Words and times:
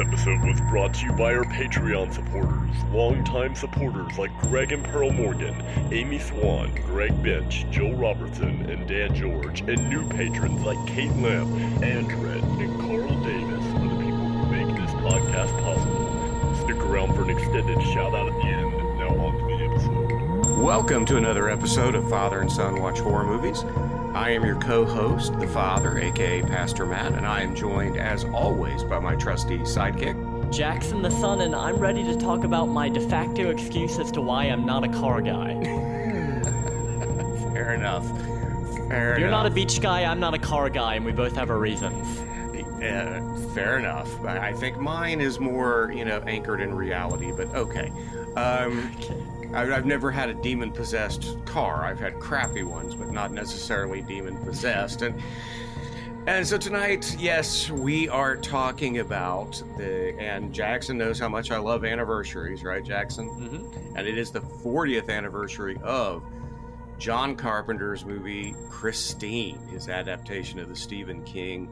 episode 0.00 0.42
was 0.42 0.58
brought 0.62 0.94
to 0.94 1.04
you 1.04 1.12
by 1.12 1.34
our 1.34 1.44
Patreon 1.44 2.14
supporters, 2.14 2.70
longtime 2.90 3.54
supporters 3.54 4.16
like 4.16 4.30
Greg 4.40 4.72
and 4.72 4.82
Pearl 4.82 5.10
Morgan, 5.10 5.54
Amy 5.92 6.18
Swan, 6.18 6.74
Greg 6.86 7.22
Bench, 7.22 7.66
Joe 7.70 7.92
Robertson, 7.92 8.70
and 8.70 8.88
Dan 8.88 9.14
George, 9.14 9.60
and 9.60 9.90
new 9.90 10.08
patrons 10.08 10.62
like 10.62 10.78
Kate 10.86 11.14
Lamb, 11.16 11.52
Andred, 11.84 12.42
and 12.42 12.80
Carl 12.80 13.22
Davis 13.22 13.64
are 13.74 13.88
the 13.88 14.02
people 14.02 14.26
who 14.26 14.46
make 14.46 14.74
this 14.74 14.90
podcast 15.02 15.52
possible. 15.62 16.56
Stick 16.64 16.78
around 16.78 17.14
for 17.14 17.22
an 17.24 17.30
extended 17.30 17.82
shout 17.92 18.14
out 18.14 18.26
at 18.26 18.34
the 18.40 18.48
end. 18.48 18.72
Now 18.98 19.14
on 19.18 19.36
to 19.36 19.44
the 19.44 19.64
episode. 19.64 20.62
Welcome 20.62 21.04
to 21.06 21.18
another 21.18 21.50
episode 21.50 21.94
of 21.94 22.08
Father 22.08 22.40
and 22.40 22.50
Son 22.50 22.80
Watch 22.80 23.00
Horror 23.00 23.26
Movies. 23.26 23.64
I 24.14 24.30
am 24.30 24.44
your 24.44 24.56
co 24.56 24.84
host, 24.84 25.38
the 25.38 25.46
Father, 25.46 25.96
aka 25.98 26.42
Pastor 26.42 26.84
Matt, 26.84 27.12
and 27.12 27.24
I 27.24 27.42
am 27.42 27.54
joined, 27.54 27.96
as 27.96 28.24
always, 28.24 28.82
by 28.82 28.98
my 28.98 29.14
trusty 29.14 29.58
sidekick. 29.60 30.52
Jackson 30.52 31.00
the 31.00 31.10
Son, 31.10 31.42
and 31.42 31.54
I'm 31.54 31.76
ready 31.76 32.02
to 32.02 32.18
talk 32.18 32.42
about 32.42 32.66
my 32.66 32.88
de 32.88 33.00
facto 33.00 33.50
excuse 33.50 34.00
as 34.00 34.10
to 34.12 34.20
why 34.20 34.46
I'm 34.46 34.66
not 34.66 34.82
a 34.82 34.88
car 34.88 35.22
guy. 35.22 35.54
Fair 37.52 37.74
enough. 37.74 38.04
Fair 38.88 39.20
You're 39.20 39.30
not 39.30 39.46
a 39.46 39.50
beach 39.50 39.80
guy, 39.80 40.02
I'm 40.02 40.18
not 40.18 40.34
a 40.34 40.38
car 40.38 40.68
guy, 40.70 40.96
and 40.96 41.04
we 41.04 41.12
both 41.12 41.36
have 41.36 41.48
our 41.48 41.58
reasons. 41.58 42.18
Uh, 42.82 43.20
fair 43.54 43.78
enough. 43.78 44.08
I 44.24 44.48
I 44.48 44.52
think 44.54 44.78
mine 44.78 45.20
is 45.20 45.38
more, 45.38 45.92
you 45.94 46.04
know, 46.04 46.18
anchored 46.26 46.62
in 46.62 46.74
reality, 46.74 47.30
but 47.30 47.54
okay. 47.54 47.92
Um, 48.36 48.90
I- 49.54 49.72
I've 49.74 49.86
never 49.86 50.10
had 50.10 50.28
a 50.28 50.34
demon 50.34 50.70
possessed 50.72 51.36
car. 51.44 51.84
I've 51.84 51.98
had 51.98 52.20
crappy 52.20 52.62
ones, 52.62 52.94
but 52.94 53.10
not 53.10 53.32
necessarily 53.32 54.02
demon 54.02 54.36
possessed. 54.38 55.02
And 55.02 55.20
and 56.26 56.46
so 56.46 56.58
tonight, 56.58 57.16
yes, 57.18 57.70
we 57.70 58.06
are 58.10 58.36
talking 58.36 58.98
about 58.98 59.60
the 59.78 60.14
and 60.20 60.52
Jackson 60.52 60.98
knows 60.98 61.18
how 61.18 61.30
much 61.30 61.50
I 61.50 61.56
love 61.56 61.82
anniversaries, 61.84 62.62
right, 62.62 62.84
Jackson? 62.84 63.30
Mm-hmm. 63.30 63.96
And 63.96 64.06
it 64.06 64.18
is 64.18 64.30
the 64.30 64.40
40th 64.40 65.08
anniversary 65.08 65.78
of 65.82 66.22
John 66.98 67.34
Carpenter's 67.36 68.04
movie 68.04 68.54
Christine, 68.68 69.58
his 69.68 69.88
adaptation 69.88 70.58
of 70.60 70.68
the 70.68 70.76
Stephen 70.76 71.24
King 71.24 71.70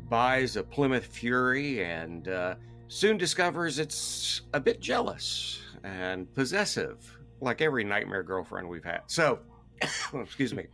buys 0.08 0.56
a 0.56 0.62
Plymouth 0.62 1.06
Fury 1.06 1.84
and 1.84 2.28
uh, 2.28 2.54
soon 2.88 3.18
discovers 3.18 3.78
it's 3.78 4.42
a 4.52 4.60
bit 4.60 4.80
jealous 4.80 5.60
and 5.82 6.32
possessive, 6.34 7.18
like 7.40 7.60
every 7.60 7.84
nightmare 7.84 8.22
girlfriend 8.22 8.68
we've 8.68 8.84
had. 8.84 9.02
So, 9.06 9.40
excuse 10.14 10.54
me. 10.54 10.66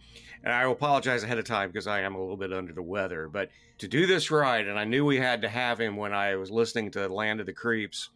And 0.43 0.53
I 0.53 0.63
apologize 0.63 1.23
ahead 1.23 1.39
of 1.39 1.45
time 1.45 1.69
because 1.69 1.87
I 1.87 2.01
am 2.01 2.15
a 2.15 2.21
little 2.21 2.37
bit 2.37 2.53
under 2.53 2.73
the 2.73 2.83
weather. 2.83 3.29
But 3.29 3.51
to 3.79 3.89
do 3.89 4.07
this 4.07 4.31
right, 4.31 4.67
and 4.67 4.79
I 4.79 4.85
knew 4.85 5.05
we 5.05 5.19
had 5.19 5.43
to 5.43 5.49
have 5.49 5.81
him 5.81 5.97
when 5.97 6.15
I 6.15 6.37
was 6.37 6.51
listening 6.51 6.93
to 6.93 7.09
Land 7.09 7.41
of 7.41 7.47
the 7.47 7.53
Creeps, 7.53 8.11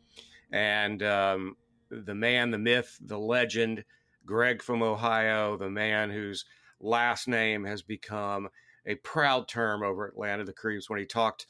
and 0.53 1.03
um, 1.03 1.57
the 1.91 2.15
man, 2.15 2.51
the 2.51 2.59
myth, 2.59 2.97
the 3.05 3.19
legend, 3.19 3.85
Greg 4.27 4.63
from 4.63 4.83
Ohio, 4.83 5.57
the 5.57 5.71
man 5.71 6.11
whose 6.11 6.45
last 6.81 7.29
name 7.29 7.65
has 7.65 7.83
become 7.83 8.49
a 8.87 8.95
proud 8.97 9.49
term 9.49 9.83
over 9.83 10.09
at 10.09 10.19
Land 10.19 10.41
of 10.41 10.47
the 10.47 10.53
Creeps. 10.53 10.91
When 10.91 10.99
he 10.99 11.07
talked 11.07 11.47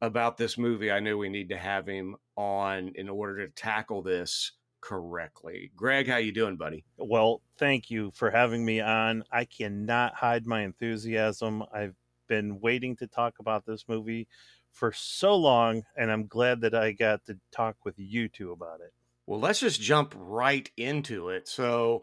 about 0.00 0.36
this 0.36 0.58
movie, 0.58 0.90
I 0.90 1.00
knew 1.00 1.16
we 1.16 1.28
need 1.28 1.48
to 1.50 1.56
have 1.56 1.86
him 1.86 2.16
on 2.36 2.92
in 2.94 3.08
order 3.08 3.46
to 3.46 3.52
tackle 3.52 4.02
this 4.02 4.52
correctly. 4.80 5.70
Greg, 5.74 6.08
how 6.08 6.18
you 6.18 6.32
doing, 6.32 6.56
buddy? 6.56 6.84
Well, 6.98 7.40
thank 7.56 7.90
you 7.90 8.10
for 8.14 8.30
having 8.30 8.64
me 8.64 8.80
on. 8.80 9.24
I 9.32 9.46
cannot 9.46 10.14
hide 10.14 10.46
my 10.46 10.62
enthusiasm. 10.62 11.64
I've 11.72 11.96
been 12.28 12.60
waiting 12.60 12.96
to 12.96 13.06
talk 13.06 13.34
about 13.38 13.64
this 13.64 13.84
movie 13.88 14.28
for 14.72 14.92
so 14.92 15.36
long, 15.36 15.84
and 15.96 16.10
I'm 16.10 16.26
glad 16.26 16.60
that 16.62 16.74
I 16.74 16.92
got 16.92 17.24
to 17.26 17.38
talk 17.50 17.76
with 17.84 17.94
you 17.96 18.28
two 18.28 18.52
about 18.52 18.80
it. 18.80 18.92
Well, 19.26 19.40
let's 19.40 19.60
just 19.60 19.80
jump 19.80 20.14
right 20.16 20.70
into 20.76 21.30
it. 21.30 21.48
So, 21.48 22.02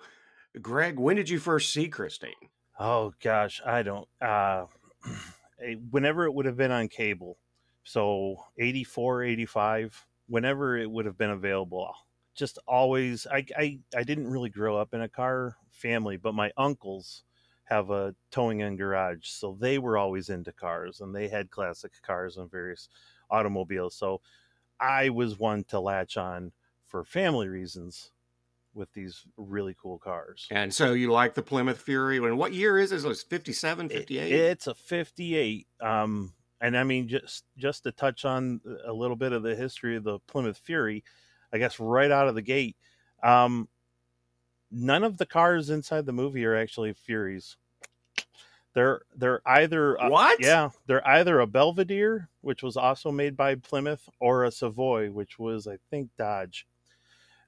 Greg, 0.62 1.00
when 1.00 1.16
did 1.16 1.30
you 1.30 1.40
first 1.40 1.72
see 1.72 1.88
Christine? 1.88 2.34
Oh 2.80 3.14
gosh, 3.22 3.62
I 3.66 3.84
don't. 3.84 4.08
Uh, 4.20 4.66
eh, 5.64 5.76
whenever 5.92 6.26
it 6.26 6.34
would 6.34 6.46
have 6.46 6.58
been 6.58 6.72
on 6.72 6.88
cable, 6.88 7.38
so 7.84 8.38
84, 8.58 9.24
85, 9.24 10.06
whenever 10.28 10.78
it 10.78 10.90
would 10.90 11.06
have 11.06 11.18
been 11.18 11.30
available. 11.30 11.94
Just 12.34 12.58
always, 12.68 13.28
I, 13.28 13.46
I, 13.58 13.80
I 13.96 14.04
didn't 14.04 14.32
really 14.32 14.50
grow 14.50 14.78
up 14.78 14.94
in 14.94 15.02
a 15.02 15.10
car 15.10 15.58
family, 15.70 16.18
but 16.18 16.34
my 16.34 16.52
uncles 16.58 17.24
have 17.66 17.90
a 17.92 18.16
towing 18.32 18.62
and 18.62 18.78
garage, 18.78 19.28
so 19.28 19.58
they 19.60 19.78
were 19.78 19.98
always 19.98 20.30
into 20.30 20.52
cars, 20.52 21.02
and 21.02 21.14
they 21.14 21.28
had 21.28 21.52
classic 21.52 21.92
cars 22.02 22.38
and 22.38 22.50
various 22.50 22.90
automobiles. 23.30 23.96
So 23.96 24.22
I 24.80 25.10
was 25.10 25.40
one 25.40 25.64
to 25.66 25.80
latch 25.80 26.18
on 26.18 26.52
for 26.92 27.06
family 27.06 27.48
reasons 27.48 28.12
with 28.74 28.92
these 28.94 29.26
really 29.38 29.76
cool 29.82 29.98
cars. 29.98 30.48
And 30.52 30.74
so 30.74 30.94
you 30.94 31.12
like 31.12 31.34
the 31.34 31.42
Plymouth 31.42 31.82
Fury? 31.82 32.18
And 32.18 32.38
what 32.38 32.54
year 32.54 32.78
is 32.78 32.90
this? 32.92 33.04
Was 33.04 33.24
57, 33.24 33.88
It- 33.88 33.92
58? 33.94 34.32
it's 34.34 34.68
a 34.68 34.74
58. 34.76 35.68
Um, 35.80 36.34
and 36.60 36.78
I 36.78 36.84
mean, 36.84 37.08
just 37.08 37.46
just 37.58 37.84
to 37.86 37.92
touch 37.92 38.24
on 38.26 38.62
a 38.86 38.94
little 38.94 39.16
bit 39.16 39.32
of 39.32 39.42
the 39.42 39.56
history 39.56 39.96
of 39.96 40.04
the 40.04 40.20
Plymouth 40.20 40.58
Fury, 40.58 41.04
I 41.52 41.58
guess 41.58 41.80
right 41.80 42.12
out 42.12 42.28
of 42.28 42.36
the 42.36 42.42
gate, 42.42 42.78
um, 43.24 43.68
none 44.70 45.04
of 45.04 45.18
the 45.18 45.26
cars 45.26 45.70
inside 45.70 46.06
the 46.06 46.14
movie 46.14 46.46
are 46.46 46.56
actually 46.56 46.94
Furies. 46.94 47.58
They're 48.74 49.02
they're 49.16 49.42
either 49.46 50.00
uh, 50.02 50.10
what? 50.10 50.40
yeah 50.40 50.70
they're 50.86 51.06
either 51.06 51.40
a 51.42 51.48
Belvedere, 51.48 52.30
which 52.42 52.64
was 52.64 52.78
also 52.78 53.12
made 53.12 53.36
by 53.36 53.56
Plymouth, 53.56 54.08
or 54.20 54.46
a 54.46 54.52
Savoy, 54.52 55.10
which 55.12 55.38
was 55.40 55.68
I 55.68 55.78
think 55.90 56.10
Dodge. 56.18 56.68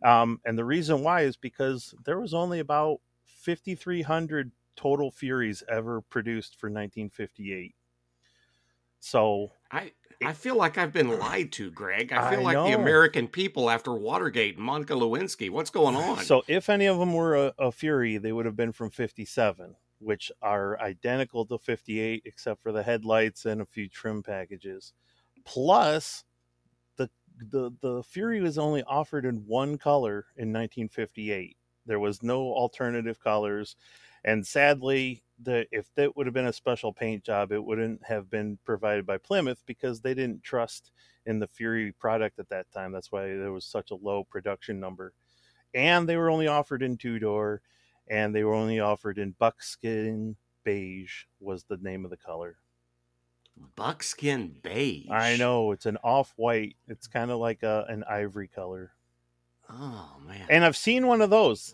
Um, 0.04 0.40
and 0.46 0.58
the 0.58 0.66
reason 0.66 1.02
why 1.02 1.22
is 1.22 1.38
because 1.38 1.94
there 2.06 2.20
was 2.20 2.34
only 2.34 2.60
about 2.60 3.00
5,300 3.26 4.52
total 4.76 5.12
Furies 5.12 5.64
ever 5.70 6.02
produced 6.02 6.60
for 6.60 6.68
1958. 6.68 7.76
So 9.00 9.52
I 9.72 9.92
I 10.24 10.34
feel 10.34 10.56
like 10.56 10.78
I've 10.78 10.94
been 10.94 11.20
lied 11.20 11.52
to, 11.54 11.70
Greg. 11.72 12.14
I 12.14 12.30
feel 12.30 12.40
I 12.40 12.54
like 12.54 12.72
the. 12.72 12.80
American 12.80 13.28
people 13.28 13.70
after 13.70 13.94
Watergate 13.94 14.56
and 14.56 14.66
Monica 14.66 14.94
Lewinsky. 14.94 15.50
What's 15.50 15.70
going 15.70 15.96
on? 15.96 16.24
So 16.24 16.44
if 16.48 16.70
any 16.70 16.86
of 16.86 16.98
them 16.98 17.14
were 17.14 17.36
a, 17.36 17.54
a 17.60 17.72
Fury, 17.72 18.18
they 18.18 18.32
would 18.32 18.46
have 18.46 18.56
been 18.56 18.72
from 18.72 18.90
57, 18.90 19.76
which 20.00 20.32
are 20.42 20.80
identical 20.80 21.46
to 21.48 21.58
58 21.58 22.24
except 22.26 22.64
for 22.64 22.72
the 22.72 22.84
headlights 22.84 23.46
and 23.46 23.62
a 23.62 23.66
few 23.66 23.90
trim 23.90 24.24
packages. 24.24 24.94
Plus, 25.44 26.24
the 27.38 27.72
the 27.82 28.04
Fury 28.04 28.42
was 28.42 28.58
only 28.58 28.84
offered 28.84 29.26
in 29.26 29.46
one 29.48 29.78
color 29.78 30.26
in 30.38 30.54
1958. 30.54 31.58
There 31.86 32.00
was 32.00 32.24
no 32.24 32.40
alternative 32.54 33.20
colors, 33.20 33.76
and 34.24 34.46
sadly, 34.46 35.24
the 35.42 35.66
if 35.72 35.94
that 35.96 36.16
would 36.16 36.28
have 36.28 36.34
been 36.34 36.48
a 36.48 36.54
special 36.54 36.94
paint 36.94 37.24
job, 37.24 37.52
it 37.52 37.64
wouldn't 37.64 38.04
have 38.04 38.30
been 38.30 38.58
provided 38.66 39.06
by 39.06 39.18
Plymouth 39.18 39.64
because 39.66 40.02
they 40.02 40.14
didn't 40.14 40.44
trust 40.44 40.92
in 41.26 41.40
the 41.40 41.48
Fury 41.48 41.92
product 41.92 42.40
at 42.40 42.50
that 42.50 42.72
time. 42.72 42.92
That's 42.92 43.12
why 43.12 43.28
there 43.28 43.52
was 43.52 43.66
such 43.66 43.92
a 43.92 43.96
low 43.96 44.24
production 44.24 44.80
number 44.80 45.14
and 45.74 46.08
they 46.08 46.18
were 46.18 46.30
only 46.30 46.48
offered 46.48 46.84
in 46.84 46.98
two 46.98 47.20
door 47.20 47.62
and 48.10 48.34
they 48.34 48.44
were 48.44 48.54
only 48.54 48.80
offered 48.80 49.18
in 49.18 49.36
buckskin 49.40 50.36
beige 50.64 51.26
was 51.40 51.64
the 51.64 51.78
name 51.78 52.06
of 52.06 52.12
the 52.12 52.18
color 52.18 52.58
Buckskin 53.76 54.60
beige. 54.62 55.08
i 55.10 55.36
know 55.38 55.72
it's 55.72 55.86
an 55.86 55.98
off-white 56.04 56.76
it's 56.88 57.08
kind 57.08 57.32
of 57.32 57.40
like 57.40 57.64
a, 57.64 57.86
an 57.90 58.04
ivory 58.10 58.48
color 58.48 58.94
Oh 59.70 60.18
man. 60.26 60.46
and 60.50 60.66
i've 60.66 60.76
seen 60.78 61.08
one 61.08 61.22
of 61.22 61.30
those 61.30 61.74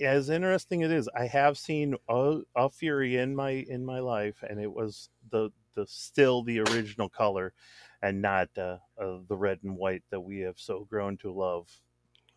as 0.00 0.28
interesting 0.30 0.82
it 0.82 0.90
is 0.92 1.08
i 1.14 1.26
have 1.26 1.56
seen 1.56 1.96
a, 2.08 2.40
a 2.54 2.68
fury 2.70 3.16
in 3.16 3.34
my 3.34 3.50
in 3.50 3.84
my 3.84 4.00
life 4.00 4.44
and 4.48 4.60
it 4.60 4.72
was 4.72 5.08
the 5.30 5.50
the 5.74 5.86
still 5.86 6.42
the 6.42 6.60
original 6.60 7.08
color 7.08 7.54
and 8.02 8.20
not 8.20 8.50
uh, 8.58 8.78
uh, 9.00 9.18
the 9.26 9.36
red 9.36 9.60
and 9.62 9.76
white 9.76 10.02
that 10.10 10.20
we 10.20 10.40
have 10.40 10.58
so 10.58 10.84
grown 10.84 11.16
to 11.16 11.32
love 11.32 11.68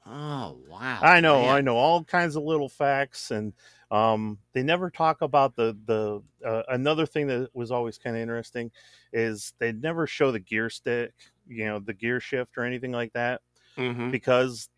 oh 0.05 0.57
wow. 0.69 0.99
I 1.01 1.19
know, 1.19 1.41
man. 1.41 1.55
I 1.55 1.61
know 1.61 1.75
all 1.77 2.03
kinds 2.03 2.35
of 2.35 2.43
little 2.43 2.69
facts, 2.69 3.31
and 3.31 3.53
um, 3.91 4.37
they 4.53 4.63
never 4.63 4.89
talk 4.89 5.21
about 5.21 5.55
the 5.55 5.77
the 5.85 6.21
uh, 6.47 6.63
another 6.69 7.05
thing 7.05 7.27
that 7.27 7.49
was 7.53 7.71
always 7.71 7.97
kind 7.97 8.15
of 8.15 8.21
interesting 8.21 8.71
is 9.13 9.53
they 9.59 9.71
never 9.71 10.07
show 10.07 10.31
the 10.31 10.39
gear 10.39 10.69
stick, 10.69 11.13
you 11.47 11.65
know, 11.65 11.79
the 11.79 11.93
gear 11.93 12.19
shift 12.19 12.57
or 12.57 12.63
anything 12.63 12.91
like 12.91 13.13
that 13.13 13.41
Mhm. 13.77 14.11
because 14.11 14.69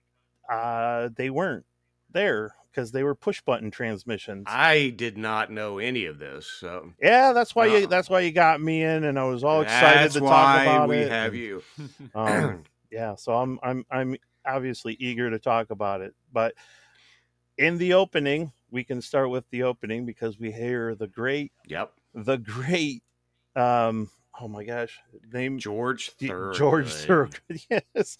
uh, 0.51 1.09
they 1.15 1.29
weren't 1.29 1.65
there 2.11 2.53
because 2.71 2.91
they 2.91 3.03
were 3.03 3.15
push 3.15 3.41
button 3.41 3.71
transmissions. 3.71 4.45
I 4.47 4.89
did 4.95 5.17
not 5.17 5.51
know 5.51 5.77
any 5.79 6.05
of 6.05 6.19
this. 6.19 6.45
So 6.45 6.93
yeah, 7.01 7.33
that's 7.33 7.55
why 7.55 7.67
Oh. 7.67 7.77
you 7.77 7.87
that's 7.87 8.09
why 8.09 8.21
you 8.21 8.31
got 8.31 8.61
me 8.61 8.83
in, 8.83 9.03
and 9.03 9.17
I 9.19 9.23
was 9.25 9.43
all 9.43 9.61
excited 9.61 9.99
That's 10.03 10.13
to 10.15 10.19
talk 10.21 10.29
why 10.55 10.61
about 10.63 10.89
we 10.89 10.97
it. 10.97 11.09
have 11.11 11.33
and- 11.33 11.41
you. 11.41 11.63
um, 12.15 12.63
yeah 12.91 13.15
so 13.15 13.33
i'm 13.33 13.59
i'm 13.63 13.85
i'm 13.91 14.15
obviously 14.47 14.95
eager 14.99 15.29
to 15.29 15.37
talk 15.39 15.69
about 15.69 16.01
it 16.01 16.15
but 16.31 16.53
in 17.57 17.77
the 17.77 17.93
opening, 17.93 18.51
we 18.69 18.83
can 18.83 19.01
start 19.01 19.29
with 19.29 19.49
the 19.49 19.63
opening 19.63 20.05
because 20.05 20.39
we 20.39 20.51
hear 20.51 20.93
the 20.95 21.07
great, 21.07 21.51
Yep. 21.65 21.91
the 22.13 22.37
great, 22.37 23.01
um, 23.55 24.09
oh 24.39 24.47
my 24.47 24.63
gosh, 24.63 24.99
name 25.33 25.57
George 25.57 26.11
Thorogood. 26.11 26.55
George 26.55 26.93
Thorogood, 26.93 27.59
yes, 27.95 28.17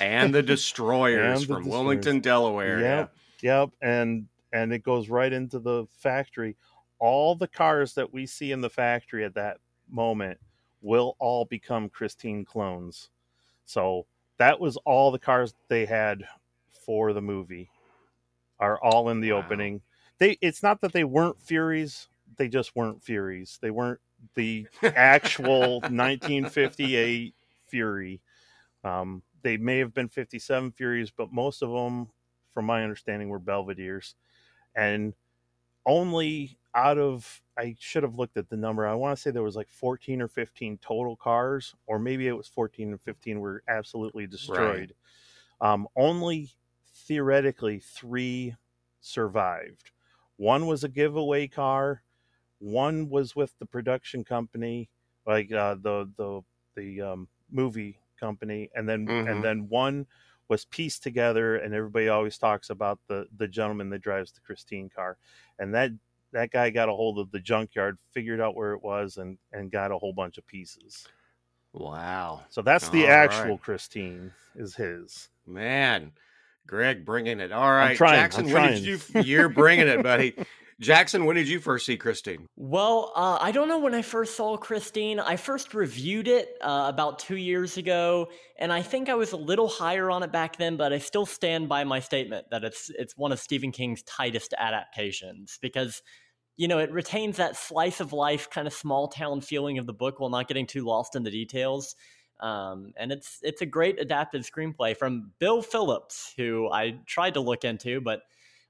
and 0.00 0.34
the 0.34 0.42
Destroyers 0.54 1.40
And 1.40 1.48
the 1.48 1.54
from 1.54 1.68
Wilmington, 1.68 2.20
Delaware. 2.20 2.78
Yep, 2.80 3.16
yep, 3.40 3.70
and 3.80 4.26
and 4.52 4.72
it 4.72 4.82
goes 4.82 5.08
right 5.08 5.32
into 5.32 5.58
the 5.58 5.86
factory. 5.96 6.56
All 6.98 7.34
the 7.34 7.48
cars 7.48 7.94
that 7.94 8.12
we 8.12 8.26
see 8.26 8.52
in 8.52 8.60
the 8.60 8.70
factory 8.70 9.24
at 9.24 9.34
that 9.34 9.58
moment 9.88 10.38
will 10.82 11.16
all 11.18 11.46
become 11.46 11.88
Christine 11.88 12.44
clones. 12.44 13.08
So 13.64 14.06
that 14.38 14.60
was 14.60 14.76
all 14.78 15.10
the 15.10 15.18
cars 15.18 15.54
they 15.68 15.86
had 15.86 16.24
for 16.84 17.12
the 17.12 17.22
movie 17.22 17.70
are 18.58 18.80
all 18.82 19.10
in 19.10 19.20
the 19.20 19.32
Wow. 19.32 19.38
opening. 19.38 19.82
They 20.18 20.38
it's 20.40 20.62
not 20.62 20.80
that 20.82 20.92
they 20.92 21.04
weren't 21.04 21.40
Furies, 21.40 22.08
they 22.36 22.48
just 22.48 22.74
weren't 22.76 23.02
Furies. 23.02 23.58
They 23.60 23.70
weren't 23.70 24.00
the 24.34 24.66
actual 24.82 25.80
1958 25.82 27.34
Fury. 27.68 28.20
Um, 28.84 29.22
they 29.42 29.56
may 29.56 29.78
have 29.78 29.94
been 29.94 30.08
57 30.08 30.72
Furies, 30.72 31.10
but 31.10 31.32
most 31.32 31.62
of 31.62 31.70
them, 31.70 32.08
from 32.52 32.66
my 32.66 32.82
understanding, 32.82 33.28
were 33.28 33.40
Belvederes. 33.40 34.14
And 34.74 35.14
only 35.86 36.58
out 36.74 36.98
of, 36.98 37.42
I 37.56 37.76
should 37.78 38.02
have 38.02 38.16
looked 38.16 38.36
at 38.36 38.48
the 38.48 38.56
number. 38.56 38.86
I 38.86 38.94
want 38.94 39.16
to 39.16 39.22
say 39.22 39.30
there 39.30 39.42
was 39.42 39.56
like 39.56 39.68
14 39.68 40.22
or 40.22 40.28
15 40.28 40.78
total 40.78 41.16
cars, 41.16 41.74
or 41.86 41.98
maybe 41.98 42.26
it 42.28 42.32
was 42.32 42.48
14 42.48 42.90
and 42.92 43.00
15 43.00 43.40
were 43.40 43.62
absolutely 43.68 44.26
destroyed. 44.26 44.94
Um, 45.60 45.88
only 45.96 46.50
theoretically 46.86 47.80
three 47.80 48.56
survived. 49.00 49.92
One 50.36 50.66
was 50.66 50.84
a 50.84 50.88
giveaway 50.88 51.48
car. 51.48 52.04
One 52.58 53.08
was 53.08 53.36
with 53.36 53.58
the 53.58 53.66
production 53.66 54.24
company, 54.24 54.90
like 55.26 55.52
uh, 55.52 55.74
the 55.76 56.10
the 56.16 56.42
the 56.74 57.00
um, 57.02 57.28
movie 57.50 58.00
company, 58.18 58.70
and 58.74 58.88
then 58.88 59.12
Mhm. 59.12 59.24
and 59.26 59.44
then 59.44 59.68
one 59.68 60.06
was 60.48 60.64
pieced 60.64 61.02
together. 61.02 61.56
And 61.56 61.74
everybody 61.74 62.08
always 62.08 62.38
talks 62.38 62.70
about 62.70 63.00
the 63.08 63.28
the 63.36 63.48
gentleman 63.48 63.90
that 63.90 64.00
drives 64.00 64.32
the 64.32 64.40
Christine 64.40 64.88
car, 64.88 65.18
and 65.58 65.74
that 65.74 65.92
that 66.34 66.50
guy 66.50 66.68
got 66.70 66.88
a 66.88 66.92
hold 66.92 67.18
of 67.18 67.30
the 67.30 67.40
junkyard, 67.40 67.96
figured 68.12 68.40
out 68.40 68.54
where 68.54 68.72
it 68.72 68.82
was, 68.82 69.16
and 69.16 69.38
and 69.52 69.70
got 69.70 69.90
a 69.90 69.98
whole 69.98 70.12
bunch 70.12 70.36
of 70.36 70.46
pieces. 70.46 71.06
Wow. 71.72 72.42
So 72.50 72.62
that's 72.62 72.88
the 72.90 73.06
All 73.06 73.12
actual 73.12 73.50
right. 73.52 73.62
Christine 73.62 74.32
is 74.54 74.76
his. 74.76 75.28
Man, 75.46 76.12
Greg 76.66 77.04
bringing 77.04 77.40
it. 77.40 77.52
All 77.52 77.70
right, 77.70 77.96
trying, 77.96 78.16
Jackson, 78.16 78.46
I'm 78.46 78.52
when 78.52 78.72
did 78.72 78.84
you? 78.84 79.00
You're 79.22 79.48
bringing 79.48 79.88
it, 79.88 80.02
buddy. 80.02 80.34
Jackson, 80.80 81.24
when 81.24 81.36
did 81.36 81.48
you 81.48 81.60
first 81.60 81.86
see 81.86 81.96
Christine? 81.96 82.48
Well, 82.56 83.12
uh, 83.14 83.38
I 83.40 83.52
don't 83.52 83.68
know 83.68 83.78
when 83.78 83.94
I 83.94 84.02
first 84.02 84.36
saw 84.36 84.56
Christine. 84.56 85.20
I 85.20 85.36
first 85.36 85.72
reviewed 85.72 86.26
it 86.26 86.56
uh, 86.60 86.86
about 86.88 87.20
two 87.20 87.36
years 87.36 87.76
ago, 87.76 88.28
and 88.58 88.72
I 88.72 88.82
think 88.82 89.08
I 89.08 89.14
was 89.14 89.32
a 89.32 89.36
little 89.36 89.68
higher 89.68 90.10
on 90.10 90.24
it 90.24 90.32
back 90.32 90.56
then. 90.56 90.76
But 90.76 90.92
I 90.92 90.98
still 90.98 91.26
stand 91.26 91.68
by 91.68 91.84
my 91.84 92.00
statement 92.00 92.46
that 92.50 92.64
it's 92.64 92.90
it's 92.98 93.16
one 93.16 93.30
of 93.30 93.38
Stephen 93.38 93.70
King's 93.70 94.02
tightest 94.02 94.52
adaptations 94.58 95.58
because 95.62 96.02
you 96.56 96.68
know 96.68 96.78
it 96.78 96.90
retains 96.92 97.36
that 97.36 97.56
slice 97.56 98.00
of 98.00 98.12
life 98.12 98.50
kind 98.50 98.66
of 98.66 98.72
small 98.72 99.08
town 99.08 99.40
feeling 99.40 99.78
of 99.78 99.86
the 99.86 99.92
book 99.92 100.20
while 100.20 100.30
not 100.30 100.48
getting 100.48 100.66
too 100.66 100.84
lost 100.84 101.16
in 101.16 101.22
the 101.22 101.30
details. 101.30 101.96
Um, 102.40 102.92
and 102.96 103.12
it's 103.12 103.38
it's 103.42 103.62
a 103.62 103.66
great 103.66 104.00
adapted 104.00 104.42
screenplay 104.42 104.96
from 104.96 105.32
Bill 105.38 105.62
Phillips, 105.62 106.34
who 106.36 106.68
I 106.70 106.98
tried 107.06 107.34
to 107.34 107.40
look 107.40 107.64
into, 107.64 108.00
but 108.00 108.22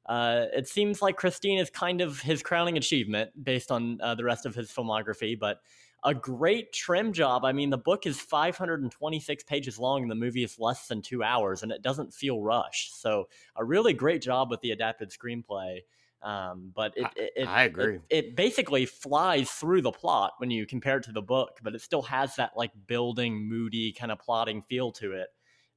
uh, 0.06 0.46
it 0.52 0.68
seems 0.68 1.00
like 1.00 1.16
Christine 1.16 1.58
is 1.58 1.70
kind 1.70 2.00
of 2.00 2.20
his 2.20 2.42
crowning 2.42 2.76
achievement 2.76 3.30
based 3.42 3.70
on 3.70 4.00
uh, 4.02 4.14
the 4.14 4.24
rest 4.24 4.44
of 4.44 4.54
his 4.54 4.70
filmography, 4.70 5.38
but 5.38 5.60
a 6.04 6.14
great 6.14 6.72
trim 6.74 7.14
job. 7.14 7.46
I 7.46 7.52
mean, 7.52 7.70
the 7.70 7.78
book 7.78 8.04
is 8.06 8.20
526 8.20 9.44
pages 9.44 9.78
long 9.78 10.02
and 10.02 10.10
the 10.10 10.14
movie 10.14 10.44
is 10.44 10.58
less 10.58 10.86
than 10.88 11.00
two 11.00 11.22
hours, 11.22 11.62
and 11.62 11.72
it 11.72 11.80
doesn't 11.80 12.12
feel 12.12 12.42
rushed. 12.42 13.00
So, 13.00 13.28
a 13.56 13.64
really 13.64 13.94
great 13.94 14.20
job 14.20 14.50
with 14.50 14.60
the 14.60 14.72
adapted 14.72 15.10
screenplay. 15.10 15.80
Um, 16.24 16.72
but 16.74 16.96
it, 16.96 17.04
I- 17.04 17.10
it, 17.16 17.32
it, 17.36 17.48
I 17.48 17.62
agree. 17.64 17.96
It, 17.96 18.00
it 18.08 18.36
basically 18.36 18.86
flies 18.86 19.50
through 19.50 19.82
the 19.82 19.92
plot 19.92 20.32
when 20.38 20.50
you 20.50 20.66
compare 20.66 20.96
it 20.96 21.04
to 21.04 21.12
the 21.12 21.22
book, 21.22 21.58
but 21.62 21.74
it 21.74 21.82
still 21.82 22.02
has 22.02 22.34
that 22.36 22.52
like 22.56 22.72
building, 22.86 23.46
moody 23.46 23.92
kind 23.92 24.10
of 24.10 24.18
plotting 24.18 24.62
feel 24.62 24.90
to 24.92 25.12
it. 25.12 25.28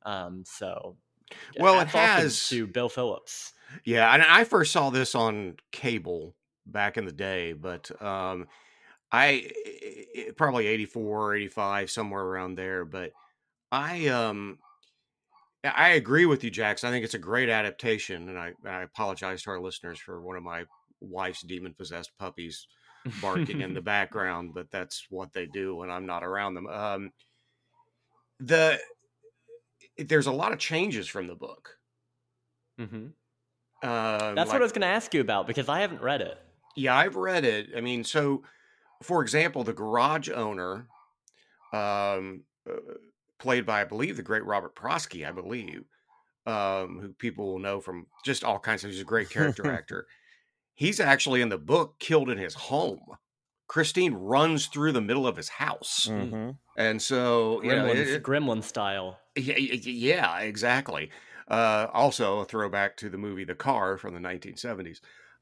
Um, 0.03 0.43
so, 0.45 0.95
Well, 1.59 1.81
it 1.81 1.89
has- 1.89 2.47
to 2.49 2.65
Bill 2.65 2.87
Phillips. 2.87 3.51
Yeah, 3.83 4.13
and 4.13 4.23
I 4.23 4.45
first 4.45 4.71
saw 4.71 4.89
this 4.89 5.13
on 5.15 5.57
cable 5.73 6.33
back 6.65 6.95
in 6.97 7.03
the 7.05 7.11
day, 7.11 7.51
but 7.51 7.91
um, 8.01 8.47
I 9.11 9.51
eh, 10.15 10.31
probably 10.37 10.67
84, 10.67 11.35
85, 11.35 11.91
somewhere 11.91 12.23
around 12.23 12.55
there. 12.55 12.85
But 12.85 13.11
I 13.69 14.07
um, 14.07 14.59
I 15.63 15.89
agree 15.89 16.25
with 16.25 16.43
you, 16.43 16.49
Jackson. 16.51 16.89
I 16.89 16.91
think 16.91 17.03
it's 17.03 17.13
a 17.15 17.19
great 17.19 17.49
adaptation, 17.49 18.29
and 18.29 18.37
I, 18.37 18.53
I 18.65 18.83
apologize 18.83 19.41
to 19.43 19.49
our 19.51 19.59
listeners 19.59 19.99
for 19.99 20.21
one 20.21 20.37
of 20.37 20.43
my 20.43 20.65
wife's 21.01 21.41
demon 21.41 21.73
possessed 21.73 22.11
puppies 22.19 22.67
barking 23.21 23.61
in 23.61 23.73
the 23.73 23.81
background, 23.95 24.51
but 24.53 24.69
that's 24.71 25.05
what 25.09 25.33
they 25.33 25.45
do 25.47 25.75
when 25.75 25.89
I'm 25.89 26.05
not 26.05 26.23
around 26.23 26.53
them. 26.53 26.67
Um, 26.67 27.11
the 28.39 28.79
there's 29.97 30.27
a 30.27 30.31
lot 30.31 30.53
of 30.53 30.59
changes 30.59 31.07
from 31.07 31.27
the 31.27 31.35
book. 31.35 31.75
hmm 32.77 32.85
Um, 32.85 33.13
That's 33.81 34.37
like- 34.37 34.47
what 34.49 34.55
I 34.57 34.59
was 34.59 34.71
going 34.71 34.81
to 34.81 34.87
ask 34.87 35.13
you 35.13 35.21
about 35.21 35.47
because 35.47 35.69
I 35.69 35.79
haven't 35.81 36.01
read 36.01 36.21
it. 36.21 36.37
Yeah, 36.75 36.95
I've 36.95 37.15
read 37.15 37.43
it. 37.45 37.69
I 37.75 37.81
mean, 37.81 38.03
so 38.03 38.43
for 39.01 39.23
example, 39.23 39.63
the 39.63 39.73
garage 39.73 40.29
owner, 40.29 40.87
um, 41.73 42.43
uh, 42.69 42.73
played 43.39 43.65
by 43.65 43.81
I 43.81 43.85
believe 43.85 44.17
the 44.17 44.23
great 44.23 44.45
Robert 44.45 44.75
Prosky, 44.75 45.27
I 45.27 45.31
believe, 45.31 45.83
um, 46.45 46.99
who 47.01 47.09
people 47.13 47.47
will 47.51 47.59
know 47.59 47.79
from 47.81 48.07
just 48.23 48.43
all 48.43 48.59
kinds 48.59 48.83
of. 48.83 48.91
He's 48.91 49.01
a 49.01 49.05
great 49.05 49.29
character 49.29 49.69
actor. 49.71 50.07
He's 50.73 50.99
actually 50.99 51.41
in 51.41 51.49
the 51.49 51.57
book 51.57 51.99
killed 51.99 52.29
in 52.29 52.37
his 52.37 52.53
home. 52.53 53.01
Christine 53.67 54.13
runs 54.13 54.67
through 54.67 54.91
the 54.93 55.01
middle 55.01 55.27
of 55.27 55.35
his 55.35 55.49
house, 55.49 56.07
hmm 56.11 56.51
and 56.77 57.01
so 57.01 57.61
you 57.63 57.69
know, 57.75 57.85
Gremlin, 57.85 57.95
it- 57.97 58.07
it- 58.07 58.23
Gremlin 58.23 58.63
style. 58.63 59.19
yeah, 59.35 59.55
y- 59.55 59.69
y- 59.71 59.79
yeah, 59.83 60.39
exactly. 60.39 61.09
Uh, 61.49 61.87
also, 61.93 62.39
a 62.39 62.45
throwback 62.45 62.97
to 62.97 63.09
the 63.09 63.17
movie 63.17 63.45
The 63.45 63.55
Car 63.55 63.97
from 63.97 64.13
the 64.13 64.19
1970s. 64.19 64.99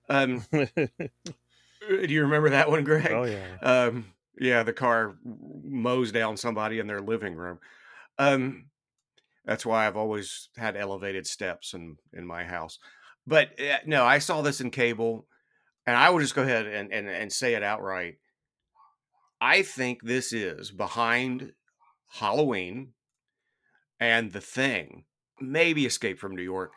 Um, 0.07 0.45
do 0.51 2.07
you 2.07 2.21
remember 2.21 2.49
that 2.51 2.69
one, 2.69 2.83
Greg? 2.83 3.11
oh 3.11 3.23
yeah. 3.25 3.57
Um, 3.61 4.05
yeah, 4.39 4.63
the 4.63 4.73
car 4.73 5.15
mows 5.23 6.11
down 6.11 6.37
somebody 6.37 6.79
in 6.79 6.87
their 6.87 7.01
living 7.01 7.35
room. 7.35 7.59
Um, 8.17 8.65
that's 9.45 9.65
why 9.65 9.85
I've 9.85 9.97
always 9.97 10.49
had 10.57 10.75
elevated 10.75 11.27
steps 11.27 11.73
in 11.73 11.97
in 12.13 12.25
my 12.25 12.43
house. 12.43 12.79
But 13.27 13.59
uh, 13.59 13.77
no, 13.85 14.05
I 14.05 14.19
saw 14.19 14.41
this 14.41 14.61
in 14.61 14.71
cable, 14.71 15.27
and 15.85 15.95
I 15.95 16.09
will 16.09 16.19
just 16.19 16.35
go 16.35 16.43
ahead 16.43 16.65
and 16.65 16.91
and, 16.91 17.07
and 17.09 17.31
say 17.31 17.53
it 17.53 17.63
outright. 17.63 18.15
I 19.41 19.61
think 19.61 20.01
this 20.01 20.33
is 20.33 20.71
behind 20.71 21.51
Halloween 22.09 22.93
and 23.99 24.31
The 24.31 24.41
Thing, 24.41 25.03
maybe 25.39 25.85
Escape 25.85 26.19
from 26.19 26.35
New 26.35 26.43
York, 26.43 26.71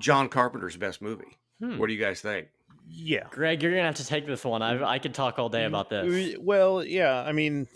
John 0.00 0.28
Carpenter's 0.28 0.76
best 0.76 1.00
movie. 1.00 1.38
Hmm. 1.60 1.78
What 1.78 1.88
do 1.88 1.94
you 1.94 2.00
guys 2.00 2.20
think? 2.20 2.48
Yeah. 2.86 3.24
Greg, 3.30 3.62
you're 3.62 3.72
gonna 3.72 3.84
have 3.84 3.96
to 3.96 4.06
take 4.06 4.26
this 4.26 4.44
one. 4.44 4.62
I 4.62 4.82
I 4.82 4.98
could 4.98 5.14
talk 5.14 5.38
all 5.38 5.48
day 5.48 5.64
about 5.64 5.90
this. 5.90 6.36
Well, 6.40 6.84
yeah. 6.84 7.22
I 7.22 7.32
mean, 7.32 7.66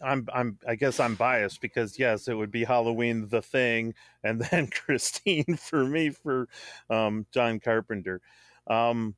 I'm 0.00 0.26
I'm 0.32 0.58
I 0.66 0.74
guess 0.74 1.00
I'm 1.00 1.14
biased 1.14 1.60
because 1.60 1.98
yes, 1.98 2.28
it 2.28 2.34
would 2.34 2.50
be 2.50 2.64
Halloween 2.64 3.28
the 3.28 3.42
thing, 3.42 3.94
and 4.22 4.40
then 4.40 4.66
Christine 4.70 5.56
for 5.56 5.84
me 5.84 6.10
for 6.10 6.48
um, 6.90 7.26
John 7.32 7.60
Carpenter. 7.60 8.20
Um, 8.66 9.14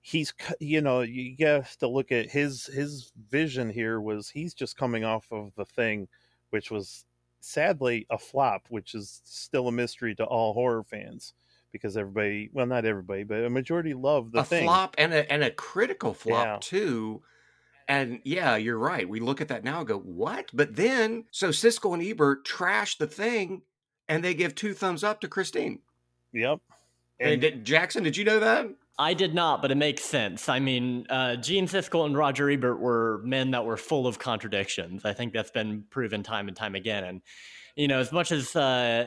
he's 0.00 0.34
you 0.60 0.80
know 0.80 1.00
you 1.00 1.34
have 1.46 1.76
to 1.78 1.88
look 1.88 2.12
at 2.12 2.30
his 2.30 2.66
his 2.66 3.12
vision 3.30 3.70
here 3.70 4.00
was 4.00 4.28
he's 4.28 4.54
just 4.54 4.76
coming 4.76 5.04
off 5.04 5.26
of 5.30 5.54
the 5.56 5.64
thing, 5.64 6.08
which 6.50 6.70
was 6.70 7.04
sadly 7.40 8.06
a 8.10 8.18
flop, 8.18 8.66
which 8.68 8.94
is 8.94 9.20
still 9.24 9.68
a 9.68 9.72
mystery 9.72 10.14
to 10.14 10.24
all 10.24 10.54
horror 10.54 10.82
fans 10.82 11.34
because 11.72 11.96
everybody 11.96 12.48
well 12.52 12.66
not 12.66 12.84
everybody 12.84 13.24
but 13.24 13.42
a 13.44 13.50
majority 13.50 13.94
love 13.94 14.30
the 14.30 14.40
a 14.40 14.44
thing. 14.44 14.64
flop 14.64 14.94
and 14.96 15.12
a 15.12 15.30
and 15.30 15.42
a 15.42 15.50
critical 15.50 16.14
flop 16.14 16.46
Yeah. 16.46 16.58
too. 16.60 17.22
And 17.88 18.20
yeah, 18.24 18.56
you're 18.56 18.78
right. 18.78 19.08
We 19.08 19.20
look 19.20 19.40
at 19.40 19.48
that 19.48 19.64
now 19.64 19.78
and 19.78 19.88
go, 19.88 19.98
what? 19.98 20.50
But 20.54 20.76
then, 20.76 21.24
so 21.30 21.50
Siskel 21.50 21.94
and 21.94 22.02
Ebert 22.02 22.44
trash 22.44 22.96
the 22.96 23.06
thing, 23.06 23.62
and 24.08 24.24
they 24.24 24.34
give 24.34 24.54
two 24.54 24.74
thumbs 24.74 25.04
up 25.04 25.20
to 25.20 25.28
Christine. 25.28 25.80
Yep. 26.32 26.60
And, 27.20 27.32
And- 27.32 27.40
did, 27.40 27.64
Jackson, 27.64 28.02
did 28.02 28.16
you 28.16 28.24
know 28.24 28.40
that? 28.40 28.66
I 28.96 29.12
did 29.12 29.34
not, 29.34 29.60
but 29.60 29.72
it 29.72 29.76
makes 29.76 30.04
sense. 30.04 30.48
I 30.48 30.60
mean, 30.60 31.06
uh, 31.10 31.34
Gene 31.34 31.66
Siskel 31.66 32.06
and 32.06 32.16
Roger 32.16 32.48
Ebert 32.48 32.78
were 32.78 33.20
men 33.24 33.50
that 33.50 33.64
were 33.64 33.76
full 33.76 34.06
of 34.06 34.20
contradictions. 34.20 35.04
I 35.04 35.12
think 35.12 35.32
that's 35.32 35.50
been 35.50 35.82
proven 35.90 36.22
time 36.22 36.46
and 36.46 36.56
time 36.56 36.76
again. 36.76 37.02
And 37.02 37.20
you 37.74 37.88
know, 37.88 37.98
as 37.98 38.12
much 38.12 38.30
as 38.30 38.54
uh, 38.54 39.06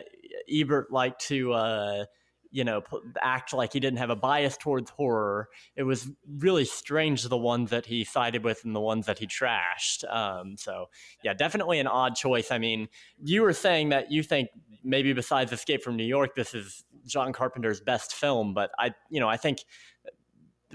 Ebert 0.52 0.92
liked 0.92 1.22
to, 1.28 1.54
uh, 1.54 2.06
you 2.58 2.64
know, 2.64 2.82
act 3.22 3.54
like 3.54 3.72
he 3.72 3.80
didn't 3.80 4.00
have 4.00 4.10
a 4.10 4.16
bias 4.16 4.58
towards 4.58 4.90
horror. 4.90 5.48
It 5.76 5.84
was 5.84 6.10
really 6.28 6.66
strange 6.66 7.22
the 7.22 7.38
ones 7.38 7.70
that 7.70 7.86
he 7.86 8.04
sided 8.04 8.44
with 8.44 8.66
and 8.66 8.76
the 8.76 8.82
ones 8.82 9.06
that 9.06 9.20
he 9.20 9.28
trashed. 9.28 10.04
Um, 10.12 10.58
so, 10.58 10.88
yeah, 11.24 11.36
definitely 11.36 11.78
an 11.78 11.86
odd 11.86 12.16
choice. 12.16 12.50
I 12.50 12.58
mean, 12.58 12.88
you 13.24 13.44
were 13.44 13.54
saying 13.54 13.90
that 13.90 14.12
you 14.12 14.24
think 14.24 14.50
maybe 14.84 15.14
besides 15.14 15.52
Escape 15.52 15.84
from 15.84 15.98
New 15.98 16.04
York, 16.04 16.34
this 16.34 16.56
is 16.56 16.84
John 17.06 17.32
Carpenter's 17.32 17.80
best 17.80 18.16
film, 18.16 18.56
but 18.56 18.72
I, 18.80 18.96
you 19.12 19.20
know, 19.20 19.30
I 19.30 19.38
think 19.38 19.60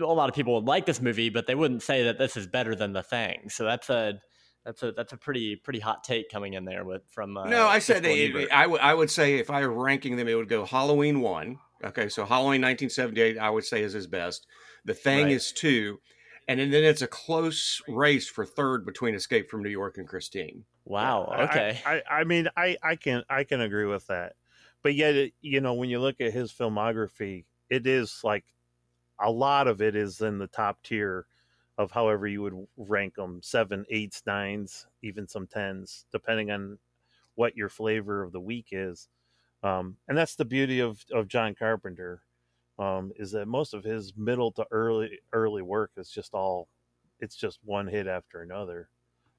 a 0.01 0.05
lot 0.05 0.29
of 0.29 0.37
people 0.37 0.55
would 0.55 0.67
like 0.67 0.87
this 0.87 1.01
movie, 1.01 1.31
but 1.31 1.49
they 1.49 1.57
wouldn't 1.57 1.83
say 1.83 2.05
that 2.05 2.17
this 2.17 2.37
is 2.37 2.47
better 2.47 2.77
than 2.77 2.93
The 2.93 3.03
Thing. 3.03 3.49
So 3.49 3.65
that's 3.65 3.91
a 3.91 4.21
that's 4.65 4.83
a 4.83 4.93
that's 4.93 5.13
a 5.13 5.17
pretty 5.17 5.57
pretty 5.57 5.81
hot 5.81 6.05
take 6.05 6.31
coming 6.31 6.55
in 6.55 6.65
there 6.65 6.85
with 6.85 7.03
from. 7.09 7.37
Uh, 7.37 7.47
no, 7.47 7.67
I 7.67 7.81
said 7.81 8.05
it, 8.07 8.53
I 8.53 8.67
would 8.67 8.81
I 8.81 8.95
would 8.95 9.11
say 9.11 9.39
if 9.39 9.51
I 9.51 9.67
were 9.67 9.83
ranking 9.83 10.17
them, 10.17 10.29
it 10.29 10.35
would 10.35 10.49
go 10.49 10.65
Halloween 10.65 11.21
one. 11.21 11.59
Okay, 11.85 12.09
so 12.09 12.25
Halloween 12.25 12.63
1978, 12.63 13.39
I 13.39 13.51
would 13.51 13.65
say 13.65 13.83
is 13.83 13.93
his 13.93 14.07
best. 14.07 14.47
The 14.85 14.95
Thing 14.95 15.25
right. 15.25 15.33
is 15.33 15.53
two, 15.53 15.99
and 16.49 16.59
then 16.61 16.73
it's 16.73 17.03
a 17.03 17.07
close 17.07 17.81
race 17.89 18.29
for 18.29 18.45
third 18.45 18.85
between 18.85 19.15
Escape 19.15 19.51
from 19.51 19.63
New 19.63 19.71
York 19.71 19.99
and 19.99 20.07
Christine. 20.07 20.65
Wow. 20.85 21.33
Okay. 21.51 21.81
I, 21.87 21.95
I, 21.95 22.21
I 22.21 22.25
mean, 22.25 22.49
I 22.57 22.77
I 22.83 22.97
can 22.97 23.23
I 23.29 23.45
can 23.45 23.61
agree 23.61 23.87
with 23.87 24.07
that, 24.09 24.35
but 24.83 24.95
yet 24.95 25.31
you 25.41 25.61
know 25.61 25.75
when 25.75 25.89
you 25.89 26.01
look 26.01 26.21
at 26.21 26.33
his 26.33 26.53
filmography, 26.53 27.45
it 27.71 27.87
is 27.87 28.21
like 28.25 28.45
a 29.21 29.31
lot 29.31 29.69
of 29.69 29.81
it 29.81 29.95
is 29.95 30.21
in 30.21 30.39
the 30.39 30.49
top 30.49 30.83
tier 30.83 31.27
of 31.79 31.91
however 31.91 32.27
you 32.27 32.43
would 32.43 32.67
rank 32.77 33.15
them 33.15 33.41
seven, 33.43 33.85
eights, 33.91 34.23
nines, 34.27 34.87
even 35.03 35.27
some 35.27 35.47
tens, 35.47 36.05
depending 36.13 36.51
on 36.51 36.79
what 37.35 37.57
your 37.57 37.69
flavor 37.69 38.23
of 38.23 38.33
the 38.33 38.41
week 38.41 38.69
is. 38.73 39.09
Um, 39.63 39.97
and 40.09 40.19
that's 40.19 40.35
the 40.35 40.45
beauty 40.45 40.81
of, 40.81 41.05
of 41.13 41.29
John 41.29 41.55
Carpenter 41.55 42.23
um, 42.79 43.13
is 43.17 43.33
that 43.33 43.47
most 43.47 43.75
of 43.75 43.85
his 43.85 44.13
middle 44.17 44.51
to 44.53 44.67
early 44.71 45.21
early 45.33 45.63
work 45.63 45.93
is 45.97 46.11
just 46.11 46.35
all 46.35 46.69
it's 47.21 47.37
just 47.37 47.61
one 47.65 47.87
hit 47.87 48.07
after 48.07 48.43
another. 48.43 48.89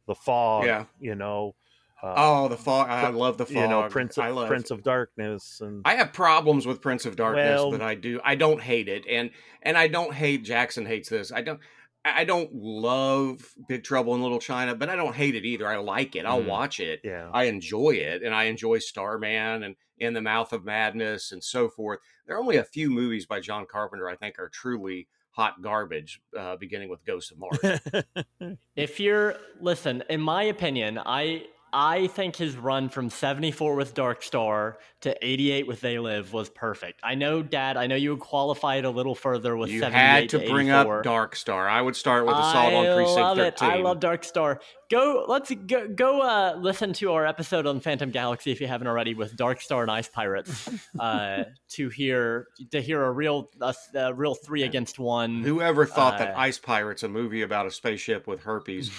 The 0.08 0.16
Fog, 0.16 0.66
yeah. 0.66 0.86
you 1.00 1.16
know. 1.16 1.56
Uh, 2.02 2.14
oh, 2.18 2.48
the 2.50 2.58
fog! 2.58 2.90
I 2.90 3.08
love 3.08 3.38
the 3.38 3.46
fog. 3.46 3.56
You 3.56 3.66
know, 3.66 3.88
Prince 3.88 4.18
of, 4.18 4.26
I 4.26 4.30
love 4.32 4.50
Prince 4.50 4.72
of 4.72 4.84
Darkness, 4.84 5.62
and 5.62 5.84
I 5.86 5.96
have 5.96 6.12
problems 6.12 6.66
with 6.66 6.82
Prince 6.82 7.06
of 7.06 7.16
Darkness, 7.16 7.62
well, 7.62 7.72
but 7.72 7.82
I 7.82 7.96
do. 7.96 8.20
I 8.26 8.36
don't 8.36 8.60
hate 8.60 8.90
it, 8.90 9.06
and 9.10 9.30
and 9.62 9.78
I 9.78 9.88
don't 9.88 10.14
hate 10.14 10.44
Jackson 10.44 10.86
hates 10.86 11.08
this. 11.08 11.32
I 11.32 11.42
don't. 11.42 11.62
I 12.06 12.26
don't 12.26 12.54
love 12.54 13.54
Big 13.68 13.84
Trouble 13.84 14.14
in 14.16 14.22
Little 14.22 14.40
China, 14.40 14.76
but 14.76 14.90
I 14.90 14.96
don't 14.96 15.16
hate 15.16 15.36
it 15.36 15.46
either. 15.46 15.68
I 15.68 15.78
like 15.78 16.16
it. 16.16 16.26
I'll 16.26 16.42
mm, 16.42 16.48
watch 16.48 16.80
it. 16.80 17.00
Yeah. 17.04 17.30
I 17.34 17.46
enjoy 17.46 17.92
it. 17.92 18.24
And 18.24 18.36
I 18.36 18.46
enjoy 18.46 18.80
Starman 18.80 19.64
and 19.64 19.76
In 19.98 20.14
the 20.14 20.22
Mouth 20.22 20.52
of 20.52 20.66
Madness 20.66 21.32
and 21.32 21.44
so 21.44 21.70
forth. 21.70 22.00
There 22.28 22.36
are 22.36 22.40
only 22.40 22.58
a 22.58 22.64
few 22.64 22.90
movies 22.90 23.26
by 23.26 23.40
John 23.40 23.66
Carpenter 23.70 24.10
I 24.10 24.16
think 24.16 24.38
are 24.38 24.50
truly 24.50 25.08
hot 25.32 25.62
garbage, 25.62 26.22
uh, 26.38 26.58
beginning 26.58 26.90
with 26.90 27.06
Ghost 27.06 27.32
of 27.32 27.40
Mars. 27.40 28.58
if 28.76 29.00
you're, 29.00 29.36
listen, 29.62 30.04
in 30.10 30.22
my 30.22 30.44
opinion, 30.44 31.00
I 31.04 31.46
I 31.74 32.06
think 32.06 32.36
his 32.36 32.56
run 32.56 32.88
from 32.88 33.10
74 33.10 33.76
with 33.76 33.96
Dark 33.96 34.22
Star 34.22 34.78
to 35.02 35.18
88 35.26 35.66
with 35.66 35.82
They 35.82 35.98
Live 35.98 36.32
was 36.32 36.48
perfect. 36.50 37.00
I 37.04 37.16
know, 37.16 37.42
Dad, 37.42 37.78
I 37.78 37.88
know 37.88 37.96
you 37.96 38.12
would 38.12 38.20
qualify 38.20 38.76
it 38.76 38.86
a 38.86 38.92
little 38.92 39.16
further 39.16 39.58
with 39.58 39.72
you 39.72 39.80
78 39.80 40.00
had 40.00 40.30
to, 40.30 40.40
to 40.40 40.50
bring 40.52 40.70
up 40.70 41.02
Dark 41.02 41.36
Star. 41.36 41.68
I 41.68 41.82
would 41.82 41.96
start 41.96 42.28
with 42.28 42.36
Assault 42.36 42.56
I 42.56 42.76
on 42.76 42.96
Precinct 42.96 43.20
love 43.20 43.38
13. 43.38 43.70
It. 43.70 43.72
I 43.72 43.78
love 43.78 44.00
Dark 44.00 44.24
Star. 44.24 44.62
Go, 44.92 45.26
let's 45.28 45.52
go, 45.66 45.88
go 45.88 46.22
uh, 46.22 46.56
listen 46.60 46.94
to 46.94 47.14
our 47.14 47.26
episode 47.26 47.66
on 47.66 47.80
Phantom 47.80 48.12
Galaxy 48.12 48.52
if 48.52 48.62
you 48.62 48.68
haven't 48.68 48.86
already 48.86 49.16
with 49.16 49.36
Dark 49.36 49.60
Star 49.60 49.82
and 49.82 49.90
Ice 49.90 50.08
Pirates 50.08 50.70
uh, 51.00 51.46
to 51.70 51.90
hear 51.90 52.50
to 52.70 52.80
hear 52.82 53.04
a 53.04 53.12
real 53.12 53.50
a, 53.60 53.74
a 53.96 54.14
real 54.14 54.36
three 54.36 54.62
against 54.62 55.00
one. 55.00 55.42
Whoever 55.42 55.88
thought 55.88 56.16
uh, 56.16 56.26
that 56.26 56.38
Ice 56.38 56.60
Pirates, 56.60 57.02
a 57.02 57.10
movie 57.10 57.42
about 57.42 57.66
a 57.66 57.72
spaceship 57.72 58.28
with 58.28 58.42
herpes, 58.42 58.92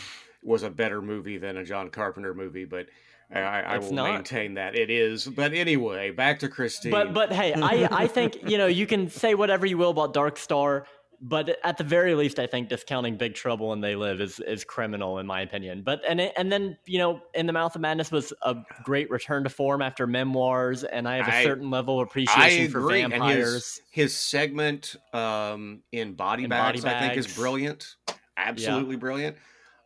was 0.44 0.62
a 0.62 0.70
better 0.70 1.00
movie 1.00 1.38
than 1.38 1.56
a 1.56 1.64
John 1.64 1.90
Carpenter 1.90 2.34
movie, 2.34 2.64
but 2.64 2.86
I, 3.32 3.40
I 3.40 3.78
will 3.78 3.92
not. 3.92 4.12
maintain 4.12 4.54
that 4.54 4.76
it 4.76 4.90
is. 4.90 5.26
But 5.26 5.52
anyway, 5.54 6.10
back 6.10 6.40
to 6.40 6.48
Christine. 6.48 6.92
But 6.92 7.14
but 7.14 7.32
hey, 7.32 7.54
I 7.54 7.88
I 7.90 8.06
think 8.06 8.48
you 8.48 8.58
know 8.58 8.66
you 8.66 8.86
can 8.86 9.08
say 9.08 9.34
whatever 9.34 9.66
you 9.66 9.78
will 9.78 9.90
about 9.90 10.12
Dark 10.12 10.36
Star, 10.36 10.86
but 11.20 11.56
at 11.64 11.78
the 11.78 11.84
very 11.84 12.14
least, 12.14 12.38
I 12.38 12.46
think 12.46 12.68
discounting 12.68 13.16
Big 13.16 13.34
Trouble 13.34 13.72
and 13.72 13.82
They 13.82 13.96
Live 13.96 14.20
is 14.20 14.40
is 14.40 14.62
criminal 14.62 15.18
in 15.18 15.26
my 15.26 15.40
opinion. 15.40 15.82
But 15.82 16.02
and 16.06 16.20
and 16.20 16.52
then 16.52 16.76
you 16.84 16.98
know, 16.98 17.22
In 17.34 17.46
the 17.46 17.52
Mouth 17.52 17.74
of 17.74 17.80
Madness 17.80 18.12
was 18.12 18.32
a 18.42 18.56
great 18.84 19.10
return 19.10 19.42
to 19.44 19.50
form 19.50 19.80
after 19.80 20.06
Memoirs, 20.06 20.84
and 20.84 21.08
I 21.08 21.16
have 21.16 21.28
a 21.28 21.36
I, 21.36 21.44
certain 21.44 21.70
level 21.70 22.00
of 22.00 22.08
appreciation 22.08 22.70
for 22.70 22.86
vampires. 22.86 23.80
His, 23.90 24.12
his, 24.12 24.16
segment 24.16 24.96
um, 25.14 25.80
in 25.92 26.12
Body, 26.12 26.44
in 26.44 26.50
Bags, 26.50 26.82
Body 26.82 26.92
Bags, 26.92 27.02
I 27.02 27.08
think, 27.08 27.18
is 27.18 27.34
brilliant. 27.34 27.96
Absolutely 28.36 28.94
yeah. 28.94 29.00
brilliant. 29.00 29.36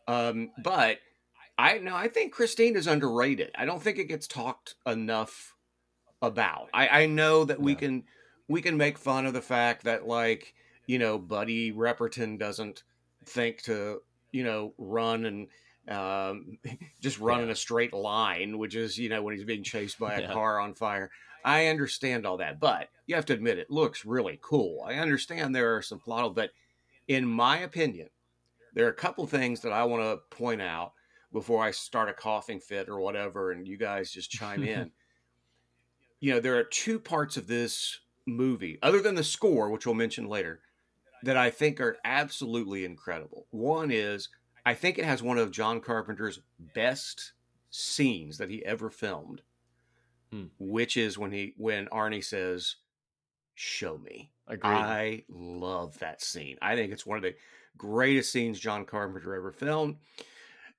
Um, 0.09 0.49
but 0.63 0.97
I 1.57 1.77
no, 1.77 1.95
I 1.95 2.07
think 2.07 2.33
Christine 2.33 2.75
is 2.75 2.87
underrated. 2.87 3.51
I 3.55 3.65
don't 3.65 3.81
think 3.81 3.99
it 3.99 4.05
gets 4.05 4.25
talked 4.25 4.73
enough 4.87 5.55
about. 6.19 6.69
I, 6.73 6.87
I 6.87 7.05
know 7.05 7.45
that 7.45 7.61
we 7.61 7.75
can 7.75 8.05
we 8.47 8.61
can 8.63 8.75
make 8.75 8.97
fun 8.97 9.27
of 9.27 9.33
the 9.33 9.41
fact 9.41 9.83
that 9.83 10.07
like 10.07 10.55
you 10.87 10.97
know 10.97 11.19
Buddy 11.19 11.71
Repperton 11.71 12.39
doesn't 12.39 12.83
think 13.25 13.61
to 13.63 14.01
you 14.31 14.43
know 14.43 14.73
run 14.79 15.25
and 15.25 15.47
um, 15.87 16.57
just 17.01 17.19
run 17.19 17.37
yeah. 17.37 17.43
in 17.45 17.49
a 17.51 17.55
straight 17.55 17.93
line, 17.93 18.57
which 18.57 18.75
is 18.75 18.97
you 18.97 19.09
know 19.09 19.21
when 19.21 19.35
he's 19.35 19.45
being 19.45 19.63
chased 19.63 19.99
by 19.99 20.15
a 20.15 20.21
yeah. 20.21 20.33
car 20.33 20.59
on 20.59 20.73
fire. 20.73 21.11
I 21.45 21.67
understand 21.67 22.25
all 22.25 22.37
that, 22.37 22.59
but 22.59 22.89
you 23.05 23.13
have 23.13 23.27
to 23.27 23.33
admit 23.33 23.59
it 23.59 23.69
looks 23.69 24.05
really 24.05 24.39
cool. 24.41 24.83
I 24.85 24.95
understand 24.95 25.53
there 25.53 25.75
are 25.75 25.83
some 25.83 25.99
plot, 25.99 26.33
but 26.33 26.49
in 27.07 27.27
my 27.27 27.59
opinion, 27.59 28.09
there 28.73 28.85
are 28.85 28.91
a 28.91 28.93
couple 28.93 29.25
things 29.27 29.61
that 29.61 29.71
I 29.71 29.83
want 29.83 30.03
to 30.03 30.35
point 30.35 30.61
out 30.61 30.93
before 31.31 31.63
I 31.63 31.71
start 31.71 32.09
a 32.09 32.13
coughing 32.13 32.59
fit 32.59 32.89
or 32.89 32.99
whatever, 32.99 33.51
and 33.51 33.67
you 33.67 33.77
guys 33.77 34.11
just 34.11 34.31
chime 34.31 34.63
in. 34.63 34.91
you 36.19 36.33
know, 36.33 36.39
there 36.39 36.57
are 36.57 36.63
two 36.63 36.99
parts 36.99 37.37
of 37.37 37.47
this 37.47 37.99
movie, 38.25 38.79
other 38.81 39.01
than 39.01 39.15
the 39.15 39.23
score, 39.23 39.69
which 39.69 39.85
we'll 39.85 39.95
mention 39.95 40.27
later, 40.27 40.61
that 41.23 41.37
I 41.37 41.49
think 41.49 41.79
are 41.81 41.97
absolutely 42.03 42.85
incredible. 42.85 43.45
One 43.51 43.91
is 43.91 44.29
I 44.65 44.73
think 44.73 44.97
it 44.97 45.05
has 45.05 45.23
one 45.23 45.37
of 45.37 45.51
John 45.51 45.81
Carpenter's 45.81 46.41
best 46.75 47.33
scenes 47.69 48.37
that 48.37 48.49
he 48.49 48.65
ever 48.65 48.89
filmed, 48.89 49.41
hmm. 50.31 50.45
which 50.59 50.97
is 50.97 51.17
when 51.17 51.31
he 51.31 51.53
when 51.57 51.87
Arnie 51.87 52.23
says, 52.23 52.75
"Show 53.55 53.97
me." 53.97 54.31
Agreed. 54.47 54.71
I 54.71 55.23
love 55.29 55.99
that 55.99 56.21
scene. 56.21 56.57
I 56.61 56.75
think 56.75 56.91
it's 56.91 57.05
one 57.05 57.17
of 57.17 57.23
the 57.23 57.35
greatest 57.79 58.31
scenes 58.31 58.59
John 58.59 58.85
Carpenter 58.85 59.33
ever 59.33 59.51
filmed. 59.51 59.95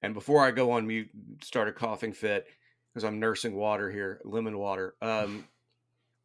And 0.03 0.15
before 0.15 0.45
I 0.45 0.53
go 0.53 0.71
on 0.71 0.87
mute, 0.87 1.11
start 1.43 1.69
a 1.69 1.73
coughing 1.73 2.13
fit 2.13 2.47
because 2.93 3.05
I'm 3.05 3.19
nursing 3.19 3.57
water 3.57 3.91
here, 3.91 4.21
lemon 4.25 4.57
water. 4.59 4.95
Um, 5.03 5.49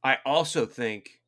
I 0.03 0.19
also 0.25 0.67
think 0.67 1.21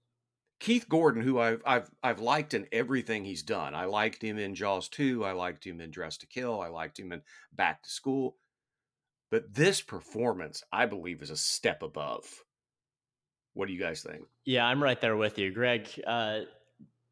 Keith 0.59 0.87
Gordon, 0.87 1.21
who 1.21 1.39
I've 1.39 1.61
I've 1.65 1.89
I've 2.03 2.19
liked 2.19 2.53
in 2.53 2.67
everything 2.71 3.25
he's 3.25 3.43
done. 3.43 3.75
I 3.75 3.85
liked 3.85 4.23
him 4.23 4.37
in 4.37 4.55
Jaws 4.55 4.87
2. 4.89 5.25
I 5.25 5.31
liked 5.31 5.65
him 5.65 5.81
in 5.81 5.91
Dress 5.91 6.17
to 6.17 6.27
Kill. 6.27 6.61
I 6.61 6.67
liked 6.67 6.99
him 6.99 7.11
in 7.11 7.21
Back 7.51 7.83
to 7.83 7.89
School. 7.89 8.35
But 9.29 9.53
this 9.53 9.81
performance, 9.81 10.63
I 10.71 10.85
believe, 10.85 11.21
is 11.21 11.31
a 11.31 11.37
step 11.37 11.83
above. 11.83 12.43
What 13.53 13.67
do 13.67 13.73
you 13.73 13.79
guys 13.79 14.01
think? 14.01 14.23
Yeah, 14.45 14.65
I'm 14.65 14.81
right 14.81 15.01
there 15.01 15.17
with 15.17 15.37
you, 15.37 15.51
Greg. 15.51 15.89
Uh, 16.05 16.41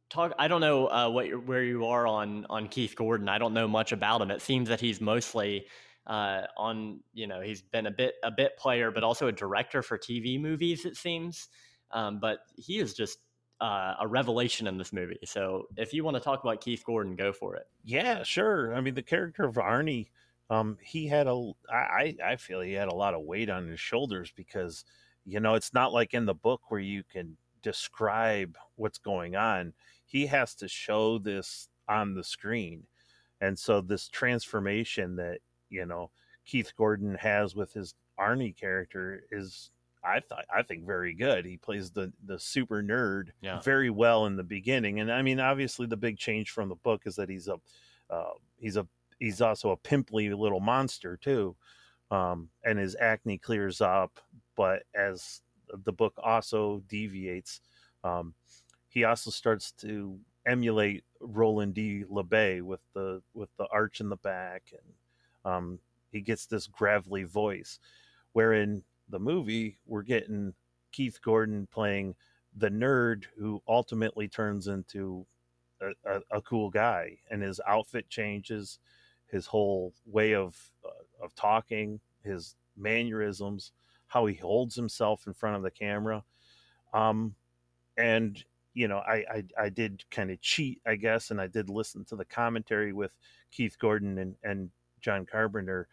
talk 0.09 0.33
i 0.37 0.47
don't 0.47 0.61
know 0.61 0.87
uh, 0.87 1.09
what 1.09 1.27
where 1.45 1.63
you 1.63 1.85
are 1.85 2.07
on 2.07 2.45
on 2.49 2.67
keith 2.67 2.95
gordon. 2.95 3.29
I 3.29 3.37
don't 3.37 3.53
know 3.53 3.67
much 3.67 3.91
about 3.91 4.21
him. 4.21 4.31
It 4.31 4.41
seems 4.41 4.69
that 4.69 4.79
he's 4.79 5.01
mostly 5.01 5.65
uh, 6.07 6.43
on 6.57 6.99
you 7.13 7.27
know 7.27 7.41
he's 7.41 7.61
been 7.61 7.87
a 7.87 7.91
bit 7.91 8.15
a 8.23 8.31
bit 8.31 8.57
player 8.57 8.91
but 8.91 9.03
also 9.03 9.27
a 9.27 9.31
director 9.31 9.81
for 9.81 9.97
tv 9.97 10.39
movies 10.39 10.85
it 10.85 10.97
seems. 10.97 11.47
Um, 11.91 12.19
but 12.19 12.39
he 12.57 12.79
is 12.79 12.93
just 12.93 13.19
uh, 13.61 13.93
a 14.01 14.07
revelation 14.07 14.67
in 14.67 14.77
this 14.77 14.91
movie. 14.91 15.17
So 15.23 15.67
if 15.77 15.93
you 15.93 16.03
want 16.03 16.15
to 16.15 16.21
talk 16.21 16.43
about 16.43 16.61
keith 16.61 16.83
gordon 16.85 17.15
go 17.15 17.31
for 17.33 17.55
it. 17.55 17.67
Yeah 17.83 18.23
sure. 18.23 18.75
I 18.75 18.81
mean 18.81 18.93
the 18.95 19.01
character 19.01 19.43
of 19.43 19.55
arnie 19.55 20.07
um, 20.49 20.77
he 20.81 21.07
had 21.07 21.27
a 21.27 21.51
I, 21.71 22.15
I 22.23 22.35
feel 22.35 22.61
he 22.61 22.73
had 22.73 22.87
a 22.87 22.95
lot 22.95 23.13
of 23.13 23.23
weight 23.23 23.49
on 23.49 23.67
his 23.67 23.79
shoulders 23.79 24.31
because 24.35 24.85
you 25.25 25.39
know 25.39 25.55
it's 25.55 25.73
not 25.73 25.91
like 25.91 26.13
in 26.13 26.25
the 26.25 26.35
book 26.35 26.61
where 26.69 26.79
you 26.79 27.03
can 27.03 27.35
describe 27.63 28.55
what's 28.75 28.99
going 28.99 29.35
on 29.35 29.73
he 30.15 30.27
has 30.27 30.55
to 30.55 30.67
show 30.69 31.19
this 31.19 31.67
on 31.89 32.13
the 32.13 32.23
screen. 32.23 32.87
And 33.41 33.59
so 33.59 33.81
this 33.81 34.07
transformation 34.07 35.17
that, 35.17 35.39
you 35.69 35.85
know, 35.85 36.09
Keith 36.45 36.71
Gordon 36.77 37.15
has 37.15 37.53
with 37.53 37.73
his 37.73 37.95
Arnie 38.17 38.55
character 38.55 39.25
is 39.29 39.71
I 40.01 40.21
thought 40.21 40.45
I 40.55 40.61
think 40.63 40.85
very 40.85 41.13
good. 41.13 41.43
He 41.45 41.57
plays 41.57 41.91
the 41.91 42.13
the 42.25 42.39
super 42.39 42.81
nerd 42.81 43.31
yeah. 43.41 43.59
very 43.59 43.89
well 43.89 44.25
in 44.27 44.37
the 44.37 44.43
beginning, 44.57 45.01
and 45.01 45.11
I 45.11 45.21
mean, 45.21 45.41
obviously, 45.41 45.85
the 45.85 45.97
big 45.97 46.17
change 46.17 46.51
from 46.51 46.69
the 46.69 46.75
book 46.75 47.01
is 47.05 47.15
that 47.17 47.27
he's 47.27 47.49
a 47.49 47.57
uh, 48.09 48.35
he's 48.55 48.77
a 48.77 48.87
he's 49.19 49.41
also 49.41 49.71
a 49.71 49.77
pimply 49.77 50.29
little 50.29 50.61
monster 50.61 51.17
too, 51.17 51.57
um, 52.09 52.47
and 52.63 52.79
his 52.79 52.95
acne 53.01 53.37
clears 53.37 53.81
up. 53.81 54.19
But 54.55 54.83
as 54.93 55.41
the 55.83 55.91
book 55.91 56.13
also 56.23 56.83
deviates, 56.87 57.59
Um, 58.05 58.35
he 58.95 59.03
also 59.03 59.29
starts 59.29 59.73
to 59.73 60.17
emulate 60.47 61.03
Roland 61.19 61.73
D. 61.73 62.05
LeBay 62.09 62.61
with 62.61 62.79
the 62.93 63.21
with 63.33 63.49
the 63.57 63.67
arch 63.71 63.99
in 63.99 64.09
the 64.09 64.15
back, 64.15 64.71
and 64.71 65.53
um, 65.53 65.79
he 66.11 66.21
gets 66.21 66.45
this 66.45 66.65
gravelly 66.65 67.25
voice. 67.25 67.77
Where 68.31 68.53
in 68.53 68.83
the 69.09 69.19
movie, 69.19 69.77
we're 69.85 70.01
getting 70.01 70.53
Keith 70.91 71.19
Gordon 71.21 71.67
playing 71.71 72.15
the 72.55 72.69
nerd 72.69 73.25
who 73.37 73.61
ultimately 73.67 74.29
turns 74.29 74.67
into 74.67 75.25
a, 75.81 75.89
a, 76.09 76.37
a 76.37 76.41
cool 76.41 76.69
guy, 76.69 77.17
and 77.29 77.43
his 77.43 77.59
outfit 77.67 78.09
changes, 78.09 78.79
his 79.27 79.45
whole 79.45 79.93
way 80.05 80.33
of 80.33 80.57
uh, 80.85 81.25
of 81.25 81.35
talking, 81.35 81.99
his 82.23 82.55
mannerisms, 82.77 83.73
how 84.07 84.25
he 84.25 84.35
holds 84.35 84.73
himself 84.73 85.27
in 85.27 85.33
front 85.33 85.57
of 85.57 85.63
the 85.63 85.71
camera. 85.71 86.23
Um, 86.93 87.35
and 87.97 88.41
you 88.75 88.87
know, 88.87 88.97
I 88.99 89.25
I, 89.29 89.43
I 89.57 89.69
did 89.69 90.03
kind 90.11 90.29
of 90.29 90.39
cheat, 90.41 90.81
I 90.85 90.95
guess, 90.97 91.31
and 91.31 91.41
I 91.41 91.47
did 91.47 91.69
listen 91.69 92.05
to 92.05 92.15
the 92.15 92.25
commentary 92.25 92.93
with 92.93 93.17
Keith 93.51 93.77
Gordon 93.79 94.19
and 94.19 94.35
and 94.43 94.69
John 95.01 95.25
Carpenter. 95.25 95.87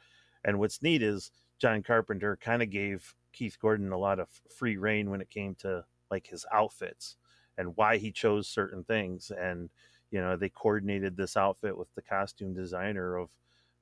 And 0.45 0.59
what's 0.59 0.83
neat 0.83 1.03
is 1.03 1.31
John 1.59 1.83
Carpenter 1.83 2.37
kind 2.37 2.63
of 2.63 2.71
gave 2.71 3.15
Keith 3.33 3.57
Gordon 3.61 3.93
a 3.93 3.99
lot 3.99 4.19
of 4.19 4.29
free 4.55 4.77
reign 4.77 5.09
when 5.09 5.21
it 5.21 5.31
came 5.31 5.55
to 5.61 5.85
like 6.11 6.27
his 6.27 6.45
outfits 6.53 7.17
and 7.57 7.77
why 7.77 7.97
he 7.97 8.11
chose 8.11 8.49
certain 8.49 8.85
things. 8.85 9.31
And 9.31 9.71
you 10.11 10.21
know, 10.21 10.37
they 10.37 10.51
coordinated 10.51 11.17
this 11.17 11.37
outfit 11.37 11.79
with 11.79 11.89
the 11.95 12.03
costume 12.03 12.53
designer 12.53 13.17
of, 13.17 13.31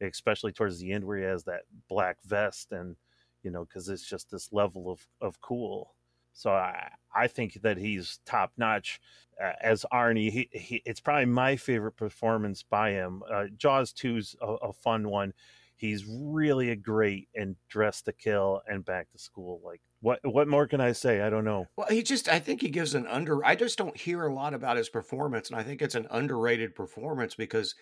especially 0.00 0.52
towards 0.52 0.78
the 0.78 0.92
end 0.92 1.04
where 1.04 1.18
he 1.18 1.24
has 1.24 1.44
that 1.44 1.62
black 1.88 2.18
vest 2.24 2.72
and 2.72 2.96
you 3.42 3.50
know 3.50 3.64
because 3.64 3.88
it's 3.88 4.06
just 4.06 4.30
this 4.30 4.52
level 4.52 4.90
of 4.90 5.06
of 5.20 5.40
cool 5.40 5.94
so 6.32 6.50
I, 6.50 6.90
I 7.14 7.26
think 7.26 7.60
that 7.62 7.76
he's 7.76 8.20
top 8.24 8.52
notch 8.56 9.00
uh, 9.42 9.52
as 9.60 9.84
Arnie. 9.92 10.30
He, 10.30 10.48
he, 10.52 10.82
it's 10.84 11.00
probably 11.00 11.26
my 11.26 11.56
favorite 11.56 11.96
performance 11.96 12.62
by 12.62 12.90
him. 12.90 13.22
Uh, 13.30 13.44
Jaws 13.56 13.92
2's 13.92 14.36
a, 14.40 14.46
a 14.46 14.72
fun 14.72 15.08
one. 15.08 15.32
He's 15.76 16.04
really 16.06 16.70
a 16.70 16.76
great 16.76 17.28
in 17.34 17.56
Dress 17.68 18.02
to 18.02 18.12
Kill 18.12 18.60
and 18.66 18.84
Back 18.84 19.10
to 19.12 19.18
School. 19.18 19.62
Like 19.64 19.80
what 20.02 20.20
what 20.22 20.46
more 20.46 20.66
can 20.66 20.80
I 20.80 20.92
say? 20.92 21.22
I 21.22 21.30
don't 21.30 21.44
know. 21.44 21.68
Well, 21.76 21.86
he 21.88 22.02
just 22.02 22.28
I 22.28 22.38
think 22.38 22.60
he 22.60 22.68
gives 22.68 22.94
an 22.94 23.06
under 23.06 23.44
I 23.44 23.54
just 23.54 23.78
don't 23.78 23.96
hear 23.96 24.26
a 24.26 24.34
lot 24.34 24.52
about 24.52 24.76
his 24.76 24.90
performance 24.90 25.48
and 25.48 25.58
I 25.58 25.62
think 25.62 25.80
it's 25.80 25.94
an 25.94 26.06
underrated 26.10 26.74
performance 26.74 27.34
because 27.34 27.74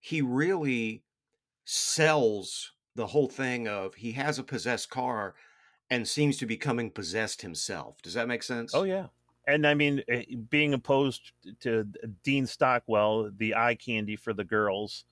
he 0.00 0.22
really 0.22 1.02
sells 1.66 2.72
the 2.94 3.08
whole 3.08 3.28
thing 3.28 3.68
of 3.68 3.94
he 3.94 4.12
has 4.12 4.38
a 4.38 4.42
possessed 4.42 4.88
car 4.88 5.34
and 5.90 6.06
seems 6.08 6.36
to 6.38 6.46
be 6.46 6.56
coming 6.56 6.90
possessed 6.90 7.42
himself. 7.42 8.00
Does 8.02 8.14
that 8.14 8.28
make 8.28 8.42
sense? 8.42 8.74
Oh 8.74 8.84
yeah. 8.84 9.06
And 9.46 9.66
I 9.66 9.74
mean, 9.74 10.02
eh, 10.08 10.24
being 10.48 10.72
opposed 10.72 11.32
to 11.60 11.86
Dean 12.22 12.46
Stockwell, 12.46 13.30
the 13.36 13.54
eye 13.54 13.74
candy 13.74 14.16
for 14.16 14.32
the 14.32 14.44
girls, 14.44 15.04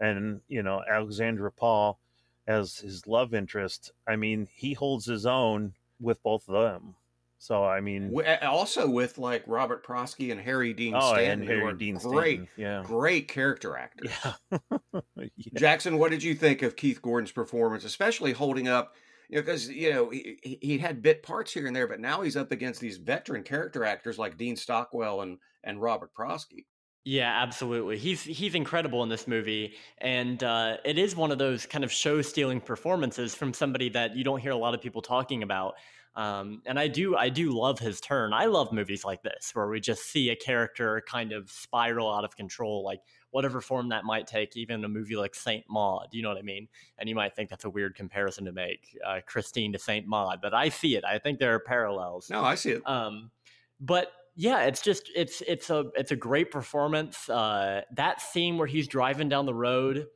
and 0.00 0.40
you 0.48 0.62
know 0.62 0.82
Alexandra 0.88 1.52
Paul 1.52 1.98
as 2.46 2.78
his 2.78 3.06
love 3.06 3.34
interest. 3.34 3.92
I 4.06 4.16
mean, 4.16 4.48
he 4.52 4.72
holds 4.72 5.06
his 5.06 5.26
own 5.26 5.74
with 6.00 6.22
both 6.22 6.48
of 6.48 6.54
them. 6.54 6.96
So 7.38 7.64
I 7.64 7.80
mean, 7.80 8.12
also 8.42 8.88
with 8.88 9.18
like 9.18 9.44
Robert 9.46 9.84
Prosky 9.86 10.32
and 10.32 10.40
Harry 10.40 10.72
Dean 10.72 10.94
oh, 10.96 11.12
Stanton, 11.12 11.40
and 11.42 11.48
Harry 11.48 11.74
Dean 11.74 11.96
great, 11.96 12.36
Stanton. 12.36 12.48
yeah, 12.56 12.82
great 12.84 13.28
character 13.28 13.76
actors. 13.76 14.10
Yeah. 14.24 14.58
yeah. 15.16 15.28
Jackson, 15.54 15.98
what 15.98 16.10
did 16.10 16.22
you 16.22 16.34
think 16.34 16.62
of 16.62 16.76
Keith 16.76 17.02
Gordon's 17.02 17.32
performance, 17.32 17.84
especially 17.84 18.32
holding 18.32 18.68
up? 18.68 18.94
You 19.28 19.36
know, 19.36 19.42
because 19.42 19.68
you 19.68 19.92
know 19.92 20.10
he, 20.10 20.58
he 20.60 20.78
had 20.78 21.02
bit 21.02 21.22
parts 21.22 21.52
here 21.52 21.66
and 21.66 21.74
there, 21.74 21.88
but 21.88 22.00
now 22.00 22.22
he's 22.22 22.36
up 22.36 22.52
against 22.52 22.80
these 22.80 22.96
veteran 22.96 23.42
character 23.42 23.84
actors 23.84 24.18
like 24.18 24.36
Dean 24.36 24.56
Stockwell 24.56 25.22
and 25.22 25.38
and 25.64 25.80
Robert 25.80 26.10
Prosky. 26.14 26.66
Yeah, 27.04 27.40
absolutely. 27.40 27.98
He's 27.98 28.24
he's 28.24 28.56
incredible 28.56 29.04
in 29.04 29.08
this 29.08 29.28
movie, 29.28 29.76
and 29.98 30.42
uh, 30.42 30.78
it 30.84 30.98
is 30.98 31.14
one 31.14 31.30
of 31.30 31.38
those 31.38 31.64
kind 31.64 31.84
of 31.84 31.92
show 31.92 32.20
stealing 32.20 32.60
performances 32.60 33.32
from 33.32 33.54
somebody 33.54 33.88
that 33.90 34.16
you 34.16 34.24
don't 34.24 34.40
hear 34.40 34.50
a 34.50 34.56
lot 34.56 34.74
of 34.74 34.80
people 34.80 35.02
talking 35.02 35.44
about. 35.44 35.74
Um, 36.16 36.62
and 36.64 36.78
I 36.78 36.88
do 36.88 37.14
I 37.14 37.28
do 37.28 37.50
love 37.50 37.78
his 37.78 38.00
turn. 38.00 38.32
I 38.32 38.46
love 38.46 38.72
movies 38.72 39.04
like 39.04 39.22
this 39.22 39.50
where 39.52 39.68
we 39.68 39.80
just 39.80 40.10
see 40.10 40.30
a 40.30 40.36
character 40.36 41.02
kind 41.06 41.32
of 41.32 41.50
spiral 41.50 42.10
out 42.10 42.24
of 42.24 42.34
control, 42.34 42.82
like 42.82 43.00
whatever 43.30 43.60
form 43.60 43.90
that 43.90 44.04
might 44.04 44.26
take. 44.26 44.56
Even 44.56 44.82
a 44.82 44.88
movie 44.88 45.16
like 45.16 45.34
Saint 45.34 45.64
Maud, 45.68 46.08
you 46.12 46.22
know 46.22 46.30
what 46.30 46.38
I 46.38 46.42
mean? 46.42 46.68
And 46.98 47.06
you 47.06 47.14
might 47.14 47.36
think 47.36 47.50
that's 47.50 47.66
a 47.66 47.70
weird 47.70 47.94
comparison 47.94 48.46
to 48.46 48.52
make, 48.52 48.96
uh, 49.06 49.20
Christine 49.26 49.74
to 49.74 49.78
Saint 49.78 50.06
Maud, 50.06 50.38
but 50.40 50.54
I 50.54 50.70
see 50.70 50.96
it. 50.96 51.04
I 51.04 51.18
think 51.18 51.38
there 51.38 51.54
are 51.54 51.60
parallels. 51.60 52.30
No, 52.30 52.42
I 52.42 52.54
see 52.54 52.70
it. 52.70 52.88
Um, 52.88 53.30
but 53.78 54.10
yeah, 54.36 54.64
it's 54.64 54.80
just 54.80 55.10
it's 55.14 55.42
it's 55.46 55.68
a 55.68 55.84
it's 55.94 56.12
a 56.12 56.16
great 56.16 56.50
performance. 56.50 57.28
Uh, 57.28 57.82
that 57.94 58.22
scene 58.22 58.56
where 58.56 58.66
he's 58.66 58.88
driving 58.88 59.28
down 59.28 59.44
the 59.44 59.54
road 59.54 60.06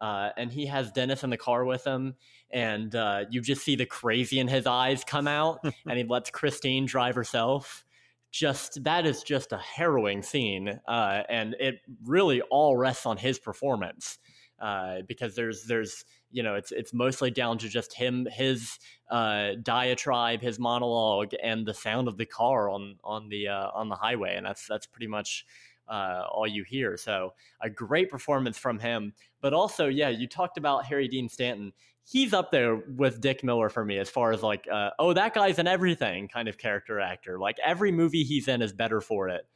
uh, 0.00 0.30
and 0.36 0.52
he 0.52 0.66
has 0.66 0.92
Dennis 0.92 1.24
in 1.24 1.30
the 1.30 1.36
car 1.36 1.64
with 1.64 1.84
him, 1.84 2.14
and 2.54 2.94
uh, 2.94 3.24
you 3.30 3.42
just 3.42 3.62
see 3.62 3.74
the 3.74 3.84
crazy 3.84 4.38
in 4.38 4.48
his 4.48 4.66
eyes 4.66 5.04
come 5.04 5.28
out, 5.28 5.58
and 5.86 5.98
he 5.98 6.04
lets 6.04 6.30
Christine 6.30 6.86
drive 6.86 7.14
herself. 7.14 7.84
Just 8.30 8.82
that 8.84 9.04
is 9.06 9.22
just 9.22 9.52
a 9.52 9.58
harrowing 9.58 10.22
scene, 10.22 10.80
uh, 10.88 11.22
and 11.28 11.54
it 11.60 11.80
really 12.04 12.40
all 12.42 12.76
rests 12.76 13.06
on 13.06 13.16
his 13.16 13.38
performance 13.38 14.18
uh, 14.60 15.02
because 15.06 15.34
there's 15.34 15.64
there's 15.64 16.04
you 16.30 16.42
know 16.42 16.54
it's 16.54 16.72
it's 16.72 16.92
mostly 16.92 17.30
down 17.30 17.58
to 17.58 17.68
just 17.68 17.92
him 17.92 18.26
his 18.32 18.78
uh, 19.10 19.50
diatribe, 19.62 20.40
his 20.40 20.58
monologue, 20.58 21.32
and 21.42 21.66
the 21.66 21.74
sound 21.74 22.08
of 22.08 22.16
the 22.16 22.26
car 22.26 22.70
on 22.70 22.96
on 23.04 23.28
the 23.28 23.48
uh, 23.48 23.68
on 23.74 23.88
the 23.88 23.96
highway, 23.96 24.34
and 24.36 24.46
that's 24.46 24.66
that's 24.66 24.86
pretty 24.86 25.08
much 25.08 25.44
uh, 25.88 26.24
all 26.32 26.46
you 26.46 26.64
hear. 26.64 26.96
So 26.96 27.34
a 27.60 27.70
great 27.70 28.10
performance 28.10 28.58
from 28.58 28.78
him. 28.78 29.12
But 29.40 29.52
also, 29.52 29.88
yeah, 29.88 30.08
you 30.08 30.26
talked 30.26 30.58
about 30.58 30.86
Harry 30.86 31.08
Dean 31.08 31.28
Stanton. 31.28 31.72
He's 32.04 32.34
up 32.34 32.50
there 32.50 32.76
with 32.76 33.20
Dick 33.20 33.42
Miller 33.42 33.68
for 33.68 33.84
me 33.84 33.98
as 33.98 34.10
far 34.10 34.32
as 34.32 34.42
like, 34.42 34.66
uh, 34.70 34.90
oh, 34.98 35.14
that 35.14 35.34
guy's 35.34 35.58
in 35.58 35.66
everything 35.66 36.28
kind 36.28 36.48
of 36.48 36.58
character 36.58 37.00
actor. 37.00 37.38
Like 37.38 37.56
every 37.64 37.92
movie 37.92 38.24
he's 38.24 38.46
in 38.46 38.60
is 38.60 38.72
better 38.72 39.00
for 39.00 39.28
it. 39.28 39.46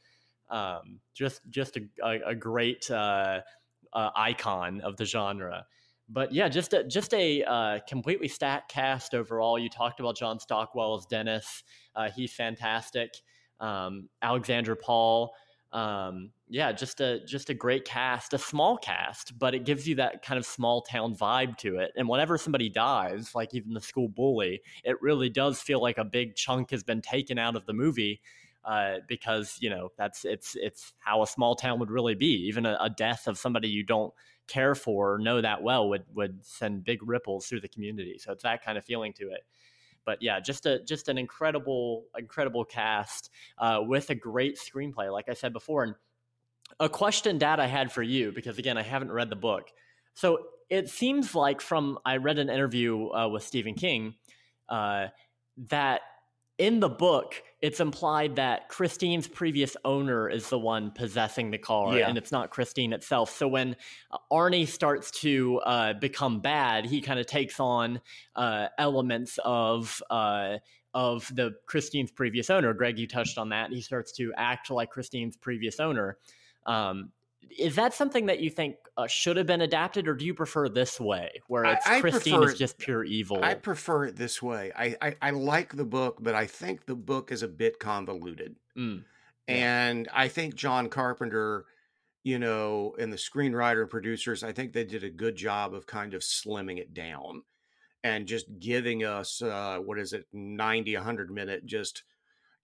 Um, 0.49 0.99
just 1.13 1.41
just 1.49 1.77
a, 1.77 1.81
a, 2.03 2.29
a 2.29 2.35
great 2.35 2.89
uh, 2.89 3.41
uh, 3.93 4.09
icon 4.15 4.81
of 4.81 4.97
the 4.97 5.05
genre. 5.05 5.65
But 6.11 6.33
yeah, 6.33 6.49
just 6.49 6.73
a, 6.73 6.83
just 6.83 7.13
a 7.13 7.43
uh, 7.43 7.79
completely 7.87 8.27
stacked 8.27 8.71
cast 8.71 9.13
overall. 9.13 9.59
You 9.59 9.69
talked 9.69 9.99
about 9.99 10.17
John 10.17 10.39
Stockwell 10.39 10.95
as 10.95 11.05
Dennis. 11.05 11.63
Uh, 11.95 12.09
he's 12.09 12.33
fantastic. 12.33 13.13
Um, 13.59 14.09
Alexandra 14.23 14.75
Paul 14.75 15.33
um, 15.71 16.31
yeah, 16.49 16.71
just 16.71 16.99
a 16.99 17.23
just 17.25 17.49
a 17.51 17.53
great 17.53 17.85
cast, 17.85 18.33
a 18.33 18.39
small 18.39 18.77
cast, 18.77 19.37
but 19.37 19.53
it 19.53 19.65
gives 19.65 19.87
you 19.87 19.95
that 19.95 20.23
kind 20.23 20.39
of 20.39 20.45
small 20.45 20.81
town 20.81 21.15
vibe 21.15 21.57
to 21.57 21.77
it. 21.77 21.91
And 21.95 22.09
whenever 22.09 22.37
somebody 22.39 22.69
dies, 22.69 23.35
like 23.35 23.53
even 23.53 23.73
the 23.73 23.81
school 23.81 24.07
bully, 24.09 24.61
it 24.83 24.99
really 25.01 25.29
does 25.29 25.61
feel 25.61 25.79
like 25.79 25.99
a 25.99 26.03
big 26.03 26.35
chunk 26.35 26.71
has 26.71 26.83
been 26.83 27.01
taken 27.01 27.37
out 27.37 27.55
of 27.55 27.65
the 27.65 27.73
movie. 27.73 28.21
Uh, 28.65 28.97
because 29.07 29.57
you 29.61 29.69
know 29.69 29.89
that's 29.97 30.25
it's 30.25 30.53
it's 30.55 30.93
how 30.99 31.23
a 31.23 31.27
small 31.27 31.55
town 31.55 31.79
would 31.79 31.89
really 31.89 32.15
be. 32.15 32.47
Even 32.47 32.65
a, 32.65 32.77
a 32.81 32.89
death 32.89 33.27
of 33.27 33.37
somebody 33.37 33.69
you 33.69 33.83
don't 33.83 34.13
care 34.47 34.75
for 34.75 35.13
or 35.13 35.17
know 35.19 35.39
that 35.41 35.63
well 35.63 35.87
would 35.87 36.03
would 36.13 36.45
send 36.45 36.83
big 36.83 36.99
ripples 37.07 37.47
through 37.47 37.61
the 37.61 37.69
community. 37.69 38.17
So 38.19 38.33
it's 38.33 38.43
that 38.43 38.63
kind 38.63 38.77
of 38.77 38.83
feeling 38.83 39.13
to 39.13 39.29
it 39.29 39.41
but 40.05 40.21
yeah, 40.21 40.39
just 40.39 40.65
a 40.65 40.83
just 40.85 41.07
an 41.09 41.17
incredible 41.17 42.05
incredible 42.17 42.65
cast 42.65 43.29
uh, 43.59 43.79
with 43.81 44.09
a 44.09 44.15
great 44.15 44.57
screenplay, 44.57 45.11
like 45.11 45.29
I 45.29 45.33
said 45.33 45.53
before. 45.53 45.83
And 45.83 45.93
a 46.79 46.89
question, 46.89 47.37
Dad, 47.37 47.59
I 47.59 47.67
had 47.67 47.91
for 47.91 48.03
you 48.03 48.31
because 48.31 48.57
again, 48.57 48.77
I 48.77 48.83
haven't 48.83 49.11
read 49.11 49.29
the 49.29 49.35
book. 49.35 49.69
So 50.13 50.39
it 50.69 50.89
seems 50.89 51.35
like 51.35 51.61
from 51.61 51.97
I 52.05 52.17
read 52.17 52.39
an 52.39 52.49
interview 52.49 53.09
uh, 53.09 53.27
with 53.27 53.43
Stephen 53.43 53.73
King 53.73 54.15
uh, 54.69 55.07
that 55.69 56.01
in 56.57 56.81
the 56.81 56.89
book, 56.89 57.41
it's 57.61 57.79
implied 57.79 58.35
that 58.35 58.67
Christine's 58.67 59.27
previous 59.27 59.77
owner 59.85 60.29
is 60.29 60.49
the 60.49 60.59
one 60.59 60.91
possessing 60.91 61.51
the 61.51 61.57
car, 61.57 61.97
yeah. 61.97 62.07
and 62.07 62.17
it's 62.17 62.33
not 62.33 62.49
Christine 62.49 62.91
itself. 62.91 63.35
So 63.35 63.47
when 63.47 63.77
uh, 64.11 64.17
Arnie 64.31 64.67
starts 64.67 65.09
to 65.21 65.59
uh, 65.59 65.93
become 65.93 66.41
bad, 66.41 66.85
he 66.85 67.01
kind 67.01 67.19
of 67.19 67.25
takes 67.25 67.59
on 67.59 68.01
uh, 68.35 68.67
elements 68.77 69.39
of 69.43 70.03
uh, 70.09 70.57
of 70.93 71.33
the 71.33 71.55
Christine's 71.65 72.11
previous 72.11 72.49
owner. 72.49 72.73
Greg, 72.73 72.99
you 72.99 73.07
touched 73.07 73.37
on 73.37 73.49
that. 73.49 73.71
He 73.71 73.81
starts 73.81 74.11
to 74.13 74.33
act 74.35 74.69
like 74.69 74.89
Christine's 74.89 75.37
previous 75.37 75.79
owner. 75.79 76.17
Um, 76.69 77.11
is 77.57 77.75
that 77.75 77.93
something 77.93 78.27
that 78.27 78.39
you 78.39 78.49
think 78.49 78.75
uh, 78.95 79.07
should 79.07 79.35
have 79.37 79.47
been 79.47 79.61
adapted, 79.61 80.07
or 80.07 80.13
do 80.13 80.23
you 80.23 80.35
prefer 80.35 80.69
this 80.69 80.99
way, 80.99 81.31
where 81.47 81.65
it's 81.65 81.85
I, 81.87 81.97
I 81.97 82.01
Christine 82.01 82.43
is 82.43 82.53
just 82.53 82.77
pure 82.77 83.03
evil? 83.03 83.43
I 83.43 83.55
prefer 83.55 84.05
it 84.05 84.15
this 84.15 84.41
way. 84.41 84.71
I, 84.77 84.95
I, 85.01 85.15
I 85.21 85.29
like 85.31 85.75
the 85.75 85.85
book, 85.85 86.17
but 86.21 86.35
I 86.35 86.45
think 86.45 86.85
the 86.85 86.95
book 86.95 87.31
is 87.31 87.41
a 87.41 87.47
bit 87.47 87.79
convoluted, 87.79 88.55
mm. 88.77 89.03
and 89.47 90.07
I 90.13 90.27
think 90.27 90.55
John 90.55 90.89
Carpenter, 90.89 91.65
you 92.23 92.37
know, 92.37 92.95
and 92.99 93.11
the 93.11 93.17
screenwriter 93.17 93.81
and 93.81 93.89
producers, 93.89 94.43
I 94.43 94.51
think 94.51 94.73
they 94.73 94.85
did 94.85 95.03
a 95.03 95.09
good 95.09 95.35
job 95.35 95.73
of 95.73 95.87
kind 95.87 96.13
of 96.13 96.21
slimming 96.21 96.77
it 96.77 96.93
down 96.93 97.41
and 98.03 98.27
just 98.27 98.45
giving 98.59 99.03
us 99.03 99.41
uh, 99.41 99.79
what 99.83 99.97
is 99.97 100.13
it, 100.13 100.27
90, 100.31 100.95
100 100.95 101.31
minute 101.31 101.65
just 101.65 102.03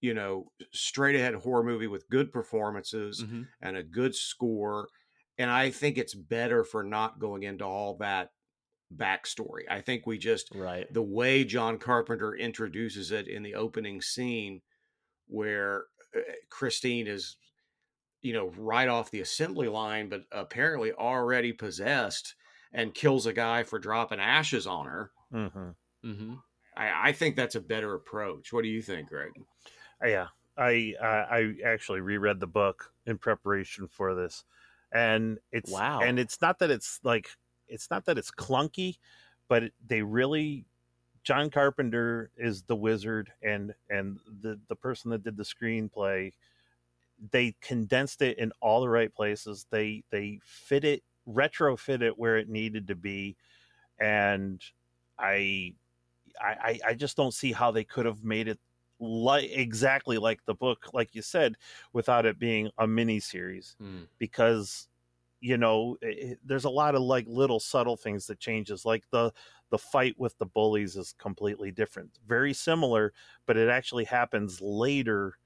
you 0.01 0.13
know, 0.13 0.51
straight 0.71 1.15
ahead 1.15 1.35
horror 1.35 1.63
movie 1.63 1.87
with 1.87 2.09
good 2.09 2.31
performances 2.31 3.23
Mm-hmm. 3.23 3.43
and 3.61 3.77
a 3.77 3.83
good 3.83 4.15
score. 4.15 4.87
And 5.37 5.49
I 5.51 5.71
think 5.71 5.97
it's 5.97 6.13
better 6.15 6.63
for 6.63 6.83
not 6.83 7.19
going 7.19 7.43
into 7.43 7.65
all 7.65 7.97
that 7.97 8.29
backstory. 8.95 9.63
I 9.69 9.81
think 9.81 10.05
we 10.05 10.17
just 10.17 10.53
Right. 10.53 10.91
the 10.93 11.01
way 11.01 11.43
John 11.43 11.79
Carpenter 11.79 12.35
introduces 12.35 13.11
it 13.11 13.27
in 13.27 13.43
the 13.43 13.55
opening 13.55 14.01
scene, 14.01 14.61
where 15.27 15.85
uh, 16.15 16.19
Christine 16.49 17.07
is, 17.07 17.37
you 18.21 18.33
know, 18.33 18.49
right 18.57 18.87
off 18.87 19.11
the 19.11 19.21
assembly 19.21 19.67
line, 19.67 20.07
but 20.09 20.23
apparently 20.31 20.91
already 20.93 21.51
possessed 21.51 22.35
and 22.71 22.93
kills 22.93 23.25
a 23.25 23.33
guy 23.33 23.63
for 23.63 23.79
dropping 23.79 24.19
ashes 24.19 24.67
on 24.67 24.85
her. 24.85 25.11
hmm 25.31 25.69
Mm-hmm. 26.05 26.35
I, 26.77 27.09
I 27.09 27.11
think 27.13 27.35
that's 27.35 27.55
a 27.55 27.61
better 27.61 27.95
approach. 27.95 28.53
What 28.53 28.61
do 28.63 28.69
you 28.69 28.81
think, 28.81 29.09
Greg? 29.09 29.31
Yeah, 30.03 30.27
I 30.57 30.95
uh, 30.99 31.25
I 31.33 31.55
actually 31.65 32.01
reread 32.01 32.39
the 32.39 32.47
book 32.47 32.93
in 33.05 33.17
preparation 33.17 33.87
for 33.87 34.13
this, 34.13 34.43
and 34.91 35.39
it's 35.51 35.81
Wow. 35.81 35.99
and 35.99 36.19
it's 36.19 36.41
not 36.41 36.59
that 36.59 36.69
it's 36.71 36.99
like 37.03 37.29
it's 37.67 37.89
not 37.89 38.05
that 38.05 38.17
it's 38.17 38.31
clunky, 38.31 38.97
but 39.47 39.63
it, 39.63 39.73
they 39.85 40.01
really 40.01 40.65
John 41.23 41.49
Carpenter 41.49 42.31
is 42.37 42.63
the 42.63 42.75
wizard, 42.75 43.33
and 43.41 43.75
and 43.89 44.19
the 44.27 44.59
the 44.67 44.75
person 44.75 45.11
that 45.11 45.23
did 45.23 45.37
the 45.37 45.43
screenplay, 45.43 46.33
they 47.31 47.55
condensed 47.61 48.21
it 48.21 48.37
in 48.37 48.51
all 48.61 48.81
the 48.81 48.89
right 48.89 49.13
places. 49.13 49.65
They 49.69 50.03
they 50.09 50.39
fit 50.43 50.83
it 50.83 51.03
retrofit 51.27 52.01
it 52.01 52.17
where 52.17 52.37
it 52.37 52.49
needed 52.49 52.87
to 52.87 52.95
be, 52.95 53.37
and 53.99 54.63
I 55.19 55.75
I, 56.41 56.51
I 56.51 56.79
I 56.89 56.93
just 56.95 57.17
don't 57.17 57.33
see 57.33 57.53
how 57.53 57.71
they 57.71 57.83
could 57.85 58.05
have 58.05 58.23
made 58.23 58.47
it 58.47 58.59
like 58.99 59.49
exactly 59.51 60.17
like 60.17 60.45
the 60.45 60.55
book, 60.55 60.93
like 60.93 61.15
you 61.15 61.21
said, 61.21 61.55
without 61.93 62.25
it 62.25 62.39
being 62.39 62.71
a 62.77 62.87
mini 62.87 63.19
series. 63.19 63.75
Mm. 63.81 64.07
Because 64.17 64.87
you 65.41 65.57
know, 65.57 65.97
it, 66.01 66.39
there's 66.43 66.65
a 66.65 66.69
lot 66.69 66.95
of 66.95 67.01
like 67.03 67.25
little 67.27 67.59
subtle 67.59 67.97
things 67.97 68.27
that 68.27 68.39
changes. 68.39 68.85
Like 68.85 69.09
the 69.11 69.31
the 69.69 69.77
fight 69.77 70.15
with 70.19 70.37
the 70.37 70.45
bullies 70.45 70.95
is 70.95 71.13
completely 71.13 71.71
different, 71.71 72.19
very 72.25 72.53
similar, 72.53 73.13
but 73.45 73.57
it 73.57 73.69
actually 73.69 74.05
happens 74.05 74.61
later 74.61 75.37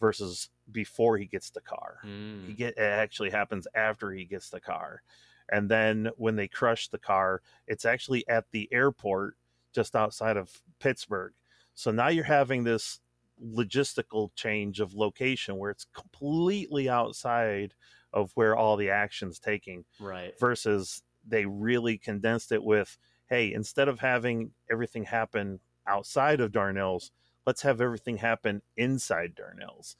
versus 0.00 0.50
before 0.70 1.16
he 1.18 1.26
gets 1.26 1.50
the 1.50 1.60
car. 1.60 1.98
He 2.02 2.52
Mm. 2.52 2.56
get 2.56 2.74
it 2.76 2.80
actually 2.80 3.30
happens 3.30 3.66
after 3.74 4.12
he 4.12 4.24
gets 4.24 4.50
the 4.50 4.60
car. 4.60 5.02
And 5.50 5.70
then 5.70 6.10
when 6.16 6.36
they 6.36 6.48
crush 6.48 6.88
the 6.88 6.98
car, 6.98 7.42
it's 7.66 7.84
actually 7.84 8.26
at 8.28 8.50
the 8.50 8.72
airport 8.72 9.36
just 9.72 9.94
outside 9.96 10.36
of 10.36 10.62
Pittsburgh. 10.78 11.34
So 11.74 11.90
now 11.90 12.08
you're 12.08 12.24
having 12.24 12.64
this 12.64 13.00
logistical 13.42 14.30
change 14.34 14.80
of 14.80 14.94
location 14.94 15.56
where 15.58 15.70
it's 15.70 15.86
completely 15.94 16.88
outside 16.88 17.74
of 18.12 18.30
where 18.34 18.54
all 18.56 18.76
the 18.76 18.90
action's 18.90 19.38
taking 19.38 19.84
Right. 19.98 20.34
versus 20.38 21.02
they 21.26 21.46
really 21.46 21.98
condensed 21.98 22.52
it 22.52 22.62
with 22.62 22.98
hey 23.28 23.52
instead 23.52 23.88
of 23.88 24.00
having 24.00 24.50
everything 24.70 25.04
happen 25.04 25.60
outside 25.86 26.40
of 26.40 26.50
darnell's 26.52 27.10
let's 27.46 27.62
have 27.62 27.80
everything 27.80 28.16
happen 28.18 28.60
inside 28.76 29.34
darnell's 29.36 29.96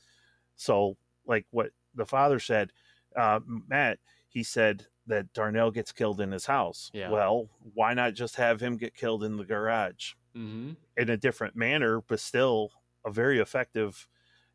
so 0.56 0.96
like 1.26 1.46
what 1.50 1.70
the 1.94 2.04
father 2.06 2.38
said 2.40 2.72
uh, 3.16 3.38
matt 3.68 3.98
he 4.28 4.42
said 4.42 4.86
that 5.06 5.32
darnell 5.32 5.70
gets 5.70 5.92
killed 5.92 6.20
in 6.20 6.32
his 6.32 6.46
house 6.46 6.90
Yeah. 6.92 7.10
well 7.10 7.48
why 7.74 7.94
not 7.94 8.14
just 8.14 8.36
have 8.36 8.60
him 8.60 8.76
get 8.76 8.94
killed 8.94 9.22
in 9.24 9.36
the 9.36 9.44
garage 9.44 10.12
Mm-hmm. 10.36 10.72
in 10.96 11.10
a 11.10 11.16
different 11.16 11.54
manner 11.56 12.00
but 12.00 12.18
still 12.18 12.70
a 13.04 13.10
very 13.10 13.38
effective 13.38 14.08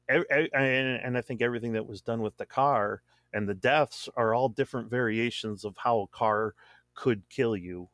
and, 0.09 0.25
and 0.53 1.17
i 1.17 1.21
think 1.21 1.41
everything 1.41 1.73
that 1.73 1.85
was 1.85 2.01
done 2.01 2.21
with 2.21 2.35
the 2.37 2.45
car 2.45 3.01
and 3.33 3.47
the 3.47 3.53
deaths 3.53 4.09
are 4.15 4.33
all 4.33 4.49
different 4.49 4.89
variations 4.89 5.65
of 5.65 5.75
how 5.77 5.99
a 5.99 6.07
car 6.07 6.55
could 6.95 7.29
kill 7.29 7.55
you 7.55 7.89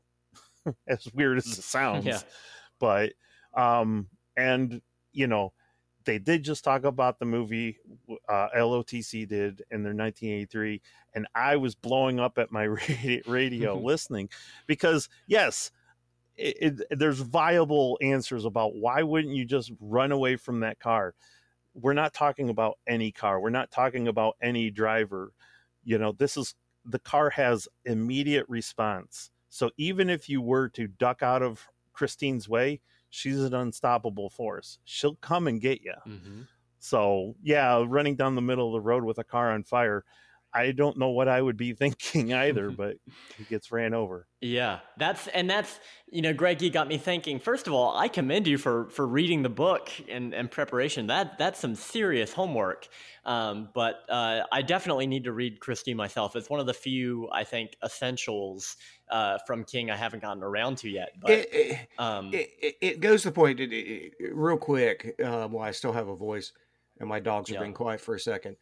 as 0.87 1.07
weird 1.13 1.37
as 1.37 1.47
it 1.57 1.63
sounds 1.63 2.05
Yeah. 2.05 2.19
but 2.79 3.13
um 3.53 4.07
and 4.37 4.81
you 5.11 5.27
know 5.27 5.51
they 6.05 6.19
did 6.19 6.43
just 6.43 6.63
talk 6.63 6.83
about 6.83 7.19
the 7.19 7.25
movie 7.25 7.77
uh, 8.29 8.47
lotc 8.55 9.27
did 9.27 9.61
in 9.71 9.83
their 9.83 9.93
1983 9.93 10.81
and 11.15 11.27
i 11.35 11.55
was 11.55 11.75
blowing 11.75 12.19
up 12.19 12.37
at 12.37 12.51
my 12.51 12.63
radio, 12.89 13.21
radio 13.27 13.77
listening 13.77 14.29
because 14.67 15.09
yes 15.27 15.71
it, 16.37 16.81
it, 16.89 16.99
there's 16.99 17.19
viable 17.19 17.97
answers 18.01 18.45
about 18.45 18.75
why 18.75 19.03
wouldn't 19.03 19.35
you 19.35 19.45
just 19.45 19.71
run 19.79 20.11
away 20.11 20.35
from 20.35 20.61
that 20.61 20.79
car? 20.79 21.13
We're 21.73 21.93
not 21.93 22.13
talking 22.13 22.49
about 22.49 22.77
any 22.87 23.11
car. 23.11 23.39
We're 23.39 23.49
not 23.49 23.71
talking 23.71 24.07
about 24.07 24.35
any 24.41 24.69
driver. 24.69 25.33
You 25.83 25.97
know 25.97 26.11
this 26.11 26.37
is 26.37 26.55
the 26.85 26.99
car 26.99 27.29
has 27.31 27.67
immediate 27.85 28.45
response. 28.49 29.31
So 29.49 29.69
even 29.77 30.09
if 30.09 30.27
you 30.29 30.41
were 30.41 30.69
to 30.69 30.87
duck 30.87 31.21
out 31.23 31.41
of 31.43 31.67
christine's 31.93 32.49
way 32.49 32.81
she's 33.11 33.39
an 33.43 33.53
unstoppable 33.53 34.27
force. 34.27 34.79
She'll 34.83 35.15
come 35.17 35.47
and 35.47 35.61
get 35.61 35.81
you 35.81 35.93
Mm-hmm. 36.07 36.41
so 36.79 37.35
yeah 37.43 37.83
running 37.87 38.15
down 38.15 38.33
the 38.33 38.41
middle 38.41 38.67
of 38.67 38.73
the 38.73 38.81
road 38.81 39.03
with 39.03 39.19
a 39.19 39.23
car 39.23 39.51
on 39.51 39.63
fire 39.63 40.03
i 40.53 40.71
don't 40.71 40.97
know 40.97 41.09
what 41.09 41.27
i 41.27 41.41
would 41.41 41.57
be 41.57 41.73
thinking 41.83 42.33
either 42.33 42.69
but 42.83 42.97
he 43.37 43.43
gets 43.45 43.71
ran 43.71 43.93
over 43.93 44.27
Yeah, 44.41 44.79
that's 44.97 45.27
and 45.29 45.49
that's 45.49 45.79
you 46.11 46.21
know, 46.21 46.33
Greg, 46.33 46.61
you 46.61 46.69
got 46.69 46.87
me 46.87 46.99
thinking. 46.99 47.39
First 47.39 47.65
of 47.65 47.73
all, 47.73 47.97
I 47.97 48.07
commend 48.07 48.45
you 48.45 48.59
for 48.59 48.87
for 48.89 49.07
reading 49.07 49.41
the 49.41 49.49
book 49.49 49.89
and 50.07 50.31
and 50.33 50.51
preparation. 50.51 51.07
That 51.07 51.39
that's 51.39 51.59
some 51.59 51.73
serious 51.75 52.31
homework. 52.33 52.87
Um, 53.25 53.69
but 53.73 54.03
uh, 54.09 54.43
I 54.51 54.61
definitely 54.61 55.07
need 55.07 55.23
to 55.23 55.31
read 55.31 55.59
Christine 55.59 55.97
myself. 55.97 56.35
It's 56.35 56.49
one 56.51 56.59
of 56.59 56.67
the 56.67 56.73
few 56.73 57.29
I 57.31 57.43
think 57.45 57.77
essentials 57.83 58.75
uh, 59.09 59.39
from 59.47 59.63
King 59.63 59.89
I 59.89 59.95
haven't 59.95 60.21
gotten 60.21 60.43
around 60.43 60.77
to 60.79 60.89
yet. 60.89 61.13
But 61.19 61.31
It, 61.31 61.49
it, 61.53 61.77
um, 61.97 62.31
it, 62.33 62.49
it- 62.61 62.75
it 62.81 62.99
goes 62.99 63.23
to 63.23 63.29
the 63.29 63.33
point, 63.33 63.59
it, 63.59 63.71
it- 63.73 64.13
it- 64.19 64.35
real 64.35 64.57
quick, 64.57 65.15
um, 65.23 65.51
while 65.53 65.67
I 65.67 65.71
still 65.71 65.93
have 65.93 66.09
a 66.09 66.15
voice 66.15 66.51
and 66.99 67.09
my 67.09 67.19
dogs 67.19 67.49
are 67.49 67.53
Yeah. 67.55 67.61
being 67.61 67.73
quiet 67.73 68.01
for 68.01 68.13
a 68.13 68.19
second. 68.19 68.55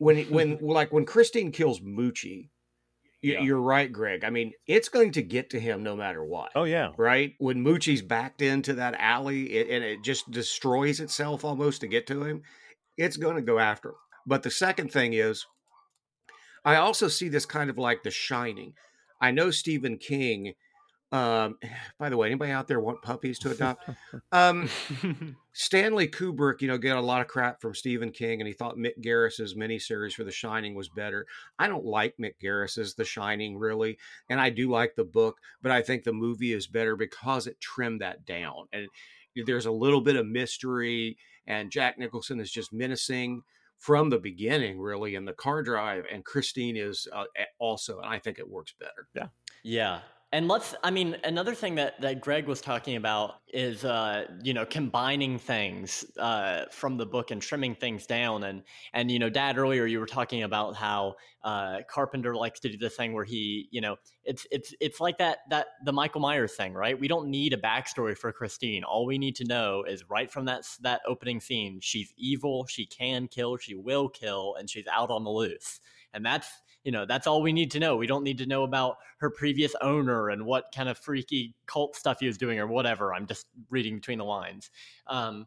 When, 0.00 0.24
when 0.24 0.58
like 0.62 0.92
when 0.92 1.04
Christine 1.06 1.52
kills 1.52 1.80
Moochie, 1.80 2.48
Yeah. 3.22 3.42
you're 3.42 3.60
right, 3.60 3.92
Greg. 3.92 4.24
I 4.24 4.30
mean, 4.30 4.52
it's 4.66 4.88
going 4.88 5.12
to 5.12 5.22
get 5.22 5.50
to 5.50 5.60
him 5.60 5.82
no 5.82 5.94
matter 5.94 6.24
what. 6.24 6.50
oh 6.56 6.64
yeah 6.64 6.90
right? 6.96 7.34
When 7.38 7.62
Moochie's 7.62 8.02
backed 8.02 8.42
into 8.42 8.72
that 8.74 8.94
alley 8.98 9.52
it, 9.52 9.68
and 9.70 9.84
it 9.84 10.02
just 10.02 10.30
destroys 10.30 10.98
itself 11.00 11.44
almost 11.44 11.82
to 11.82 11.86
get 11.86 12.06
to 12.08 12.24
him, 12.24 12.42
it's 12.96 13.16
going 13.18 13.36
to 13.36 13.42
go 13.42 13.58
after 13.58 13.90
him. 13.90 13.94
But 14.26 14.42
the 14.42 14.50
second 14.50 14.90
thing 14.90 15.12
is, 15.12 15.44
I 16.64 16.76
also 16.76 17.08
see 17.08 17.28
this 17.28 17.46
kind 17.46 17.70
of 17.70 17.78
like 17.78 18.02
The 18.02 18.10
Shining. 18.10 18.72
I 19.20 19.30
know 19.30 19.50
Stephen 19.50 19.98
King. 19.98 20.54
Um, 21.12 21.58
by 21.98 22.08
the 22.08 22.16
way, 22.16 22.28
anybody 22.28 22.52
out 22.52 22.68
there 22.68 22.80
want 22.80 23.02
puppies 23.02 23.38
to 23.40 23.50
adopt? 23.52 23.88
Um, 24.32 24.68
Stanley 25.52 26.08
Kubrick, 26.08 26.60
you 26.60 26.68
know, 26.68 26.78
got 26.78 26.96
a 26.96 27.00
lot 27.00 27.20
of 27.20 27.28
crap 27.28 27.60
from 27.60 27.74
Stephen 27.74 28.10
King, 28.10 28.40
and 28.40 28.48
he 28.48 28.54
thought 28.54 28.76
Mick 28.76 29.00
Garris's 29.00 29.54
miniseries 29.54 30.12
for 30.12 30.24
The 30.24 30.30
Shining 30.30 30.74
was 30.74 30.88
better. 30.88 31.26
I 31.58 31.68
don't 31.68 31.84
like 31.84 32.14
Mick 32.20 32.38
Garris's 32.40 32.94
The 32.94 33.04
Shining 33.04 33.58
really, 33.58 33.98
and 34.28 34.40
I 34.40 34.50
do 34.50 34.70
like 34.70 34.94
the 34.94 35.04
book, 35.04 35.38
but 35.62 35.72
I 35.72 35.82
think 35.82 36.04
the 36.04 36.12
movie 36.12 36.52
is 36.52 36.66
better 36.66 36.96
because 36.96 37.46
it 37.46 37.60
trimmed 37.60 38.00
that 38.00 38.24
down. 38.24 38.68
And 38.72 38.88
there's 39.46 39.66
a 39.66 39.72
little 39.72 40.00
bit 40.00 40.16
of 40.16 40.26
mystery, 40.26 41.16
and 41.46 41.70
Jack 41.70 41.98
Nicholson 41.98 42.40
is 42.40 42.50
just 42.50 42.72
menacing 42.72 43.42
from 43.78 44.10
the 44.10 44.18
beginning, 44.18 44.78
really, 44.78 45.14
in 45.14 45.24
the 45.24 45.32
car 45.32 45.62
drive, 45.62 46.04
and 46.12 46.24
Christine 46.24 46.76
is 46.76 47.08
uh, 47.12 47.24
also, 47.58 47.98
and 47.98 48.06
I 48.12 48.18
think 48.18 48.38
it 48.38 48.48
works 48.48 48.74
better. 48.78 49.08
Yeah. 49.14 49.28
Yeah. 49.62 50.00
And 50.32 50.46
let's 50.46 50.76
I 50.84 50.92
mean 50.92 51.16
another 51.24 51.56
thing 51.56 51.74
that 51.74 52.00
that 52.02 52.20
Greg 52.20 52.46
was 52.46 52.60
talking 52.60 52.94
about 52.94 53.40
is 53.52 53.84
uh 53.84 54.26
you 54.44 54.54
know 54.54 54.64
combining 54.64 55.40
things 55.40 56.04
uh 56.20 56.66
from 56.70 56.96
the 56.96 57.04
book 57.04 57.32
and 57.32 57.42
trimming 57.42 57.74
things 57.74 58.06
down. 58.06 58.44
And 58.44 58.62
and 58.92 59.10
you 59.10 59.18
know 59.18 59.28
dad 59.28 59.58
earlier 59.58 59.86
you 59.86 59.98
were 59.98 60.06
talking 60.06 60.44
about 60.44 60.76
how 60.76 61.16
uh 61.42 61.78
Carpenter 61.90 62.36
likes 62.36 62.60
to 62.60 62.68
do 62.68 62.78
this 62.78 62.94
thing 62.94 63.12
where 63.12 63.24
he 63.24 63.66
you 63.72 63.80
know 63.80 63.96
it's 64.22 64.46
it's 64.52 64.72
it's 64.80 65.00
like 65.00 65.18
that 65.18 65.38
that 65.50 65.66
the 65.84 65.92
Michael 65.92 66.20
Myers 66.20 66.54
thing 66.54 66.74
right? 66.74 66.98
We 66.98 67.08
don't 67.08 67.28
need 67.28 67.52
a 67.52 67.56
backstory 67.56 68.16
for 68.16 68.30
Christine. 68.30 68.84
All 68.84 69.06
we 69.06 69.18
need 69.18 69.34
to 69.36 69.44
know 69.44 69.82
is 69.82 70.08
right 70.08 70.30
from 70.30 70.44
that 70.44 70.62
that 70.82 71.00
opening 71.08 71.40
scene 71.40 71.80
she's 71.80 72.14
evil 72.16 72.66
she 72.66 72.86
can 72.86 73.26
kill 73.26 73.56
she 73.56 73.74
will 73.74 74.08
kill 74.08 74.54
and 74.60 74.70
she's 74.70 74.86
out 74.86 75.10
on 75.10 75.24
the 75.24 75.30
loose. 75.30 75.80
And 76.12 76.24
that's 76.24 76.48
you 76.84 76.92
know 76.92 77.06
that's 77.06 77.26
all 77.26 77.42
we 77.42 77.52
need 77.52 77.70
to 77.72 77.80
know. 77.80 77.96
We 77.96 78.06
don't 78.06 78.24
need 78.24 78.38
to 78.38 78.46
know 78.46 78.62
about 78.64 78.96
her 79.18 79.30
previous 79.30 79.74
owner 79.80 80.30
and 80.30 80.44
what 80.44 80.72
kind 80.74 80.88
of 80.88 80.98
freaky 80.98 81.54
cult 81.66 81.96
stuff 81.96 82.20
he 82.20 82.26
was 82.26 82.38
doing 82.38 82.58
or 82.58 82.66
whatever. 82.66 83.14
I'm 83.14 83.26
just 83.26 83.46
reading 83.68 83.96
between 83.96 84.18
the 84.18 84.24
lines. 84.24 84.70
Um, 85.06 85.46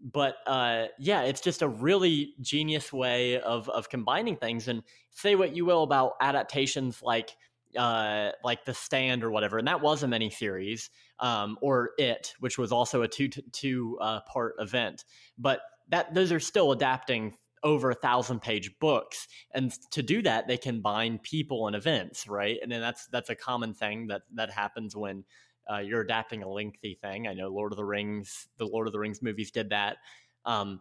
but 0.00 0.36
uh, 0.46 0.86
yeah 0.98 1.22
it's 1.22 1.40
just 1.40 1.62
a 1.62 1.68
really 1.68 2.34
genius 2.40 2.92
way 2.92 3.40
of 3.40 3.68
of 3.70 3.88
combining 3.88 4.36
things. 4.36 4.68
And 4.68 4.82
say 5.10 5.34
what 5.34 5.56
you 5.56 5.64
will 5.64 5.82
about 5.82 6.12
adaptations 6.20 7.02
like 7.02 7.30
uh, 7.76 8.32
like 8.44 8.64
the 8.64 8.74
stand 8.74 9.22
or 9.24 9.30
whatever 9.30 9.58
and 9.58 9.68
that 9.68 9.80
was 9.80 10.02
a 10.02 10.08
mini 10.08 10.30
series 10.30 10.90
um, 11.20 11.58
or 11.60 11.90
it 11.98 12.34
which 12.40 12.58
was 12.58 12.72
also 12.72 13.02
a 13.02 13.08
two 13.08 13.28
two 13.28 13.98
uh, 14.00 14.20
part 14.20 14.54
event. 14.58 15.04
But 15.38 15.60
that 15.88 16.14
those 16.14 16.32
are 16.32 16.40
still 16.40 16.72
adapting 16.72 17.34
over 17.66 17.90
a 17.90 17.94
thousand 17.94 18.40
page 18.40 18.70
books 18.78 19.26
and 19.52 19.72
to 19.90 20.00
do 20.02 20.22
that 20.22 20.46
they 20.46 20.56
combine 20.56 21.18
people 21.18 21.66
and 21.66 21.74
events 21.74 22.28
right? 22.28 22.58
And 22.62 22.70
then 22.70 22.80
that's 22.80 23.08
that's 23.08 23.28
a 23.28 23.34
common 23.34 23.74
thing 23.74 24.06
that 24.06 24.22
that 24.34 24.52
happens 24.52 24.94
when 24.94 25.24
uh, 25.68 25.78
you're 25.78 26.00
adapting 26.00 26.44
a 26.44 26.48
lengthy 26.48 26.94
thing. 27.02 27.26
I 27.26 27.34
know 27.34 27.48
lord 27.48 27.72
of 27.72 27.76
the 27.76 27.84
rings 27.84 28.46
the 28.56 28.66
lord 28.66 28.86
of 28.86 28.92
the 28.92 29.00
rings 29.00 29.20
movies 29.20 29.50
did 29.50 29.70
that. 29.70 29.96
Um, 30.44 30.80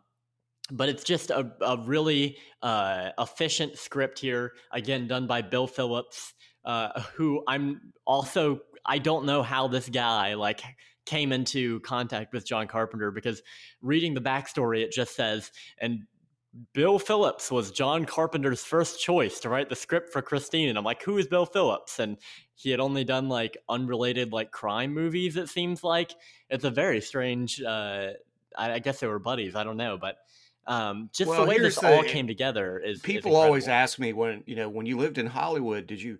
but 0.71 0.89
it's 0.89 1.03
just 1.03 1.31
a, 1.31 1.51
a 1.61 1.77
really 1.85 2.37
uh, 2.61 3.09
efficient 3.19 3.77
script 3.77 4.19
here 4.19 4.53
again 4.71 5.07
done 5.07 5.27
by 5.27 5.41
bill 5.41 5.67
phillips 5.67 6.33
uh, 6.65 7.01
who 7.13 7.43
i'm 7.47 7.93
also 8.05 8.59
i 8.85 8.97
don't 8.97 9.25
know 9.25 9.43
how 9.43 9.67
this 9.67 9.89
guy 9.89 10.33
like 10.33 10.61
came 11.05 11.31
into 11.31 11.79
contact 11.81 12.33
with 12.33 12.47
john 12.47 12.67
carpenter 12.67 13.11
because 13.11 13.41
reading 13.81 14.13
the 14.13 14.21
backstory 14.21 14.81
it 14.81 14.91
just 14.91 15.15
says 15.15 15.51
and 15.79 15.99
bill 16.73 16.97
phillips 16.99 17.51
was 17.51 17.69
john 17.71 18.05
carpenter's 18.05 18.63
first 18.63 19.01
choice 19.01 19.39
to 19.41 19.49
write 19.49 19.67
the 19.67 19.75
script 19.75 20.11
for 20.13 20.21
christine 20.21 20.69
and 20.69 20.77
i'm 20.77 20.85
like 20.85 21.01
who 21.03 21.17
is 21.17 21.27
bill 21.27 21.45
phillips? 21.45 21.99
And 21.99 22.17
he 22.53 22.69
had 22.69 22.79
only 22.79 23.03
done 23.03 23.27
like 23.27 23.57
unrelated 23.67 24.31
like 24.31 24.51
crime 24.51 24.93
movies 24.93 25.35
it 25.35 25.49
seems 25.49 25.83
like. 25.83 26.13
It's 26.49 26.63
a 26.63 26.71
very 26.71 27.01
strange 27.01 27.61
uh, 27.61 28.13
I, 28.57 28.73
I 28.73 28.79
guess 28.79 29.01
they 29.01 29.07
were 29.07 29.19
buddies 29.19 29.55
i 29.55 29.63
don't 29.63 29.77
know 29.77 29.97
but 29.97 30.17
um, 30.67 31.09
just 31.13 31.29
Well, 31.29 31.41
the 31.41 31.47
way 31.49 31.59
this 31.59 31.77
the- 31.77 31.87
all 31.87 32.03
came 32.03 32.25
together 32.27 32.79
is 32.79 32.99
is 32.99 33.03
people 33.03 33.35
always 33.35 33.67
ask 33.67 33.99
me 33.99 34.13
when 34.13 34.43
you 34.47 34.55
know 34.55 34.69
when 34.69 34.85
you 34.85 34.97
lived 34.97 35.17
in 35.17 35.27
hollywood 35.27 35.85
did 35.87 36.01
you 36.01 36.17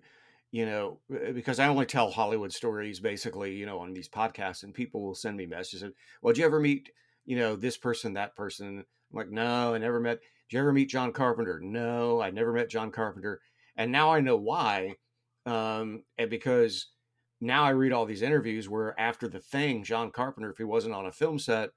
you 0.52 0.66
know 0.66 1.00
uh, 1.12 1.32
because 1.32 1.58
i 1.58 1.66
only 1.66 1.86
tell 1.86 2.10
hollywood 2.10 2.52
stories 2.52 3.00
basically 3.00 3.54
you 3.54 3.66
know 3.66 3.78
on 3.78 3.92
these 3.92 4.08
podcasts 4.08 4.62
and 4.62 4.74
people 4.74 5.02
will 5.02 5.14
send 5.14 5.36
me 5.36 5.46
messages 5.46 5.82
and 5.82 5.94
well 6.22 6.32
did 6.32 6.40
you 6.40 6.46
ever 6.46 6.60
meet 6.60 6.90
you 7.24 7.36
know 7.36 7.56
this 7.56 7.76
person 7.76 8.12
that 8.12 8.36
person 8.36 8.84
i'm 9.16 9.24
like 9.26 9.30
no 9.32 9.74
i 9.74 9.78
never 9.78 10.00
met 10.00 10.20
did 10.20 10.56
you 10.56 10.60
ever 10.60 10.72
meet 10.72 10.88
john 10.88 11.12
carpenter 11.12 11.58
no 11.62 12.20
i 12.20 12.30
never 12.30 12.52
met 12.52 12.68
john 12.70 12.90
carpenter 12.90 13.40
and 13.76 13.90
now 13.90 14.12
i 14.12 14.20
know 14.20 14.36
why 14.36 14.94
um 15.46 16.02
and 16.18 16.28
because 16.30 16.88
now 17.40 17.64
i 17.64 17.70
read 17.70 17.92
all 17.92 18.04
these 18.06 18.22
interviews 18.22 18.68
where 18.68 18.98
after 19.00 19.28
the 19.28 19.40
thing 19.40 19.82
john 19.84 20.10
carpenter 20.10 20.50
if 20.50 20.58
he 20.58 20.64
wasn't 20.64 20.94
on 20.94 21.06
a 21.06 21.12
film 21.12 21.38
set 21.38 21.70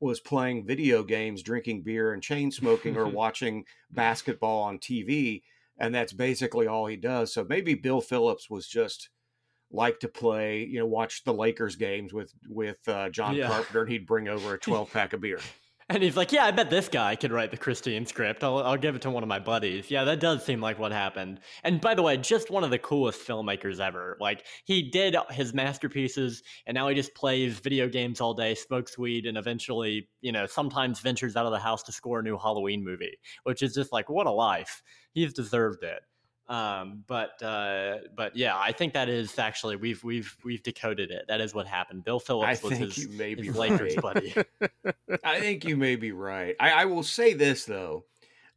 was 0.00 0.18
playing 0.18 0.66
video 0.66 1.04
games 1.04 1.42
drinking 1.42 1.82
beer 1.82 2.12
and 2.12 2.22
chain 2.22 2.50
smoking 2.50 2.96
or 2.96 3.06
watching 3.08 3.64
basketball 3.92 4.62
on 4.64 4.78
TV, 4.78 5.42
and 5.78 5.94
that's 5.94 6.12
basically 6.12 6.66
all 6.66 6.86
he 6.86 6.96
does. 6.96 7.32
So 7.32 7.46
maybe 7.48 7.74
Bill 7.74 8.00
Phillips 8.00 8.50
was 8.50 8.66
just 8.66 9.10
like 9.70 10.00
to 10.00 10.08
play, 10.08 10.64
you 10.64 10.80
know, 10.80 10.86
watch 10.86 11.22
the 11.22 11.32
Lakers 11.32 11.76
games 11.76 12.12
with 12.12 12.32
with 12.48 12.80
uh, 12.88 13.10
John 13.10 13.36
Yeah. 13.36 13.46
Carpenter, 13.46 13.82
and 13.82 13.90
he'd 13.92 14.06
bring 14.06 14.26
over 14.26 14.54
a 14.54 14.58
twelve 14.66 14.92
pack 14.92 15.12
of 15.12 15.20
beer. 15.20 15.38
And 15.88 16.02
he's 16.02 16.16
like, 16.16 16.32
"Yeah, 16.32 16.44
I 16.44 16.50
bet 16.50 16.70
this 16.70 16.88
guy 16.88 17.16
could 17.16 17.32
write 17.32 17.50
the 17.50 17.56
Christine 17.56 18.06
script. 18.06 18.42
I'll, 18.44 18.58
I'll 18.58 18.76
give 18.76 18.94
it 18.94 19.02
to 19.02 19.10
one 19.10 19.22
of 19.22 19.28
my 19.28 19.38
buddies." 19.38 19.90
Yeah, 19.90 20.04
that 20.04 20.20
does 20.20 20.44
seem 20.44 20.60
like 20.60 20.78
what 20.78 20.92
happened. 20.92 21.40
And 21.64 21.80
by 21.80 21.94
the 21.94 22.02
way, 22.02 22.16
just 22.16 22.50
one 22.50 22.64
of 22.64 22.70
the 22.70 22.78
coolest 22.78 23.26
filmmakers 23.26 23.80
ever. 23.80 24.16
Like 24.20 24.44
he 24.64 24.90
did 24.90 25.16
his 25.30 25.52
masterpieces, 25.54 26.42
and 26.66 26.74
now 26.74 26.88
he 26.88 26.94
just 26.94 27.14
plays 27.14 27.58
video 27.58 27.88
games 27.88 28.20
all 28.20 28.34
day, 28.34 28.54
smokes 28.54 28.96
weed, 28.96 29.26
and 29.26 29.36
eventually, 29.36 30.08
you 30.20 30.32
know, 30.32 30.46
sometimes 30.46 31.00
ventures 31.00 31.36
out 31.36 31.46
of 31.46 31.52
the 31.52 31.58
house 31.58 31.82
to 31.84 31.92
score 31.92 32.20
a 32.20 32.22
new 32.22 32.38
Halloween 32.38 32.84
movie, 32.84 33.18
which 33.44 33.62
is 33.62 33.74
just 33.74 33.92
like 33.92 34.08
what 34.08 34.26
a 34.26 34.32
life. 34.32 34.82
He's 35.12 35.34
deserved 35.34 35.82
it. 35.82 36.00
Um, 36.48 37.04
but 37.06 37.42
uh, 37.42 37.98
but 38.14 38.36
yeah, 38.36 38.56
I 38.56 38.72
think 38.72 38.94
that 38.94 39.08
is 39.08 39.38
actually 39.38 39.76
we've 39.76 40.02
we've 40.02 40.36
we've 40.44 40.62
decoded 40.62 41.10
it. 41.10 41.24
That 41.28 41.40
is 41.40 41.54
what 41.54 41.66
happened. 41.66 42.04
Bill 42.04 42.16
I 42.16 42.26
Phillips 42.26 42.62
was 42.62 42.72
think 42.78 42.92
his, 42.92 42.98
you 42.98 43.08
may 43.16 43.34
his 43.34 43.56
Lakers 43.56 43.96
right. 43.96 44.02
buddy. 44.02 44.34
I 45.24 45.40
think 45.40 45.64
you 45.64 45.76
may 45.76 45.96
be 45.96 46.12
right. 46.12 46.56
I, 46.58 46.70
I 46.72 46.84
will 46.86 47.04
say 47.04 47.32
this 47.32 47.64
though, 47.64 48.04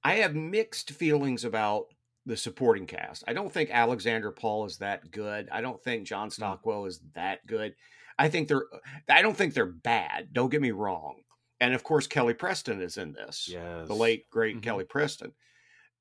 I 0.04 0.15
have 0.15 0.36
mixed 0.36 0.91
feelings 0.91 1.45
about 1.45 1.88
the 2.26 2.36
supporting 2.36 2.88
cast. 2.88 3.24
I 3.28 3.34
don't 3.34 3.52
think 3.52 3.69
Alexander 3.71 4.32
Paul 4.32 4.65
is 4.65 4.78
that 4.78 5.12
good. 5.12 5.48
I 5.52 5.62
don't 5.62 5.82
think 5.82 6.08
John 6.08 6.32
Stockwell 6.32 6.86
is 6.86 7.00
that 7.13 7.45
good. 7.45 7.76
I 8.17 8.30
think 8.30 8.48
they're. 8.48 8.65
I 9.10 9.21
don't 9.21 9.38
think 9.38 9.54
they're 9.54 9.65
bad. 9.65 10.30
Don't 10.34 10.50
get 10.50 10.62
me 10.62 10.71
wrong. 10.71 11.21
And 11.62 11.74
of 11.74 11.84
course, 11.84 12.08
Kelly 12.08 12.34
Preston 12.34 12.82
is 12.82 12.98
in 12.98 13.13
this. 13.13 13.48
Yes. 13.50 13.88
The 13.88 13.95
late 13.95 14.30
great 14.30 14.58
Mhm. 14.58 14.63
Kelly 14.63 14.86
Preston. 14.86 15.34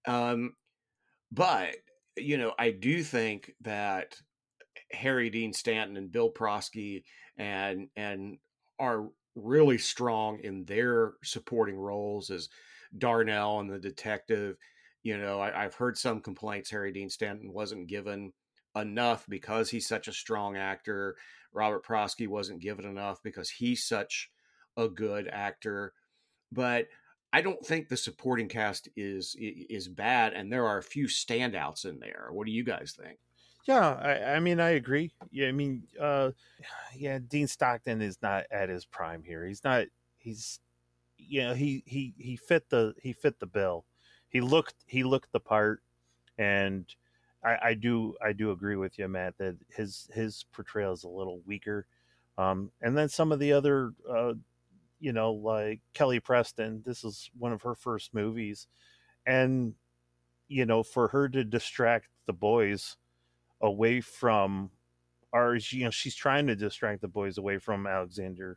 Um, 0.07 0.55
but 1.35 1.75
you 2.16 2.38
know, 2.38 2.53
I 2.59 2.70
do 2.70 3.03
think 3.03 3.55
that 3.62 4.16
Harry 4.92 5.31
Dean 5.31 5.53
Stanton 5.53 5.97
and 5.97 6.12
Bill 6.12 6.31
Prosky 6.31 7.03
and 7.37 7.88
and 7.97 8.38
are 8.79 9.09
really 9.35 9.79
strong 9.79 10.38
in 10.40 10.64
their 10.64 11.14
supporting 11.25 11.77
roles 11.77 12.31
as 12.31 12.49
Darnell 12.97 13.61
and 13.61 13.70
the 13.70 13.79
detective. 13.79 14.57
You 15.03 15.18
know, 15.18 15.40
I, 15.40 15.64
I've 15.64 15.75
heard 15.75 15.99
some 15.99 16.20
complaints 16.20 16.70
Harry 16.70 16.92
Dean 16.92 17.11
Stanton 17.11 17.53
wasn't 17.53 17.88
given 17.88 18.33
enough 18.77 19.27
because 19.29 19.70
he's 19.70 19.88
such 19.88 20.09
a 20.09 20.12
strong 20.12 20.57
actor. 20.57 21.16
Robert 21.53 21.85
Prosky 21.85 22.29
wasn't 22.29 22.62
given 22.62 22.85
enough 22.85 23.23
because 23.23 23.51
he's 23.51 23.85
such 23.85 24.31
a 24.77 24.88
good 24.88 25.29
actor. 25.29 25.92
But 26.51 26.87
I 27.35 27.40
don't 27.40 27.66
think 27.66 27.88
the 27.88 27.97
supporting 27.97 28.47
cast 28.47 28.88
is 28.94 29.35
is 29.40 29.88
bad, 29.88 30.35
and 30.35 30.53
there 30.53 30.68
are 30.68 30.79
a 30.79 30.83
few 30.85 31.07
standouts 31.07 31.85
in 31.85 31.99
there. 31.99 32.29
What 32.31 32.47
do 32.47 32.53
you 32.53 32.62
guys 32.62 32.97
think? 32.97 33.18
Yeah, 33.66 33.94
I, 33.94 34.35
I 34.35 34.40
mean, 34.40 34.61
I 34.61 34.70
agree. 34.70 35.11
Yeah, 35.33 35.49
I 35.49 35.53
mean, 35.53 35.83
uh, 36.01 36.31
yeah, 36.97 37.18
Dean 37.27 37.49
Stockton 37.49 38.03
is 38.03 38.18
not 38.23 38.44
at 38.53 38.68
his 38.68 38.85
prime 38.85 39.25
here. 39.25 39.44
He's 39.44 39.64
not. 39.64 39.87
He's, 40.16 40.61
you 41.18 41.42
know, 41.42 41.55
he 41.55 41.83
he 41.87 42.14
he 42.16 42.37
fit 42.37 42.70
the 42.70 42.94
he 43.03 43.12
fit 43.12 43.40
the 43.40 43.47
bill. 43.47 43.85
He 44.29 44.40
looked 44.40 44.77
he 44.87 45.03
looked 45.03 45.33
the 45.33 45.40
part, 45.40 45.83
and 46.38 46.87
I, 47.44 47.59
I 47.62 47.75
do 47.75 48.14
I 48.25 48.33
do 48.33 48.53
agree 48.53 48.77
with 48.77 48.97
you, 48.97 49.09
Matt, 49.09 49.38
that 49.38 49.57
his 49.75 50.09
his 50.14 50.44
portrayal 50.53 50.92
is 50.92 51.03
a 51.03 51.09
little 51.09 51.40
weaker. 51.44 51.88
Um, 52.38 52.70
and 52.81 52.97
then 52.97 53.09
some 53.09 53.33
of 53.33 53.40
the 53.40 53.53
other, 53.53 53.92
uh, 54.09 54.35
you 55.05 55.12
know, 55.12 55.33
like 55.33 55.81
Kelly 55.93 56.19
Preston. 56.19 56.83
This 56.87 57.05
is 57.05 57.31
one 57.38 57.53
of 57.53 57.62
her 57.62 57.75
first 57.75 58.14
movies, 58.14 58.67
and 59.27 59.75
you 60.49 60.64
know, 60.64 60.83
for 60.83 61.09
her 61.09 61.29
to 61.29 61.45
distract 61.45 62.09
the 62.27 62.33
boys 62.33 62.97
away 63.61 64.01
from 64.01 64.71
she, 65.59 65.79
you 65.79 65.85
know 65.85 65.90
she's 65.90 66.14
trying 66.14 66.47
to 66.47 66.55
distract 66.55 67.01
the 67.01 67.09
boys 67.09 67.38
away 67.38 67.59
from 67.59 67.87
alexander 67.87 68.57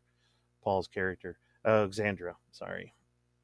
paul's 0.64 0.88
character 0.88 1.40
alexandra 1.66 2.36
sorry 2.52 2.94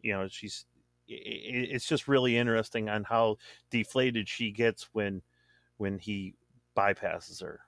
you 0.02 0.13
know 0.13 0.28
she's 0.28 0.66
it's 1.08 1.88
just 1.88 2.08
really 2.08 2.38
interesting 2.38 2.89
on 2.89 3.04
how 3.04 3.36
deflated 3.72 4.30
she 4.30 4.52
gets 4.52 4.89
when 4.94 5.22
when 5.78 5.98
he 5.98 6.36
bypasses 6.78 7.42
her 7.42 7.62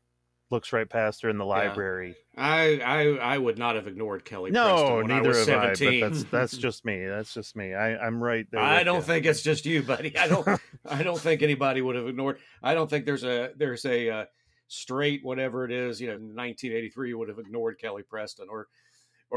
looks 0.51 0.71
right 0.71 0.89
past 0.89 1.23
her 1.23 1.29
in 1.29 1.37
the 1.37 1.45
library 1.45 2.15
I 2.37 2.79
I, 2.79 3.33
I 3.33 3.37
would 3.37 3.57
not 3.57 3.75
have 3.75 3.87
ignored 3.87 4.25
Kelly. 4.25 4.51
no 4.51 5.01
Preston 5.03 5.07
neither 5.07 5.33
I 5.33 5.37
have 5.39 5.49
i 5.49 5.99
but 5.99 6.11
that's 6.11 6.23
that's 6.25 6.57
just 6.65 6.85
me 6.85 7.05
that's 7.07 7.33
just 7.33 7.55
me 7.55 7.73
I, 7.73 7.97
i'm 7.97 8.23
right 8.23 8.45
there 8.51 8.61
I 8.61 8.83
don't 8.83 8.97
you. 8.97 9.01
think 9.01 9.25
it's 9.25 9.41
just 9.41 9.65
you, 9.65 9.81
buddy. 9.81 10.15
I 10.17 10.27
don't. 10.27 10.47
I 10.87 11.01
don't 11.03 11.19
think 11.19 11.41
anybody 11.41 11.81
would 11.81 11.95
have 11.95 12.07
ignored. 12.07 12.39
I 12.61 12.73
don't 12.75 12.89
think 12.89 13.05
there's 13.05 13.23
a 13.23 13.51
there's 13.57 13.85
a 13.85 14.09
uh, 14.09 14.25
straight 14.67 15.21
whatever 15.23 15.65
it 15.65 15.71
is. 15.71 15.99
You 15.99 16.07
know, 16.07 16.13
1983 16.13 17.13
would 17.15 17.29
have 17.29 17.39
ignored 17.39 17.79
Kelly 17.79 18.03
Preston 18.03 18.47
or 18.49 18.67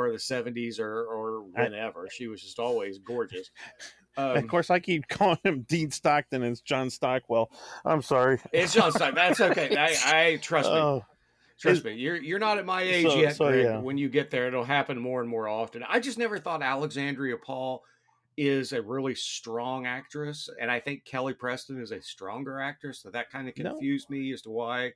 or 0.06 0.12
the 0.12 0.18
70s 0.18 0.78
or 0.80 1.04
or 1.04 1.42
whenever. 1.42 2.06
she 2.10 2.28
was 2.28 2.42
just 2.42 2.58
always 2.58 2.98
gorgeous. 2.98 3.50
of 4.16 4.36
Um, 4.38 4.48
course 4.48 4.68
i 4.70 4.80
keep 4.80 5.06
calling 5.08 5.38
him 5.44 5.62
dean 5.68 5.90
stockton 5.92 6.42
and 6.42 6.52
it's 6.52 6.60
john 6.60 6.90
stockwell 6.90 7.50
i'm 7.84 8.02
sorry 8.02 8.40
it's 8.52 8.74
John 8.74 8.90
Stein. 8.92 9.14
That's 9.14 9.40
okay. 9.40 9.76
I, 9.78 9.96
I 10.32 10.36
trust 10.36 10.68
me. 10.70 10.76
oh 10.76 11.04
Trust 11.60 11.84
me. 11.84 11.94
You're 11.94 12.16
you're 12.16 12.38
not 12.38 12.58
at 12.58 12.66
my 12.66 12.82
age 12.82 13.06
So- 13.06 13.16
yet, 13.16 13.34
so, 13.36 13.48
yeah. 13.48 13.78
When 13.80 13.98
you 13.98 14.08
get 14.08 14.30
there, 14.30 14.46
it'll 14.46 14.62
happen 14.64 14.96
more 14.98 15.20
and 15.20 15.28
more 15.28 15.48
often. 15.48 15.82
I 15.88 15.98
just 15.98 16.16
never 16.16 16.38
thought 16.38 16.62
Alexandria 16.62 17.36
Paul 17.36 17.82
is 18.36 18.72
a 18.72 18.80
really 18.80 19.16
strong 19.16 19.84
actress, 19.84 20.48
and 20.60 20.70
I 20.70 20.78
think 20.78 21.04
Kelly 21.04 21.34
Preston 21.34 21.80
is 21.82 21.90
a 21.90 22.00
stronger 22.00 22.60
actress. 22.60 23.02
So 23.02 23.10
that 23.10 23.30
kind 23.30 23.48
of 23.48 23.56
No. 23.58 23.70
confused 23.70 24.08
me 24.08 24.32
as 24.32 24.42
to 24.42 24.50
why 24.50 24.92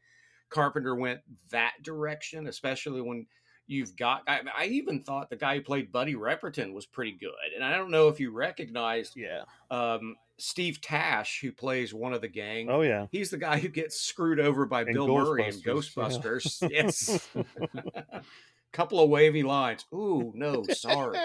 Carpenter 0.50 0.94
went 0.94 1.18
that 1.50 1.72
direction, 1.82 2.46
especially 2.46 3.00
when 3.00 3.26
you've 3.72 3.96
got. 3.96 4.22
I, 4.28 4.40
I 4.56 4.64
even 4.66 5.02
thought 5.02 5.30
the 5.30 5.36
guy 5.36 5.56
who 5.56 5.62
played 5.62 5.90
Buddy 5.90 6.14
Repperton 6.14 6.72
was 6.72 6.86
pretty 6.86 7.12
good, 7.12 7.30
and 7.54 7.64
I 7.64 7.76
don't 7.76 7.90
know 7.90 8.08
if 8.08 8.20
you 8.20 8.30
recognized 8.30 9.16
yeah 9.16 9.42
um, 9.70 10.16
Steve 10.38 10.80
Tash, 10.80 11.40
who 11.40 11.52
plays 11.52 11.94
one 11.94 12.12
of 12.12 12.20
the 12.20 12.28
gang. 12.28 12.68
oh 12.70 12.82
yeah 12.82 13.06
He's 13.10 13.30
the 13.30 13.38
guy 13.38 13.58
who 13.58 13.68
gets 13.68 14.00
screwed 14.00 14.40
over 14.40 14.66
by 14.66 14.82
And 14.82 14.94
Bill 14.94 15.08
Murray 15.08 15.44
in 15.48 15.54
Ghostbusters, 15.60 16.62
Ghostbusters. 16.62 16.70
Yes. 16.70 17.28
Couple 18.72 19.00
of 19.00 19.10
wavy 19.10 19.42
lines. 19.42 19.84
Ooh, 19.92 20.32
no, 20.34 20.62
sorry. 20.72 21.18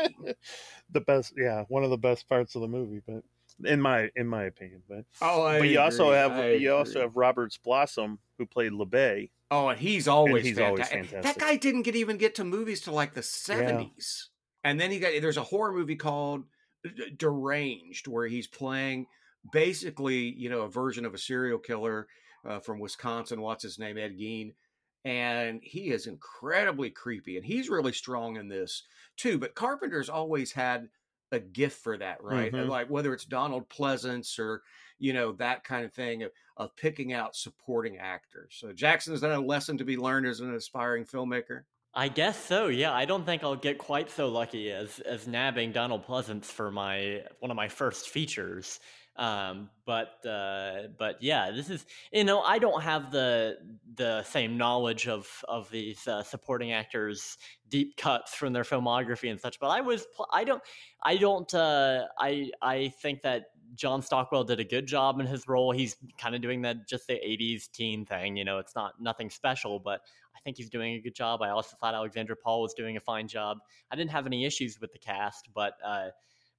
the 0.91 1.01
best 1.01 1.33
yeah 1.37 1.63
one 1.67 1.83
of 1.83 1.89
the 1.89 1.97
best 1.97 2.27
parts 2.29 2.55
of 2.55 2.61
the 2.61 2.67
movie 2.67 3.01
but 3.05 3.23
in 3.65 3.81
my 3.81 4.09
in 4.15 4.27
my 4.27 4.43
opinion 4.43 4.81
but 4.87 5.03
Oh, 5.21 5.43
I 5.43 5.59
but 5.59 5.67
you 5.67 5.79
also 5.79 6.11
have 6.11 6.33
I 6.33 6.51
you 6.53 6.73
also 6.73 7.01
have 7.01 7.15
roberts 7.15 7.57
blossom 7.57 8.19
who 8.37 8.45
played 8.45 8.71
LeBay. 8.71 9.29
Oh, 9.49 9.69
and 9.69 9.79
he's 9.79 10.07
always, 10.07 10.45
he's 10.45 10.57
fanta- 10.57 10.93
always 10.93 11.11
That 11.23 11.37
guy 11.37 11.55
didn't 11.55 11.83
get 11.83 11.95
even 11.95 12.17
get 12.17 12.35
to 12.35 12.43
movies 12.43 12.81
till 12.81 12.93
like 12.93 13.13
the 13.13 13.23
seventies, 13.23 14.29
and 14.63 14.79
then 14.79 14.91
he 14.91 14.99
got. 14.99 15.13
There's 15.21 15.37
a 15.37 15.43
horror 15.43 15.71
movie 15.71 15.95
called 15.95 16.43
deranged, 17.17 18.07
where 18.07 18.27
he's 18.27 18.47
playing 18.47 19.07
basically, 19.51 20.17
you 20.17 20.49
know, 20.49 20.61
a 20.61 20.69
version 20.69 21.05
of 21.05 21.13
a 21.13 21.17
serial 21.17 21.59
killer 21.59 22.07
uh, 22.47 22.59
from 22.59 22.79
Wisconsin. 22.79 23.41
What's 23.41 23.63
his 23.63 23.79
name? 23.79 23.97
Ed 23.97 24.17
Gein. 24.17 24.53
And 25.05 25.61
he 25.63 25.91
is 25.91 26.07
incredibly 26.07 26.89
creepy, 26.89 27.37
and 27.37 27.45
he's 27.45 27.69
really 27.69 27.93
strong 27.93 28.35
in 28.35 28.49
this 28.49 28.83
too. 29.15 29.37
But 29.37 29.55
Carpenter's 29.55 30.09
always 30.09 30.51
had 30.51 30.89
a 31.31 31.39
gift 31.39 31.81
for 31.81 31.97
that, 31.97 32.21
right? 32.21 32.51
Mm-hmm. 32.51 32.69
Like 32.69 32.89
whether 32.89 33.13
it's 33.13 33.23
Donald 33.23 33.69
Pleasence 33.69 34.37
or 34.37 34.63
you 34.99 35.13
know 35.13 35.31
that 35.33 35.63
kind 35.63 35.85
of 35.85 35.93
thing 35.93 36.23
of, 36.23 36.31
of 36.57 36.75
picking 36.75 37.13
out 37.13 37.35
supporting 37.35 37.97
actors. 37.97 38.55
So 38.59 38.73
Jackson, 38.73 39.13
is 39.13 39.21
that 39.21 39.31
a 39.31 39.39
lesson 39.39 39.77
to 39.77 39.85
be 39.85 39.97
learned 39.97 40.27
as 40.27 40.39
an 40.39 40.53
aspiring 40.53 41.05
filmmaker? 41.05 41.63
I 41.93 42.09
guess 42.09 42.37
so. 42.37 42.67
Yeah, 42.67 42.93
I 42.93 43.05
don't 43.05 43.25
think 43.25 43.43
I'll 43.43 43.55
get 43.55 43.77
quite 43.79 44.11
so 44.11 44.27
lucky 44.27 44.71
as 44.71 44.99
as 44.99 45.27
nabbing 45.27 45.71
Donald 45.71 46.05
Pleasence 46.05 46.45
for 46.45 46.71
my 46.71 47.23
one 47.39 47.49
of 47.49 47.57
my 47.57 47.67
first 47.67 48.09
features. 48.09 48.79
Um, 49.17 49.71
but 49.85 50.23
uh, 50.27 50.89
but 50.99 51.23
yeah, 51.23 51.49
this 51.49 51.71
is 51.71 51.85
you 52.11 52.23
know 52.23 52.41
I 52.41 52.59
don't 52.59 52.83
have 52.83 53.11
the 53.11 53.57
the 53.95 54.21
same 54.23 54.57
knowledge 54.57 55.07
of 55.07 55.27
of 55.47 55.71
these 55.71 56.07
uh, 56.07 56.21
supporting 56.21 56.71
actors 56.71 57.37
deep 57.67 57.97
cuts 57.97 58.35
from 58.35 58.53
their 58.53 58.63
filmography 58.63 59.31
and 59.31 59.41
such. 59.41 59.59
But 59.59 59.69
I 59.69 59.81
was 59.81 60.05
I 60.31 60.43
don't 60.43 60.61
I 61.01 61.17
don't 61.17 61.51
uh, 61.51 62.05
I 62.19 62.51
I 62.61 62.89
think 63.01 63.23
that 63.23 63.45
John 63.75 64.01
Stockwell 64.01 64.43
did 64.43 64.59
a 64.59 64.63
good 64.63 64.85
job 64.85 65.19
in 65.19 65.25
his 65.25 65.47
role. 65.47 65.71
He's 65.71 65.95
kind 66.17 66.35
of 66.35 66.41
doing 66.41 66.61
that 66.63 66.87
just 66.87 67.07
the 67.07 67.13
80s 67.13 67.71
teen 67.71 68.05
thing. 68.05 68.37
You 68.37 68.45
know, 68.45 68.59
it's 68.59 68.75
not 68.75 69.01
nothing 69.01 69.29
special, 69.29 69.79
but 69.79 70.01
I 70.35 70.39
think 70.43 70.57
he's 70.57 70.69
doing 70.69 70.95
a 70.95 70.99
good 70.99 71.15
job. 71.15 71.41
I 71.41 71.49
also 71.49 71.75
thought 71.79 71.93
Alexandra 71.93 72.35
Paul 72.35 72.61
was 72.61 72.73
doing 72.73 72.97
a 72.97 72.99
fine 72.99 73.27
job. 73.27 73.59
I 73.91 73.95
didn't 73.95 74.11
have 74.11 74.25
any 74.25 74.45
issues 74.45 74.79
with 74.79 74.91
the 74.91 74.99
cast, 74.99 75.49
but 75.53 75.73
uh, 75.85 76.09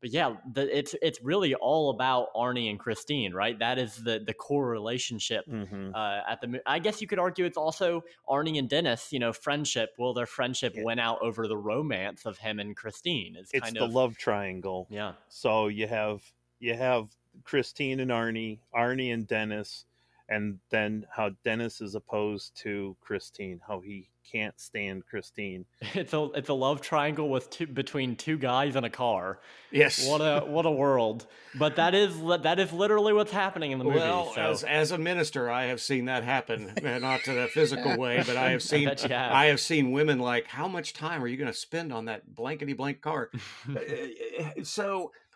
but 0.00 0.10
yeah, 0.10 0.34
the, 0.52 0.76
it's 0.76 0.94
it's 1.02 1.20
really 1.22 1.54
all 1.54 1.90
about 1.90 2.32
Arnie 2.34 2.70
and 2.70 2.78
Christine, 2.78 3.32
right? 3.32 3.58
That 3.58 3.78
is 3.78 3.96
the 3.96 4.22
the 4.24 4.32
core 4.32 4.68
relationship 4.68 5.44
mm-hmm. 5.46 5.94
uh, 5.94 6.20
at 6.28 6.40
the. 6.40 6.60
I 6.66 6.78
guess 6.78 7.00
you 7.00 7.08
could 7.08 7.18
argue 7.18 7.44
it's 7.44 7.56
also 7.56 8.04
Arnie 8.28 8.58
and 8.58 8.68
Dennis, 8.68 9.12
you 9.12 9.18
know, 9.18 9.32
friendship. 9.32 9.90
Will 9.98 10.14
their 10.14 10.26
friendship 10.26 10.74
yeah. 10.76 10.84
win 10.84 10.98
out 11.00 11.18
over 11.20 11.48
the 11.48 11.56
romance 11.56 12.26
of 12.26 12.38
him 12.38 12.60
and 12.60 12.76
Christine? 12.76 13.36
It's, 13.36 13.50
kind 13.50 13.76
of. 13.76 13.90
the 13.90 13.98
love 13.98 14.16
triangle. 14.16 14.86
Yeah. 14.88 15.12
So 15.28 15.66
you 15.66 15.88
have 15.88 16.22
you 16.58 16.74
have 16.74 17.08
Christine 17.44 18.00
and 18.00 18.10
Arnie, 18.10 18.58
Arnie 18.74 19.12
and 19.12 19.26
Dennis, 19.26 19.84
and 20.28 20.58
then 20.70 21.06
how 21.10 21.30
Dennis 21.44 21.80
is 21.80 21.94
opposed 21.94 22.56
to 22.58 22.96
Christine, 23.00 23.60
how 23.66 23.80
he 23.80 24.10
can't 24.30 24.58
stand 24.60 25.06
Christine. 25.06 25.64
It's 25.94 26.12
a 26.12 26.24
it's 26.34 26.48
a 26.48 26.54
love 26.54 26.80
triangle 26.80 27.28
with 27.28 27.50
two 27.50 27.66
between 27.66 28.14
two 28.14 28.36
guys 28.36 28.76
in 28.76 28.84
a 28.84 28.90
car. 28.90 29.40
Yes. 29.70 30.06
What 30.06 30.20
a 30.20 30.44
what 30.46 30.66
a 30.66 30.70
world. 30.70 31.26
But 31.58 31.76
that 31.76 31.94
is 31.94 32.20
that 32.42 32.58
is 32.58 32.72
literally 32.72 33.12
what's 33.12 33.32
happening 33.32 33.72
in 33.72 33.78
the 33.78 33.84
movie. 33.84 33.96
Well, 33.96 34.32
so. 34.34 34.42
as 34.42 34.64
as 34.64 34.90
a 34.92 34.98
minister, 34.98 35.50
I 35.50 35.64
have 35.64 35.80
seen 35.80 36.04
that 36.04 36.24
happen, 36.24 36.72
not 37.00 37.24
to 37.24 37.32
the 37.32 37.48
physical 37.48 37.96
way, 37.96 38.22
but 38.26 38.36
I 38.36 38.50
have 38.50 38.62
seen 38.74 38.88
I, 38.88 39.00
have. 39.00 39.12
I 39.12 39.46
have 39.46 39.60
seen 39.60 39.92
women 39.92 40.18
like, 40.18 40.46
how 40.46 40.68
much 40.68 40.92
time 40.92 41.22
are 41.24 41.26
you 41.26 41.36
going 41.36 41.50
to 41.50 41.58
spend 41.58 41.92
on 41.92 42.04
that 42.04 42.34
blankety 42.34 42.74
blank 42.74 43.00
car? 43.00 43.30
Uh, 43.68 43.78
uh, 43.78 44.62
so 44.62 45.06
eh, 45.06 45.27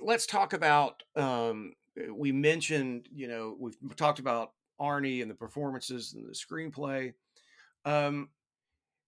let's 0.00 0.26
talk 0.26 0.52
about 0.52 1.02
um, 1.16 1.72
we 2.12 2.32
mentioned, 2.32 3.08
you 3.12 3.28
know, 3.28 3.56
we've 3.58 3.96
talked 3.96 4.18
about 4.18 4.52
Arnie 4.80 5.22
and 5.22 5.30
the 5.30 5.34
performances 5.34 6.14
and 6.14 6.26
the 6.26 6.32
screenplay. 6.32 7.12
Um, 7.84 8.28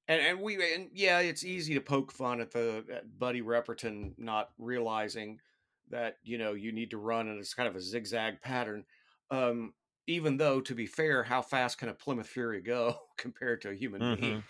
and, 0.08 0.20
and 0.20 0.40
we, 0.40 0.54
and 0.74 0.88
yeah, 0.92 1.20
it's 1.20 1.44
easy 1.44 1.74
to 1.74 1.80
poke 1.80 2.12
fun 2.12 2.40
at 2.40 2.50
the 2.50 2.84
at 2.92 3.18
Buddy 3.18 3.42
Repperton 3.42 4.12
not 4.18 4.50
realizing 4.58 5.38
that, 5.90 6.16
you 6.22 6.38
know, 6.38 6.54
you 6.54 6.72
need 6.72 6.90
to 6.90 6.98
run 6.98 7.28
and 7.28 7.38
it's 7.38 7.54
kind 7.54 7.68
of 7.68 7.76
a 7.76 7.80
zigzag 7.80 8.40
pattern. 8.40 8.84
Um, 9.30 9.74
even 10.06 10.36
though, 10.36 10.60
to 10.60 10.74
be 10.74 10.86
fair, 10.86 11.22
how 11.22 11.42
fast 11.42 11.78
can 11.78 11.88
a 11.88 11.94
Plymouth 11.94 12.26
Fury 12.26 12.60
go 12.60 12.96
compared 13.16 13.62
to 13.62 13.70
a 13.70 13.74
human 13.74 14.00
mm-hmm. 14.00 14.20
being? 14.20 14.44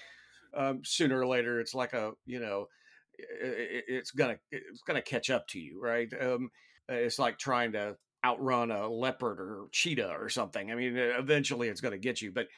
Um, 0.54 0.80
sooner 0.84 1.20
or 1.20 1.26
later, 1.26 1.60
it's 1.60 1.74
like 1.74 1.92
a, 1.92 2.12
you 2.26 2.40
know, 2.40 2.68
it's 3.40 4.10
gonna 4.10 4.38
it's 4.50 4.82
gonna 4.82 5.02
catch 5.02 5.30
up 5.30 5.46
to 5.48 5.58
you, 5.58 5.80
right? 5.82 6.08
Um, 6.20 6.50
it's 6.88 7.18
like 7.18 7.38
trying 7.38 7.72
to 7.72 7.96
outrun 8.24 8.70
a 8.70 8.88
leopard 8.88 9.40
or 9.40 9.66
cheetah 9.72 10.16
or 10.18 10.28
something. 10.28 10.70
I 10.70 10.74
mean, 10.74 10.96
eventually 10.96 11.68
it's 11.68 11.80
to 11.80 11.98
get 11.98 12.20
you. 12.20 12.32
But 12.32 12.48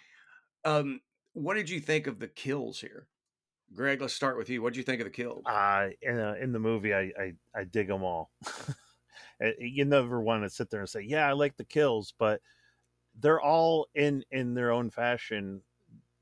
um, 0.64 1.00
what 1.32 1.54
did 1.54 1.70
you 1.70 1.80
think 1.80 2.06
of 2.06 2.18
the 2.18 2.28
kills 2.28 2.80
here? 2.80 3.06
Greg, 3.74 4.00
let's 4.00 4.14
start 4.14 4.36
with 4.36 4.50
you. 4.50 4.60
What 4.62 4.74
did 4.74 4.78
you 4.78 4.84
think 4.84 5.00
of 5.00 5.06
the 5.06 5.10
kills? 5.10 5.44
Uh, 5.46 5.88
in, 6.02 6.18
in 6.18 6.52
the 6.52 6.58
movie, 6.58 6.92
I, 6.92 7.10
I, 7.18 7.32
I 7.54 7.64
dig 7.64 7.88
them 7.88 8.02
all. 8.02 8.30
Eh, 9.40 9.52
you 9.58 9.84
never 9.84 10.20
want 10.20 10.42
to 10.42 10.50
sit 10.50 10.70
there 10.70 10.80
and 10.80 10.88
say, 10.88 11.00
yeah, 11.00 11.26
I 11.26 11.32
like 11.32 11.56
the 11.56 11.64
kills, 11.64 12.14
but 12.18 12.40
they're 13.18 13.40
all 13.40 13.86
in, 13.94 14.24
in 14.30 14.54
their 14.54 14.70
own 14.70 14.90
fashion 14.90 15.62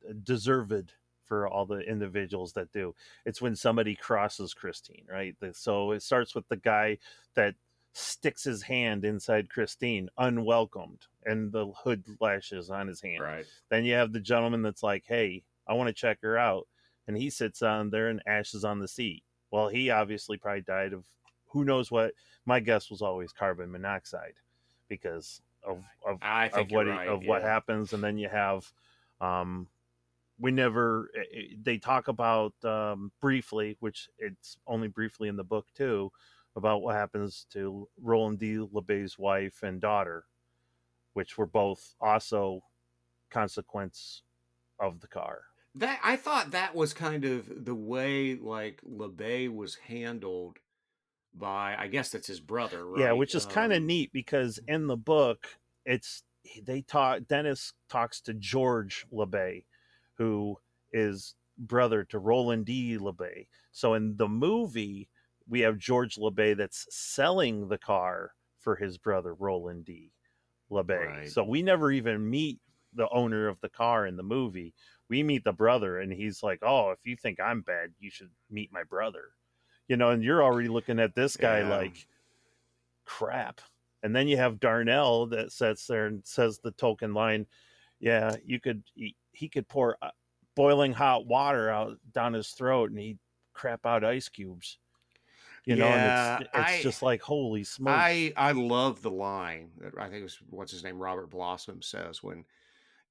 uh, 0.09 0.13
deserved 0.23 0.93
for 1.31 1.47
all 1.47 1.65
the 1.65 1.79
individuals 1.79 2.53
that 2.55 2.73
do. 2.73 2.93
It's 3.25 3.41
when 3.41 3.55
somebody 3.55 3.95
crosses 3.95 4.53
Christine, 4.53 5.05
right? 5.09 5.37
So 5.53 5.93
it 5.93 6.03
starts 6.03 6.35
with 6.35 6.49
the 6.49 6.57
guy 6.57 6.99
that 7.37 7.55
sticks 7.93 8.43
his 8.43 8.63
hand 8.63 9.05
inside 9.05 9.49
Christine, 9.49 10.09
unwelcomed, 10.19 11.07
and 11.25 11.53
the 11.53 11.69
hood 11.85 12.03
lashes 12.21 12.69
on 12.69 12.89
his 12.89 13.01
hand. 13.01 13.23
Right. 13.23 13.47
Then 13.69 13.85
you 13.85 13.95
have 13.95 14.13
the 14.13 14.19
gentleman 14.19 14.63
that's 14.63 14.83
like, 14.83 15.05
"Hey, 15.07 15.45
I 15.69 15.75
want 15.75 15.87
to 15.87 15.93
check 15.93 16.19
her 16.23 16.37
out," 16.37 16.67
and 17.07 17.17
he 17.17 17.31
sits 17.31 17.63
on 17.63 17.91
there 17.91 18.09
and 18.09 18.21
ashes 18.27 18.65
on 18.65 18.81
the 18.81 18.89
seat. 18.89 19.23
Well, 19.53 19.69
he 19.69 19.89
obviously 19.91 20.37
probably 20.37 20.63
died 20.63 20.93
of 20.93 21.05
who 21.47 21.65
knows 21.65 21.93
what. 21.93 22.13
My 22.45 22.59
guess 22.59 22.91
was 22.91 23.03
always 23.03 23.33
carbon 23.33 23.71
monoxide 23.71 24.35
because 24.89 25.43
of 25.63 25.85
of, 26.05 26.19
of 26.23 26.71
what 26.73 26.89
right, 26.89 27.07
of 27.07 27.23
yeah. 27.23 27.29
what 27.29 27.43
happens, 27.43 27.93
and 27.93 28.03
then 28.03 28.19
you 28.19 28.29
have. 28.29 28.69
Um, 29.21 29.69
we 30.41 30.51
never 30.51 31.11
eh, 31.17 31.39
eh, 31.39 31.43
they 31.63 31.79
talk 31.79 32.09
about 32.09 32.55
um, 32.65 33.13
briefly 33.21 33.77
which 33.81 34.09
it's 34.19 34.57
only 34.67 34.89
briefly 34.89 35.29
in 35.29 35.37
the 35.37 35.45
book 35.45 35.67
too 35.75 36.11
about 36.57 36.83
what 36.83 36.95
happens 36.95 37.47
to 37.53 37.89
Roland 38.01 38.39
D. 38.39 38.57
LeBay's 38.57 39.19
wife 39.19 39.63
and 39.63 39.81
daughter, 39.81 40.25
which 41.13 41.39
were 41.39 41.47
both 41.47 41.95
also 42.01 42.63
consequence 43.31 44.23
of 44.79 45.01
the 45.01 45.07
car. 45.07 45.43
That 45.77 46.01
I 46.03 46.17
thought 46.17 46.51
that 46.51 46.75
was 46.75 46.93
kind 46.93 47.25
of 47.25 47.65
the 47.65 47.75
way 47.75 48.35
like 48.35 48.81
LeBay 48.83 49.55
was 49.55 49.77
handled 49.77 50.59
by 51.33 51.77
I 51.79 51.87
guess 51.87 52.11
that's 52.11 52.27
his 52.27 52.41
brother, 52.41 52.85
right? 52.85 53.03
Yeah, 53.03 53.13
which 53.13 53.35
is 53.35 53.47
um, 53.47 53.53
kind 53.53 53.73
of 53.73 53.83
neat 53.83 54.13
because 54.13 54.59
in 54.67 54.89
the 54.89 54.97
book 54.97 55.47
it's 55.85 56.25
they 56.65 56.83
talk 56.83 57.21
Dennis 57.29 57.73
talks 57.89 58.21
to 58.23 58.35
George 58.35 59.07
LeBay, 59.13 59.65
who 60.21 60.55
is 60.93 61.35
brother 61.57 62.05
to 62.05 62.19
Roland 62.19 62.67
D. 62.67 62.99
LeBay. 62.99 63.47
So 63.73 63.95
in 63.95 64.17
the 64.17 64.29
movie, 64.29 65.09
we 65.49 65.61
have 65.61 65.79
George 65.79 66.17
LeBay 66.17 66.59
that's 66.59 66.87
selling 66.91 67.69
the 67.69 67.79
car 67.79 68.33
for 68.59 68.77
his 68.77 68.99
brother 68.99 69.33
Roland 69.33 69.87
D. 69.87 70.13
LeBay. 70.71 71.07
Right. 71.07 71.31
So 71.31 71.43
we 71.43 71.63
never 71.63 71.91
even 71.91 72.29
meet 72.29 72.59
the 72.95 73.09
owner 73.09 73.49
of 73.49 73.59
the 73.63 73.71
car 73.71 74.07
in 74.07 74.19
the 74.19 74.23
movie. 74.23 74.75
We 75.09 75.23
meet 75.23 75.43
the 75.43 75.55
brother, 75.55 76.01
and 76.01 76.13
he's 76.13 76.43
like, 76.43 76.59
"Oh, 76.63 76.91
if 76.91 76.99
you 77.05 77.17
think 77.17 77.41
I'm 77.41 77.63
bad, 77.63 77.95
you 77.99 78.11
should 78.11 78.31
meet 78.51 78.71
my 78.71 78.85
brother." 78.85 79.31
You 79.89 79.97
know, 79.97 80.11
and 80.11 80.23
you're 80.23 80.43
already 80.43 80.69
looking 80.69 81.01
at 81.01 81.15
this 81.15 81.37
guy 81.37 81.61
yeah. 81.61 81.69
like, 81.69 82.07
"Crap." 83.07 83.63
And 84.03 84.15
then 84.15 84.29
you 84.29 84.37
have 84.37 84.61
Darnell 84.61 85.27
that 85.29 85.51
sits 85.51 85.87
there 85.87 86.07
and 86.07 86.25
says 86.27 86.59
the 86.59 86.73
token 86.73 87.15
line, 87.15 87.47
"Yeah, 88.01 88.37
you 88.45 88.61
could." 88.61 88.83
He, 88.95 89.17
he 89.33 89.49
could 89.49 89.69
pour 89.69 89.97
uh, 90.03 90.11
boiling 90.57 90.93
hot 90.93 91.27
water 91.27 91.71
out 91.71 91.99
down 92.13 92.33
his 92.33 92.49
throat, 92.51 92.91
and 92.91 92.99
he'd 92.99 93.19
crap 93.55 93.87
out 93.87 94.05
ice 94.05 94.29
cubes 94.29 94.79
you 95.65 95.77
know 95.77 95.87
yeah, 95.87 96.37
and 96.37 96.43
it's, 96.45 96.51
it's 96.55 96.71
I, 96.71 96.83
just 96.83 97.03
like 97.03 97.21
holy 97.21 97.65
smokes 97.65 97.95
i 97.95 98.33
i 98.37 98.53
love 98.53 99.03
the 99.03 99.11
line 99.11 99.71
that 99.79 99.93
i 99.99 100.05
think 100.05 100.21
it 100.21 100.23
was 100.23 100.39
what's 100.49 100.73
his 100.73 100.85
name 100.85 100.99
robert 100.99 101.31
blossom 101.31 101.83
says 101.83 102.23
when 102.23 102.45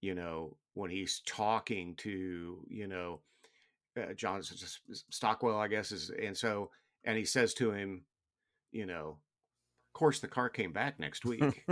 you 0.02 0.16
know 0.16 0.56
when 0.74 0.90
he's 0.90 1.22
talking 1.26 1.96
to 1.96 2.66
you 2.68 2.88
know 2.88 3.20
uh, 4.00 4.14
john 4.14 4.42
stockwell 5.10 5.58
i 5.58 5.68
guess 5.68 5.92
is 5.92 6.12
and 6.22 6.36
so 6.36 6.70
and 7.04 7.18
he 7.18 7.26
says 7.26 7.54
to 7.54 7.72
him 7.72 8.04
you 8.72 8.86
know 8.86 9.18
course 10.00 10.20
the 10.20 10.28
car 10.28 10.50
came 10.50 10.72
back 10.72 11.00
next 11.00 11.26
week 11.26 11.66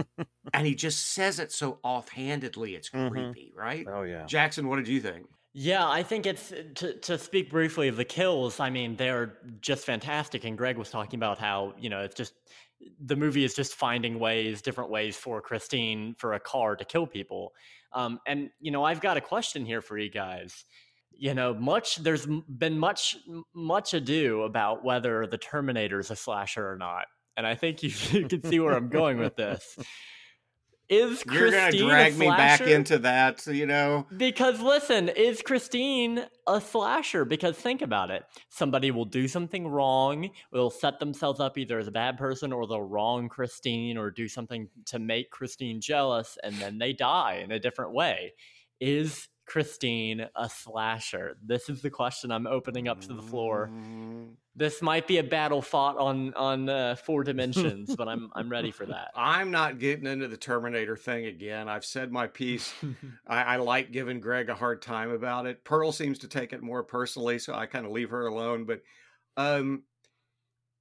and 0.54 0.68
he 0.68 0.76
just 0.76 1.14
says 1.14 1.40
it 1.40 1.52
so 1.52 1.80
offhandedly 1.84 2.76
it's 2.76 2.90
mm-hmm. 2.90 3.10
creepy 3.10 3.54
right 3.56 3.86
oh 3.90 4.04
yeah 4.04 4.26
jackson 4.26 4.68
what 4.68 4.76
did 4.76 4.88
you 4.88 5.00
think 5.00 5.26
yeah, 5.60 5.90
I 5.90 6.04
think 6.04 6.28
it's 6.28 6.54
to 6.76 6.94
to 6.94 7.18
speak 7.18 7.50
briefly 7.50 7.88
of 7.88 7.96
the 7.96 8.06
kills. 8.06 8.60
I 8.60 8.70
mean, 8.70 8.96
they're 8.96 9.40
just 9.60 9.88
fantastic. 9.88 10.44
And 10.44 10.56
Greg 10.56 10.78
was 10.78 10.92
talking 10.92 11.18
about 11.18 11.40
how 11.40 11.74
you 11.80 11.90
know 11.90 12.02
it's 12.02 12.14
just 12.14 12.34
the 13.00 13.16
movie 13.16 13.44
is 13.44 13.56
just 13.56 13.74
finding 13.74 14.20
ways, 14.20 14.62
different 14.62 14.92
ways 14.92 15.18
for 15.18 15.42
Christine 15.42 16.14
for 16.20 16.34
a 16.34 16.40
car 16.40 16.76
to 16.76 16.86
kill 16.86 17.08
people. 17.08 17.54
Um, 17.94 18.20
and 18.28 18.52
you 18.60 18.70
know, 18.70 18.84
I've 18.84 19.02
got 19.02 19.18
a 19.18 19.22
question 19.22 19.66
here 19.66 19.82
for 19.82 19.98
you 19.98 20.12
guys. 20.12 20.64
you 21.12 21.34
know, 21.34 21.56
much 21.56 21.96
there's 21.96 22.28
been 22.48 22.78
much 22.78 23.18
much 23.56 23.96
ado 23.96 24.44
about 24.44 24.84
whether 24.84 25.26
the 25.26 25.40
Terminator 25.40 26.00
is 26.00 26.12
a 26.12 26.16
slasher 26.16 26.70
or 26.70 26.78
not, 26.78 27.06
and 27.38 27.46
I 27.46 27.56
think 27.56 27.84
you, 27.84 27.92
you 28.12 28.28
can 28.28 28.42
see 28.42 28.60
where 28.60 28.74
I'm 28.74 28.90
going 28.90 29.20
with 29.20 29.36
this. 29.36 29.78
Is 30.90 31.22
Christine 31.24 31.34
You're 31.34 31.52
gonna 31.52 32.12
drag 32.12 32.18
me 32.18 32.28
back 32.28 32.62
into 32.62 32.98
that, 33.00 33.46
you 33.46 33.66
know? 33.66 34.08
Because 34.16 34.62
listen, 34.62 35.10
is 35.10 35.42
Christine 35.42 36.26
a 36.48 36.62
slasher? 36.62 37.26
Because 37.26 37.58
think 37.58 37.82
about 37.82 38.10
it. 38.10 38.24
Somebody 38.50 38.92
will 38.92 39.06
do 39.06 39.28
something 39.28 39.68
wrong, 39.68 40.30
will 40.52 40.70
set 40.70 41.00
themselves 41.00 41.42
up 41.42 41.58
either 41.58 41.78
as 41.78 41.88
a 41.88 41.92
bad 41.92 42.18
person 42.18 42.54
or 42.54 42.66
they'll 42.66 42.82
wrong 42.82 43.28
Christine 43.28 43.98
or 43.98 44.10
do 44.10 44.30
something 44.30 44.70
to 44.86 44.98
make 44.98 45.30
Christine 45.30 45.82
jealous, 45.82 46.38
and 46.42 46.56
then 46.56 46.78
they 46.78 46.94
die 46.94 47.42
in 47.44 47.52
a 47.52 47.60
different 47.60 47.94
way. 47.94 48.34
Is 48.80 49.28
Christine 49.48 50.28
a 50.36 50.50
slasher? 50.50 51.38
This 51.44 51.70
is 51.70 51.82
the 51.82 51.90
question 51.90 52.32
I'm 52.32 52.46
opening 52.46 52.88
up 52.88 53.02
to 53.02 53.14
the 53.14 53.22
floor. 53.22 53.70
Mm, 53.74 54.36
This 54.56 54.82
might 54.82 55.08
be 55.08 55.18
a 55.20 55.24
battle 55.24 55.62
fought 55.62 55.98
on 55.98 56.34
on 56.34 56.68
uh, 56.70 56.96
four 56.96 57.24
dimensions, 57.24 57.96
but 57.96 58.08
I'm 58.08 58.30
I'm 58.36 58.50
ready 58.50 58.72
for 58.72 58.86
that. 58.86 59.12
I'm 59.16 59.50
not 59.50 59.80
getting 59.80 60.06
into 60.06 60.28
the 60.28 60.38
Terminator 60.38 60.98
thing 60.98 61.26
again. 61.26 61.70
I've 61.70 61.86
said 61.86 62.12
my 62.12 62.28
piece. 62.28 62.74
I, 63.28 63.42
I 63.44 63.56
like 63.56 63.92
giving 63.92 64.20
Greg 64.20 64.50
a 64.50 64.56
hard 64.56 64.82
time 64.82 65.12
about 65.12 65.46
it. 65.46 65.64
Pearl 65.64 65.92
seems 65.92 66.20
to 66.20 66.28
take 66.28 66.52
it 66.54 66.62
more 66.62 66.84
personally, 66.84 67.40
so 67.40 67.54
I 67.54 67.66
kind 67.68 67.86
of 67.86 67.92
leave 67.92 68.10
her 68.10 68.28
alone. 68.28 68.66
But 68.66 68.82
um, 69.38 69.84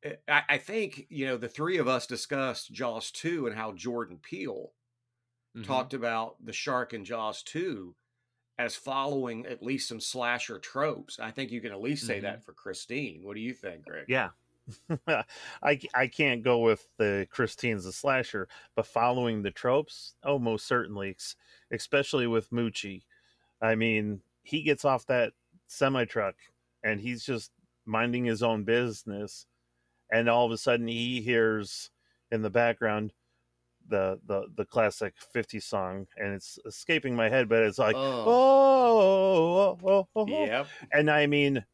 eh, 0.02 0.14
I, 0.28 0.42
I 0.48 0.58
think 0.58 1.06
you 1.08 1.26
know 1.26 1.36
the 1.36 1.48
three 1.48 1.78
of 1.78 1.86
us 1.88 2.06
discussed 2.06 2.72
Jaws 2.72 3.10
two 3.12 3.46
and 3.46 3.56
how 3.56 3.72
Jordan 3.72 4.18
Peele 4.20 4.72
Mhm. 5.56 5.64
talked 5.64 5.94
about 5.94 6.36
the 6.44 6.52
shark 6.52 6.92
in 6.92 7.04
Jaws 7.04 7.42
two 7.42 7.94
as 8.58 8.74
following 8.74 9.46
at 9.46 9.62
least 9.62 9.88
some 9.88 10.00
slasher 10.00 10.58
tropes. 10.58 11.18
I 11.18 11.30
think 11.30 11.50
you 11.50 11.60
can 11.60 11.72
at 11.72 11.80
least 11.80 12.06
say 12.06 12.18
Mhm. 12.18 12.22
that 12.22 12.44
for 12.44 12.52
Christine. 12.52 13.22
What 13.22 13.34
do 13.34 13.40
you 13.40 13.52
think, 13.52 13.84
Greg? 13.84 14.06
Yeah. 14.08 14.30
I, 15.62 15.78
I 15.94 16.08
can't 16.08 16.42
go 16.42 16.58
with 16.58 16.88
the 16.96 17.28
Christine's 17.30 17.86
a 17.86 17.92
slasher, 17.92 18.48
but 18.74 18.86
following 18.86 19.42
the 19.42 19.50
tropes, 19.52 20.14
oh, 20.24 20.38
most 20.38 20.66
certainly, 20.66 21.16
especially 21.70 22.26
with 22.26 22.50
Moochie. 22.50 23.04
I 23.60 23.74
mean, 23.76 24.22
he 24.42 24.62
gets 24.62 24.84
off 24.84 25.06
that 25.06 25.34
semi 25.68 26.04
truck 26.04 26.36
and 26.82 27.00
he's 27.00 27.24
just 27.24 27.52
minding 27.84 28.24
his 28.24 28.42
own 28.42 28.64
business, 28.64 29.46
and 30.10 30.28
all 30.28 30.46
of 30.46 30.52
a 30.52 30.58
sudden 30.58 30.88
he 30.88 31.20
hears 31.20 31.90
in 32.32 32.42
the 32.42 32.50
background 32.50 33.12
the 33.88 34.18
the 34.26 34.46
the 34.56 34.64
classic 34.64 35.14
50 35.32 35.60
song 35.60 36.06
and 36.16 36.34
it's 36.34 36.58
escaping 36.66 37.14
my 37.14 37.28
head 37.28 37.48
but 37.48 37.62
it's 37.62 37.78
like 37.78 37.94
Oh. 37.96 38.24
oh, 38.26 39.78
oh, 39.82 39.88
oh, 39.88 40.08
oh, 40.16 40.26
Yep. 40.26 40.66
and 40.92 41.10
I 41.10 41.26
mean, 41.26 41.64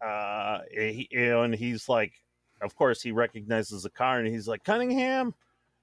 uh, 0.00 0.60
he, 0.70 1.08
you 1.10 1.28
know, 1.28 1.42
and 1.42 1.54
he's 1.54 1.88
like, 1.88 2.12
of 2.60 2.74
course, 2.74 3.02
he 3.02 3.12
recognizes 3.12 3.82
the 3.82 3.90
car, 3.90 4.18
and 4.18 4.28
he's 4.28 4.46
like 4.48 4.64
Cunningham, 4.64 5.34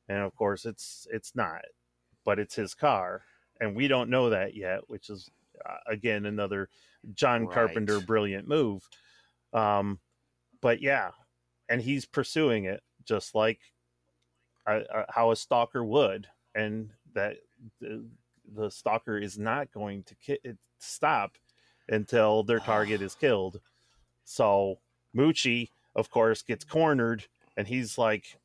and 0.07 0.19
of 0.19 0.35
course, 0.35 0.65
it's 0.65 1.07
it's 1.11 1.35
not, 1.35 1.61
but 2.23 2.39
it's 2.39 2.55
his 2.55 2.73
car, 2.73 3.23
and 3.59 3.75
we 3.75 3.87
don't 3.87 4.09
know 4.09 4.29
that 4.29 4.55
yet, 4.55 4.81
which 4.87 5.09
is 5.09 5.29
uh, 5.65 5.77
again 5.87 6.25
another 6.25 6.69
John 7.13 7.47
Carpenter 7.53 7.99
brilliant 8.01 8.47
move. 8.47 8.87
Um, 9.53 9.99
but 10.61 10.81
yeah, 10.81 11.11
and 11.69 11.81
he's 11.81 12.05
pursuing 12.05 12.65
it 12.65 12.81
just 13.05 13.35
like 13.35 13.59
uh, 14.68 15.03
how 15.09 15.32
a 15.32 15.36
stalker 15.36 15.84
would, 15.84 16.28
and 16.53 16.89
that 17.13 17.38
the, 17.80 18.05
the 18.55 18.70
stalker 18.70 19.18
is 19.18 19.38
not 19.38 19.72
going 19.72 20.03
to 20.03 20.16
ki- 20.16 20.53
stop 20.80 21.38
until 21.89 22.43
their 22.43 22.59
target 22.59 23.01
is 23.01 23.16
killed. 23.20 23.59
So 24.24 24.80
Moochie, 25.16 25.70
of 25.95 26.09
course, 26.09 26.41
gets 26.41 26.63
cornered, 26.63 27.26
and 27.57 27.68
he's 27.68 27.97
like, 27.97 28.38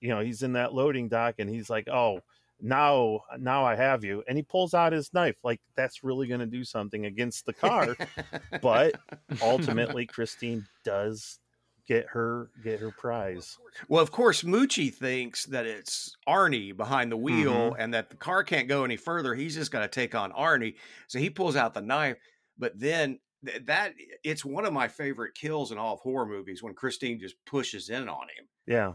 you 0.00 0.08
know, 0.08 0.20
he's 0.20 0.42
in 0.42 0.54
that 0.54 0.74
loading 0.74 1.08
dock, 1.08 1.36
and 1.38 1.48
he's 1.48 1.70
like, 1.70 1.88
oh. 1.88 2.20
Now, 2.64 3.22
now 3.40 3.64
I 3.64 3.74
have 3.74 4.04
you, 4.04 4.22
and 4.28 4.38
he 4.38 4.44
pulls 4.44 4.72
out 4.72 4.92
his 4.92 5.12
knife. 5.12 5.34
Like 5.42 5.60
that's 5.74 6.04
really 6.04 6.28
going 6.28 6.38
to 6.38 6.46
do 6.46 6.62
something 6.62 7.06
against 7.06 7.44
the 7.44 7.52
car. 7.52 7.96
but 8.62 8.94
ultimately, 9.42 10.06
Christine 10.06 10.64
does 10.84 11.40
get 11.88 12.06
her 12.08 12.50
get 12.62 12.80
her 12.80 12.90
prize. 12.92 13.58
Well, 13.88 14.02
of 14.02 14.10
course, 14.12 14.42
Moochie 14.42 14.92
thinks 14.94 15.46
that 15.46 15.66
it's 15.66 16.16
Arnie 16.28 16.76
behind 16.76 17.10
the 17.10 17.16
wheel 17.16 17.72
Mhm. 17.72 17.76
and 17.78 17.94
that 17.94 18.10
the 18.10 18.16
car 18.16 18.44
can't 18.44 18.68
go 18.68 18.84
any 18.84 18.96
further. 18.96 19.34
He's 19.34 19.54
just 19.54 19.70
going 19.72 19.84
to 19.84 19.88
take 19.88 20.14
on 20.14 20.32
Arnie. 20.32 20.76
So 21.08 21.18
he 21.18 21.30
pulls 21.30 21.56
out 21.56 21.74
the 21.74 21.80
knife. 21.82 22.18
But 22.58 22.78
then 22.78 23.18
th- 23.44 23.64
that 23.66 23.94
it's 24.22 24.44
one 24.44 24.64
of 24.64 24.72
my 24.72 24.88
favorite 24.88 25.34
kills 25.34 25.72
in 25.72 25.78
all 25.78 25.94
of 25.94 26.00
horror 26.00 26.26
movies 26.26 26.62
when 26.62 26.74
Christine 26.74 27.18
just 27.18 27.36
pushes 27.46 27.90
in 27.90 28.08
on 28.08 28.28
him. 28.36 28.48
Yeah, 28.66 28.92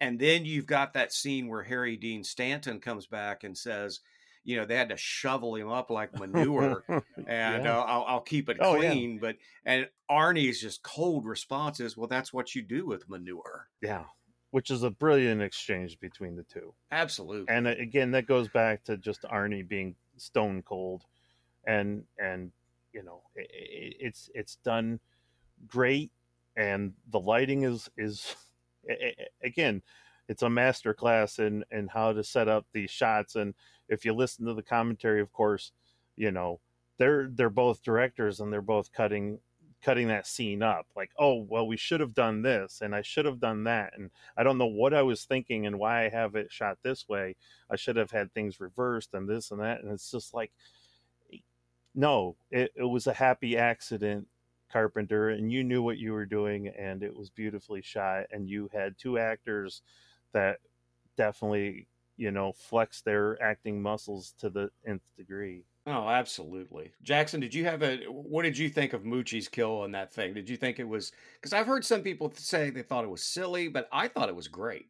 And 0.00 0.20
then 0.20 0.44
you've 0.44 0.66
got 0.66 0.92
that 0.92 1.12
scene 1.12 1.48
where 1.48 1.64
Harry 1.64 1.96
Dean 1.96 2.22
Stanton 2.22 2.78
comes 2.80 3.06
back 3.08 3.42
and 3.42 3.58
says, 3.58 3.98
you 4.48 4.56
know, 4.56 4.64
they 4.64 4.76
had 4.76 4.88
to 4.88 4.96
shovel 4.96 5.54
him 5.56 5.68
up 5.68 5.90
like 5.90 6.18
manure 6.18 6.82
and 7.26 7.64
Yeah. 7.64 7.78
uh, 7.78 7.82
I'll, 7.82 8.04
I'll 8.06 8.20
keep 8.22 8.48
it 8.48 8.56
Oh, 8.60 8.80
yeah. 8.80 8.88
clean. 8.92 9.18
But, 9.18 9.36
and 9.66 9.86
Arnie's 10.10 10.58
just 10.58 10.82
cold 10.82 11.26
responses. 11.26 11.98
Well, 11.98 12.08
that's 12.08 12.32
what 12.32 12.54
you 12.54 12.62
do 12.62 12.86
with 12.86 13.06
manure. 13.10 13.68
yeah, 13.82 14.04
which 14.50 14.70
is 14.70 14.84
a 14.84 14.90
brilliant 14.90 15.42
exchange 15.42 16.00
between 16.00 16.34
the 16.34 16.44
two. 16.44 16.72
Absolutely. 16.90 17.54
And 17.54 17.66
uh, 17.66 17.74
again, 17.78 18.10
that 18.12 18.26
goes 18.26 18.48
back 18.48 18.84
to 18.84 18.96
just 18.96 19.22
Arnie 19.24 19.68
being 19.68 19.94
stone 20.16 20.62
cold, 20.62 21.02
and 21.66 22.04
and 22.18 22.50
you 22.94 23.02
know, 23.02 23.20
i 23.36 23.42
i 23.42 23.46
it's 24.00 24.30
it's 24.34 24.56
done 24.64 24.98
great, 25.66 26.10
and 26.56 26.94
the 27.10 27.20
lighting 27.20 27.64
is 27.64 27.90
is 27.98 28.34
a- 28.88 29.14
again, 29.44 29.82
it's 30.28 30.42
a 30.42 30.50
master 30.50 30.94
class 30.94 31.38
in 31.38 31.64
in 31.70 31.88
how 31.88 32.12
to 32.12 32.22
set 32.22 32.48
up 32.48 32.66
these 32.72 32.90
shots. 32.90 33.34
And 33.36 33.54
if 33.88 34.04
you 34.04 34.12
listen 34.14 34.46
to 34.46 34.54
the 34.54 34.62
commentary, 34.62 35.20
of 35.20 35.32
course, 35.32 35.72
you 36.16 36.30
know 36.30 36.60
they're 36.98 37.28
they're 37.32 37.48
both 37.48 37.82
directors 37.82 38.40
and 38.40 38.52
they're 38.52 38.60
both 38.60 38.92
cutting 38.92 39.38
cutting 39.82 40.08
that 40.08 40.26
scene 40.26 40.62
up 40.62 40.86
like 40.96 41.10
oh 41.18 41.46
well 41.48 41.66
we 41.66 41.76
should 41.76 42.00
have 42.00 42.12
done 42.12 42.42
this 42.42 42.80
and 42.82 42.94
i 42.94 43.00
should 43.00 43.24
have 43.24 43.38
done 43.38 43.62
that 43.62 43.92
and 43.96 44.10
i 44.36 44.42
don't 44.42 44.58
know 44.58 44.66
what 44.66 44.92
i 44.92 45.02
was 45.02 45.24
thinking 45.24 45.66
and 45.66 45.78
why 45.78 46.04
i 46.04 46.08
have 46.08 46.34
it 46.34 46.50
shot 46.50 46.76
this 46.82 47.08
way 47.08 47.36
i 47.70 47.76
should 47.76 47.94
have 47.94 48.10
had 48.10 48.32
things 48.34 48.58
reversed 48.58 49.14
and 49.14 49.28
this 49.28 49.52
and 49.52 49.60
that 49.60 49.80
and 49.80 49.92
it's 49.92 50.10
just 50.10 50.34
like 50.34 50.50
no 51.94 52.34
it, 52.50 52.72
it 52.74 52.84
was 52.84 53.06
a 53.06 53.12
happy 53.12 53.56
accident 53.56 54.26
carpenter 54.70 55.30
and 55.30 55.52
you 55.52 55.62
knew 55.62 55.80
what 55.80 55.98
you 55.98 56.12
were 56.12 56.26
doing 56.26 56.66
and 56.68 57.04
it 57.04 57.16
was 57.16 57.30
beautifully 57.30 57.80
shot 57.80 58.24
and 58.32 58.48
you 58.48 58.68
had 58.72 58.98
two 58.98 59.16
actors 59.16 59.82
that 60.32 60.58
definitely 61.16 61.86
you 62.16 62.30
know 62.30 62.52
flex 62.52 63.00
their 63.02 63.40
acting 63.42 63.80
muscles 63.80 64.34
to 64.38 64.50
the 64.50 64.70
nth 64.86 65.02
degree 65.16 65.64
Oh, 65.90 66.06
absolutely. 66.06 66.92
Jackson, 67.02 67.40
did 67.40 67.54
you 67.54 67.64
have 67.64 67.82
a 67.82 68.00
what 68.10 68.42
did 68.42 68.58
you 68.58 68.68
think 68.68 68.92
of 68.92 69.04
Moochie's 69.04 69.48
kill 69.48 69.84
in 69.84 69.92
that 69.92 70.12
thing? 70.12 70.34
Did 70.34 70.46
you 70.46 70.58
think 70.58 70.78
it 70.78 70.86
was 70.86 71.12
because 71.36 71.54
I've 71.54 71.66
heard 71.66 71.82
some 71.82 72.02
people 72.02 72.30
say 72.36 72.68
they 72.68 72.82
thought 72.82 73.04
it 73.04 73.10
was 73.10 73.22
silly, 73.22 73.68
but 73.68 73.88
I 73.90 74.06
thought 74.08 74.28
it 74.28 74.36
was 74.36 74.48
great. 74.48 74.84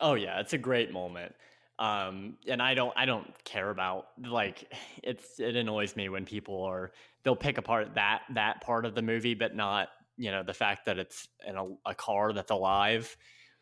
Oh 0.00 0.14
yeah, 0.14 0.40
it's 0.40 0.54
a 0.54 0.58
great 0.58 0.92
moment. 0.92 1.36
Um, 1.78 2.38
and 2.48 2.60
I 2.62 2.74
don't, 2.74 2.92
I 2.96 3.04
don't 3.04 3.32
care 3.44 3.70
about 3.70 4.08
like 4.26 4.72
it's. 5.04 5.38
It 5.38 5.54
annoys 5.54 5.94
me 5.94 6.08
when 6.08 6.24
people 6.24 6.64
are 6.64 6.90
they'll 7.22 7.36
pick 7.36 7.58
apart 7.58 7.94
that 7.94 8.22
that 8.34 8.62
part 8.62 8.86
of 8.86 8.96
the 8.96 9.02
movie, 9.02 9.34
but 9.34 9.54
not 9.54 9.88
you 10.16 10.32
know 10.32 10.42
the 10.42 10.54
fact 10.54 10.86
that 10.86 10.98
it's 10.98 11.28
in 11.46 11.56
a, 11.56 11.66
a 11.86 11.94
car 11.94 12.32
that's 12.32 12.50
alive. 12.50 13.16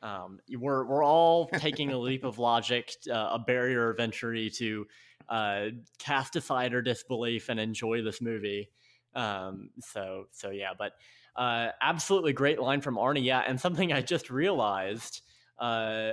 Um, 0.05 0.39
we're 0.59 0.85
we're 0.85 1.03
all 1.05 1.49
taking 1.49 1.91
a 1.91 1.99
leap 1.99 2.25
of 2.25 2.39
logic, 2.39 2.93
uh, 3.11 3.31
a 3.33 3.39
barrier 3.39 3.89
of 3.91 3.99
entry 3.99 4.51
to 4.59 4.87
uh, 5.29 5.65
cast 5.99 6.37
aside 6.37 6.75
our 6.75 6.83
disbelief 6.83 7.49
and 7.49 7.59
enjoy 7.59 8.03
this 8.03 8.21
movie. 8.21 8.69
Um, 9.15 9.71
so 9.81 10.27
so 10.31 10.51
yeah, 10.51 10.73
but 10.79 10.93
uh, 11.37 11.69
absolutely 11.81 12.35
great 12.35 12.61
line 12.61 12.83
from 12.83 12.97
Arnie. 12.97 13.25
Yeah, 13.25 13.43
and 13.47 13.59
something 13.61 13.93
I 13.93 14.03
just 14.03 14.31
realized. 14.31 15.23
Uh, 15.59 16.13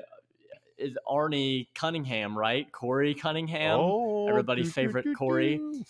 is 0.78 0.98
Arnie 1.08 1.68
Cunningham, 1.76 2.36
right? 2.36 2.72
Corey 2.72 3.14
Cunningham. 3.14 3.78
oh 3.80 4.28
everybody's 4.28 4.74
favorite 4.74 5.06
Corey. 5.16 5.60
Um, 5.60 5.84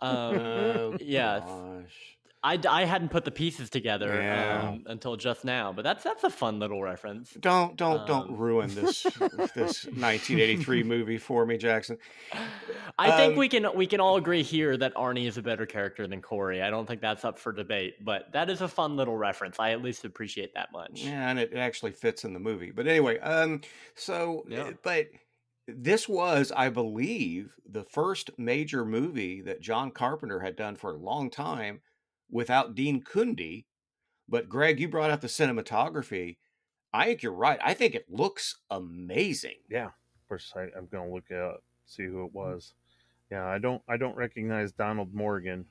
Oh, 0.02 0.96
yeah. 1.00 1.40
I, 2.44 2.60
I 2.68 2.84
hadn't 2.84 3.08
put 3.08 3.24
the 3.24 3.30
pieces 3.30 3.70
together 3.70 4.20
Yeah. 4.22 4.68
um, 4.68 4.84
until 4.86 5.16
just 5.16 5.44
now, 5.44 5.72
but 5.72 5.82
that's 5.82 6.04
that's 6.04 6.22
a 6.24 6.30
fun 6.30 6.58
little 6.60 6.82
reference. 6.82 7.32
Don't 7.40 7.74
don't 7.76 8.06
don't 8.06 8.28
Um, 8.30 8.36
ruin 8.36 8.74
this 8.74 9.02
this 9.54 9.86
1983 9.86 10.82
movie 10.82 11.16
for 11.18 11.46
me, 11.46 11.56
Jackson. 11.56 11.96
I 12.98 13.10
think 13.16 13.32
Um, 13.32 13.38
we 13.38 13.48
can 13.48 13.66
we 13.74 13.86
can 13.86 13.98
all 14.00 14.16
agree 14.16 14.42
here 14.42 14.76
that 14.76 14.94
Arnie 14.94 15.26
is 15.26 15.38
a 15.38 15.42
better 15.42 15.64
character 15.64 16.06
than 16.06 16.20
Corey. 16.20 16.60
I 16.62 16.68
don't 16.70 16.86
think 16.86 17.00
that's 17.00 17.24
up 17.24 17.38
for 17.38 17.50
debate, 17.52 18.04
but 18.04 18.30
that 18.32 18.50
is 18.50 18.60
a 18.60 18.68
fun 18.68 18.94
little 18.96 19.16
reference. 19.16 19.58
I 19.58 19.70
at 19.70 19.82
least 19.82 20.04
appreciate 20.04 20.52
that 20.54 20.70
much. 20.70 21.02
Yeah, 21.02 21.30
and 21.30 21.38
it 21.38 21.54
actually 21.54 21.92
fits 21.92 22.24
in 22.24 22.34
the 22.34 22.40
movie. 22.40 22.70
But 22.72 22.86
anyway, 22.86 23.18
um, 23.20 23.62
so 23.94 24.44
Yeah. 24.48 24.72
but 24.82 25.06
this 25.66 26.06
was, 26.06 26.52
I 26.54 26.68
believe, 26.68 27.54
the 27.66 27.84
first 27.84 28.30
major 28.38 28.84
movie 28.84 29.40
that 29.40 29.62
John 29.62 29.90
Carpenter 29.90 30.40
had 30.40 30.56
done 30.56 30.76
for 30.76 30.90
a 30.90 30.96
long 30.98 31.30
time 31.30 31.80
without 32.30 32.74
Dean 32.74 33.02
Cundey. 33.02 33.64
But 34.28 34.48
Greg, 34.48 34.80
you 34.80 34.88
brought 34.88 35.10
up 35.10 35.20
the 35.20 35.26
cinematography. 35.26 36.36
I 36.92 37.06
think 37.06 37.22
you're 37.22 37.32
right. 37.32 37.58
I 37.62 37.74
think 37.74 37.94
it 37.94 38.06
looks 38.08 38.56
amazing. 38.70 39.56
Yeah, 39.68 39.86
of 39.86 40.28
course. 40.28 40.52
I, 40.56 40.62
I'm 40.76 40.86
going 40.90 41.08
to 41.08 41.14
look 41.14 41.24
it 41.30 41.36
up, 41.38 41.62
see 41.86 42.04
who 42.04 42.24
it 42.24 42.32
was. 42.32 42.74
Yeah, 43.30 43.44
I 43.46 43.58
don't. 43.58 43.82
I 43.88 43.96
don't 43.96 44.16
recognize 44.16 44.72
Donald 44.72 45.12
Morgan. 45.14 45.64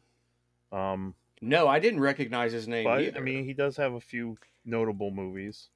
Um, 0.71 1.15
no, 1.41 1.67
I 1.67 1.79
didn't 1.79 1.99
recognize 1.99 2.51
his 2.51 2.67
name 2.67 2.83
but 2.85 3.01
either. 3.01 3.19
I 3.19 3.21
mean, 3.21 3.45
he 3.45 3.53
does 3.53 3.77
have 3.77 3.93
a 3.93 3.99
few 3.99 4.37
notable 4.65 5.11
movies. 5.11 5.69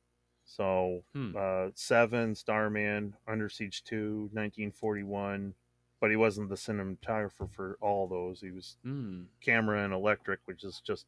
So, 0.46 1.04
Hmm. 1.14 1.32
uh, 1.38 1.68
Seven, 1.76 2.34
Starman, 2.34 3.16
Under 3.28 3.50
Siege 3.50 3.84
2, 3.84 4.30
1941. 4.32 5.54
But 6.00 6.12
he 6.12 6.16
wasn't 6.16 6.50
the 6.50 6.56
cinematographer 6.56 7.50
for 7.52 7.78
all 7.82 8.08
those. 8.08 8.40
He 8.40 8.52
was 8.52 8.78
Hmm. 8.84 9.24
camera 9.42 9.84
and 9.84 9.94
electric, 9.94 10.40
which 10.46 10.64
is 10.64 10.80
just, 10.86 11.08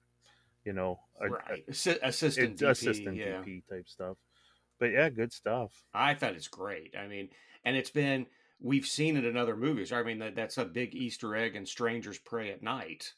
you 0.66 0.74
know, 0.74 1.00
a, 1.22 1.30
right. 1.30 1.68
Assi- 1.68 2.00
assistant 2.02 2.60
a- 2.62 2.66
DP, 2.66 2.70
assistant 2.72 3.16
yeah. 3.16 3.42
DP 3.44 3.62
type 3.70 3.88
stuff. 3.88 4.18
But 4.80 4.88
yeah, 4.92 5.10
good 5.10 5.32
stuff. 5.32 5.84
I 5.94 6.16
thought 6.16 6.34
it's 6.36 6.48
great. 6.48 6.96
I 6.98 7.08
mean, 7.08 7.30
and 7.66 7.76
it's 7.78 7.92
been 7.92 8.26
we've 8.62 8.86
seen 8.88 9.16
it 9.16 9.26
in 9.26 9.38
other 9.38 9.56
movies. 9.56 9.92
I 9.92 10.02
mean, 10.04 10.20
that, 10.20 10.36
that's 10.36 10.58
a 10.58 10.66
big 10.66 10.96
Easter 10.96 11.36
egg 11.36 11.56
in 11.56 11.66
Strangers 11.66 12.18
Prey 12.18 12.52
at 12.52 12.62
Night. 12.64 13.14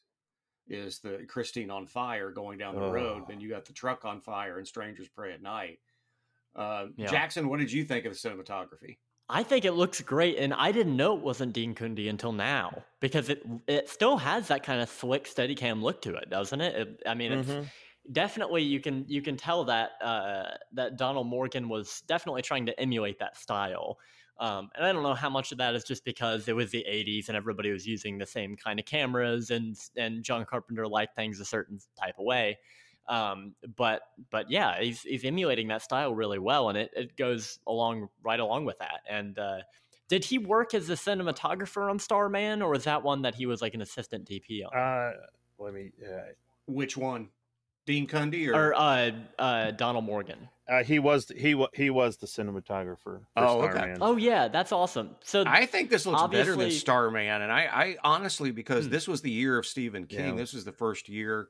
Is 0.67 0.99
the 0.99 1.25
Christine 1.27 1.71
on 1.71 1.87
fire 1.87 2.31
going 2.31 2.57
down 2.57 2.75
the 2.75 2.81
road? 2.91 3.23
Oh. 3.23 3.25
Then 3.27 3.39
you 3.41 3.49
got 3.49 3.65
the 3.65 3.73
truck 3.73 4.05
on 4.05 4.21
fire 4.21 4.59
in 4.59 4.65
Strangers 4.65 5.07
Prey 5.09 5.33
at 5.33 5.41
Night. 5.41 5.79
Uh, 6.55 6.87
Yeah. 6.95 7.07
Jackson, 7.07 7.47
what 7.49 7.59
did 7.59 7.71
you 7.71 7.83
think 7.83 8.05
of 8.05 8.13
the 8.13 8.29
cinematography? 8.29 8.97
I 9.33 9.43
think 9.43 9.63
it 9.63 9.71
looks 9.73 10.01
great, 10.01 10.37
and 10.37 10.53
I 10.53 10.73
didn't 10.73 10.97
know 10.97 11.15
it 11.15 11.21
wasn't 11.21 11.53
Dean 11.53 11.73
Cundey 11.73 12.09
until 12.09 12.33
now 12.33 12.83
because 12.99 13.29
it 13.29 13.41
it 13.67 13.87
still 13.87 14.17
has 14.17 14.49
that 14.49 14.63
kind 14.63 14.81
of 14.81 14.89
slick 14.89 15.23
Steadicam 15.23 15.81
look 15.81 16.01
to 16.01 16.15
it, 16.15 16.29
doesn't 16.29 16.59
it? 16.59 16.75
it 16.75 17.03
I 17.05 17.13
mean, 17.15 17.31
it's 17.31 17.55
Mhm. 17.55 17.71
definitely 18.11 18.63
you 18.63 18.81
can 18.81 19.05
you 19.07 19.21
can 19.21 19.37
tell 19.37 19.63
that 19.65 19.91
uh, 20.01 20.57
that 20.73 20.97
Donald 20.97 21.27
Morgan 21.27 21.69
was 21.69 22.01
definitely 22.07 22.41
trying 22.41 22.65
to 22.65 22.77
emulate 22.79 23.19
that 23.19 23.37
style. 23.37 23.99
Um, 24.37 24.69
and 24.75 24.83
I 24.85 24.91
don't 24.91 25.03
know 25.03 25.13
how 25.13 25.29
much 25.29 25.51
of 25.51 25.59
that 25.59 25.75
is 25.75 25.83
just 25.85 26.03
because 26.03 26.47
it 26.49 26.55
was 26.55 26.71
the 26.71 26.83
'80s 26.85 27.29
and 27.29 27.37
everybody 27.37 27.71
was 27.71 27.87
using 27.87 28.17
the 28.17 28.25
same 28.25 28.57
kind 28.57 28.79
of 28.81 28.85
cameras, 28.85 29.49
and 29.49 29.77
and 29.95 30.23
John 30.25 30.45
Carpenter 30.45 30.87
liked 30.89 31.15
things 31.15 31.39
a 31.39 31.45
certain 31.45 31.79
type 31.97 32.15
of 32.19 32.25
way. 32.25 32.57
Um, 33.07 33.55
but 33.75 34.01
but 34.29 34.49
yeah, 34.49 34.79
he's 34.81 35.01
he's 35.01 35.23
emulating 35.25 35.67
that 35.69 35.81
style 35.81 36.13
really 36.13 36.39
well, 36.39 36.69
and 36.69 36.77
it, 36.77 36.91
it 36.95 37.17
goes 37.17 37.59
along 37.67 38.09
right 38.23 38.39
along 38.39 38.65
with 38.65 38.77
that. 38.79 39.01
And 39.09 39.37
uh, 39.39 39.59
did 40.07 40.23
he 40.23 40.37
work 40.37 40.73
as 40.73 40.89
a 40.89 40.93
cinematographer 40.93 41.89
on 41.89 41.99
Starman, 41.99 42.61
or 42.61 42.71
was 42.71 42.83
that 42.85 43.03
one 43.03 43.21
that 43.23 43.35
he 43.35 43.45
was 43.45 43.61
like 43.61 43.73
an 43.73 43.81
assistant 43.81 44.29
DP 44.29 44.61
on? 44.65 44.77
Uh, 44.77 45.11
let 45.57 45.73
me. 45.73 45.91
Uh, 46.03 46.19
Which 46.67 46.95
one, 46.95 47.29
Dean 47.85 48.07
Cundey 48.07 48.47
or? 48.47 48.69
or 48.69 48.73
uh, 48.75 49.11
uh, 49.39 49.71
Donald 49.71 50.05
Morgan? 50.05 50.47
uh, 50.69 50.83
he 50.83 50.99
was 50.99 51.29
he 51.35 51.53
was 51.55 51.67
he 51.73 51.89
was 51.89 52.15
the 52.17 52.27
cinematographer. 52.27 52.97
For 53.03 53.21
Oh, 53.35 53.61
okay. 53.63 53.95
Oh 53.99 54.15
yeah, 54.15 54.47
that's 54.47 54.71
awesome. 54.71 55.15
So 55.21 55.43
I 55.45 55.65
think 55.65 55.89
this 55.89 56.05
looks 56.05 56.21
better 56.31 56.55
than 56.55 56.71
Starman, 56.71 57.41
and 57.41 57.51
I, 57.51 57.63
I 57.65 57.97
honestly 58.03 58.51
because 58.51 58.85
Hmm. 58.85 58.91
this 58.91 59.07
was 59.07 59.21
the 59.21 59.31
year 59.31 59.57
of 59.57 59.65
Stephen 59.65 60.05
King. 60.05 60.27
Yeah. 60.29 60.35
This 60.35 60.53
was 60.53 60.63
the 60.63 60.71
first 60.71 61.09
year 61.09 61.49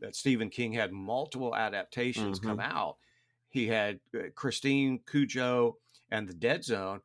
that 0.00 0.16
Stephen 0.16 0.50
King 0.50 0.72
had 0.72 0.92
multiple 0.92 1.54
adaptations 1.54 2.38
come 2.38 2.60
out. 2.60 2.96
He 3.48 3.66
had 3.66 4.00
uh, 4.14 4.24
Christine 4.34 5.00
Cujo 5.10 5.76
and 6.10 6.28
The 6.28 6.34
Dead 6.34 6.64
Zone, 6.64 7.00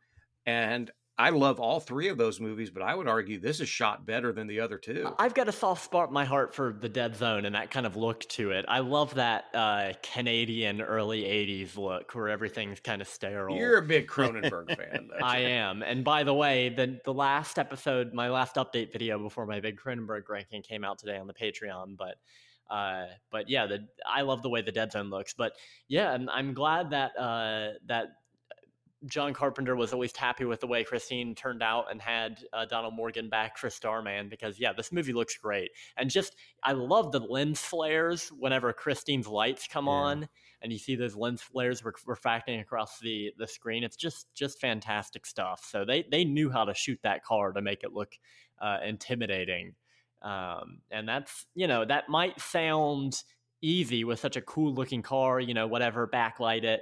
and 0.46 0.92
I 1.18 1.30
love 1.30 1.62
all 1.62 1.80
three 1.80 2.10
of 2.10 2.18
those 2.18 2.42
movies. 2.42 2.70
But 2.70 2.84
I 2.84 2.94
would 2.94 3.08
argue 3.08 3.40
this 3.40 3.62
is 3.62 3.70
shot 3.70 4.06
better 4.06 4.34
than 4.34 4.48
the 4.48 4.60
other 4.60 4.78
two. 4.78 5.14
I've 5.18 5.34
got 5.34 5.48
a 5.48 5.52
soft 5.52 5.84
spot 5.84 6.10
in 6.10 6.14
my 6.14 6.26
heart 6.26 6.54
for 6.54 6.74
the 6.74 6.90
Dead 6.90 7.16
Zone 7.16 7.46
and 7.46 7.56
that 7.56 7.72
kind 7.72 7.86
of 7.86 7.96
look 7.96 8.22
to 8.30 8.52
it. 8.52 8.66
I 8.68 8.80
love 8.80 9.16
that 9.16 9.46
uh, 9.54 9.94
Canadian 10.04 10.82
early 10.82 11.24
'80s 11.24 11.78
look 11.78 12.14
where 12.14 12.28
everything's 12.28 12.82
kind 12.82 13.02
of 13.02 13.08
sterile. 13.08 13.56
You're 13.56 13.78
a 13.78 13.82
big 13.82 14.08
Cronenberg 14.10 14.76
fan. 14.76 15.10
I 15.24 15.40
am. 15.40 15.84
And 15.84 16.04
by 16.04 16.24
the 16.24 16.34
way, 16.34 16.70
the 16.70 17.00
the 17.06 17.14
last 17.14 17.58
episode, 17.58 18.14
my 18.14 18.30
last 18.30 18.56
update 18.56 18.92
video 18.92 19.18
before 19.18 19.46
my 19.46 19.62
big 19.62 19.78
Cronenberg 19.80 20.28
ranking 20.28 20.64
came 20.64 20.84
out 20.84 21.00
today 21.00 21.18
on 21.18 21.28
the 21.28 21.34
Patreon. 21.34 21.96
But 21.98 22.16
uh, 22.70 23.06
but 23.32 23.50
yeah, 23.50 23.68
the 23.68 23.88
I 24.08 24.22
love 24.22 24.42
the 24.42 24.50
way 24.50 24.62
the 24.62 24.72
Dead 24.72 24.92
Zone 24.92 25.10
looks. 25.10 25.34
But 25.34 25.54
yeah, 25.88 26.12
I'm, 26.12 26.30
I'm 26.30 26.54
glad 26.54 26.90
that 26.92 27.12
uh, 27.18 27.74
that 27.88 28.08
John 29.08 29.34
Carpenter 29.34 29.76
was 29.76 29.94
at 29.94 30.00
least 30.00 30.18
happy 30.18 30.46
with 30.46 30.62
the 30.62 30.68
way 30.68 30.84
Christine 30.84 31.36
turned 31.36 31.62
out 31.62 31.92
and 31.92 32.02
had 32.02 32.40
uh, 32.54 32.66
Donald 32.66 32.96
Morgan 32.96 33.30
back 33.30 33.58
for 33.58 33.70
Starman 33.70 34.30
because 34.30 34.60
yeah, 34.60 34.74
this 34.74 34.92
movie 34.92 35.14
looks 35.14 35.38
great. 35.38 35.72
And 35.98 36.10
just 36.10 36.36
I 36.64 36.72
love 36.72 37.12
the 37.12 37.20
lens 37.20 37.62
flares 37.62 38.30
whenever 38.30 38.74
Christine's 38.74 39.28
lights 39.28 39.68
come 39.68 39.86
Yeah. 39.86 39.92
on 39.92 40.30
and 40.62 40.72
you 40.72 40.80
see 40.80 40.96
those 40.96 41.16
lens 41.16 41.42
flares 41.42 41.84
refracting 42.08 42.60
across 42.60 42.98
the 43.00 43.32
the 43.38 43.48
screen. 43.48 43.84
It's 43.84 43.98
just 43.98 44.34
just 44.34 44.60
fantastic 44.60 45.26
stuff. 45.28 45.68
So 45.70 45.86
they 45.86 46.06
they 46.10 46.24
knew 46.26 46.50
how 46.50 46.66
to 46.66 46.74
shoot 46.74 47.00
that 47.04 47.24
car 47.24 47.52
to 47.52 47.62
make 47.62 47.84
it 47.84 47.94
look 47.94 48.14
uh, 48.60 48.80
intimidating. 48.84 49.76
Um, 50.26 50.80
and 50.90 51.08
that's 51.08 51.46
you 51.54 51.68
know 51.68 51.86
that 51.86 52.10
might 52.10 52.42
sound 52.42 53.22
easy 53.62 54.04
with 54.04 54.20
such 54.20 54.36
a 54.36 54.42
cool 54.42 54.74
looking 54.74 55.02
car, 55.02 55.40
you 55.40 55.54
know, 55.54 55.68
whatever, 55.68 56.08
backlight 56.08 56.64
it. 56.64 56.82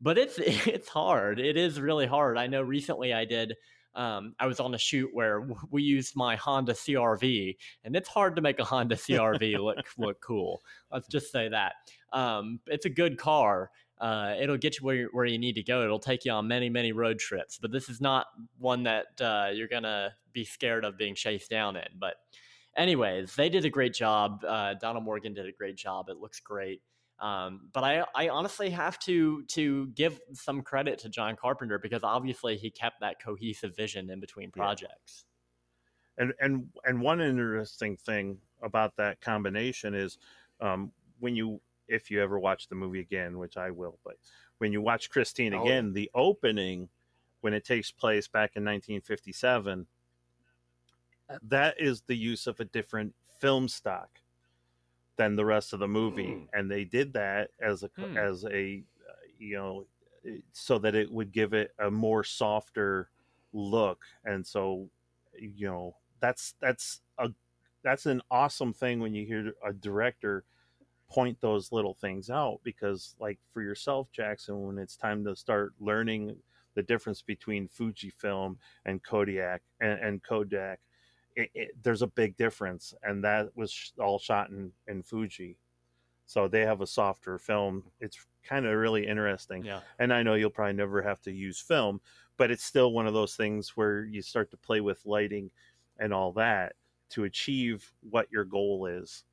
But 0.00 0.18
it's 0.18 0.38
it's 0.38 0.88
hard. 0.88 1.40
It 1.40 1.56
is 1.56 1.80
really 1.80 2.06
hard. 2.06 2.38
I 2.38 2.46
know 2.46 2.62
recently 2.62 3.12
I 3.12 3.24
did 3.24 3.54
um, 3.96 4.34
I 4.38 4.46
was 4.46 4.60
on 4.60 4.74
a 4.74 4.78
shoot 4.78 5.08
where 5.14 5.48
we 5.70 5.82
used 5.82 6.14
my 6.14 6.36
Honda 6.36 6.74
CRV, 6.74 7.56
and 7.82 7.96
it's 7.96 8.08
hard 8.08 8.36
to 8.36 8.42
make 8.42 8.58
a 8.58 8.64
Honda 8.64 8.94
CRV 8.94 9.58
look 9.58 9.86
look 9.98 10.20
cool. 10.20 10.62
Let's 10.92 11.08
just 11.08 11.32
say 11.32 11.48
that. 11.48 11.72
Um, 12.12 12.60
it's 12.66 12.84
a 12.84 12.90
good 12.90 13.18
car. 13.18 13.70
Uh, 13.98 14.34
it'll 14.38 14.58
get 14.58 14.78
you 14.78 14.84
where 14.84 14.94
you, 14.94 15.08
where 15.12 15.24
you 15.24 15.38
need 15.38 15.54
to 15.54 15.62
go. 15.62 15.82
It'll 15.82 15.98
take 15.98 16.26
you 16.26 16.32
on 16.32 16.46
many 16.46 16.68
many 16.68 16.92
road 16.92 17.18
trips. 17.18 17.58
But 17.58 17.72
this 17.72 17.88
is 17.88 18.00
not 18.00 18.26
one 18.58 18.82
that 18.82 19.06
uh, 19.18 19.48
you're 19.54 19.66
gonna 19.66 20.14
be 20.34 20.44
scared 20.44 20.84
of 20.84 20.98
being 20.98 21.14
chased 21.14 21.48
down 21.48 21.76
in. 21.76 21.88
But 21.98 22.16
anyways, 22.76 23.34
they 23.34 23.48
did 23.48 23.64
a 23.64 23.70
great 23.70 23.94
job. 23.94 24.44
Uh, 24.46 24.74
Donald 24.74 25.04
Morgan 25.04 25.34
did 25.34 25.46
a 25.46 25.52
great 25.52 25.76
job. 25.76 26.08
It 26.08 26.18
looks 26.18 26.40
great. 26.40 26.82
Um, 27.18 27.70
but 27.72 27.82
I, 27.82 28.04
I 28.14 28.28
honestly 28.28 28.68
have 28.70 28.98
to 29.00 29.42
to 29.44 29.86
give 29.88 30.20
some 30.34 30.60
credit 30.62 30.98
to 31.00 31.08
John 31.08 31.34
Carpenter 31.34 31.78
because 31.78 32.04
obviously 32.04 32.56
he 32.58 32.70
kept 32.70 33.00
that 33.00 33.22
cohesive 33.22 33.74
vision 33.74 34.10
in 34.10 34.20
between 34.20 34.50
Yeah. 34.54 34.62
projects. 34.62 35.24
and 36.18 36.32
and 36.40 36.68
and 36.84 37.00
one 37.00 37.20
interesting 37.22 37.96
thing 37.96 38.38
about 38.62 38.96
that 38.96 39.20
combination 39.22 39.94
is 39.94 40.18
um, 40.60 40.92
when 41.18 41.34
you 41.36 41.60
if 41.88 42.10
you 42.10 42.22
ever 42.22 42.38
watch 42.38 42.68
the 42.68 42.74
movie 42.74 43.00
again 43.00 43.38
which 43.38 43.56
i 43.56 43.70
will 43.70 43.98
but 44.04 44.16
when 44.58 44.72
you 44.72 44.80
watch 44.80 45.08
christine 45.08 45.54
Oh. 45.54 45.62
again 45.62 45.92
the 45.92 46.10
opening 46.14 46.88
when 47.42 47.52
it 47.54 47.64
takes 47.64 47.92
place 47.92 48.26
back 48.26 48.56
in 48.56 48.64
1957 48.64 49.86
that 51.42 51.80
is 51.80 52.02
the 52.02 52.16
use 52.16 52.46
of 52.46 52.60
a 52.60 52.64
different 52.64 53.14
film 53.40 53.68
stock 53.68 54.20
than 55.16 55.36
the 55.36 55.44
rest 55.44 55.72
of 55.72 55.78
the 55.80 55.88
movie 55.88 56.40
Hmm. 56.42 56.44
and 56.52 56.70
they 56.70 56.84
did 56.84 57.12
that 57.14 57.50
as 57.60 57.82
a 57.82 57.90
Hmm. 57.96 58.16
as 58.16 58.44
a 58.44 58.84
uh, 59.08 59.12
you 59.38 59.56
know 59.56 59.86
so 60.52 60.78
that 60.78 60.94
it 60.94 61.10
would 61.10 61.32
give 61.32 61.52
it 61.54 61.72
a 61.78 61.90
more 61.90 62.24
softer 62.24 63.10
look 63.52 64.04
and 64.24 64.46
so 64.46 64.90
you 65.38 65.66
know 65.66 65.96
that's 66.20 66.54
that's 66.60 67.00
a 67.18 67.30
that's 67.82 68.06
an 68.06 68.20
awesome 68.30 68.72
thing 68.72 69.00
when 69.00 69.14
you 69.14 69.24
hear 69.26 69.52
a 69.64 69.72
director 69.72 70.44
point 71.08 71.40
those 71.40 71.72
little 71.72 71.94
things 71.94 72.30
out 72.30 72.60
because 72.64 73.14
like 73.20 73.38
for 73.52 73.62
yourself 73.62 74.10
jackson 74.12 74.66
when 74.66 74.78
it's 74.78 74.96
time 74.96 75.24
to 75.24 75.36
start 75.36 75.74
learning 75.80 76.36
the 76.74 76.82
difference 76.82 77.22
between 77.22 77.68
fujifilm 77.68 78.58
and 78.84 79.02
kodiak 79.04 79.62
and, 79.80 80.00
and 80.00 80.22
kodak 80.24 80.80
it, 81.36 81.50
it, 81.54 81.70
there's 81.82 82.02
a 82.02 82.06
big 82.08 82.36
difference 82.36 82.94
and 83.02 83.22
that 83.22 83.54
was 83.56 83.70
sh- 83.70 83.90
all 84.00 84.18
shot 84.18 84.48
in, 84.50 84.72
in 84.88 85.02
fuji 85.02 85.56
so 86.24 86.48
they 86.48 86.62
have 86.62 86.80
a 86.80 86.86
softer 86.86 87.38
film 87.38 87.84
it's 88.00 88.18
kind 88.42 88.66
of 88.66 88.74
really 88.76 89.06
interesting 89.06 89.64
Yeah. 89.64 89.80
and 89.98 90.12
I 90.12 90.22
know 90.22 90.34
you'll 90.34 90.50
probably 90.50 90.72
never 90.74 91.02
have 91.02 91.20
to 91.22 91.32
use 91.32 91.60
film, 91.60 92.00
but 92.36 92.50
it's 92.50 92.64
still 92.64 92.92
one 92.92 93.06
of 93.06 93.14
those 93.14 93.34
things 93.36 93.76
where 93.76 94.04
you 94.04 94.22
start 94.22 94.50
to 94.52 94.56
play 94.56 94.80
with 94.80 95.04
lighting 95.04 95.50
and 95.98 96.12
all 96.14 96.32
that 96.32 96.74
to 97.10 97.24
achieve 97.24 97.92
what 98.08 98.30
your 98.30 98.44
goal 98.44 98.86
is. 98.86 99.24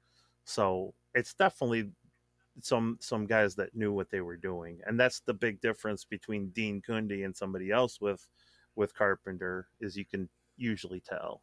So 0.46 0.94
it's 1.14 1.34
definitely 1.36 1.92
some 2.62 2.98
some 3.00 3.26
guys 3.26 3.56
that 3.56 3.76
knew 3.76 3.92
what 3.94 4.10
they 4.10 4.22
were 4.22 4.38
doing, 4.38 4.80
and 4.86 5.00
that's 5.00 5.20
the 5.22 5.34
big 5.34 5.60
difference 5.62 6.06
between 6.06 6.50
Dean 6.50 6.82
Cundey 6.82 7.24
and 7.26 7.36
somebody 7.36 7.72
else 7.72 8.00
with 8.02 8.28
with 8.76 8.94
Carpenter 8.96 9.68
is 9.80 9.96
you 9.98 10.06
can 10.06 10.28
usually 10.58 11.00
tell, 11.02 11.42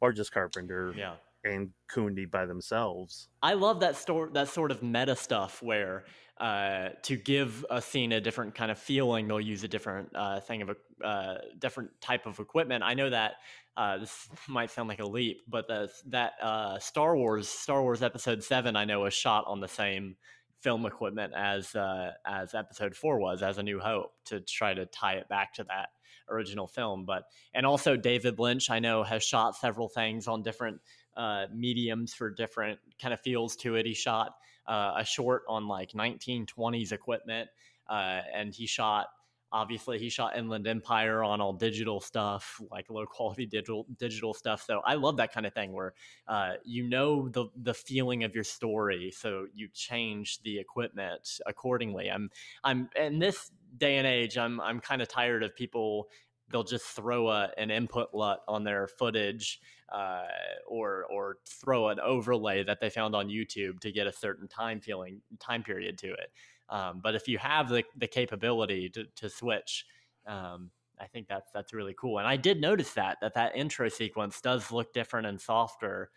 or 0.00 0.12
just 0.12 0.32
Carpenter 0.32 0.92
Yeah. 0.96 1.14
and 1.44 1.70
Cundey 1.92 2.30
by 2.30 2.46
themselves. 2.46 3.28
I 3.42 3.54
love 3.54 3.80
that 3.80 3.96
store 3.96 4.28
that 4.34 4.48
sort 4.48 4.70
of 4.70 4.82
meta 4.82 5.16
stuff 5.16 5.62
where 5.62 6.04
uh, 6.38 6.90
to 7.02 7.16
give 7.16 7.64
a 7.70 7.80
scene 7.80 8.12
a 8.12 8.20
different 8.20 8.54
kind 8.54 8.70
of 8.70 8.78
feeling, 8.78 9.26
they'll 9.26 9.40
use 9.40 9.64
a 9.64 9.68
different 9.68 10.10
uh, 10.14 10.38
thing 10.40 10.60
of 10.62 10.70
a 10.70 11.06
uh, 11.06 11.38
different 11.58 11.90
type 12.00 12.26
of 12.26 12.38
equipment. 12.40 12.84
I 12.84 12.92
know 12.94 13.08
that 13.08 13.34
uh, 13.76 13.98
this 13.98 14.28
might 14.48 14.70
sound 14.70 14.88
like 14.88 14.98
a 15.00 15.06
leap, 15.06 15.42
but 15.48 15.66
the, 15.66 15.90
that 16.08 16.32
uh, 16.42 16.78
Star 16.78 17.16
Wars 17.16 17.48
Star 17.48 17.80
Wars 17.82 18.02
Episode 18.02 18.42
Seven 18.44 18.76
I 18.76 18.84
know 18.84 19.00
was 19.00 19.14
shot 19.14 19.44
on 19.46 19.60
the 19.60 19.68
same 19.68 20.16
film 20.60 20.84
equipment 20.84 21.32
as 21.34 21.74
uh, 21.74 22.12
as 22.26 22.54
Episode 22.54 22.94
Four 22.94 23.18
was, 23.18 23.42
as 23.42 23.56
A 23.56 23.62
New 23.62 23.78
Hope, 23.80 24.12
to 24.26 24.40
try 24.40 24.74
to 24.74 24.84
tie 24.86 25.14
it 25.14 25.28
back 25.30 25.54
to 25.54 25.64
that 25.64 25.88
original 26.28 26.66
film. 26.66 27.04
But 27.04 27.24
and 27.54 27.66
also 27.66 27.96
David 27.96 28.38
Lynch 28.38 28.70
I 28.70 28.78
know 28.78 29.02
has 29.02 29.22
shot 29.22 29.56
several 29.56 29.88
things 29.88 30.28
on 30.28 30.42
different 30.42 30.80
uh, 31.16 31.46
mediums 31.54 32.14
for 32.14 32.30
different 32.30 32.78
kind 33.00 33.14
of 33.14 33.20
feels 33.20 33.56
to 33.56 33.76
it. 33.76 33.86
He 33.86 33.94
shot 33.94 34.36
uh, 34.66 34.94
a 34.96 35.04
short 35.04 35.42
on 35.48 35.66
like 35.68 35.92
1920s 35.92 36.92
equipment, 36.92 37.48
uh, 37.88 38.20
and 38.34 38.54
he 38.54 38.66
shot. 38.66 39.08
Obviously, 39.52 39.98
he 40.00 40.08
shot 40.08 40.36
Inland 40.36 40.66
Empire 40.66 41.22
on 41.22 41.40
all 41.40 41.52
digital 41.52 42.00
stuff, 42.00 42.60
like 42.70 42.90
low 42.90 43.06
quality 43.06 43.46
digital 43.46 43.86
digital 43.96 44.34
stuff. 44.34 44.62
So 44.66 44.80
I 44.84 44.94
love 44.94 45.16
that 45.18 45.32
kind 45.32 45.46
of 45.46 45.54
thing 45.54 45.72
where 45.72 45.94
uh, 46.26 46.54
you 46.64 46.88
know 46.88 47.28
the 47.28 47.46
the 47.62 47.72
feeling 47.72 48.24
of 48.24 48.34
your 48.34 48.44
story, 48.44 49.12
so 49.16 49.46
you 49.54 49.68
change 49.72 50.42
the 50.42 50.58
equipment 50.58 51.38
accordingly. 51.46 52.10
I'm 52.10 52.28
I'm 52.64 52.90
and 52.96 53.22
this 53.22 53.52
day 53.78 53.96
and 53.96 54.06
age, 54.06 54.38
I'm 54.38 54.60
I'm 54.60 54.80
kind 54.80 55.02
of 55.02 55.08
tired 55.08 55.42
of 55.42 55.54
people 55.54 56.08
they'll 56.50 56.64
just 56.64 56.84
throw 56.84 57.28
a, 57.28 57.50
an 57.58 57.70
input 57.70 58.08
LUT 58.14 58.40
on 58.46 58.64
their 58.64 58.86
footage 58.86 59.60
uh, 59.92 60.24
or 60.66 61.04
or 61.10 61.38
throw 61.46 61.88
an 61.88 62.00
overlay 62.00 62.62
that 62.64 62.80
they 62.80 62.90
found 62.90 63.14
on 63.14 63.28
YouTube 63.28 63.80
to 63.80 63.92
get 63.92 64.06
a 64.06 64.12
certain 64.12 64.48
time 64.48 64.80
feeling 64.80 65.20
time 65.38 65.62
period 65.62 65.98
to 65.98 66.08
it. 66.12 66.30
Um, 66.68 67.00
but 67.02 67.14
if 67.14 67.28
you 67.28 67.38
have 67.38 67.68
the, 67.68 67.84
the 67.96 68.08
capability 68.08 68.88
to, 68.90 69.04
to 69.16 69.28
switch, 69.28 69.86
um, 70.26 70.70
I 71.00 71.06
think 71.06 71.28
that's 71.28 71.52
that's 71.52 71.72
really 71.72 71.94
cool. 71.98 72.18
And 72.18 72.26
I 72.26 72.36
did 72.36 72.60
notice 72.60 72.92
that 72.94 73.18
that 73.20 73.34
that 73.34 73.56
intro 73.56 73.88
sequence 73.88 74.40
does 74.40 74.72
look 74.72 74.92
different 74.92 75.26
and 75.26 75.40
softer. 75.40 76.10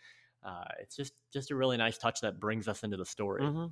Uh, 0.44 0.64
it's 0.80 0.96
just 0.96 1.12
just 1.32 1.50
a 1.50 1.56
really 1.56 1.76
nice 1.76 1.98
touch 1.98 2.20
that 2.22 2.40
brings 2.40 2.66
us 2.66 2.82
into 2.82 2.96
the 2.96 3.04
story. 3.06 3.42
Mm-hmm. 3.42 3.66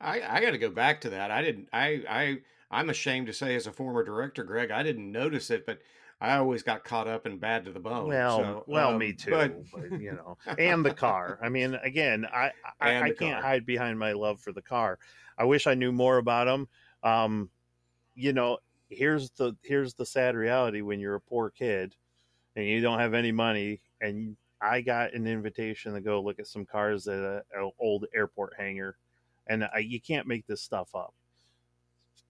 I, 0.00 0.22
I 0.36 0.40
got 0.40 0.50
to 0.50 0.58
go 0.58 0.70
back 0.70 1.00
to 1.02 1.10
that. 1.10 1.30
I 1.30 1.40
didn't. 1.40 1.68
I 1.72 2.02
I 2.08 2.38
I'm 2.74 2.90
ashamed 2.90 3.28
to 3.28 3.32
say, 3.32 3.54
as 3.54 3.66
a 3.66 3.72
former 3.72 4.04
director, 4.04 4.42
Greg, 4.42 4.70
I 4.72 4.82
didn't 4.82 5.10
notice 5.10 5.50
it, 5.50 5.64
but 5.64 5.78
I 6.20 6.36
always 6.36 6.62
got 6.62 6.82
caught 6.82 7.06
up 7.06 7.24
and 7.24 7.40
bad 7.40 7.64
to 7.66 7.72
the 7.72 7.78
bone. 7.78 8.08
Well, 8.08 8.38
so, 8.38 8.64
well, 8.66 8.90
um, 8.90 8.98
me 8.98 9.12
too. 9.12 9.30
But, 9.30 9.62
but, 9.72 10.00
you 10.00 10.12
know, 10.16 10.36
and 10.58 10.84
the 10.84 10.92
car. 10.92 11.38
I 11.40 11.48
mean, 11.48 11.74
again, 11.74 12.26
I 12.32 12.50
I, 12.80 12.96
I 12.96 13.10
can't 13.10 13.40
car. 13.40 13.42
hide 13.42 13.64
behind 13.64 13.98
my 13.98 14.12
love 14.12 14.40
for 14.40 14.52
the 14.52 14.62
car. 14.62 14.98
I 15.38 15.44
wish 15.44 15.66
I 15.66 15.74
knew 15.74 15.92
more 15.92 16.18
about 16.18 16.46
them. 16.46 16.68
Um, 17.04 17.50
you 18.16 18.32
know, 18.32 18.58
here's 18.88 19.30
the 19.30 19.56
here's 19.62 19.94
the 19.94 20.06
sad 20.06 20.34
reality 20.34 20.80
when 20.80 20.98
you're 20.98 21.16
a 21.16 21.20
poor 21.20 21.50
kid 21.50 21.94
and 22.56 22.66
you 22.66 22.80
don't 22.80 22.98
have 22.98 23.14
any 23.14 23.32
money 23.32 23.80
and 24.00 24.36
I 24.60 24.80
got 24.80 25.12
an 25.12 25.26
invitation 25.26 25.94
to 25.94 26.00
go 26.00 26.22
look 26.22 26.38
at 26.38 26.46
some 26.46 26.64
cars 26.64 27.06
at 27.06 27.18
an 27.54 27.70
old 27.78 28.06
airport 28.14 28.54
hangar, 28.56 28.96
and 29.46 29.64
I, 29.64 29.78
you 29.78 30.00
can't 30.00 30.26
make 30.26 30.46
this 30.46 30.62
stuff 30.62 30.94
up 30.94 31.14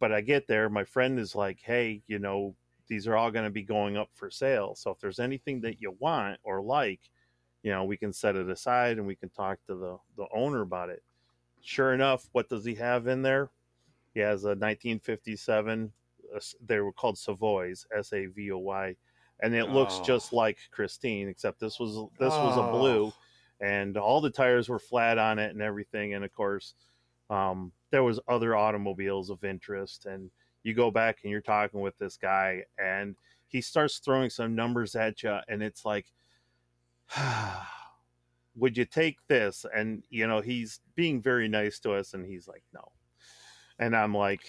but 0.00 0.12
I 0.12 0.20
get 0.20 0.46
there, 0.46 0.68
my 0.68 0.84
friend 0.84 1.18
is 1.18 1.34
like, 1.34 1.60
hey, 1.62 2.02
you 2.06 2.18
know, 2.18 2.54
these 2.88 3.06
are 3.06 3.16
all 3.16 3.30
going 3.30 3.44
to 3.44 3.50
be 3.50 3.62
going 3.62 3.96
up 3.96 4.10
for 4.12 4.30
sale. 4.30 4.74
So 4.74 4.90
if 4.90 4.98
there's 5.00 5.20
anything 5.20 5.60
that 5.62 5.80
you 5.80 5.96
want 5.98 6.38
or 6.42 6.62
like, 6.62 7.00
you 7.62 7.70
know, 7.70 7.84
we 7.84 7.96
can 7.96 8.12
set 8.12 8.36
it 8.36 8.48
aside 8.50 8.98
and 8.98 9.06
we 9.06 9.16
can 9.16 9.30
talk 9.30 9.58
to 9.66 9.74
the, 9.74 9.96
the 10.16 10.26
owner 10.34 10.60
about 10.60 10.90
it. 10.90 11.02
Sure 11.62 11.94
enough, 11.94 12.28
what 12.32 12.48
does 12.48 12.64
he 12.64 12.74
have 12.74 13.06
in 13.06 13.22
there? 13.22 13.50
He 14.12 14.20
has 14.20 14.44
a 14.44 14.48
1957, 14.48 15.90
uh, 16.34 16.40
they 16.64 16.78
were 16.80 16.92
called 16.92 17.18
Savoys, 17.18 17.86
S 17.96 18.12
A 18.12 18.26
V 18.26 18.52
O 18.52 18.58
Y, 18.58 18.94
and 19.40 19.54
it 19.54 19.70
looks 19.70 19.98
oh. 20.00 20.04
just 20.04 20.32
like 20.32 20.58
Christine, 20.70 21.28
except 21.28 21.58
this 21.58 21.80
was 21.80 21.94
this 22.18 22.32
oh. 22.32 22.46
was 22.46 22.56
a 22.56 22.70
blue, 22.70 23.12
and 23.60 23.96
all 23.96 24.20
the 24.20 24.30
tires 24.30 24.68
were 24.68 24.78
flat 24.78 25.18
on 25.18 25.38
it 25.38 25.50
and 25.50 25.62
everything. 25.62 26.14
And 26.14 26.24
of 26.24 26.32
course, 26.32 26.74
um, 27.30 27.72
there 27.94 28.02
was 28.02 28.18
other 28.26 28.56
automobiles 28.56 29.30
of 29.30 29.44
interest 29.44 30.06
and 30.06 30.28
you 30.64 30.74
go 30.74 30.90
back 30.90 31.18
and 31.22 31.30
you're 31.30 31.40
talking 31.40 31.78
with 31.80 31.96
this 31.96 32.16
guy 32.16 32.60
and 32.76 33.14
he 33.46 33.60
starts 33.60 33.98
throwing 33.98 34.28
some 34.28 34.56
numbers 34.56 34.96
at 34.96 35.22
you 35.22 35.38
and 35.46 35.62
it's 35.62 35.84
like 35.84 36.06
would 38.56 38.76
you 38.76 38.84
take 38.84 39.18
this? 39.28 39.64
And 39.72 40.02
you 40.10 40.26
know 40.26 40.40
he's 40.40 40.80
being 40.96 41.22
very 41.22 41.46
nice 41.46 41.78
to 41.80 41.92
us 41.92 42.14
and 42.14 42.26
he's 42.26 42.48
like 42.48 42.64
no. 42.72 42.82
And 43.78 43.94
i'm 43.94 44.12
like 44.12 44.42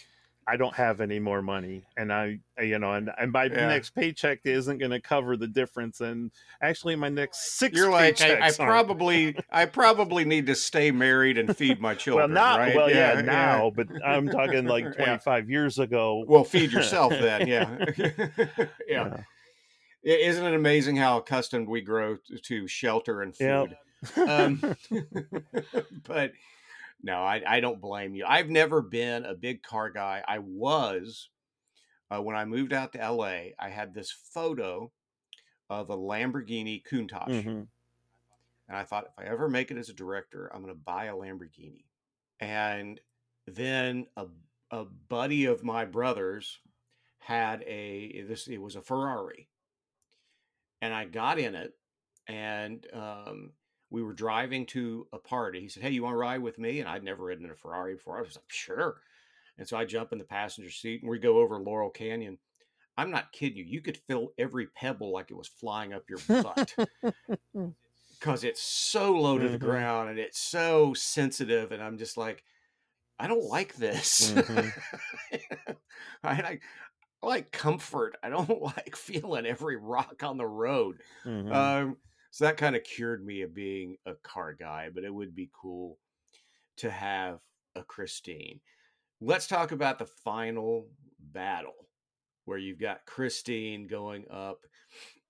I 0.47 0.57
don't 0.57 0.75
have 0.75 1.01
any 1.01 1.19
more 1.19 1.41
money, 1.41 1.87
and 1.97 2.13
I, 2.13 2.39
you 2.61 2.77
know, 2.77 2.93
and, 2.93 3.09
and 3.17 3.31
my 3.31 3.45
yeah. 3.45 3.67
next 3.67 3.91
paycheck 3.91 4.41
isn't 4.43 4.77
going 4.77 4.91
to 4.91 5.01
cover 5.01 5.35
the 5.35 5.47
difference. 5.47 6.01
And 6.01 6.29
actually, 6.61 6.95
my 6.95 7.09
next 7.09 7.57
six. 7.57 7.75
You're 7.75 7.89
like, 7.89 8.21
I, 8.21 8.47
I 8.47 8.51
probably, 8.51 9.35
I 9.49 9.65
probably 9.65 10.23
need 10.23 10.45
to 10.45 10.55
stay 10.55 10.91
married 10.91 11.39
and 11.39 11.55
feed 11.57 11.81
my 11.81 11.95
children. 11.95 12.31
well, 12.31 12.43
not 12.43 12.59
right? 12.59 12.75
well, 12.75 12.91
yeah, 12.91 13.15
yeah 13.15 13.21
now, 13.21 13.71
but 13.75 13.87
I'm 14.05 14.29
talking 14.29 14.65
like 14.67 14.95
25 14.95 15.49
years 15.49 15.79
ago. 15.79 16.23
Well, 16.27 16.43
feed 16.43 16.71
yourself 16.71 17.11
then, 17.19 17.47
yeah. 17.47 17.85
yeah. 18.87 19.21
Isn't 20.03 20.45
it 20.45 20.53
amazing 20.53 20.97
how 20.97 21.17
accustomed 21.17 21.67
we 21.67 21.81
grow 21.81 22.17
to 22.43 22.67
shelter 22.67 23.23
and 23.23 23.35
food? 23.35 23.75
Yep. 24.15 24.29
um, 24.29 24.75
but 26.03 26.33
no, 27.05 27.19
I, 27.19 27.43
I 27.47 27.59
don't 27.59 27.79
blame 27.79 28.15
you. 28.15 28.25
I've 28.27 28.49
never 28.49 28.81
been 28.81 29.25
a 29.25 29.35
big 29.35 29.61
car 29.61 29.91
guy. 29.91 30.23
I 30.27 30.39
was 30.39 31.29
uh, 32.09 32.19
when 32.19 32.35
I 32.35 32.45
moved 32.45 32.73
out 32.73 32.93
to 32.93 33.11
LA. 33.11 33.51
I 33.59 33.69
had 33.69 33.93
this 33.93 34.11
photo 34.11 34.91
of 35.69 35.91
a 35.91 35.95
Lamborghini 35.95 36.81
Countach, 36.83 37.29
mm-hmm. 37.29 37.49
and 37.49 37.67
I 38.67 38.81
thought 38.81 39.05
if 39.05 39.23
I 39.23 39.29
ever 39.29 39.47
make 39.47 39.69
it 39.69 39.77
as 39.77 39.89
a 39.89 39.93
director, 39.93 40.51
I'm 40.51 40.63
going 40.63 40.73
to 40.73 40.79
buy 40.79 41.05
a 41.05 41.13
Lamborghini. 41.13 41.85
And 42.39 42.99
then 43.45 44.07
a 44.17 44.25
a 44.71 44.85
buddy 44.85 45.45
of 45.45 45.63
my 45.63 45.85
brother's 45.85 46.59
had 47.19 47.61
a 47.67 48.23
this 48.27 48.47
it 48.47 48.57
was 48.57 48.75
a 48.75 48.81
Ferrari, 48.81 49.47
and 50.81 50.91
I 50.91 51.05
got 51.05 51.37
in 51.37 51.53
it, 51.53 51.75
and 52.27 52.83
um, 52.93 53.51
we 53.95 54.03
were 54.03 54.11
driving 54.11 54.65
to 54.65 55.07
a 55.13 55.17
party. 55.17 55.61
He 55.61 55.69
said, 55.69 55.81
Hey, 55.81 55.91
you 55.91 56.03
want 56.03 56.15
to 56.15 56.17
ride 56.17 56.41
with 56.41 56.59
me? 56.59 56.81
And 56.81 56.89
I'd 56.89 57.01
never 57.01 57.23
ridden 57.23 57.45
in 57.45 57.51
a 57.51 57.55
Ferrari 57.55 57.93
before. 57.93 58.17
I 58.17 58.21
was 58.21 58.35
like, 58.35 58.43
Sure. 58.49 58.97
And 59.57 59.65
so 59.65 59.77
I 59.77 59.85
jump 59.85 60.11
in 60.11 60.17
the 60.17 60.25
passenger 60.25 60.69
seat 60.69 61.01
and 61.01 61.09
we 61.09 61.17
go 61.17 61.37
over 61.37 61.57
Laurel 61.57 61.89
Canyon. 61.89 62.37
I'm 62.97 63.09
not 63.09 63.31
kidding 63.31 63.57
you. 63.57 63.63
You 63.63 63.79
could 63.79 63.95
feel 63.95 64.33
every 64.37 64.67
pebble 64.67 65.13
like 65.13 65.31
it 65.31 65.37
was 65.37 65.47
flying 65.47 65.93
up 65.93 66.03
your 66.09 66.19
butt 66.27 66.75
because 68.19 68.43
it's 68.43 68.61
so 68.61 69.13
low 69.13 69.37
to 69.37 69.45
mm-hmm. 69.45 69.53
the 69.53 69.59
ground 69.59 70.09
and 70.09 70.19
it's 70.19 70.39
so 70.39 70.93
sensitive. 70.93 71.71
And 71.71 71.81
I'm 71.81 71.97
just 71.97 72.17
like, 72.17 72.43
I 73.17 73.27
don't 73.27 73.45
like 73.45 73.75
this. 73.75 74.33
Mm-hmm. 74.33 75.71
I, 76.23 76.29
I, 76.29 76.31
I, 76.31 76.59
like 77.23 77.53
comfort. 77.53 78.17
I 78.21 78.27
don't 78.27 78.61
like 78.61 78.97
feeling 78.97 79.45
every 79.45 79.77
rock 79.77 80.21
on 80.21 80.37
the 80.37 80.45
road. 80.45 80.99
Mm-hmm. 81.25 81.53
Um, 81.53 81.97
so 82.35 82.43
that 82.43 82.57
kind 82.57 82.75
of 82.75 82.83
cured 82.83 83.25
me 83.25 83.43
of 83.43 83.53
being 83.53 83.95
a 84.05 84.13
car 84.15 84.51
guy, 84.51 84.89
but 84.93 85.05
it 85.05 85.13
would 85.13 85.33
be 85.33 85.49
cool 85.53 85.99
to 86.75 86.91
have 86.91 87.39
a 87.77 87.81
Christine. 87.81 88.59
Let's 89.21 89.47
talk 89.47 89.71
about 89.71 89.99
the 89.99 90.05
final 90.05 90.89
battle 91.17 91.87
where 92.43 92.57
you've 92.57 92.77
got 92.77 93.05
Christine 93.05 93.87
going 93.87 94.25
up, 94.29 94.65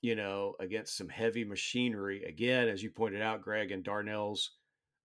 you 0.01 0.16
know, 0.16 0.56
against 0.60 0.97
some 0.97 1.08
heavy 1.08 1.43
machinery. 1.43 2.24
Again, 2.24 2.68
as 2.68 2.82
you 2.82 2.89
pointed 2.89 3.22
out, 3.22 3.43
Greg, 3.43 3.72
in 3.72 3.84
Darnell's 3.84 4.53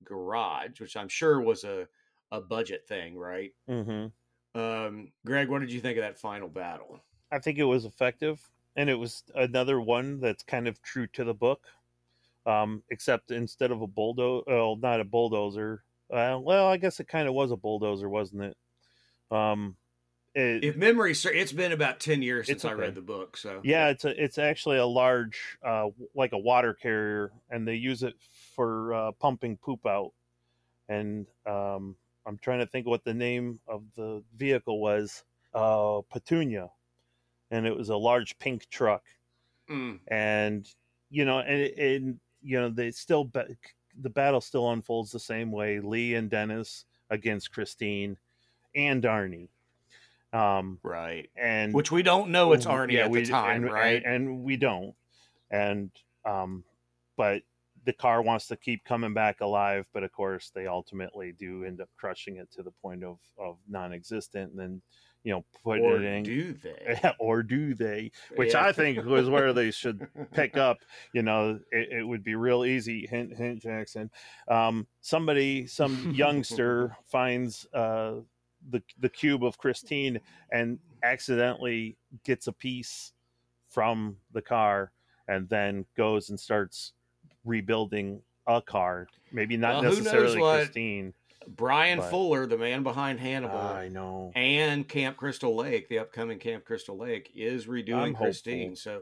garage, 0.03 0.81
which 0.81 0.97
I'm 0.97 1.09
sure 1.11 1.43
was 1.43 1.65
a, 1.65 1.87
a 2.33 2.41
budget 2.41 2.89
thing, 2.89 3.15
right? 3.15 3.51
Mm-hmm. 3.69 4.59
Um, 4.59 5.13
Greg, 5.27 5.51
what 5.51 5.61
did 5.61 5.71
you 5.71 5.83
think 5.83 5.99
of 5.99 6.05
that 6.05 6.19
final 6.19 6.49
battle? 6.49 7.05
I 7.31 7.41
think 7.41 7.59
it 7.59 7.65
was 7.65 7.85
effective, 7.85 8.41
and 8.75 8.89
it 8.89 8.99
was 8.99 9.23
another 9.35 9.83
one 9.83 10.19
that's 10.19 10.43
kind 10.43 10.67
of 10.67 10.81
true 10.81 11.07
to 11.09 11.25
the 11.25 11.35
book 11.35 11.67
um, 12.47 12.83
except 12.91 13.31
instead 13.31 13.71
of 13.71 13.83
a 13.83 13.87
bulldozer, 13.87 14.45
well, 14.47 14.77
not 14.77 15.01
a 15.01 15.05
bulldozer. 15.05 15.83
Uh, 16.13 16.39
well, 16.41 16.67
I 16.67 16.77
guess 16.77 17.01
it 17.01 17.09
kind 17.09 17.29
of 17.29 17.35
was 17.35 17.51
a 17.51 17.57
bulldozer, 17.57 18.09
wasn't 18.09 18.43
it? 18.43 18.57
Um, 19.31 19.77
it, 20.35 20.63
if 20.63 20.77
memory 20.77 21.13
it's 21.13 21.53
been 21.53 21.73
about 21.73 21.99
10 21.99 22.23
years 22.23 22.47
since 22.47 22.65
okay. 22.65 22.73
i 22.73 22.77
read 22.77 22.95
the 22.95 23.01
book 23.01 23.37
so 23.37 23.61
yeah 23.65 23.89
it's 23.89 24.05
a 24.05 24.23
it's 24.23 24.39
actually 24.39 24.77
a 24.77 24.87
large 24.87 25.59
uh, 25.65 25.87
like 26.15 26.33
a 26.33 26.39
water 26.39 26.73
carrier 26.73 27.33
and 27.51 27.67
they 27.67 27.75
use 27.75 28.05
it 28.05 28.15
for 28.55 28.95
uh, 28.95 29.13
pumping 29.19 29.57
poop 29.57 29.85
out 29.87 30.13
and 30.89 31.27
um, 31.47 31.97
i'm 32.27 32.39
trying 32.39 32.61
to 32.61 32.67
think 32.67 32.87
what 32.87 33.05
the 33.05 33.15
name 33.15 33.59
of 33.67 33.83
the 33.97 34.23
vehicle 34.37 34.81
was 34.81 35.25
uh, 35.55 36.01
petunia 36.13 36.71
and 37.51 37.67
it 37.67 37.77
was 37.77 37.89
a 37.89 37.97
large 37.97 38.39
pink 38.39 38.69
truck 38.71 39.03
mm. 39.69 39.99
and 40.07 40.69
you 41.11 41.25
know 41.25 41.41
and, 41.41 41.63
and 41.77 42.21
you 42.43 42.61
know 42.61 42.69
they 42.69 42.91
still 42.91 43.25
ba- 43.25 43.49
the 44.01 44.11
battle 44.11 44.41
still 44.41 44.71
unfolds 44.71 45.11
the 45.11 45.21
same 45.21 45.51
way. 45.53 45.81
Lee 45.81 46.15
and 46.15 46.31
Dennis 46.31 46.85
against 47.11 47.53
Christine 47.53 48.17
and 48.75 49.03
Arnie. 49.03 49.49
Um, 50.33 50.79
Right. 50.85 51.29
and 51.37 51.75
Which 51.75 51.91
we 51.91 52.03
don't 52.05 52.31
know 52.31 52.53
it's 52.53 52.67
Arnie 52.67 52.93
yeah, 52.93 53.05
at 53.07 53.11
we- 53.11 53.23
the 53.23 53.31
time, 53.31 53.65
and, 53.65 53.73
right? 53.73 54.03
And, 54.05 54.15
and 54.29 54.43
we 54.45 54.57
don't. 54.57 54.95
And 55.51 55.91
um, 56.25 56.63
but 57.17 57.43
the 57.85 57.93
car 57.93 58.23
wants 58.23 58.47
to 58.49 58.57
keep 58.57 58.85
coming 58.85 59.13
back 59.15 59.41
alive, 59.41 59.87
but 59.93 60.05
of 60.05 60.13
course 60.13 60.51
they 60.55 60.67
ultimately 60.67 61.33
do 61.33 61.65
end 61.65 61.81
up 61.81 61.89
crushing 61.97 62.37
it 62.37 62.51
to 62.53 62.63
the 62.63 62.71
point 62.71 63.03
of 63.03 63.19
of 63.39 63.57
non-existent, 63.69 64.51
and 64.53 64.59
then 64.61 64.83
you 65.25 65.33
know 65.33 65.45
put 65.63 65.81
or 65.81 65.97
it 65.97 66.05
in. 66.05 66.23
do 66.23 66.53
they? 66.55 67.01
or 67.19 67.43
do 67.43 67.75
they? 67.75 68.11
Which 68.37 68.55
Yeah. 68.55 68.67
I 68.67 68.73
think 68.73 69.05
was 69.05 69.29
where 69.29 69.53
they 69.53 69.71
should 69.71 70.07
pick 70.33 70.57
up. 70.57 70.79
You 71.13 71.23
know, 71.23 71.59
it, 71.73 71.89
it 71.99 72.05
would 72.07 72.23
be 72.23 72.35
real 72.37 72.65
easy. 72.65 73.07
Hint, 73.07 73.37
hint, 73.37 73.61
Jackson. 73.63 74.11
Um, 74.49 74.87
somebody, 75.01 75.67
some 75.67 76.13
youngster 76.15 76.97
finds 77.09 77.67
uh, 77.75 78.21
the 78.71 78.83
the 79.01 79.09
cube 79.09 79.45
of 79.45 79.59
Christine 79.59 80.21
and 80.53 80.79
accidentally 81.03 81.97
gets 82.25 82.47
a 82.47 82.53
piece 82.53 83.13
from 83.69 84.17
the 84.33 84.43
car, 84.43 84.93
and 85.29 85.49
then 85.49 85.85
goes 85.97 86.31
and 86.31 86.39
starts 86.39 86.93
rebuilding 87.45 88.23
a 88.47 88.61
car. 88.63 89.09
Maybe 89.33 89.57
not 89.57 89.83
Well, 89.83 89.93
necessarily 89.93 90.41
Christine. 90.41 91.13
Brian 91.49 91.99
But- 91.99 92.11
Fuller, 92.11 92.47
the 92.47 92.59
man 92.59 92.83
behind 92.83 93.19
Hannibal, 93.21 93.57
I 93.59 93.89
know. 93.89 94.31
and 94.35 94.87
Camp 94.89 95.17
Crystal 95.17 95.55
Lake, 95.57 95.89
the 95.89 95.99
upcoming 95.99 96.39
Camp 96.39 96.65
Crystal 96.65 96.97
Lake, 96.99 97.31
is 97.35 97.67
redoing 97.67 98.09
I'm 98.09 98.15
Christine. 98.15 98.71
hopeful. 98.71 98.77
So 98.77 99.01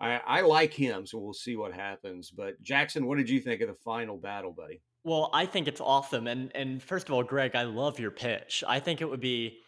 I, 0.00 0.20
I 0.26 0.40
like 0.40 0.72
him, 0.72 1.06
so 1.06 1.18
we'll 1.18 1.32
see 1.34 1.56
what 1.56 1.72
happens. 1.72 2.30
But 2.30 2.60
Jackson, 2.62 3.06
what 3.06 3.18
did 3.18 3.28
you 3.30 3.38
think 3.40 3.60
of 3.60 3.68
the 3.68 3.74
final 3.74 4.16
battle, 4.16 4.52
buddy? 4.52 4.80
Well, 5.04 5.30
I 5.32 5.46
think 5.46 5.68
it's 5.68 5.80
awesome. 5.80 6.26
And 6.26 6.50
and 6.54 6.82
first 6.82 7.08
of 7.08 7.14
all, 7.14 7.22
Greg, 7.22 7.54
I 7.54 7.64
love 7.64 8.00
your 8.00 8.10
pitch. 8.10 8.64
I 8.66 8.80
think 8.80 9.00
it 9.02 9.04
would 9.08 9.20
be 9.20 9.58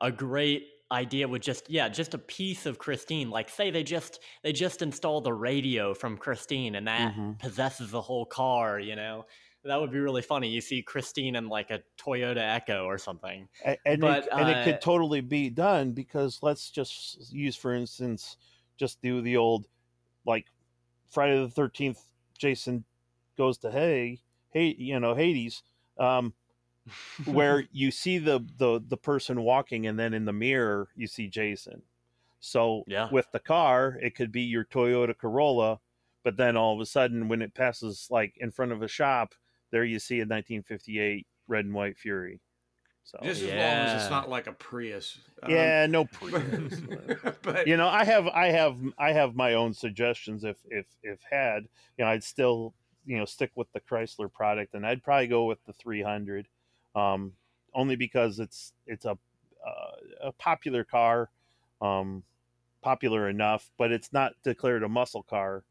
a 0.00 0.10
great 0.10 0.66
idea 0.90 1.28
with 1.28 1.42
just 1.42 1.68
yeah, 1.68 1.88
just 1.90 2.14
a 2.14 2.18
piece 2.18 2.64
of 2.64 2.78
Christine. 2.78 3.28
Like 3.28 3.50
say 3.50 3.70
they 3.70 3.82
just 3.82 4.20
they 4.42 4.52
just 4.52 4.80
install 4.80 5.20
the 5.20 5.34
radio 5.34 5.92
from 5.92 6.16
Christine 6.16 6.74
and 6.76 6.88
that 6.88 7.14
Mhm. 7.14 7.38
possesses 7.38 7.90
the 7.90 8.00
whole 8.00 8.24
car, 8.24 8.80
you 8.80 8.96
know. 8.96 9.26
That 9.68 9.78
would 9.78 9.92
be 9.92 9.98
really 9.98 10.22
funny. 10.22 10.48
You 10.48 10.62
see 10.62 10.80
Christine 10.82 11.36
in 11.36 11.48
like 11.50 11.70
a 11.70 11.82
Toyota 11.98 12.38
Echo 12.38 12.86
or 12.86 12.96
something. 12.96 13.46
A- 13.66 13.76
and 13.84 14.00
But, 14.00 14.24
it, 14.24 14.30
and 14.32 14.48
it 14.48 14.56
uh, 14.56 14.64
could 14.64 14.80
totally 14.80 15.20
be 15.20 15.50
done 15.50 15.92
because 15.92 16.38
let's 16.40 16.70
just 16.70 17.30
use 17.30 17.54
for 17.54 17.74
instance 17.74 18.38
just 18.78 19.02
do 19.02 19.20
the 19.20 19.36
old 19.36 19.66
like 20.24 20.46
friday 21.10 21.38
the 21.44 21.48
13th 21.60 21.98
jason 22.38 22.84
goes 23.36 23.58
to 23.58 23.70
hey 23.70 24.20
hey 24.50 24.74
you 24.78 24.98
know 25.00 25.14
hades 25.14 25.62
um 25.98 26.32
where 27.24 27.64
you 27.72 27.90
see 27.90 28.18
the 28.18 28.40
the 28.56 28.80
the 28.88 28.96
person 28.96 29.42
walking 29.42 29.86
and 29.86 29.98
then 29.98 30.14
in 30.14 30.24
the 30.24 30.32
mirror 30.32 30.88
you 30.94 31.06
see 31.06 31.26
jason 31.28 31.82
so 32.40 32.84
Yeah. 32.86 33.08
with 33.10 33.26
the 33.32 33.40
car 33.40 33.98
it 34.00 34.14
could 34.14 34.30
be 34.30 34.42
your 34.42 34.64
toyota 34.64 35.16
corolla 35.16 35.80
but 36.22 36.36
then 36.36 36.56
all 36.56 36.74
of 36.74 36.80
a 36.80 36.86
sudden 36.86 37.28
when 37.28 37.42
it 37.42 37.52
passes 37.54 38.06
like 38.10 38.34
in 38.36 38.50
front 38.52 38.70
of 38.72 38.82
a 38.82 38.88
shop 38.88 39.34
there 39.70 39.84
you 39.84 39.98
see 39.98 40.16
a 40.16 40.26
1958 40.26 41.26
red 41.46 41.64
and 41.64 41.74
white 41.74 41.98
fury 41.98 42.40
so 43.08 43.18
Just 43.22 43.40
as 43.40 43.48
long 43.48 43.58
as 43.58 44.02
it's 44.02 44.10
not 44.10 44.28
like 44.28 44.48
a 44.48 44.52
Prius. 44.52 45.18
Um, 45.42 45.50
yeah, 45.50 45.86
no 45.86 46.04
Prius. 46.12 46.78
but 47.42 47.66
you 47.66 47.78
know, 47.78 47.88
I 47.88 48.04
have, 48.04 48.26
I 48.26 48.48
have, 48.48 48.76
I 48.98 49.12
have 49.12 49.34
my 49.34 49.54
own 49.54 49.72
suggestions. 49.72 50.44
If, 50.44 50.58
if, 50.68 50.84
if 51.02 51.18
had, 51.30 51.68
you 51.96 52.04
know, 52.04 52.10
I'd 52.10 52.22
still, 52.22 52.74
you 53.06 53.16
know, 53.16 53.24
stick 53.24 53.50
with 53.54 53.72
the 53.72 53.80
Chrysler 53.80 54.30
product, 54.30 54.74
and 54.74 54.86
I'd 54.86 55.02
probably 55.02 55.26
go 55.26 55.46
with 55.46 55.56
the 55.64 55.72
300, 55.72 56.48
um, 56.94 57.32
only 57.72 57.96
because 57.96 58.40
it's, 58.40 58.74
it's 58.86 59.06
a, 59.06 59.12
uh, 59.66 60.24
a 60.24 60.32
popular 60.32 60.84
car, 60.84 61.30
um, 61.80 62.22
popular 62.82 63.30
enough, 63.30 63.70
but 63.78 63.90
it's 63.90 64.12
not 64.12 64.34
declared 64.44 64.82
a 64.82 64.88
muscle 64.88 65.22
car, 65.22 65.64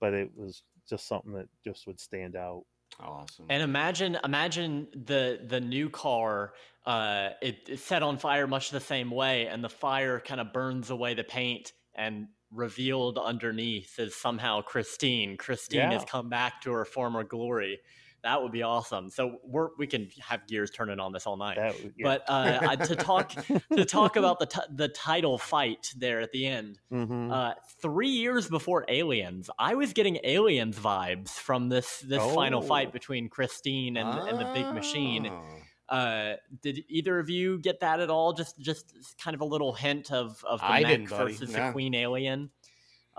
but 0.00 0.14
it 0.14 0.30
was 0.34 0.62
just 0.88 1.06
something 1.06 1.34
that 1.34 1.48
just 1.62 1.86
would 1.86 2.00
stand 2.00 2.36
out. 2.36 2.64
Awesome. 3.02 3.46
And 3.48 3.62
imagine, 3.62 4.18
imagine 4.24 4.88
the 4.92 5.40
the 5.46 5.60
new 5.60 5.90
car. 5.90 6.52
Uh, 6.86 7.30
it, 7.42 7.68
it's 7.68 7.82
set 7.82 8.02
on 8.02 8.18
fire 8.18 8.46
much 8.46 8.70
the 8.70 8.80
same 8.80 9.10
way, 9.10 9.46
and 9.46 9.62
the 9.62 9.68
fire 9.68 10.20
kind 10.20 10.40
of 10.40 10.52
burns 10.52 10.90
away 10.90 11.14
the 11.14 11.24
paint, 11.24 11.72
and 11.94 12.28
revealed 12.52 13.18
underneath 13.18 13.98
is 13.98 14.14
somehow 14.14 14.60
Christine. 14.62 15.36
Christine 15.36 15.90
has 15.92 16.04
come 16.04 16.28
back 16.28 16.62
to 16.62 16.72
her 16.72 16.84
former 16.84 17.22
glory. 17.22 17.80
That 18.22 18.42
would 18.42 18.52
be 18.52 18.62
awesome. 18.62 19.08
So 19.10 19.38
we're 19.44 19.68
we 19.78 19.86
can 19.86 20.08
have 20.20 20.46
gears 20.46 20.70
turning 20.70 21.00
on 21.00 21.12
this 21.12 21.26
all 21.26 21.36
night. 21.36 21.56
Would- 21.58 21.94
yeah. 21.96 22.02
But 22.04 22.24
uh, 22.28 22.76
to 22.76 22.96
talk 22.96 23.32
to 23.72 23.84
talk 23.84 24.16
about 24.16 24.38
the 24.38 24.46
t- 24.46 24.60
the 24.74 24.88
title 24.88 25.38
fight 25.38 25.92
there 25.96 26.20
at 26.20 26.30
the 26.32 26.46
end. 26.46 26.78
Mhm. 26.92 27.32
Uh, 27.32 27.54
three 27.80 28.08
years 28.10 28.48
before 28.48 28.84
Aliens, 28.88 29.48
I 29.58 29.74
was 29.74 29.92
getting 29.92 30.18
Aliens 30.24 30.78
vibes 30.78 31.30
from 31.30 31.68
this 31.68 32.00
this 32.00 32.22
final 32.34 32.62
Oh. 32.62 32.66
fight 32.66 32.92
between 32.92 33.28
Christine 33.28 33.96
and, 33.96 34.08
and 34.28 34.38
the 34.38 34.50
Big 34.52 34.66
Machine. 34.74 35.28
Oh. 35.28 35.44
Uh, 35.88 36.36
did 36.62 36.84
either 36.88 37.18
of 37.18 37.28
you 37.30 37.58
get 37.58 37.80
that 37.80 38.00
at 38.00 38.10
all? 38.10 38.32
Just 38.32 38.58
just 38.60 38.92
kind 39.22 39.34
of 39.34 39.40
a 39.40 39.44
little 39.44 39.72
hint 39.72 40.12
of 40.12 40.44
of 40.44 40.60
the 40.60 40.66
I 40.70 40.82
mech 40.82 41.08
versus 41.08 41.50
No. 41.52 41.66
the 41.66 41.72
Queen 41.72 41.94
Alien. 41.94 42.50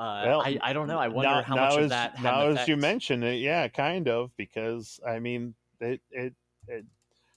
Uh, 0.01 0.23
Well, 0.25 0.41
I, 0.41 0.57
I 0.63 0.73
don't 0.73 0.87
know. 0.87 0.97
I 0.97 1.07
wonder 1.09 1.29
now, 1.29 1.41
how 1.43 1.55
now 1.55 1.69
much 1.69 1.77
as, 1.77 1.83
of 1.85 1.89
that 1.89 2.21
now 2.23 2.47
as 2.47 2.67
you 2.67 2.75
mentioned 2.75 3.23
it 3.23 3.35
yeah 3.39 3.67
kind 3.67 4.07
of 4.07 4.35
because 4.35 4.99
i 5.07 5.19
mean 5.19 5.53
it, 5.79 6.01
it 6.09 6.33
it 6.67 6.85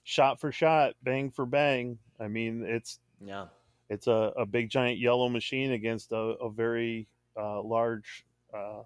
shot 0.03 0.39
for 0.39 0.51
shot 0.51 0.95
bang 1.03 1.29
for 1.29 1.45
bang 1.45 1.97
i 2.19 2.27
mean 2.27 2.63
it's 2.65 2.99
Yeah. 3.23 3.45
it's 3.89 4.07
a, 4.07 4.33
a 4.35 4.45
big 4.47 4.69
giant 4.69 4.97
yellow 4.97 5.29
machine 5.29 5.73
against 5.73 6.11
a, 6.11 6.15
a 6.41 6.49
very 6.49 7.07
uh, 7.37 7.61
large 7.61 8.25
uh, 8.53 8.81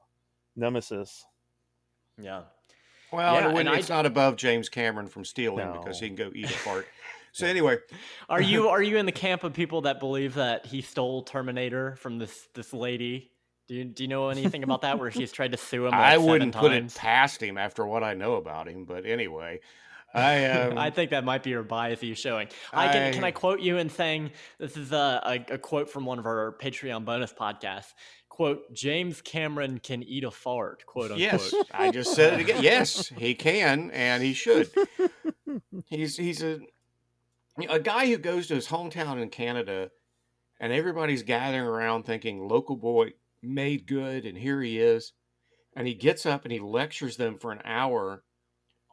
nemesis 0.57 1.25
Yeah. 2.21 2.41
Well, 3.13 3.33
Yeah, 3.33 3.49
and 3.49 3.57
and 3.59 3.69
I- 3.69 3.77
it's 3.77 3.89
not 3.89 4.05
above 4.05 4.35
James 4.35 4.67
Cameron 4.69 5.07
from 5.07 5.23
stealing 5.23 5.71
because 5.71 5.99
he 5.99 6.07
can 6.07 6.15
go 6.15 6.31
eat 6.35 6.45
a 6.45 6.49
fart. 6.65 6.85
So 7.31 7.47
anyway, 7.47 7.77
Are 8.27 8.41
you 8.41 8.67
are 8.73 8.81
you 8.83 8.97
in 8.97 9.05
the 9.05 9.11
camp 9.13 9.43
of 9.43 9.53
people 9.53 9.81
that 9.81 9.99
believe 9.99 10.33
that 10.35 10.65
he 10.65 10.81
stole 10.81 11.23
Terminator 11.23 11.95
from 11.95 12.17
this 12.19 12.47
this 12.53 12.73
lady? 12.73 13.31
Do 13.69 13.75
you, 13.75 13.85
do 13.85 14.03
you 14.03 14.07
know 14.09 14.29
anything 14.29 14.63
about 14.63 14.81
that? 14.81 14.97
Where 14.97 15.11
she's 15.11 15.31
tried 15.31 15.51
to 15.51 15.57
sue 15.57 15.85
him? 15.85 15.91
Like 15.99 16.01
I 16.01 16.17
wouldn't 16.17 16.55
put 16.55 16.71
it 16.71 16.93
past 16.95 17.41
him 17.41 17.55
after 17.57 17.85
what 17.85 18.03
I 18.03 18.15
know 18.15 18.33
about 18.33 18.67
him. 18.67 18.83
But 18.85 19.05
anyway, 19.05 19.59
I 20.11 20.45
um, 20.45 20.77
I 20.79 20.89
think 20.89 21.11
that 21.11 21.23
might 21.23 21.43
be 21.43 21.51
your 21.51 21.61
bias 21.61 22.01
you 22.01 22.15
showing. 22.15 22.47
I 22.73 22.91
can 22.91 23.13
can 23.13 23.23
I- 23.23 23.27
I 23.27 23.31
quote 23.31 23.59
you 23.59 23.77
in 23.77 23.89
saying 23.89 24.31
this 24.57 24.75
is 24.75 24.91
a, 24.91 25.21
a, 25.49 25.53
a 25.53 25.57
quote 25.59 25.87
from 25.87 26.05
one 26.05 26.17
of 26.17 26.25
our 26.25 26.55
Patreon 26.59 27.05
bonus 27.05 27.31
podcasts. 27.31 27.93
Quote: 28.27 28.73
James 28.73 29.21
Cameron 29.21 29.79
can 29.79 30.01
eat 30.01 30.23
a 30.23 30.31
fart. 30.31 30.83
Quote 30.87 31.11
unquote. 31.11 31.19
yes, 31.19 31.53
I 31.71 31.91
just 31.91 32.15
said 32.15 32.33
it 32.33 32.39
again. 32.39 32.63
Yes, 32.63 33.07
he 33.19 33.35
can 33.35 33.91
and 33.91 34.23
he 34.23 34.33
should. 34.33 34.71
He's 35.85 36.17
he's 36.17 36.41
a 36.41 36.59
a 37.69 37.79
guy 37.79 38.07
who 38.07 38.17
goes 38.17 38.47
to 38.47 38.55
his 38.55 38.67
hometown 38.69 39.21
in 39.21 39.29
Canada, 39.29 39.91
and 40.59 40.73
everybody's 40.73 41.21
gathering 41.21 41.65
around 41.67 42.03
thinking 42.03 42.47
local 42.47 42.75
boy 42.75 43.11
made 43.41 43.87
good, 43.87 44.25
and 44.25 44.37
here 44.37 44.61
he 44.61 44.79
is, 44.79 45.13
and 45.75 45.87
he 45.87 45.93
gets 45.93 46.25
up 46.25 46.43
and 46.43 46.51
he 46.51 46.59
lectures 46.59 47.17
them 47.17 47.37
for 47.37 47.51
an 47.51 47.61
hour 47.63 48.23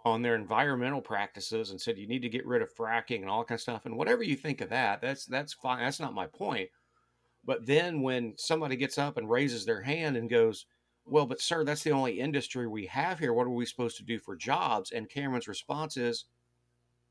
on 0.06 0.22
their 0.22 0.36
environmental 0.36 1.00
practices 1.00 1.70
and 1.70 1.80
said 1.80 1.98
you 1.98 2.06
need 2.06 2.22
to 2.22 2.28
get 2.28 2.46
rid 2.46 2.62
of 2.62 2.72
fracking 2.72 3.22
and 3.22 3.28
all 3.28 3.40
that 3.40 3.48
kind 3.48 3.56
of 3.56 3.62
stuff. 3.62 3.86
And 3.86 3.96
whatever 3.96 4.22
you 4.22 4.36
think 4.36 4.60
of 4.60 4.70
that 4.70 5.00
that's 5.00 5.26
that's 5.26 5.52
fine. 5.52 5.80
That's 5.80 5.98
not 5.98 6.14
my 6.14 6.26
point. 6.26 6.70
But 7.44 7.66
then 7.66 8.02
when 8.02 8.34
somebody 8.36 8.76
gets 8.76 8.98
up 8.98 9.16
and 9.16 9.28
raises 9.28 9.64
their 9.64 9.82
hand 9.82 10.16
and 10.16 10.30
goes 10.30 10.66
well 11.04 11.26
but 11.26 11.40
sir 11.40 11.64
that's 11.64 11.82
the 11.82 11.90
only 11.90 12.20
industry 12.20 12.68
we 12.68 12.86
have 12.86 13.18
here. 13.18 13.32
What 13.32 13.48
are 13.48 13.50
we 13.50 13.66
supposed 13.66 13.96
to 13.96 14.04
do 14.04 14.20
for 14.20 14.36
jobs? 14.36 14.92
And 14.92 15.08
cameron's 15.08 15.48
response 15.48 15.96
is 15.96 16.26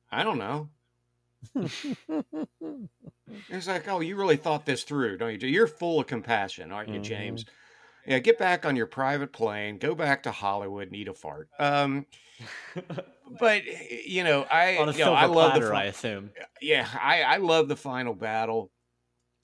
i 0.09 0.23
don't 0.23 0.37
know 0.37 0.69
it's 3.49 3.67
like 3.67 3.87
oh 3.87 3.99
you 3.99 4.15
really 4.15 4.37
thought 4.37 4.65
this 4.65 4.83
through 4.83 5.17
don't 5.17 5.41
you 5.41 5.47
you're 5.49 5.67
full 5.67 5.99
of 5.99 6.07
compassion 6.07 6.71
aren't 6.71 6.89
you 6.89 6.99
Mhm. 6.99 7.03
james 7.03 7.45
yeah 8.05 8.19
get 8.19 8.37
back 8.37 8.65
on 8.65 8.75
your 8.75 8.85
private 8.87 9.31
plane 9.33 9.77
go 9.77 9.95
back 9.95 10.23
to 10.23 10.31
hollywood 10.31 10.87
and 10.87 10.95
eat 10.95 11.07
a 11.07 11.13
fart 11.13 11.49
um 11.59 12.05
but 13.39 13.63
you 13.65 14.23
know 14.23 14.45
i 14.51 14.77
On 14.77 14.89
a 14.89 14.91
you 14.91 14.99
know, 14.99 15.13
i 15.13 15.25
love 15.25 15.53
platter, 15.53 15.71
the 15.73 15.77
I 15.77 15.83
assume. 15.85 16.31
yeah 16.61 16.87
i 17.01 17.21
i 17.23 17.37
love 17.37 17.67
the 17.67 17.75
final 17.75 18.13
battle 18.13 18.71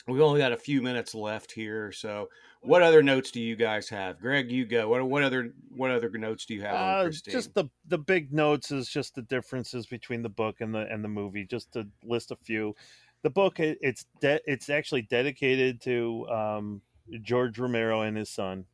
we've 0.08 0.22
only 0.22 0.40
got 0.40 0.52
a 0.52 0.58
few 0.58 0.82
minutes 0.82 1.14
left 1.16 1.52
here 1.52 1.92
so 1.92 2.28
what 2.62 2.82
other 2.82 3.02
notes 3.02 3.32
do 3.32 3.42
you 3.42 3.56
guys 3.56 3.90
have 3.90 4.20
greg 4.20 4.52
you 4.52 4.66
go 4.66 4.88
what, 4.88 5.04
what 5.08 5.24
other 5.24 5.52
what 5.76 5.92
other 5.92 6.10
notes 6.10 6.46
do 6.46 6.54
you 6.54 6.62
have 6.62 6.76
on 6.76 7.08
Uh, 7.08 7.10
just 7.10 7.54
the 7.54 7.66
the 7.88 7.98
big 7.98 8.32
notes 8.32 8.72
is 8.72 8.88
just 8.88 9.16
the 9.16 9.22
differences 9.24 9.86
between 9.88 10.22
the 10.22 10.30
book 10.30 10.62
and 10.62 10.74
the 10.74 10.82
and 10.92 11.04
the 11.04 11.08
movie. 11.10 11.46
Just 11.46 11.72
to 11.74 11.88
list 12.04 12.32
a 12.32 12.36
few, 12.36 12.76
the 13.24 13.30
book 13.30 13.60
it, 13.60 13.78
it's 13.82 14.06
de- 14.20 14.42
it's 14.46 14.70
actually 14.70 15.04
dedicated 15.04 15.82
to 15.82 16.28
um, 16.30 16.82
George 17.22 17.58
Romero 17.58 18.02
and 18.02 18.18
his 18.18 18.30
son. 18.30 18.66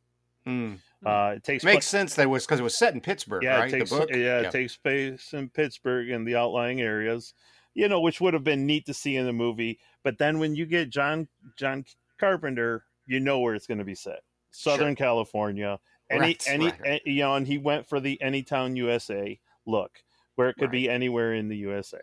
Hmm. 0.44 0.74
Uh, 1.04 1.34
it 1.36 1.44
takes 1.44 1.64
makes 1.64 1.86
sense. 1.86 2.14
That 2.14 2.28
was 2.28 2.44
because 2.44 2.60
it 2.60 2.64
was 2.64 2.76
set 2.76 2.94
in 2.94 3.00
Pittsburgh, 3.00 3.42
yeah, 3.42 3.58
right? 3.58 3.72
It 3.72 3.78
takes, 3.78 3.90
the 3.90 3.96
book. 3.96 4.10
Yeah, 4.10 4.40
it 4.40 4.50
takes 4.50 4.76
place 4.76 5.32
in 5.32 5.48
Pittsburgh 5.50 6.10
and 6.10 6.26
the 6.26 6.36
outlying 6.36 6.80
areas. 6.80 7.34
You 7.74 7.88
know, 7.88 8.00
which 8.00 8.20
would 8.20 8.34
have 8.34 8.44
been 8.44 8.66
neat 8.66 8.86
to 8.86 8.94
see 8.94 9.14
in 9.14 9.24
the 9.24 9.32
movie. 9.32 9.78
But 10.02 10.18
then 10.18 10.40
when 10.40 10.56
you 10.56 10.66
get 10.66 10.90
John 10.90 11.28
John 11.56 11.84
Carpenter, 12.18 12.84
you 13.08 13.18
know 13.18 13.40
where 13.40 13.56
it's 13.56 13.66
going 13.66 13.78
to 13.78 13.84
be 13.84 13.96
set. 13.96 14.20
Southern 14.52 14.94
sure. 14.94 15.06
California. 15.06 15.80
Any 16.10 16.20
right, 16.20 16.44
any 16.48 16.66
right, 16.66 16.80
right. 16.80 17.02
you 17.04 17.20
know, 17.20 17.34
and 17.34 17.46
he 17.46 17.58
went 17.58 17.86
for 17.86 18.00
the 18.00 18.18
Anytown 18.22 18.76
USA 18.76 19.38
look, 19.66 19.90
where 20.36 20.48
it 20.48 20.56
could 20.56 20.70
be 20.70 20.88
anywhere 20.88 21.34
in 21.34 21.48
the 21.48 21.56
USA. 21.56 22.00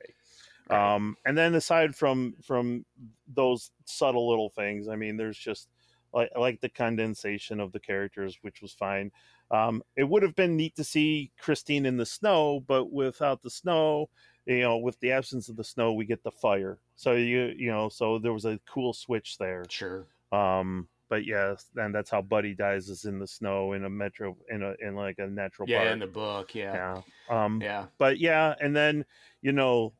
Um, 0.69 1.15
and 1.25 1.37
then 1.37 1.55
aside 1.55 1.95
from 1.95 2.35
from 2.43 2.85
those 3.27 3.71
subtle 3.85 4.29
little 4.29 4.49
things, 4.49 4.87
I 4.87 4.95
mean, 4.95 5.17
there's 5.17 5.37
just 5.37 5.69
like 6.13 6.31
like 6.37 6.61
the 6.61 6.69
condensation 6.69 7.59
of 7.59 7.71
the 7.71 7.79
characters, 7.79 8.37
which 8.41 8.61
was 8.61 8.73
fine. 8.73 9.11
Um, 9.51 9.83
it 9.95 10.05
would 10.05 10.23
have 10.23 10.35
been 10.35 10.55
neat 10.55 10.75
to 10.75 10.83
see 10.83 11.31
Christine 11.39 11.85
in 11.85 11.97
the 11.97 12.05
snow, 12.05 12.63
but 12.65 12.91
without 12.91 13.43
the 13.43 13.49
snow, 13.49 14.09
you 14.45 14.61
know, 14.61 14.77
with 14.77 14.99
the 14.99 15.11
absence 15.11 15.49
of 15.49 15.55
the 15.55 15.63
snow, 15.63 15.93
we 15.93 16.05
get 16.05 16.23
the 16.23 16.31
fire. 16.31 16.79
So 16.95 17.13
you 17.13 17.53
you 17.57 17.71
know, 17.71 17.89
so 17.89 18.17
there 18.17 18.33
was 18.33 18.45
a 18.45 18.59
cool 18.65 18.93
switch 18.93 19.37
there. 19.37 19.65
Sure. 19.69 20.07
Um, 20.31 20.87
but 21.09 21.25
yeah, 21.25 21.55
and 21.75 21.93
that's 21.93 22.09
how 22.09 22.21
Buddy 22.21 22.53
dies 22.53 22.89
is 22.89 23.05
in 23.05 23.19
the 23.19 23.27
snow 23.27 23.73
in 23.73 23.85
a 23.85 23.89
metro 23.89 24.35
in 24.49 24.63
a 24.63 24.73
in 24.79 24.95
like 24.95 25.19
a 25.19 25.27
natural 25.27 25.69
yeah 25.69 25.79
park. 25.79 25.91
in 25.91 25.99
the 25.99 26.07
book 26.07 26.55
yeah 26.55 27.01
yeah 27.29 27.43
um 27.43 27.61
yeah 27.61 27.85
but 27.97 28.19
yeah 28.19 28.55
and 28.59 28.75
then 28.75 29.05
you 29.41 29.51
know 29.51 29.93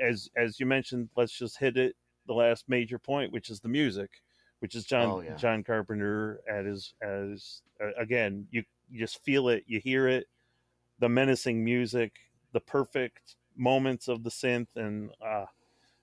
as 0.00 0.28
as 0.36 0.60
you 0.60 0.66
mentioned 0.66 1.08
let's 1.16 1.36
just 1.36 1.58
hit 1.58 1.76
it 1.76 1.96
the 2.26 2.34
last 2.34 2.64
major 2.68 2.98
point 2.98 3.32
which 3.32 3.50
is 3.50 3.60
the 3.60 3.68
music 3.68 4.10
which 4.60 4.74
is 4.74 4.84
John 4.84 5.08
oh, 5.08 5.20
yeah. 5.20 5.36
John 5.36 5.64
Carpenter 5.64 6.40
at 6.48 6.66
his 6.66 6.94
as 7.02 7.62
uh, 7.82 7.90
again 7.98 8.46
you, 8.50 8.62
you 8.90 9.00
just 9.00 9.22
feel 9.24 9.48
it 9.48 9.64
you 9.66 9.80
hear 9.80 10.06
it 10.08 10.26
the 10.98 11.08
menacing 11.08 11.64
music 11.64 12.12
the 12.52 12.60
perfect 12.60 13.36
moments 13.56 14.08
of 14.08 14.22
the 14.22 14.30
synth 14.30 14.68
and 14.76 15.10
uh 15.24 15.46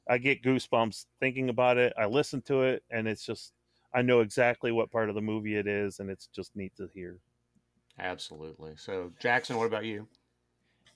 I 0.09 0.17
get 0.17 0.41
goosebumps 0.41 1.05
thinking 1.19 1.49
about 1.49 1.77
it 1.77 1.93
I 1.97 2.05
listen 2.05 2.41
to 2.43 2.63
it 2.63 2.83
and 2.89 3.07
it's 3.07 3.25
just 3.25 3.53
I 3.93 4.01
know 4.01 4.21
exactly 4.21 4.71
what 4.71 4.91
part 4.91 5.09
of 5.09 5.15
the 5.15 5.21
movie 5.21 5.55
it 5.55 5.67
is, 5.67 5.99
and 5.99 6.09
it's 6.09 6.27
just 6.27 6.55
neat 6.55 6.75
to 6.77 6.89
hear. 6.93 7.19
Absolutely. 7.99 8.73
So, 8.77 9.11
Jackson, 9.19 9.57
what 9.57 9.65
about 9.65 9.85
you? 9.85 10.07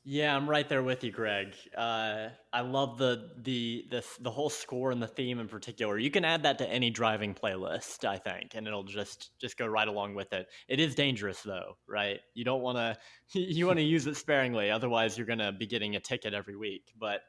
Yeah, 0.04 0.36
I'm 0.36 0.50
right 0.50 0.68
there 0.68 0.82
with 0.82 1.04
you, 1.04 1.12
Greg. 1.12 1.54
Uh, 1.78 2.30
I 2.52 2.62
love 2.62 2.98
the, 2.98 3.34
the 3.44 3.86
the 3.92 4.04
the 4.22 4.32
whole 4.32 4.50
score 4.50 4.90
and 4.90 5.02
the 5.02 5.08
theme 5.08 5.40
in 5.40 5.48
particular. 5.48 6.00
You 6.00 6.10
can 6.10 6.26
add 6.26 6.42
that 6.42 6.58
to 6.58 6.68
any 6.68 6.90
driving 6.90 7.36
playlist, 7.36 8.04
I 8.04 8.18
think, 8.18 8.56
and 8.56 8.66
it'll 8.66 8.84
just 8.84 9.40
just 9.40 9.58
go 9.58 9.68
right 9.68 9.88
along 9.88 10.16
with 10.16 10.34
it. 10.34 10.48
It 10.68 10.80
is 10.80 10.96
dangerous, 10.96 11.44
though, 11.44 11.78
right? 11.88 12.20
You 12.34 12.44
don't 12.44 12.62
want 12.62 12.80
to 12.80 12.98
you 13.40 13.68
want 13.68 13.78
to 13.78 13.84
use 13.86 14.08
it 14.08 14.18
sparingly, 14.18 14.72
otherwise 14.72 15.20
you're 15.20 15.28
going 15.28 15.40
to 15.40 15.52
be 15.52 15.68
getting 15.68 15.96
a 15.96 16.00
ticket 16.00 16.34
every 16.34 16.56
week. 16.56 16.92
But 17.00 17.22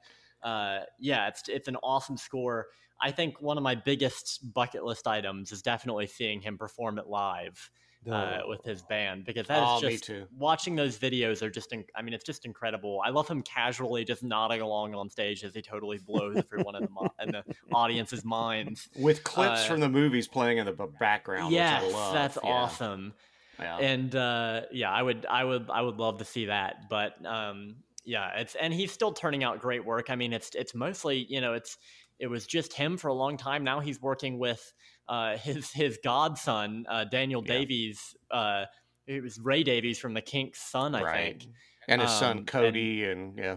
uh, 0.43 0.81
yeah, 0.99 1.29
it's 1.29 1.43
it's 1.49 1.69
an 1.69 1.77
awesome 1.83 2.17
score. 2.17 2.69
I 3.03 3.11
think 3.11 3.40
one 3.40 3.57
of 3.57 3.62
my 3.62 3.74
biggest 3.74 4.55
bucket 4.55 4.84
list 4.84 5.07
items 5.07 5.53
is 5.53 5.61
definitely 5.61 6.07
seeing 6.07 6.40
him 6.40 6.57
perform 6.57 6.98
it 6.98 7.07
live. 7.07 7.70
Uh, 8.11 8.40
oh. 8.42 8.48
with 8.48 8.64
his 8.64 8.82
band 8.82 9.24
because 9.24 9.46
that 9.46 9.62
oh, 9.64 9.76
is 9.76 10.00
just 10.00 10.11
watching 10.36 10.74
those 10.74 10.98
videos 10.98 11.40
are 11.40 11.48
just 11.48 11.72
in, 11.72 11.84
I 11.94 12.03
mean 12.03 12.14
it's 12.14 12.24
just 12.24 12.44
incredible. 12.44 13.00
I 13.05 13.11
love 13.11 13.28
him 13.28 13.42
casually 13.42 14.05
just 14.05 14.24
nodding 14.24 14.61
along 14.61 14.96
on 14.96 15.09
stage 15.09 15.44
as 15.44 15.55
he 15.55 15.62
totally 15.62 15.98
blows 15.98 16.36
everyone 16.36 16.74
in 16.74 16.82
the 16.82 17.11
in 17.22 17.30
the 17.30 17.44
audience's 17.72 18.24
minds 18.24 18.88
with 18.98 19.22
clips 19.22 19.61
uh, 19.61 19.66
from 19.68 19.78
the 19.78 19.88
movies 19.88 20.26
playing 20.26 20.59
in 20.59 20.66
the 20.66 20.72
background. 20.98 21.53
Yes, 21.53 21.92
that's 22.12 22.38
yeah. 22.42 22.50
awesome. 22.50 23.14
Yeah. 23.61 23.76
And 23.76 24.16
uh, 24.16 24.62
yeah, 24.72 24.90
I 24.90 25.03
would 25.03 25.24
I 25.26 25.44
would 25.44 25.70
I 25.70 25.80
would 25.80 25.98
love 25.98 26.18
to 26.18 26.24
see 26.24 26.46
that, 26.46 26.88
but 26.88 27.24
um, 27.24 27.76
yeah, 28.05 28.38
it's 28.38 28.55
and 28.55 28.72
he's 28.72 28.90
still 28.90 29.12
turning 29.12 29.44
out 29.44 29.61
great 29.61 29.84
work. 29.84 30.11
I 30.11 30.16
mean, 30.16 30.32
it's 30.32 30.55
it's 30.55 30.74
mostly 30.74 31.26
you 31.28 31.40
know 31.40 31.55
it's 31.55 31.78
it 32.23 32.31
was 32.31 32.47
just 32.47 32.73
him 32.73 32.97
for 32.97 33.09
a 33.09 33.12
long 33.12 33.37
time. 33.37 33.64
Now 33.64 33.81
he's 33.81 34.01
working 34.01 34.39
with 34.39 34.73
uh, 35.09 35.37
his 35.37 35.70
his 35.73 35.99
godson 36.03 36.87
uh, 36.89 37.05
Daniel 37.05 37.43
yeah. 37.45 37.53
Davies. 37.53 38.16
Uh, 38.31 38.64
it 39.09 39.23
was 39.23 39.41
Ray 39.41 39.64
Davies 39.64 39.99
from 39.99 40.14
the 40.14 40.20
Kinks' 40.20 40.62
son, 40.70 40.95
I 40.95 41.03
right. 41.03 41.43
think, 41.43 41.53
and 41.89 42.01
his 42.01 42.12
um, 42.12 42.18
son 42.18 42.47
Cody, 42.47 43.05
and, 43.05 43.37
and, 43.37 43.39
yeah, 43.39 43.57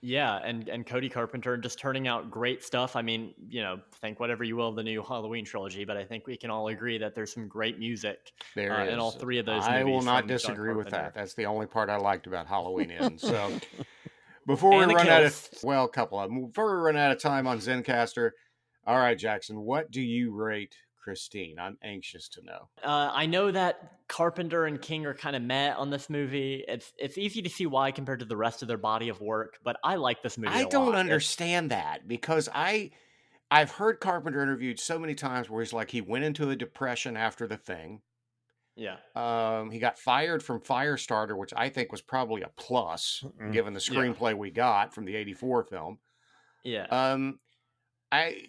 yeah, 0.00 0.40
and 0.42 0.66
and 0.70 0.86
Cody 0.86 1.10
Carpenter 1.10 1.58
just 1.58 1.78
turning 1.78 2.08
out 2.08 2.30
great 2.30 2.64
stuff. 2.64 2.96
I 2.96 3.02
mean, 3.02 3.34
you 3.50 3.60
know, 3.60 3.80
think 4.00 4.18
whatever 4.18 4.44
you 4.44 4.56
will 4.56 4.68
of 4.68 4.76
the 4.76 4.82
new 4.82 5.02
Halloween 5.02 5.44
trilogy, 5.44 5.84
but 5.84 5.98
I 5.98 6.04
think 6.04 6.26
we 6.26 6.38
can 6.38 6.48
all 6.48 6.68
agree 6.68 6.96
that 6.96 7.14
there's 7.14 7.34
some 7.34 7.48
great 7.48 7.78
music 7.78 8.32
there 8.54 8.80
uh, 8.80 8.86
in 8.86 8.98
all 8.98 9.10
three 9.10 9.38
of 9.38 9.44
those. 9.44 9.62
I 9.62 9.84
will 9.84 10.00
not 10.00 10.26
disagree 10.26 10.72
with 10.72 10.88
that. 10.88 11.12
That's 11.14 11.34
the 11.34 11.44
only 11.44 11.66
part 11.66 11.90
I 11.90 11.98
liked 11.98 12.26
about 12.26 12.46
Halloween 12.46 12.90
Ends. 12.90 13.20
So. 13.20 13.50
Before 14.46 14.70
we 14.70 14.84
run 14.84 15.08
out 15.08 15.24
of 15.24 15.48
well, 15.62 15.84
a 15.84 15.88
couple 15.88 16.20
of 16.20 16.30
them. 16.30 16.46
Before 16.46 16.76
we 16.76 16.82
run 16.82 16.96
out 16.96 17.10
of 17.10 17.20
time 17.20 17.46
on 17.46 17.58
Zencastr, 17.58 18.30
all 18.86 18.98
right, 18.98 19.18
Jackson, 19.18 19.60
what 19.60 19.90
do 19.90 20.00
you 20.00 20.32
rate 20.32 20.76
Christine? 21.02 21.58
I'm 21.58 21.76
anxious 21.82 22.28
to 22.30 22.42
know. 22.44 22.68
Uh, 22.84 23.10
I 23.12 23.26
know 23.26 23.50
that 23.50 23.92
Carpenter 24.08 24.66
and 24.66 24.80
King 24.80 25.04
are 25.06 25.14
kind 25.14 25.34
of 25.34 25.42
met 25.42 25.76
on 25.76 25.90
this 25.90 26.08
movie. 26.08 26.64
It's 26.68 26.92
it's 26.96 27.18
easy 27.18 27.42
to 27.42 27.50
see 27.50 27.66
why 27.66 27.90
compared 27.90 28.20
to 28.20 28.24
the 28.24 28.36
rest 28.36 28.62
of 28.62 28.68
their 28.68 28.78
body 28.78 29.08
of 29.08 29.20
work, 29.20 29.58
but 29.64 29.76
I 29.82 29.96
like 29.96 30.22
this 30.22 30.38
movie. 30.38 30.54
I 30.54 30.64
don't 30.64 30.92
lot. 30.92 30.94
understand 30.94 31.66
it's... 31.66 31.80
that 31.80 32.06
because 32.06 32.48
I 32.54 32.92
I've 33.50 33.72
heard 33.72 34.00
Carpenter 34.00 34.42
interviewed 34.42 34.78
so 34.78 34.98
many 34.98 35.14
times 35.14 35.50
where 35.50 35.62
he's 35.62 35.72
like 35.72 35.90
he 35.90 36.00
went 36.00 36.24
into 36.24 36.50
a 36.50 36.56
depression 36.56 37.16
after 37.16 37.46
the 37.46 37.56
thing. 37.56 38.02
Yeah. 38.76 38.96
Um, 39.14 39.70
he 39.70 39.78
got 39.78 39.98
fired 39.98 40.42
from 40.42 40.60
Firestarter, 40.60 41.36
which 41.36 41.52
I 41.56 41.70
think 41.70 41.90
was 41.90 42.02
probably 42.02 42.42
a 42.42 42.50
plus 42.56 43.24
mm-hmm. 43.24 43.50
given 43.50 43.72
the 43.72 43.80
screenplay 43.80 44.30
yeah. 44.30 44.36
we 44.36 44.50
got 44.50 44.94
from 44.94 45.06
the 45.06 45.16
84 45.16 45.64
film. 45.64 45.98
Yeah. 46.62 46.86
Um, 46.90 47.40
I, 48.12 48.42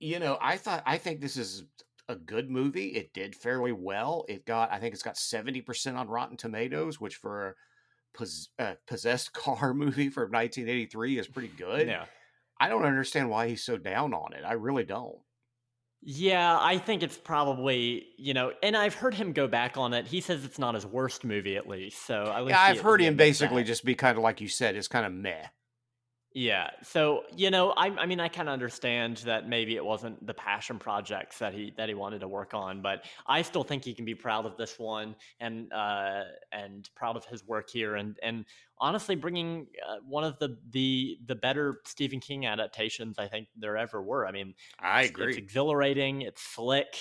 you 0.00 0.18
know, 0.18 0.38
I 0.40 0.56
thought, 0.56 0.82
I 0.84 0.98
think 0.98 1.20
this 1.20 1.36
is 1.36 1.64
a 2.08 2.16
good 2.16 2.50
movie. 2.50 2.88
It 2.88 3.12
did 3.14 3.36
fairly 3.36 3.72
well. 3.72 4.24
It 4.28 4.44
got, 4.44 4.72
I 4.72 4.80
think 4.80 4.92
it's 4.92 5.02
got 5.04 5.14
70% 5.14 5.96
on 5.96 6.08
Rotten 6.08 6.36
Tomatoes, 6.36 7.00
which 7.00 7.14
for 7.14 7.48
a 7.48 7.54
pos- 8.18 8.48
uh, 8.58 8.74
possessed 8.88 9.32
car 9.34 9.72
movie 9.72 10.10
from 10.10 10.32
1983 10.32 11.18
is 11.18 11.28
pretty 11.28 11.52
good. 11.56 11.86
Yeah. 11.86 12.06
I 12.60 12.68
don't 12.68 12.84
understand 12.84 13.30
why 13.30 13.48
he's 13.48 13.62
so 13.62 13.76
down 13.76 14.12
on 14.12 14.32
it. 14.32 14.42
I 14.44 14.54
really 14.54 14.84
don't. 14.84 15.18
Yeah, 16.00 16.56
I 16.60 16.78
think 16.78 17.02
it's 17.02 17.16
probably 17.16 18.06
you 18.16 18.34
know, 18.34 18.52
and 18.62 18.76
I've 18.76 18.94
heard 18.94 19.14
him 19.14 19.32
go 19.32 19.48
back 19.48 19.76
on 19.76 19.94
it. 19.94 20.06
He 20.06 20.20
says 20.20 20.44
it's 20.44 20.58
not 20.58 20.74
his 20.74 20.86
worst 20.86 21.24
movie, 21.24 21.56
at 21.56 21.68
least. 21.68 22.06
So 22.06 22.22
at 22.24 22.44
least 22.44 22.50
yeah, 22.50 22.62
I've 22.62 22.80
heard 22.80 23.00
him 23.00 23.16
basically 23.16 23.62
that. 23.62 23.68
just 23.68 23.84
be 23.84 23.94
kind 23.94 24.16
of 24.16 24.22
like 24.22 24.40
you 24.40 24.48
said, 24.48 24.76
it's 24.76 24.88
kind 24.88 25.04
of 25.04 25.12
meh. 25.12 25.46
Yeah. 26.34 26.70
So, 26.82 27.24
you 27.34 27.50
know, 27.50 27.70
I, 27.70 27.86
I 27.86 28.06
mean, 28.06 28.20
I 28.20 28.28
kind 28.28 28.48
of 28.48 28.52
understand 28.52 29.18
that 29.18 29.48
maybe 29.48 29.76
it 29.76 29.84
wasn't 29.84 30.24
the 30.26 30.34
passion 30.34 30.78
projects 30.78 31.38
that 31.38 31.54
he 31.54 31.72
that 31.76 31.88
he 31.88 31.94
wanted 31.94 32.20
to 32.20 32.28
work 32.28 32.52
on, 32.52 32.82
but 32.82 33.04
I 33.26 33.40
still 33.42 33.64
think 33.64 33.82
he 33.82 33.94
can 33.94 34.04
be 34.04 34.14
proud 34.14 34.44
of 34.44 34.56
this 34.56 34.78
one 34.78 35.16
and 35.40 35.72
uh, 35.72 36.24
and 36.52 36.88
proud 36.94 37.16
of 37.16 37.24
his 37.24 37.46
work 37.46 37.70
here, 37.70 37.96
and 37.96 38.18
and 38.22 38.44
honestly, 38.78 39.16
bringing 39.16 39.68
uh, 39.88 39.96
one 40.06 40.22
of 40.22 40.38
the 40.38 40.58
the 40.70 41.18
the 41.26 41.34
better 41.34 41.80
Stephen 41.86 42.20
King 42.20 42.44
adaptations 42.44 43.18
I 43.18 43.26
think 43.26 43.48
there 43.56 43.78
ever 43.78 44.02
were. 44.02 44.26
I 44.26 44.32
mean, 44.32 44.54
I 44.78 45.02
it's, 45.02 45.10
agree. 45.10 45.28
It's 45.28 45.38
exhilarating. 45.38 46.22
It's 46.22 46.42
slick. 46.42 46.94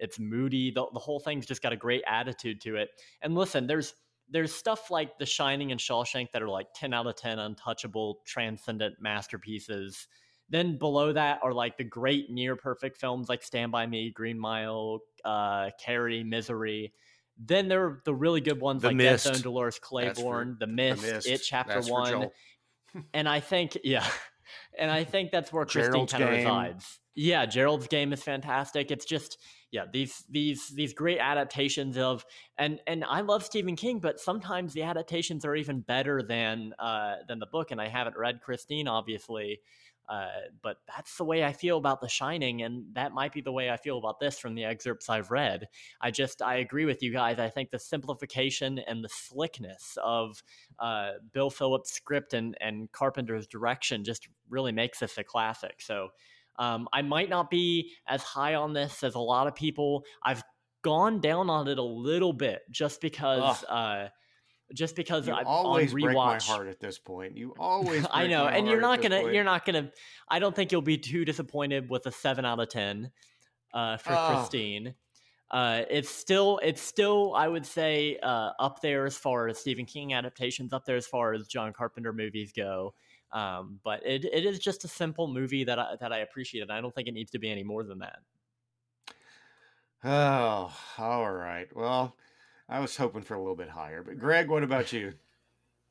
It's 0.00 0.18
moody. 0.18 0.72
The, 0.72 0.86
the 0.92 0.98
whole 0.98 1.20
thing's 1.20 1.46
just 1.46 1.62
got 1.62 1.72
a 1.72 1.76
great 1.76 2.02
attitude 2.08 2.60
to 2.62 2.76
it. 2.76 2.88
And 3.22 3.36
listen, 3.36 3.68
there's 3.68 3.94
there's 4.28 4.54
stuff 4.54 4.90
like 4.90 5.18
The 5.18 5.26
Shining 5.26 5.72
and 5.72 5.80
Shawshank 5.80 6.32
that 6.32 6.42
are 6.42 6.48
like 6.48 6.68
10 6.74 6.94
out 6.94 7.06
of 7.06 7.16
10 7.16 7.38
untouchable, 7.38 8.20
transcendent 8.24 8.96
masterpieces. 9.00 10.08
Then 10.48 10.78
below 10.78 11.12
that 11.12 11.40
are 11.42 11.52
like 11.52 11.76
the 11.76 11.84
great 11.84 12.30
near 12.30 12.56
perfect 12.56 12.98
films 12.98 13.28
like 13.28 13.42
Stand 13.42 13.72
By 13.72 13.86
Me, 13.86 14.10
Green 14.10 14.38
Mile, 14.38 15.00
uh, 15.24 15.70
Carrie, 15.82 16.24
Misery. 16.24 16.92
Then 17.38 17.68
there 17.68 17.84
are 17.84 18.02
the 18.04 18.14
really 18.14 18.40
good 18.40 18.60
ones 18.60 18.82
the 18.82 18.88
like 18.88 18.96
Mist. 18.96 19.24
Death 19.24 19.34
Zone, 19.36 19.42
Dolores 19.42 19.78
Claiborne, 19.78 20.54
for, 20.54 20.58
the, 20.60 20.66
Mist, 20.66 21.02
the 21.02 21.12
Mist, 21.14 21.26
It 21.28 21.42
Chapter 21.42 21.74
that's 21.74 21.90
One. 21.90 22.28
and 23.14 23.28
I 23.28 23.40
think, 23.40 23.78
yeah, 23.82 24.06
and 24.78 24.90
I 24.90 25.04
think 25.04 25.30
that's 25.30 25.52
where 25.52 25.64
Christine 25.64 26.06
kind 26.06 26.24
of 26.24 26.30
resides. 26.30 27.00
Yeah, 27.14 27.46
Gerald's 27.46 27.86
game 27.88 28.12
is 28.12 28.22
fantastic. 28.22 28.90
It's 28.90 29.04
just 29.04 29.38
yeah, 29.72 29.86
these 29.90 30.22
these 30.28 30.68
these 30.68 30.92
great 30.92 31.18
adaptations 31.18 31.96
of 31.96 32.26
and 32.58 32.78
and 32.86 33.02
I 33.04 33.22
love 33.22 33.42
Stephen 33.42 33.74
King, 33.74 34.00
but 34.00 34.20
sometimes 34.20 34.74
the 34.74 34.82
adaptations 34.82 35.46
are 35.46 35.56
even 35.56 35.80
better 35.80 36.22
than 36.22 36.74
uh, 36.78 37.16
than 37.26 37.38
the 37.38 37.46
book. 37.46 37.70
And 37.70 37.80
I 37.80 37.88
haven't 37.88 38.16
read 38.18 38.42
Christine, 38.42 38.86
obviously, 38.86 39.60
uh, 40.10 40.26
but 40.62 40.76
that's 40.86 41.16
the 41.16 41.24
way 41.24 41.42
I 41.42 41.54
feel 41.54 41.78
about 41.78 42.02
The 42.02 42.08
Shining, 42.08 42.60
and 42.60 42.84
that 42.94 43.12
might 43.12 43.32
be 43.32 43.40
the 43.40 43.50
way 43.50 43.70
I 43.70 43.78
feel 43.78 43.96
about 43.96 44.20
this 44.20 44.38
from 44.38 44.54
the 44.54 44.64
excerpts 44.64 45.08
I've 45.08 45.30
read. 45.30 45.66
I 46.02 46.10
just 46.10 46.42
I 46.42 46.56
agree 46.56 46.84
with 46.84 47.02
you 47.02 47.10
guys. 47.10 47.38
I 47.38 47.48
think 47.48 47.70
the 47.70 47.78
simplification 47.78 48.78
and 48.78 49.02
the 49.02 49.08
slickness 49.08 49.96
of 50.04 50.42
uh, 50.80 51.12
Bill 51.32 51.48
Phillips' 51.48 51.94
script 51.94 52.34
and 52.34 52.58
and 52.60 52.92
Carpenter's 52.92 53.46
direction 53.46 54.04
just 54.04 54.28
really 54.50 54.72
makes 54.72 54.98
this 54.98 55.16
a 55.16 55.24
classic. 55.24 55.76
So 55.80 56.08
um, 56.58 56.88
I 56.92 57.02
might 57.02 57.28
not 57.28 57.50
be 57.50 57.92
as 58.06 58.22
high 58.22 58.54
on 58.54 58.72
this 58.72 59.02
as 59.02 59.14
a 59.14 59.18
lot 59.20 59.46
of 59.46 59.54
people. 59.54 60.04
I've 60.24 60.42
gone 60.82 61.20
down 61.20 61.48
on 61.48 61.68
it 61.68 61.78
a 61.78 61.82
little 61.82 62.32
bit 62.32 62.60
just 62.70 63.00
because 63.00 63.62
uh 63.64 64.08
just 64.74 64.96
because 64.96 65.28
You 65.28 65.34
I 65.34 65.42
always 65.42 65.92
on 65.94 66.00
break 66.00 66.16
my 66.16 66.38
heart 66.40 66.66
at 66.68 66.80
this 66.80 66.98
point. 66.98 67.36
You 67.36 67.54
always. 67.58 68.06
I 68.10 68.26
know, 68.26 68.46
and 68.46 68.66
you're 68.66 68.80
not 68.80 69.02
gonna 69.02 69.20
point. 69.20 69.34
you're 69.34 69.44
not 69.44 69.64
gonna 69.66 69.90
I 70.28 70.38
don't 70.38 70.56
think 70.56 70.72
you'll 70.72 70.82
be 70.82 70.98
too 70.98 71.24
disappointed 71.24 71.88
with 71.90 72.06
a 72.06 72.10
seven 72.12 72.44
out 72.44 72.58
of 72.58 72.68
ten 72.68 73.10
uh 73.74 73.96
for 73.98 74.12
Oh. 74.12 74.34
Christine. 74.34 74.94
Uh 75.50 75.82
it's 75.90 76.08
still 76.10 76.58
it's 76.62 76.80
still 76.80 77.34
I 77.36 77.46
would 77.46 77.66
say 77.66 78.18
uh 78.22 78.50
up 78.58 78.80
there 78.80 79.04
as 79.04 79.16
far 79.16 79.48
as 79.48 79.58
Stephen 79.58 79.84
King 79.84 80.14
adaptations, 80.14 80.72
up 80.72 80.84
there 80.86 80.96
as 80.96 81.06
far 81.06 81.34
as 81.34 81.46
John 81.46 81.72
Carpenter 81.72 82.12
movies 82.12 82.52
go. 82.56 82.94
Um, 83.32 83.80
but 83.82 84.04
it, 84.06 84.24
it 84.26 84.44
is 84.44 84.58
just 84.58 84.84
a 84.84 84.88
simple 84.88 85.26
movie 85.28 85.64
that 85.64 85.78
I 85.78 85.96
that 86.00 86.12
I 86.12 86.18
appreciate, 86.18 86.62
and 86.62 86.72
I 86.72 86.80
don't 86.80 86.94
think 86.94 87.08
it 87.08 87.12
needs 87.12 87.30
to 87.32 87.38
be 87.38 87.50
any 87.50 87.64
more 87.64 87.84
than 87.84 87.98
that. 88.00 88.20
Oh, 90.04 90.76
all 90.98 91.32
right. 91.32 91.74
Well, 91.74 92.16
I 92.68 92.80
was 92.80 92.96
hoping 92.96 93.22
for 93.22 93.34
a 93.34 93.40
little 93.40 93.56
bit 93.56 93.68
higher, 93.70 94.02
but 94.02 94.18
Greg, 94.18 94.48
what 94.48 94.62
about 94.62 94.92
you? 94.92 95.14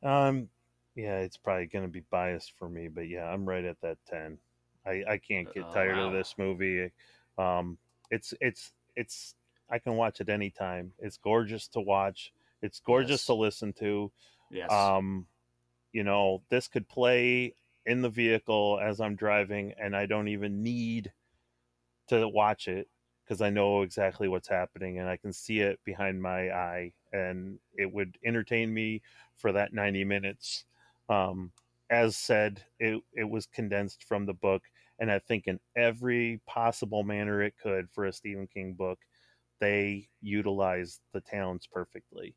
Um, 0.03 0.49
yeah, 0.95 1.19
it's 1.19 1.37
probably 1.37 1.67
going 1.67 1.85
to 1.85 1.91
be 1.91 2.01
biased 2.01 2.53
for 2.57 2.69
me, 2.69 2.87
but 2.87 3.07
yeah, 3.07 3.25
I'm 3.25 3.47
right 3.47 3.63
at 3.65 3.81
that 3.81 3.97
ten. 4.05 4.39
I 4.85 5.03
I 5.07 5.17
can't 5.17 5.51
get 5.51 5.69
Oh, 5.69 5.71
tired 5.71 5.99
of 5.99 6.11
this 6.11 6.37
movie. 6.37 6.91
Um, 7.37 7.77
it's 8.09 8.33
it's 8.41 8.73
it's 8.95 9.35
I 9.69 9.79
can 9.79 9.95
watch 9.95 10.19
it 10.21 10.29
anytime. 10.29 10.93
It's 10.99 11.17
gorgeous 11.17 11.67
to 11.69 11.81
watch. 11.81 12.33
It's 12.61 12.79
gorgeous 12.79 13.23
Yes. 13.23 13.27
to 13.27 13.33
listen 13.33 13.73
to. 13.73 14.11
Yes. 14.51 14.91
Um, 14.91 15.27
you 15.93 16.03
know, 16.03 16.43
this 16.49 16.67
could 16.67 16.87
play 16.87 17.55
in 17.85 18.01
the 18.01 18.09
vehicle 18.09 18.79
as 18.81 19.01
I'm 19.01 19.15
driving, 19.15 19.73
and 19.79 19.95
I 19.95 20.05
don't 20.05 20.27
even 20.27 20.63
need 20.63 21.11
to 22.07 22.27
watch 22.27 22.67
it 22.67 22.87
because 23.23 23.41
I 23.41 23.49
know 23.49 23.81
exactly 23.81 24.27
what's 24.27 24.47
happening 24.47 24.99
and 24.99 25.07
I 25.07 25.17
can 25.17 25.31
see 25.31 25.61
it 25.61 25.79
behind 25.85 26.21
my 26.21 26.49
eye, 26.51 26.93
and 27.13 27.59
it 27.75 27.91
would 27.91 28.17
entertain 28.25 28.73
me 28.73 29.01
for 29.37 29.51
that 29.53 29.73
90 29.73 30.03
minutes. 30.03 30.65
Um, 31.09 31.51
as 31.89 32.15
said, 32.15 32.63
it 32.79 33.01
it 33.13 33.29
was 33.29 33.45
condensed 33.47 34.03
from 34.05 34.25
the 34.25 34.33
book, 34.33 34.63
and 34.99 35.11
I 35.11 35.19
think 35.19 35.47
in 35.47 35.59
every 35.75 36.41
possible 36.47 37.03
manner 37.03 37.41
it 37.41 37.55
could 37.61 37.89
for 37.91 38.05
a 38.05 38.13
Stephen 38.13 38.47
King 38.47 38.73
book, 38.73 38.99
they 39.59 40.09
utilized 40.21 41.01
the 41.13 41.21
towns 41.21 41.67
perfectly. 41.71 42.35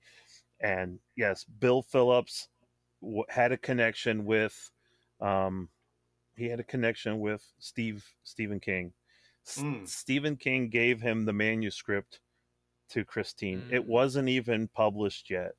And 0.61 0.99
yes, 1.17 1.45
Bill 1.45 1.83
Phillips 1.83 2.49
w- 3.05 3.25
had 3.29 3.53
a 3.53 3.57
connection 3.57 4.25
with, 4.25 4.71
um, 5.21 5.69
he 6.37 6.47
had 6.47 6.61
a 6.61 6.65
connection 6.65 7.21
with 7.21 7.47
Steve 7.59 8.05
Stephen 8.25 8.61
King. 8.61 8.93
S- 9.47 9.59
Mm. 9.59 9.87
Stephen 9.87 10.37
King 10.37 10.69
gave 10.69 11.01
him 11.01 11.25
the 11.25 11.33
manuscript 11.33 12.21
to 12.89 13.05
Christine. 13.05 13.69
It 13.71 13.83
Mm. 13.83 13.87
wasn't 13.87 14.29
even 14.29 14.69
published 14.69 15.31
yet. 15.31 15.53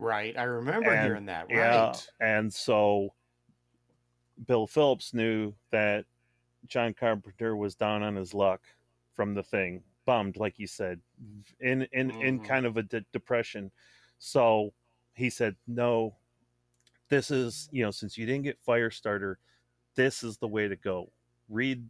right. 0.00 0.36
I 0.38 0.44
remember 0.44 0.90
and- 0.92 1.04
hearing 1.06 1.26
that. 1.26 1.50
Yeah, 1.50 1.86
Right. 1.88 2.10
and 2.20 2.54
so 2.54 3.14
Bill 4.46 4.68
Phillips 4.68 5.12
knew 5.12 5.54
that 5.70 6.06
John 6.66 6.94
Carpenter 6.94 7.56
was 7.56 7.74
down 7.74 8.04
on 8.04 8.14
his 8.14 8.32
luck 8.32 8.62
from 9.14 9.34
the 9.34 9.42
thing, 9.42 9.82
bummed, 10.04 10.36
like 10.36 10.56
you 10.60 10.68
said, 10.68 11.00
in 11.58 11.82
in 11.92 12.12
in 12.12 12.38
Mhm. 12.40 12.44
kind 12.46 12.64
of 12.66 12.76
a 12.76 12.82
de- 12.84 13.00
depression. 13.12 13.72
So 14.18 14.72
he 15.14 15.30
said, 15.30 15.56
"No, 15.66 16.16
this 17.08 17.30
is 17.30 17.68
you 17.72 17.84
know 17.84 17.90
since 17.90 18.16
you 18.16 18.26
didn't 18.26 18.44
get 18.44 18.64
Firestarter, 18.64 19.36
this 19.94 20.22
is 20.22 20.38
the 20.38 20.48
way 20.48 20.68
to 20.68 20.76
go. 20.76 21.10
Read 21.48 21.88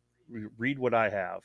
read 0.56 0.78
what 0.78 0.94
I 0.94 1.10
have." 1.10 1.42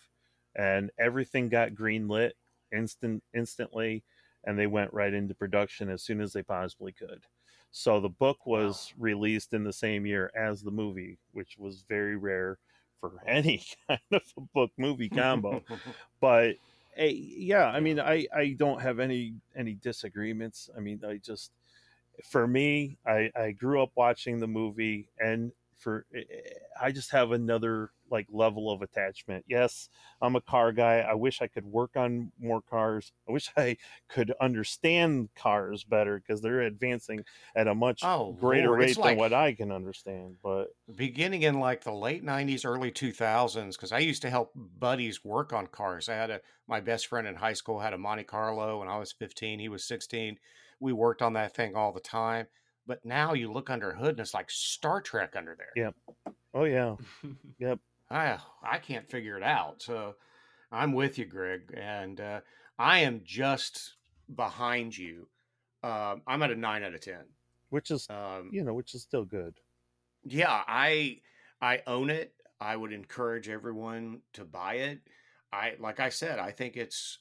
And 0.56 0.92
everything 1.00 1.50
got 1.50 1.72
greenlit 1.72 2.32
instant 2.72 3.24
instantly, 3.34 4.04
and 4.44 4.58
they 4.58 4.68
went 4.68 4.94
right 4.94 5.14
into 5.14 5.34
production 5.34 5.90
as 5.90 6.04
soon 6.04 6.22
as 6.22 6.34
they 6.34 6.44
possibly 6.44 6.92
could. 6.92 7.24
So 7.72 8.00
the 8.00 8.10
book 8.10 8.46
was 8.46 8.94
released 9.00 9.54
in 9.54 9.64
the 9.64 9.74
same 9.74 10.06
year 10.06 10.32
as 10.36 10.62
the 10.62 10.72
movie, 10.72 11.18
which 11.32 11.58
was 11.58 11.84
very 11.90 12.16
rare 12.16 12.60
for 13.00 13.14
any 13.28 13.64
kind 13.88 14.00
of 14.12 14.22
a 14.38 14.42
book 14.54 14.72
movie 14.78 15.10
combo. 15.10 15.64
but 16.22 16.56
eh, 16.98 17.14
yeah, 17.16 17.66
I 17.66 17.80
mean, 17.80 18.00
I 18.00 18.28
I 18.36 18.56
don't 18.58 18.82
have 18.82 19.00
any 19.00 19.34
any 19.56 19.74
disagreements. 19.74 20.70
I 20.78 20.82
mean, 20.82 21.02
I 21.06 21.18
just 21.18 21.52
for 22.24 22.48
me, 22.48 22.98
I 23.06 23.32
I 23.36 23.52
grew 23.52 23.82
up 23.84 23.92
watching 23.96 24.40
the 24.40 24.48
movie, 24.48 25.10
and 25.20 25.52
for 25.78 26.06
eh, 26.16 26.24
I 26.82 26.92
just 26.92 27.12
have 27.12 27.32
another 27.32 27.92
like 28.14 28.28
level 28.32 28.72
of 28.72 28.82
attachment. 28.82 29.44
Yes, 29.50 29.90
I'm 30.22 30.38
a 30.38 30.42
car 30.42 30.72
guy. 30.72 31.00
I 31.00 31.16
wish 31.16 31.42
I 31.42 31.48
could 31.48 31.66
work 31.66 31.98
on 31.98 32.32
more 32.40 32.62
cars. 32.62 33.12
I 33.28 33.34
wish 33.34 33.52
I 33.58 33.78
could 34.08 34.34
understand 34.40 35.30
cars 35.36 35.84
better 35.84 36.20
because 36.20 36.42
they're 36.42 36.62
advancing 36.62 37.26
at 37.56 37.68
a 37.68 37.76
much 37.76 38.02
Oh, 38.04 38.38
greater 38.38 38.70
Lord, 38.70 38.80
rate 38.80 38.98
than 39.02 39.18
what 39.18 39.34
I 39.34 39.54
can 39.54 39.72
understand. 39.72 40.38
But 40.42 40.70
beginning 40.96 41.44
in 41.44 41.60
like 41.60 41.84
the 41.84 41.94
late 41.94 42.24
90s 42.24 42.66
early 42.66 42.92
2000s 42.92 43.78
because 43.78 43.94
i 43.94 44.00
used 44.00 44.22
to 44.22 44.30
help 44.30 44.52
buddies 44.56 45.24
work 45.24 45.54
on 45.54 45.66
cars 45.68 46.10
i 46.10 46.14
had 46.14 46.30
a 46.30 46.42
my 46.68 46.82
best 46.82 47.08
friend 47.08 47.26
in 47.28 47.36
high 47.36 47.54
school 47.54 47.80
had 47.80 47.94
a 47.94 47.98
monte 47.98 48.24
carlo 48.24 48.80
when 48.80 48.90
i 48.90 48.98
was 48.98 49.14
15 49.14 49.60
he 49.60 49.70
was 49.70 49.86
16 49.86 50.38
we 50.82 50.92
worked 50.92 51.22
on 51.22 51.34
that 51.34 51.56
thing 51.56 51.76
all 51.76 51.94
the 51.94 52.02
time 52.02 52.48
but 52.86 53.06
now 53.06 53.34
you 53.34 53.52
look 53.52 53.70
under 53.70 53.94
hood 53.94 54.10
and 54.12 54.20
it's 54.20 54.34
like 54.34 54.52
star 54.52 55.00
trek 55.02 55.36
under 55.38 55.56
there 55.56 55.76
Yeah. 55.76 55.92
oh 56.54 56.66
yeah, 56.66 56.98
I 58.14 58.40
I 58.64 58.80
can't 58.80 59.10
figure 59.10 59.38
it 59.38 59.44
out. 59.44 59.82
So 59.82 60.16
I'm 60.72 60.94
with 60.94 61.18
you, 61.18 61.26
Greg, 61.26 61.74
and 61.76 62.20
uh, 62.22 62.42
I 62.80 63.00
am 63.00 63.22
just 63.26 63.96
behind 64.34 64.98
you. 64.98 65.30
Um, 65.84 66.22
I'm 66.28 66.44
at 66.44 66.52
a 66.52 66.56
nine 66.56 66.84
out 66.84 66.94
of 66.94 67.02
ten. 67.02 67.26
which 67.70 67.92
is 67.92 68.10
Um, 68.10 68.52
you 68.52 68.64
know 68.64 68.74
which 68.74 68.96
is 68.96 69.02
still 69.04 69.26
good. 69.26 69.60
yeah, 70.24 70.64
I 70.68 71.22
I 71.62 71.82
own 71.88 72.10
it. 72.10 72.34
I 72.60 72.76
would 72.76 72.94
encourage 72.94 73.50
everyone 73.50 74.22
to 74.34 74.46
buy 74.46 74.76
it. 74.76 75.02
I 75.52 75.76
like 75.80 76.00
I 76.00 76.10
said, 76.10 76.40
I 76.40 76.52
think 76.52 76.78
it's 76.78 77.20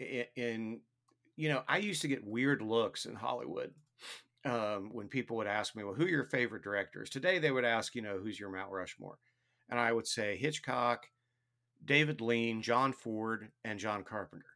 in 0.00 0.80
you 1.36 1.48
know, 1.48 1.62
I 1.68 1.78
used 1.78 2.02
to 2.02 2.08
get 2.08 2.24
weird 2.26 2.62
looks 2.62 3.06
in 3.06 3.14
Hollywood 3.14 3.72
um, 4.44 4.90
when 4.92 5.08
people 5.08 5.36
would 5.38 5.46
ask 5.46 5.76
me, 5.76 5.84
"Well, 5.84 5.94
who 5.94 6.04
are 6.06 6.08
your 6.08 6.26
favorite 6.26 6.64
directors?" 6.64 7.10
Today 7.10 7.38
they 7.38 7.50
would 7.52 7.64
ask, 7.64 7.94
you 7.94 8.02
know, 8.02 8.18
"Who's 8.18 8.40
your 8.40 8.50
Mount 8.50 8.72
Rushmore?" 8.72 9.18
And 9.70 9.78
I 9.78 9.92
would 9.92 10.06
say 10.06 10.36
Hitchcock, 10.36 11.06
David 11.84 12.20
Lean, 12.20 12.62
John 12.62 12.92
Ford, 12.92 13.48
and 13.64 13.78
John 13.78 14.02
Carpenter. 14.04 14.46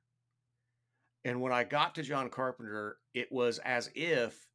And 1.24 1.40
when 1.40 1.52
I 1.52 1.64
got 1.64 1.94
to 1.96 2.02
John 2.02 2.28
Carpenter, 2.30 2.96
it 3.14 3.30
was 3.30 3.58
as 3.58 3.90
if 3.94 4.46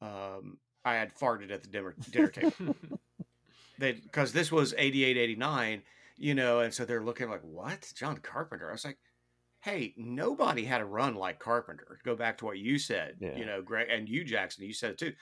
um, 0.00 0.58
I 0.84 0.94
had 0.94 1.14
farted 1.14 1.50
at 1.50 1.62
the 1.62 1.68
dinner, 1.68 1.94
dinner 2.10 2.28
table. 2.28 2.76
Because 3.78 4.32
this 4.32 4.50
was 4.50 4.74
88 4.76 5.16
89 5.16 5.82
you 6.16 6.34
know 6.34 6.58
and 6.58 6.74
so 6.74 6.84
they're 6.84 7.00
looking 7.04 7.30
like 7.30 7.42
what? 7.42 7.92
John 7.96 8.16
carpenter? 8.16 8.68
I 8.68 8.72
was 8.72 8.84
like 8.84 8.98
hey 9.60 9.94
nobody 9.96 10.64
had 10.64 10.80
a 10.80 10.84
run 10.84 11.14
like 11.14 11.38
carpenter. 11.38 12.00
Go 12.04 12.16
back 12.16 12.38
to 12.38 12.44
what 12.44 12.58
you 12.58 12.76
said 12.80 13.18
Yeah. 13.20 13.36
you 13.36 13.46
know 13.46 13.62
greg 13.62 13.86
and 13.88 14.08
you 14.08 14.24
jackson 14.24 14.64
you 14.64 14.72
said 14.72 14.90
it 14.90 14.98
too. 14.98 15.12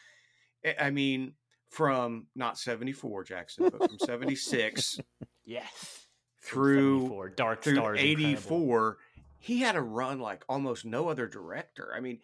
I- 0.64 0.86
i 0.86 0.90
mean 0.90 1.34
from 1.70 2.26
not 2.34 2.58
74 2.58 3.24
jackson 3.24 3.68
but 3.70 3.90
from 3.90 3.98
76 3.98 5.00
yes. 5.44 6.06
through 6.40 7.32
Dark 7.36 7.62
through 7.62 7.74
Stars. 7.74 8.00
incredible. 8.00 8.30
84 8.30 8.98
he 9.38 9.60
had 9.60 9.76
a 9.76 9.80
run 9.80 10.20
like 10.20 10.44
almost 10.48 10.84
no 10.84 11.08
other 11.08 11.26
director 11.26 11.92
i 11.96 12.00
mean 12.00 12.18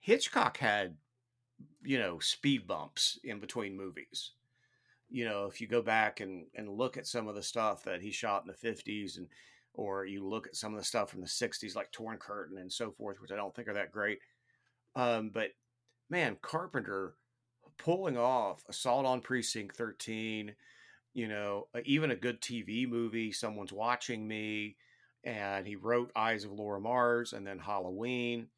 hitchcock 0.00 0.56
had 0.56 0.94
you 1.82 1.98
know 1.98 2.18
speed 2.18 2.66
bumps 2.66 3.18
in 3.24 3.40
between 3.40 3.76
movies 3.76 4.32
you 5.10 5.24
know 5.24 5.46
if 5.46 5.60
you 5.60 5.66
go 5.66 5.82
back 5.82 6.20
and 6.20 6.46
and 6.54 6.68
look 6.68 6.96
at 6.96 7.06
some 7.06 7.28
of 7.28 7.34
the 7.34 7.42
stuff 7.42 7.82
that 7.82 8.00
he 8.00 8.10
shot 8.10 8.42
in 8.42 8.48
the 8.48 8.68
50s 8.68 9.18
and 9.18 9.26
or 9.74 10.04
you 10.04 10.26
look 10.26 10.46
at 10.46 10.56
some 10.56 10.74
of 10.74 10.78
the 10.78 10.84
stuff 10.84 11.10
from 11.10 11.20
the 11.20 11.26
60s 11.26 11.74
like 11.74 11.90
torn 11.92 12.18
curtain 12.18 12.58
and 12.58 12.72
so 12.72 12.90
forth 12.90 13.20
which 13.20 13.32
i 13.32 13.36
don't 13.36 13.54
think 13.54 13.68
are 13.68 13.74
that 13.74 13.92
great 13.92 14.18
um 14.96 15.30
but 15.32 15.50
man 16.10 16.36
carpenter 16.42 17.14
pulling 17.78 18.16
off 18.16 18.64
assault 18.68 19.06
on 19.06 19.20
precinct 19.20 19.76
13 19.76 20.54
you 21.14 21.28
know 21.28 21.66
uh, 21.74 21.80
even 21.84 22.10
a 22.10 22.16
good 22.16 22.40
tv 22.40 22.88
movie 22.88 23.32
someone's 23.32 23.72
watching 23.72 24.26
me 24.26 24.76
and 25.24 25.66
he 25.66 25.76
wrote 25.76 26.12
eyes 26.14 26.44
of 26.44 26.52
laura 26.52 26.80
mars 26.80 27.32
and 27.32 27.46
then 27.46 27.58
halloween 27.58 28.48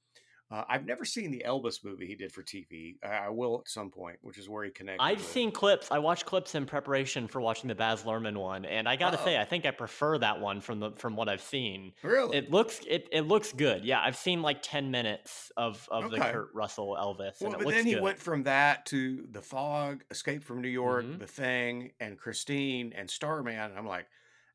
uh, 0.50 0.64
i've 0.68 0.84
never 0.86 1.04
seen 1.04 1.30
the 1.30 1.42
elvis 1.46 1.84
movie 1.84 2.06
he 2.06 2.14
did 2.14 2.32
for 2.32 2.42
tv 2.42 2.96
i 3.04 3.08
I 3.26 3.28
will 3.28 3.60
at 3.60 3.68
some 3.68 3.90
point 3.90 4.18
which 4.22 4.38
is 4.38 4.48
where 4.48 4.64
he 4.64 4.70
connected 4.70 5.02
I've 5.02 5.18
with- 5.18 5.26
seen 5.26 5.52
clips. 5.52 5.88
I 5.90 5.98
watched 5.98 6.24
clips 6.26 6.54
in 6.54 6.64
preparation 6.66 7.28
for 7.28 7.40
watching 7.40 7.68
the 7.68 7.74
Baz 7.74 8.02
Luhrmann 8.02 8.36
one, 8.36 8.64
and 8.64 8.88
I 8.88 8.96
got 8.96 9.10
to 9.10 9.18
say, 9.18 9.38
I 9.38 9.44
think 9.44 9.64
I 9.66 9.70
prefer 9.70 10.18
that 10.18 10.40
one 10.40 10.60
from 10.60 10.80
the 10.80 10.90
from 10.92 11.14
what 11.16 11.28
I've 11.28 11.40
seen. 11.42 11.92
really 12.02 12.36
It 12.38 12.50
looks 12.50 12.80
it, 12.88 13.08
it 13.12 13.22
looks 13.22 13.52
good. 13.52 13.84
Yeah, 13.84 14.00
I've 14.00 14.16
seen 14.16 14.42
like 14.42 14.58
ten 14.62 14.90
minutes 14.90 15.52
of 15.56 15.86
of 15.90 16.10
the 16.10 16.16
Okay. 16.16 16.32
Kurt 16.32 16.48
Russell 16.54 16.96
Elvis, 16.98 17.40
Well, 17.40 17.52
and 17.52 17.54
it 17.54 17.58
but 17.58 17.66
looks 17.66 17.76
then 17.76 17.86
he 17.86 17.94
good. 17.94 18.02
went 18.02 18.18
from 18.18 18.42
that 18.44 18.86
to 18.86 19.26
The 19.30 19.42
Fog, 19.42 20.02
Escape 20.10 20.42
from 20.42 20.60
New 20.62 20.68
York, 20.68 21.04
Mhm. 21.04 21.18
The 21.18 21.26
Thing, 21.26 21.92
and 22.00 22.18
Christine 22.18 22.92
and 22.96 23.08
Starman. 23.10 23.58
And 23.58 23.78
I'm 23.78 23.86
like, 23.86 24.06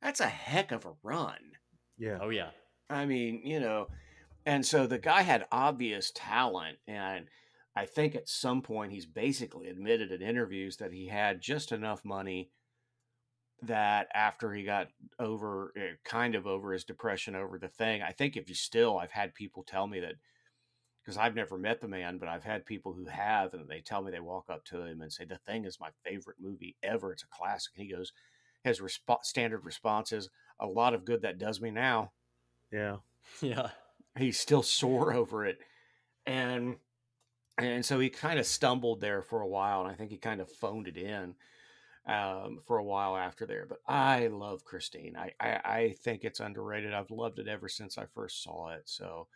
that's 0.01 0.19
a 0.19 0.27
heck 0.27 0.71
of 0.71 0.85
a 0.85 0.93
run. 1.03 1.37
Yeah, 1.97 2.17
oh 2.21 2.29
yeah, 2.29 2.49
I 2.89 3.05
mean, 3.05 3.41
you 3.45 3.59
know, 3.59 3.87
and 4.45 4.65
so 4.65 4.87
the 4.87 4.99
guy 4.99 5.21
had 5.21 5.47
obvious 5.51 6.11
talent 6.13 6.79
and 6.87 7.29
I 7.75 7.85
think 7.85 8.15
at 8.15 8.29
some 8.29 8.61
point 8.61 8.93
he's 8.93 9.05
basically 9.05 9.67
admitted 9.67 10.11
in 10.11 10.21
interviews 10.21 10.77
that 10.77 10.93
he 10.93 11.07
had 11.07 11.41
just 11.41 11.71
enough 11.71 12.05
money 12.05 12.51
that 13.61 14.07
after 14.13 14.53
he 14.53 14.63
got 14.63 14.87
over 15.19 15.71
eh, 15.77 15.93
kind 16.03 16.35
of 16.35 16.45
over 16.45 16.73
his 16.73 16.83
depression 16.83 17.35
over 17.35 17.57
the 17.57 17.67
thing, 17.69 18.01
I 18.01 18.11
think 18.11 18.35
if 18.37 18.49
you 18.49 18.55
still 18.55 18.97
I've 18.97 19.11
had 19.11 19.33
people 19.33 19.63
tell 19.63 19.87
me 19.87 19.99
that 20.01 20.15
because 21.03 21.17
I've 21.17 21.35
never 21.35 21.57
met 21.57 21.81
the 21.81 21.87
man, 21.87 22.17
but 22.17 22.29
I've 22.29 22.43
had 22.43 22.65
people 22.65 22.93
who 22.93 23.05
have, 23.05 23.53
and 23.53 23.69
they 23.69 23.81
tell 23.81 24.01
me 24.03 24.11
they 24.11 24.19
walk 24.19 24.49
up 24.49 24.65
to 24.65 24.81
him 24.83 25.01
and 25.01 25.13
say, 25.13 25.25
"The 25.25 25.37
Thing 25.37 25.65
is 25.65 25.79
my 25.79 25.91
favorite 26.03 26.39
movie 26.39 26.77
ever. 26.83 27.13
It's 27.13 27.23
a 27.23 27.27
classic." 27.27 27.73
And 27.75 27.85
he 27.85 27.91
goes, 27.93 28.13
his 28.63 28.81
resp- 28.81 29.23
standard 29.23 29.65
response 29.65 30.11
is, 30.11 30.29
"A 30.59 30.67
lot 30.67 30.93
of 30.95 31.05
good 31.05 31.21
that 31.23 31.37
does 31.39 31.61
me 31.61 31.71
now." 31.71 32.13
Yeah, 32.71 32.97
Yeah. 33.41 33.71
He's 34.17 34.39
still 34.39 34.63
sore 34.63 35.13
over 35.13 35.45
it, 35.45 35.59
and 36.25 36.77
and 37.57 37.85
so 37.85 37.99
he 37.99 38.09
kind 38.09 38.39
of 38.39 38.45
stumbled 38.45 39.01
there 39.01 39.21
for 39.21 39.41
a 39.41 39.47
while, 39.47 39.81
and 39.81 39.89
I 39.89 39.93
think 39.93 40.11
he 40.11 40.17
kind 40.17 40.41
of 40.41 40.51
phoned 40.51 40.87
it 40.87 40.97
in 40.97 41.35
um, 42.05 42.59
for 42.65 42.77
a 42.77 42.83
while 42.83 43.15
after 43.15 43.45
there. 43.45 43.65
But 43.67 43.79
I 43.87 44.27
love 44.27 44.65
Christine. 44.65 45.15
I, 45.17 45.31
I 45.39 45.59
I 45.63 45.95
think 46.03 46.23
it's 46.23 46.39
underrated. 46.39 46.93
I've 46.93 47.11
loved 47.11 47.39
it 47.39 47.47
ever 47.47 47.69
since 47.69 47.97
I 47.97 48.05
first 48.13 48.43
saw 48.43 48.69
it. 48.69 48.83
So, 48.85 49.27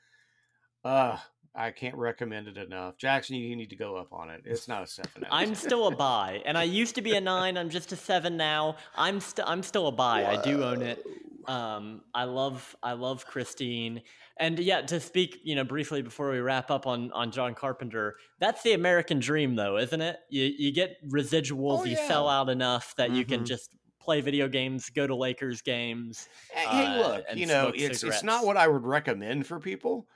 uh, 0.83 1.17
I 1.55 1.71
can't 1.71 1.95
recommend 1.95 2.47
it 2.47 2.57
enough. 2.57 2.97
Jackson, 2.97 3.35
you 3.35 3.55
need 3.55 3.69
to 3.71 3.75
go 3.75 3.95
up 3.95 4.13
on 4.13 4.29
it. 4.29 4.41
It's 4.45 4.67
not 4.67 4.83
a 4.83 4.87
seven. 4.87 5.25
I'm 5.31 5.55
still 5.55 5.87
a 5.87 5.95
buy, 5.95 6.41
and 6.45 6.57
I 6.57 6.63
used 6.63 6.95
to 6.95 7.01
be 7.01 7.15
a 7.15 7.21
nine. 7.21 7.57
I'm 7.57 7.69
just 7.69 7.91
a 7.91 7.95
seven 7.95 8.37
now. 8.37 8.77
I'm 8.95 9.19
still 9.19 9.45
I'm 9.47 9.63
still 9.63 9.87
a 9.87 9.91
buy. 9.91 10.25
I 10.25 10.41
do 10.41 10.63
own 10.63 10.81
it. 10.81 11.05
Um, 11.49 12.03
I 12.13 12.25
love 12.25 12.75
I 12.83 12.93
love 12.93 13.25
Christine, 13.25 14.03
and 14.37 14.59
yeah. 14.59 14.81
To 14.83 14.99
speak, 14.99 15.39
you 15.43 15.55
know, 15.55 15.63
briefly 15.63 16.03
before 16.03 16.29
we 16.31 16.39
wrap 16.39 16.69
up 16.69 16.85
on 16.85 17.11
on 17.13 17.31
John 17.31 17.55
Carpenter, 17.55 18.17
that's 18.39 18.61
the 18.61 18.73
American 18.73 19.19
dream, 19.19 19.55
though, 19.55 19.77
isn't 19.77 20.01
it? 20.01 20.19
You 20.29 20.43
you 20.45 20.71
get 20.71 20.97
residuals, 21.09 21.79
Oh, 21.79 21.83
you 21.85 21.95
sell 21.95 22.27
out 22.29 22.49
enough 22.49 22.93
that 22.97 23.13
you 23.13 23.25
can 23.25 23.43
Mhm. 23.43 23.45
just 23.45 23.75
play 23.99 24.21
video 24.21 24.47
games, 24.47 24.89
go 24.91 25.07
to 25.07 25.15
Lakers 25.15 25.61
games. 25.63 26.29
Hey, 26.49 26.67
hey, 26.67 26.89
uh, 26.89 26.93
look, 26.93 27.25
and 27.27 27.39
you 27.39 27.45
know, 27.45 27.69
smoke 27.69 27.75
it's 27.75 28.03
it's 28.03 28.23
not 28.23 28.45
what 28.45 28.57
I 28.57 28.67
would 28.67 28.83
recommend 28.85 29.45
for 29.47 29.59
people. 29.59 30.07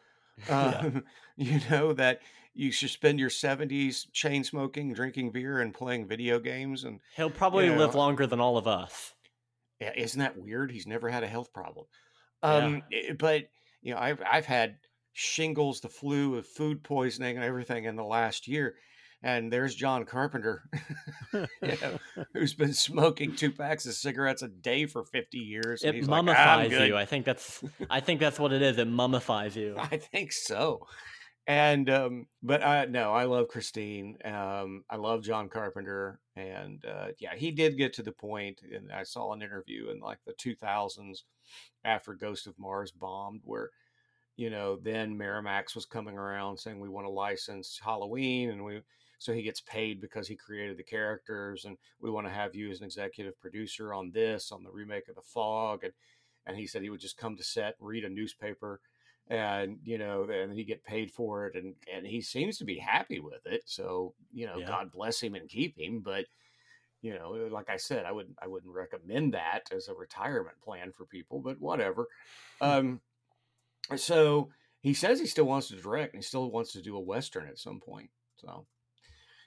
Yeah. 0.59 0.85
Um, 0.85 1.05
you 1.37 1.59
know 1.69 1.93
that 1.93 2.21
you 2.53 2.71
should 2.71 2.91
spend 2.91 3.19
your 3.19 3.29
seventies 3.31 4.05
chain 4.13 4.43
smoking, 4.43 4.93
drinking 4.93 5.31
beer, 5.31 5.59
and 5.61 5.73
playing 5.73 6.07
video 6.07 6.39
games. 6.39 6.83
And 6.83 7.01
He'll 7.15 7.31
probably 7.31 7.69
you 7.69 7.71
live 7.71 7.95
longer 7.95 8.27
than 8.27 8.41
all 8.41 8.57
of 8.57 8.67
us. 8.67 9.15
Yeah, 9.83 9.91
isn't 9.95 10.19
that 10.19 10.37
weird? 10.37 10.71
He's 10.71 10.87
never 10.87 11.09
had 11.09 11.23
a 11.23 11.27
health 11.27 11.51
problem. 11.53 11.85
Um, 12.41 12.83
eh, 12.91 13.13
but 13.17 13.43
you 13.81 13.93
know, 13.93 13.99
I've 13.99 14.21
I've 14.29 14.45
had 14.45 14.75
shingles, 15.13 15.81
the 15.81 15.89
flu, 15.89 16.35
of 16.37 16.47
food 16.47 16.83
poisoning, 16.83 17.35
and 17.35 17.45
everything 17.45 17.85
in 17.85 17.95
the 17.95 18.03
last 18.03 18.47
year. 18.47 18.75
And 19.25 19.51
there's 19.51 19.73
John 19.73 20.03
Carpenter, 20.03 20.63
you 21.33 21.47
know, 21.61 21.97
who's 22.33 22.53
been 22.53 22.73
smoking 22.73 23.35
two 23.35 23.51
packs 23.51 23.85
of 23.85 23.93
cigarettes 23.93 24.41
a 24.41 24.49
day 24.49 24.85
for 24.85 25.05
50 25.05 25.37
years. 25.37 25.81
and 25.83 25.95
It 25.95 25.99
he's 25.99 26.09
like, 26.09 26.19
"I'm 26.19 26.25
mummifies 26.25 26.71
you. 26.71 26.97
I 26.97 27.05
think 27.05 27.25
that's 27.25 27.63
I 27.89 28.01
think 28.01 28.19
that's 28.19 28.37
what 28.37 28.51
it 28.51 28.61
is. 28.61 28.77
It 28.77 28.87
mummifies 28.87 29.55
you. 29.55 29.75
I 29.79 29.97
think 29.97 30.33
so. 30.33 30.85
And 31.45 31.89
um, 31.89 32.27
but 32.41 32.63
uh, 32.63 32.85
no, 32.85 33.11
I 33.11 33.25
love 33.25 33.49
Christine. 33.49 34.17
Um, 34.23 34.85
I 34.89 34.95
love 34.95 35.23
John 35.23 35.49
Carpenter, 35.49 36.19
and 36.37 36.83
uh, 36.85 37.07
yeah, 37.19 37.35
he 37.35 37.51
did 37.51 37.77
get 37.77 37.91
to 37.93 38.03
the 38.03 38.13
point. 38.13 38.61
And 38.73 38.91
I 38.93 39.03
saw 39.03 39.33
an 39.33 39.41
interview 39.41 39.89
in 39.89 39.99
like 39.99 40.19
the 40.25 40.33
2000s 40.33 41.23
after 41.83 42.13
Ghost 42.13 42.47
of 42.47 42.57
Mars 42.57 42.91
bombed, 42.91 43.41
where 43.43 43.71
you 44.37 44.49
know 44.49 44.77
then 44.77 45.17
Miramax 45.17 45.75
was 45.75 45.85
coming 45.85 46.17
around 46.17 46.57
saying 46.57 46.79
we 46.79 46.89
want 46.89 47.07
to 47.07 47.11
license 47.11 47.77
Halloween, 47.83 48.51
and 48.51 48.63
we 48.63 48.81
so 49.19 49.33
he 49.33 49.43
gets 49.43 49.61
paid 49.61 49.99
because 49.99 50.29
he 50.29 50.37
created 50.37 50.77
the 50.77 50.83
characters, 50.83 51.65
and 51.65 51.77
we 51.99 52.09
want 52.09 52.25
to 52.25 52.33
have 52.33 52.55
you 52.55 52.71
as 52.71 52.79
an 52.79 52.85
executive 52.85 53.37
producer 53.41 53.93
on 53.93 54.11
this, 54.11 54.51
on 54.53 54.63
the 54.63 54.71
remake 54.71 55.09
of 55.09 55.15
The 55.15 55.21
Fog, 55.21 55.83
and 55.83 55.93
and 56.45 56.57
he 56.57 56.67
said 56.67 56.83
he 56.83 56.89
would 56.89 57.01
just 57.01 57.17
come 57.17 57.35
to 57.35 57.43
set, 57.43 57.75
read 57.81 58.05
a 58.05 58.09
newspaper 58.09 58.79
and 59.29 59.77
you 59.83 59.97
know 59.97 60.23
and 60.29 60.53
he 60.53 60.63
get 60.63 60.83
paid 60.83 61.09
for 61.11 61.47
it 61.47 61.55
and 61.55 61.75
and 61.93 62.05
he 62.05 62.21
seems 62.21 62.57
to 62.57 62.65
be 62.65 62.77
happy 62.77 63.19
with 63.19 63.45
it 63.45 63.63
so 63.65 64.13
you 64.33 64.45
know 64.45 64.59
Yeah. 64.59 64.67
god 64.67 64.91
bless 64.91 65.21
him 65.21 65.33
and 65.35 65.49
keep 65.49 65.77
him 65.79 66.01
but 66.01 66.25
you 67.01 67.13
know 67.13 67.29
like 67.51 67.69
i 67.69 67.77
said 67.77 68.05
i 68.05 68.11
wouldn't 68.11 68.35
i 68.41 68.47
wouldn't 68.47 68.73
recommend 68.73 69.33
that 69.33 69.61
as 69.71 69.87
a 69.87 69.93
retirement 69.93 70.59
plan 70.61 70.91
for 70.91 71.05
people 71.05 71.39
but 71.39 71.59
whatever 71.59 72.07
um 72.61 72.99
so 73.95 74.49
he 74.81 74.93
says 74.93 75.19
he 75.19 75.25
still 75.27 75.45
wants 75.45 75.69
to 75.69 75.75
direct 75.75 76.13
and 76.13 76.21
he 76.23 76.27
still 76.27 76.51
wants 76.51 76.73
to 76.73 76.81
do 76.81 76.97
a 76.97 76.99
western 76.99 77.47
at 77.47 77.57
some 77.59 77.79
point 77.79 78.09
so 78.35 78.65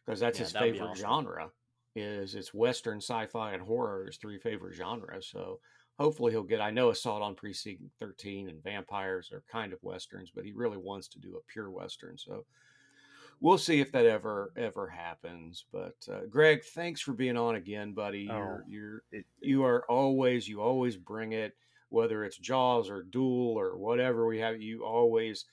because 0.05 0.20
that's 0.20 0.39
Yeah, 0.39 0.45
his 0.45 0.53
favorite 0.53 0.91
awesome. 0.91 1.03
genre 1.03 1.51
is 1.95 2.35
it's 2.35 2.55
western 2.55 2.99
sci-fi 2.99 3.53
and 3.53 3.62
horror 3.62 4.07
his 4.07 4.16
three 4.16 4.39
favorite 4.39 4.74
genres 4.74 5.27
so 5.27 5.61
hopefully 5.99 6.33
he'll 6.33 6.43
get 6.43 6.61
i 6.61 6.71
know 6.71 6.91
i 6.91 6.93
saw 6.93 7.17
it 7.17 7.23
on 7.23 7.35
precinct 7.35 7.83
13 7.99 8.49
and 8.49 8.63
vampires 8.63 9.31
are 9.33 9.43
kind 9.51 9.73
of 9.73 9.79
westerns 9.83 10.31
but 10.35 10.45
he 10.45 10.53
really 10.53 10.77
wants 10.77 11.09
to 11.09 11.19
do 11.19 11.37
a 11.37 11.53
pure 11.53 11.71
western 11.71 12.17
so 12.19 12.45
we'll 13.41 13.59
see 13.59 13.81
if 13.81 13.93
that 13.93 14.07
ever 14.07 14.53
ever 14.57 14.89
happens 14.89 15.65
but 15.73 15.95
uh, 16.11 16.21
greg 16.31 16.63
thanks 16.75 17.01
for 17.01 17.13
being 17.13 17.37
on 17.37 17.57
again 17.57 17.93
buddy. 17.93 18.21
You're 18.21 18.63
Oh, 18.65 18.65
you're 18.69 19.03
it- 19.13 19.27
you 19.41 19.65
are 19.65 19.85
always 19.91 20.49
you 20.49 20.61
always 20.61 20.97
bring 20.97 21.33
it 21.33 21.55
whether 21.89 22.25
it's 22.25 22.39
jaws 22.39 22.91
or 22.91 23.03
duel 23.03 23.55
or 23.59 23.77
whatever 23.77 24.27
we 24.27 24.39
have 24.39 24.61
you 24.61 24.85
always 24.85 25.45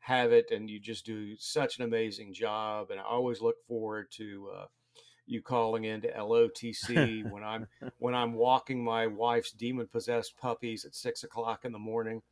have 0.00 0.32
it 0.32 0.50
and 0.50 0.70
you 0.70 0.78
just 0.80 1.04
do 1.04 1.36
such 1.36 1.78
an 1.78 1.84
amazing 1.84 2.32
job 2.32 2.90
and 2.90 3.00
i 3.00 3.02
always 3.02 3.40
look 3.40 3.56
forward 3.66 4.06
to 4.10 4.50
uh, 4.56 4.66
you 5.26 5.42
calling 5.42 5.84
into 5.84 6.08
lotc 6.08 7.30
when 7.30 7.42
i'm 7.42 7.66
when 7.98 8.14
i'm 8.14 8.32
walking 8.34 8.82
my 8.82 9.06
wife's 9.06 9.52
demon 9.52 9.86
possessed 9.86 10.36
puppies 10.36 10.84
at 10.84 10.94
six 10.94 11.24
o'clock 11.24 11.64
in 11.64 11.72
the 11.72 11.78
morning 11.78 12.22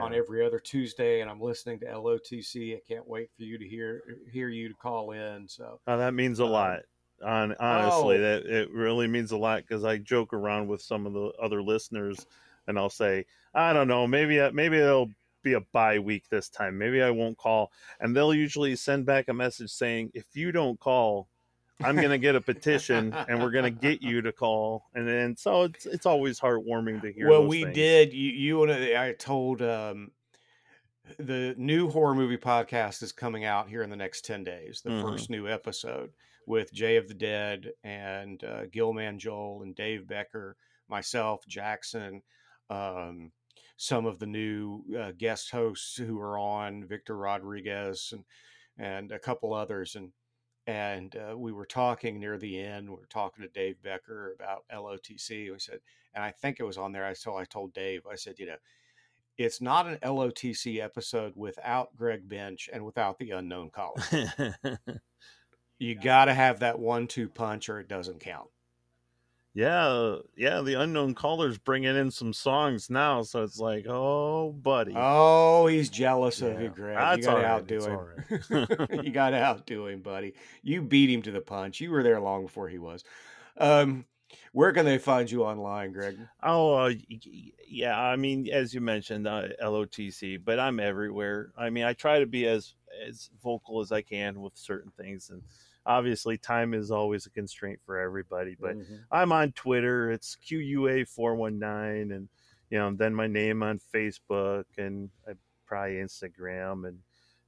on 0.00 0.12
every 0.12 0.44
other 0.44 0.58
tuesday 0.58 1.20
and 1.20 1.30
i'm 1.30 1.40
listening 1.40 1.78
to 1.78 1.86
lotc 1.86 2.76
i 2.76 2.80
can't 2.88 3.06
wait 3.08 3.30
for 3.36 3.42
you 3.44 3.56
to 3.58 3.66
hear 3.66 4.02
hear 4.32 4.48
you 4.48 4.68
to 4.68 4.74
call 4.74 5.12
in 5.12 5.46
so 5.48 5.80
Oh, 5.86 5.96
that 5.98 6.12
means 6.14 6.40
a 6.40 6.44
Um, 6.44 6.50
lot. 6.50 6.80
On 7.24 7.54
honestly, 7.58 8.16
oh. 8.18 8.20
that 8.20 8.44
it 8.44 8.70
really 8.72 9.06
means 9.06 9.30
a 9.30 9.38
lot 9.38 9.62
because 9.62 9.84
I 9.84 9.96
joke 9.96 10.34
around 10.34 10.68
with 10.68 10.82
some 10.82 11.06
of 11.06 11.14
the 11.14 11.32
other 11.40 11.62
listeners, 11.62 12.26
and 12.66 12.78
I'll 12.78 12.90
say, 12.90 13.24
I 13.54 13.72
don't 13.72 13.88
know, 13.88 14.06
maybe 14.06 14.38
maybe 14.52 14.76
it'll 14.76 15.08
be 15.42 15.54
a 15.54 15.60
bye 15.72 15.98
week 15.98 16.28
this 16.28 16.50
time. 16.50 16.76
Maybe 16.76 17.00
I 17.00 17.08
won't 17.08 17.38
call, 17.38 17.72
and 18.00 18.14
they'll 18.14 18.34
usually 18.34 18.76
send 18.76 19.06
back 19.06 19.28
a 19.28 19.32
message 19.32 19.70
saying, 19.70 20.10
if 20.12 20.36
you 20.36 20.52
don't 20.52 20.78
call, 20.78 21.28
I'm 21.82 21.96
gonna 21.96 22.18
get 22.18 22.34
a 22.34 22.40
petition, 22.40 23.12
and 23.12 23.42
we're 23.42 23.50
gonna 23.50 23.70
get 23.70 24.02
you 24.02 24.22
to 24.22 24.32
call, 24.32 24.84
and 24.94 25.06
then 25.06 25.36
so 25.36 25.64
it's 25.64 25.86
it's 25.86 26.06
always 26.06 26.40
heartwarming 26.40 27.02
to 27.02 27.12
hear. 27.12 27.28
well 27.28 27.46
we 27.46 27.64
things. 27.64 27.74
did 27.74 28.12
you, 28.14 28.30
you 28.32 28.62
and 28.62 28.72
I- 28.72 29.12
told 29.12 29.60
um 29.62 30.10
the 31.18 31.54
new 31.56 31.88
horror 31.88 32.14
movie 32.14 32.36
podcast 32.36 33.02
is 33.02 33.12
coming 33.12 33.44
out 33.44 33.68
here 33.68 33.82
in 33.82 33.90
the 33.90 33.96
next 33.96 34.24
10 34.24 34.42
days 34.42 34.80
the 34.82 34.90
Mhm. 34.90 35.02
first 35.02 35.30
new 35.30 35.48
episode 35.48 36.10
with 36.46 36.72
jay 36.72 36.96
of 36.96 37.06
the 37.06 37.14
dead 37.14 37.70
and 37.84 38.42
uh, 38.42 38.66
gilman 38.66 39.16
joel 39.18 39.62
and 39.62 39.76
dave 39.76 40.06
becker 40.08 40.56
myself 40.88 41.46
jackson 41.46 42.22
um, 42.70 43.30
some 43.76 44.04
of 44.04 44.18
the 44.18 44.26
new 44.26 44.82
uh, 44.98 45.12
guest 45.16 45.50
hosts 45.52 45.96
who 45.96 46.18
are 46.18 46.38
on 46.38 46.84
victor 46.84 47.16
rodriguez 47.16 48.12
and 48.12 48.24
and 48.78 49.12
a 49.12 49.18
couple 49.20 49.54
others 49.54 49.94
and 49.94 50.10
and 50.66 51.16
uh, 51.16 51.36
we 51.36 51.52
were 51.52 51.66
talking 51.66 52.18
near 52.18 52.38
the 52.38 52.58
end. 52.58 52.88
We 52.88 52.96
were 52.96 53.08
talking 53.08 53.42
to 53.42 53.48
Dave 53.48 53.80
Becker 53.82 54.32
about 54.32 54.64
LOTC. 54.72 55.52
We 55.52 55.58
said, 55.58 55.80
and 56.14 56.24
I 56.24 56.30
think 56.30 56.58
it 56.58 56.64
was 56.64 56.78
on 56.78 56.92
there. 56.92 57.04
I 57.04 57.14
told 57.14 57.40
I 57.40 57.44
told 57.44 57.72
Dave. 57.72 58.02
I 58.10 58.16
said, 58.16 58.38
you 58.38 58.46
know, 58.46 58.56
it's 59.38 59.60
not 59.60 59.86
an 59.86 59.98
LOTC 60.02 60.82
episode 60.82 61.34
without 61.36 61.94
Greg 61.96 62.28
Bench 62.28 62.68
and 62.72 62.84
without 62.84 63.18
the 63.18 63.32
unknown 63.32 63.70
caller. 63.70 64.02
You 65.78 65.94
got 65.94 66.26
to 66.26 66.34
have 66.34 66.60
that 66.60 66.78
one-two 66.78 67.28
punch, 67.28 67.68
or 67.68 67.80
it 67.80 67.88
doesn't 67.88 68.20
count. 68.20 68.48
Yeah, 69.56 70.16
yeah. 70.36 70.60
The 70.60 70.74
unknown 70.74 71.14
callers 71.14 71.56
bringing 71.56 71.96
in 71.96 72.10
some 72.10 72.34
songs 72.34 72.90
now, 72.90 73.22
so 73.22 73.42
it's 73.42 73.58
like, 73.58 73.86
oh, 73.88 74.52
buddy. 74.52 74.92
Oh, 74.94 75.66
he's 75.66 75.88
jealous 75.88 76.42
of 76.42 76.60
you, 76.60 76.68
Greg. 76.68 76.98
That's 76.98 77.20
you 77.26 77.32
got 77.32 77.40
to 77.40 77.46
outdo 77.46 77.80
him. 77.80 78.00
right. 78.50 79.04
you 79.04 79.10
got 79.10 79.30
to 79.30 79.42
outdo 79.42 79.86
him, 79.86 80.02
buddy. 80.02 80.34
You 80.62 80.82
beat 80.82 81.08
him 81.08 81.22
to 81.22 81.30
the 81.30 81.40
punch. 81.40 81.80
You 81.80 81.90
were 81.90 82.02
there 82.02 82.20
long 82.20 82.42
before 82.42 82.68
he 82.68 82.76
was. 82.76 83.02
Um, 83.56 84.04
where 84.52 84.72
can 84.72 84.84
they 84.84 84.98
find 84.98 85.30
you 85.30 85.44
online, 85.44 85.92
Greg? 85.92 86.18
Oh, 86.42 86.74
uh, 86.74 86.92
yeah. 87.66 87.98
I 87.98 88.16
mean, 88.16 88.50
as 88.52 88.74
you 88.74 88.82
mentioned, 88.82 89.26
uh, 89.26 89.48
LOTC, 89.62 90.38
but 90.44 90.60
I'm 90.60 90.80
everywhere. 90.80 91.52
I 91.56 91.70
mean, 91.70 91.84
I 91.84 91.94
try 91.94 92.18
to 92.18 92.26
be 92.26 92.46
as 92.46 92.74
as 93.08 93.30
vocal 93.42 93.80
as 93.80 93.90
I 93.90 94.02
can 94.02 94.42
with 94.42 94.52
certain 94.54 94.92
things, 94.98 95.30
and 95.30 95.42
obviously, 95.86 96.36
time 96.36 96.74
is 96.74 96.90
always 96.90 97.26
a 97.26 97.30
constraint 97.30 97.78
for 97.86 97.98
everybody. 97.98 98.56
But 98.60 98.76
Mhm. 98.76 99.04
I'm 99.10 99.32
on 99.32 99.52
Twitter. 99.52 100.10
It's 100.10 100.36
QUA 100.36 101.04
four 101.04 101.34
one 101.34 101.58
nine, 101.58 102.12
and 102.12 102.28
you 102.70 102.78
know, 102.78 102.92
then 102.92 103.14
my 103.14 103.26
name 103.28 103.62
on 103.62 103.78
Facebook 103.94 104.64
and 104.76 105.10
I 105.26 105.32
probably 105.66 105.96
Instagram 105.96 106.88
and 106.88 107.02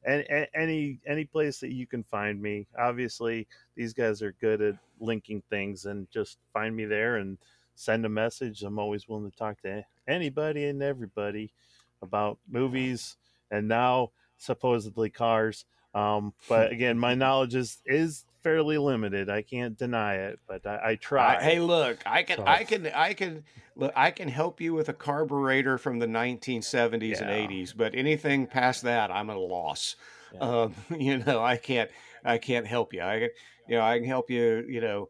and, 0.05 0.48
any 0.55 1.01
any 1.06 1.24
place 1.24 1.59
that 1.60 1.73
you 1.73 1.86
can 1.86 2.05
find 2.05 2.40
me. 2.40 2.66
Obviously, 2.78 3.47
these 3.74 3.93
guys 3.93 4.23
are 4.23 4.32
good 4.32 4.62
at 4.62 4.77
linking 5.01 5.43
things, 5.51 5.86
and 5.86 6.10
just 6.10 6.39
find 6.52 6.74
me 6.74 6.85
there 6.85 7.16
and 7.16 7.36
send 7.74 8.06
a 8.06 8.09
message. 8.09 8.62
I'm 8.62 8.78
always 8.78 9.09
willing 9.09 9.31
to 9.31 9.36
talk 9.36 9.60
to 9.62 9.85
anybody 10.06 10.65
and 10.66 10.82
everybody 10.82 11.52
about 12.01 12.39
movies 12.48 13.16
and 13.51 13.69
now 13.69 14.12
supposedly 14.36 15.10
cars. 15.10 15.65
Um, 15.94 16.32
but 16.48 16.70
again, 16.73 16.98
my 16.98 17.15
knowledge 17.15 17.55
is 17.55 17.82
is 17.85 18.24
fairly 18.43 18.78
limited. 18.78 19.28
I 19.31 19.43
can't 19.43 19.77
deny 19.77 20.15
it, 20.15 20.39
but 20.47 20.66
I, 20.66 20.90
I 20.90 20.94
try. 20.97 21.36
I, 21.36 21.43
hey, 21.43 21.60
look, 21.60 21.98
I 22.06 22.23
can, 22.23 22.39
So- 22.39 22.44
I 22.47 22.65
can, 22.65 22.86
I 22.89 23.15
can, 23.15 23.44
look, 23.77 23.93
I 23.97 24.10
can 24.10 24.28
help 24.28 24.60
you 24.60 24.74
with 24.74 24.89
a 24.89 24.93
carburetor 24.94 25.78
from 25.78 25.98
the 25.98 26.06
1970s 26.06 27.20
Yeah. 27.20 27.28
and 27.28 27.51
80s, 27.51 27.77
but 27.77 27.94
anything 27.94 28.47
past 28.47 28.82
that, 28.82 29.10
I'm 29.10 29.31
at 29.31 29.36
a 29.36 29.40
loss. 29.40 29.97
Yeah. 30.35 30.40
Um, 30.40 30.74
you 30.98 31.19
know, 31.19 31.43
I 31.43 31.56
can't, 31.56 31.90
I 32.24 32.39
can't 32.39 32.66
help 32.66 32.93
you. 32.93 33.02
I 33.02 33.19
can, 33.20 33.31
you 33.69 33.77
know, 33.77 33.82
I 33.85 33.98
can 33.98 34.06
help 34.06 34.31
you, 34.31 34.65
you 34.69 34.81
know, 34.81 35.09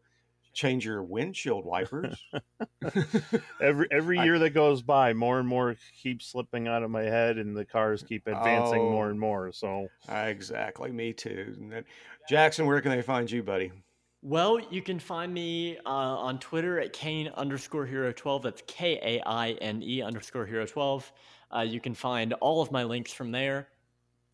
change 0.53 0.83
your 0.85 1.01
windshield 1.03 1.63
wipers. 1.63 2.17
every 3.61 3.87
every 3.91 4.17
I- 4.19 4.23
year 4.25 4.39
that 4.39 4.49
goes 4.51 4.81
by, 4.81 5.13
more 5.13 5.39
and 5.39 5.47
more 5.47 5.75
keep 6.01 6.21
slipping 6.21 6.67
out 6.67 6.83
of 6.83 6.89
my 6.91 7.03
head, 7.03 7.37
and 7.37 7.55
the 7.55 7.65
cars 7.65 8.03
keep 8.03 8.27
advancing 8.27 8.81
more 8.91 9.07
Oh. 9.07 9.09
and 9.09 9.19
more. 9.19 9.51
So 9.51 9.87
exactly, 10.09 10.91
me 10.91 11.13
too. 11.13 11.55
And 11.57 11.71
then, 11.71 11.85
Jackson, 12.29 12.67
where 12.67 12.79
can 12.79 12.91
they 12.91 13.01
find 13.01 13.29
you, 13.29 13.41
buddy? 13.41 13.71
Well, 14.21 14.59
you 14.69 14.83
can 14.83 14.99
find 14.99 15.33
me 15.33 15.77
uh, 15.83 15.89
on 15.89 16.37
Twitter 16.37 16.79
at 16.79 16.93
Kaine 16.93 17.29
underscore 17.29 17.87
hero 17.87 18.11
12. 18.11 18.43
That's 18.43 18.61
K 18.67 18.99
A 19.01 19.27
I 19.27 19.51
N 19.53 19.81
E 19.81 20.03
underscore 20.03 20.45
hero 20.45 20.67
12. 20.67 21.11
Uh, 21.55 21.61
you 21.61 21.79
can 21.79 21.95
find 21.95 22.33
all 22.33 22.61
of 22.61 22.71
my 22.71 22.83
links 22.83 23.11
from 23.11 23.31
there. 23.31 23.69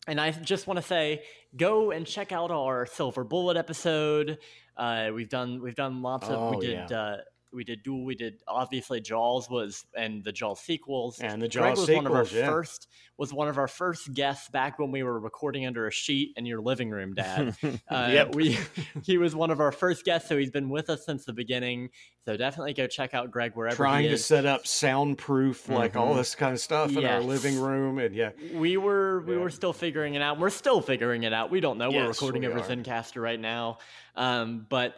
And 0.06 0.20
I 0.20 0.30
just 0.30 0.66
want 0.66 0.76
to 0.76 0.86
say, 0.86 1.22
go 1.56 1.90
and 1.90 2.06
check 2.06 2.32
out 2.32 2.50
our 2.50 2.84
Silver 2.84 3.24
Bullet 3.24 3.56
episode. 3.56 4.40
Uh, 4.76 5.08
we've 5.14 5.30
done 5.30 5.62
we've 5.62 5.74
done 5.74 6.02
lots 6.02 6.28
of 6.28 6.38
Oh, 6.38 6.58
we 6.58 6.66
did 6.66 6.92
uh, 6.92 7.16
we 7.56 7.64
did 7.64 7.82
Duel. 7.82 8.04
We 8.04 8.14
did 8.14 8.42
obviously 8.46 9.00
Jaws 9.00 9.50
was 9.50 9.84
and 9.96 10.22
the 10.22 10.30
Jaws 10.32 10.60
sequels. 10.60 11.18
And 11.20 11.40
the 11.42 11.48
Greg 11.48 11.74
Jaws 11.74 11.88
was 11.88 11.96
one 11.96 12.06
of 12.06 12.12
our 12.12 12.26
yeah. 12.26 12.46
first 12.46 12.88
was 13.18 13.32
one 13.32 13.48
of 13.48 13.56
our 13.56 13.66
first 13.66 14.12
guests 14.12 14.50
back 14.50 14.78
when 14.78 14.90
we 14.90 15.02
were 15.02 15.18
recording 15.18 15.66
under 15.66 15.86
a 15.86 15.90
sheet 15.90 16.34
in 16.36 16.44
your 16.44 16.60
living 16.60 16.90
room, 16.90 17.14
Dad. 17.14 17.56
Uh, 17.90 18.08
Yep. 18.12 18.34
we 18.34 18.58
he 19.04 19.16
was 19.18 19.34
one 19.34 19.50
of 19.50 19.58
our 19.60 19.72
first 19.72 20.04
guests, 20.04 20.28
so 20.28 20.36
he's 20.36 20.50
been 20.50 20.68
with 20.68 20.90
us 20.90 21.04
since 21.06 21.24
the 21.24 21.32
beginning. 21.32 21.88
So 22.26 22.36
definitely 22.36 22.74
go 22.74 22.86
check 22.86 23.14
out 23.14 23.30
Greg 23.30 23.52
wherever 23.54 23.74
Trying 23.76 24.08
to 24.10 24.18
set 24.18 24.44
up 24.44 24.66
soundproof, 24.66 25.68
like 25.68 25.96
all 25.96 26.12
Mhm. 26.14 26.16
this 26.18 26.34
kind 26.34 26.52
of 26.52 26.60
stuff 26.60 26.94
in 26.94 27.04
our 27.04 27.20
living 27.20 27.58
room, 27.58 27.98
and 27.98 28.14
yeah, 28.14 28.30
we 28.52 28.76
were 28.76 29.20
we 29.22 29.34
Yeah. 29.34 29.40
were 29.40 29.50
still 29.50 29.72
figuring 29.72 30.14
it 30.14 30.22
out. 30.22 30.38
We're 30.38 30.50
still 30.50 30.80
figuring 30.80 31.22
it 31.22 31.32
out. 31.32 31.50
We 31.50 31.60
don't 31.60 31.78
know. 31.78 31.90
we're 31.90 32.08
recording 32.08 32.42
we 32.42 32.48
over 32.48 32.58
are. 32.58 32.62
Zencastr 32.62 33.22
right 33.22 33.40
now, 33.40 33.78
um, 34.14 34.66
but 34.68 34.96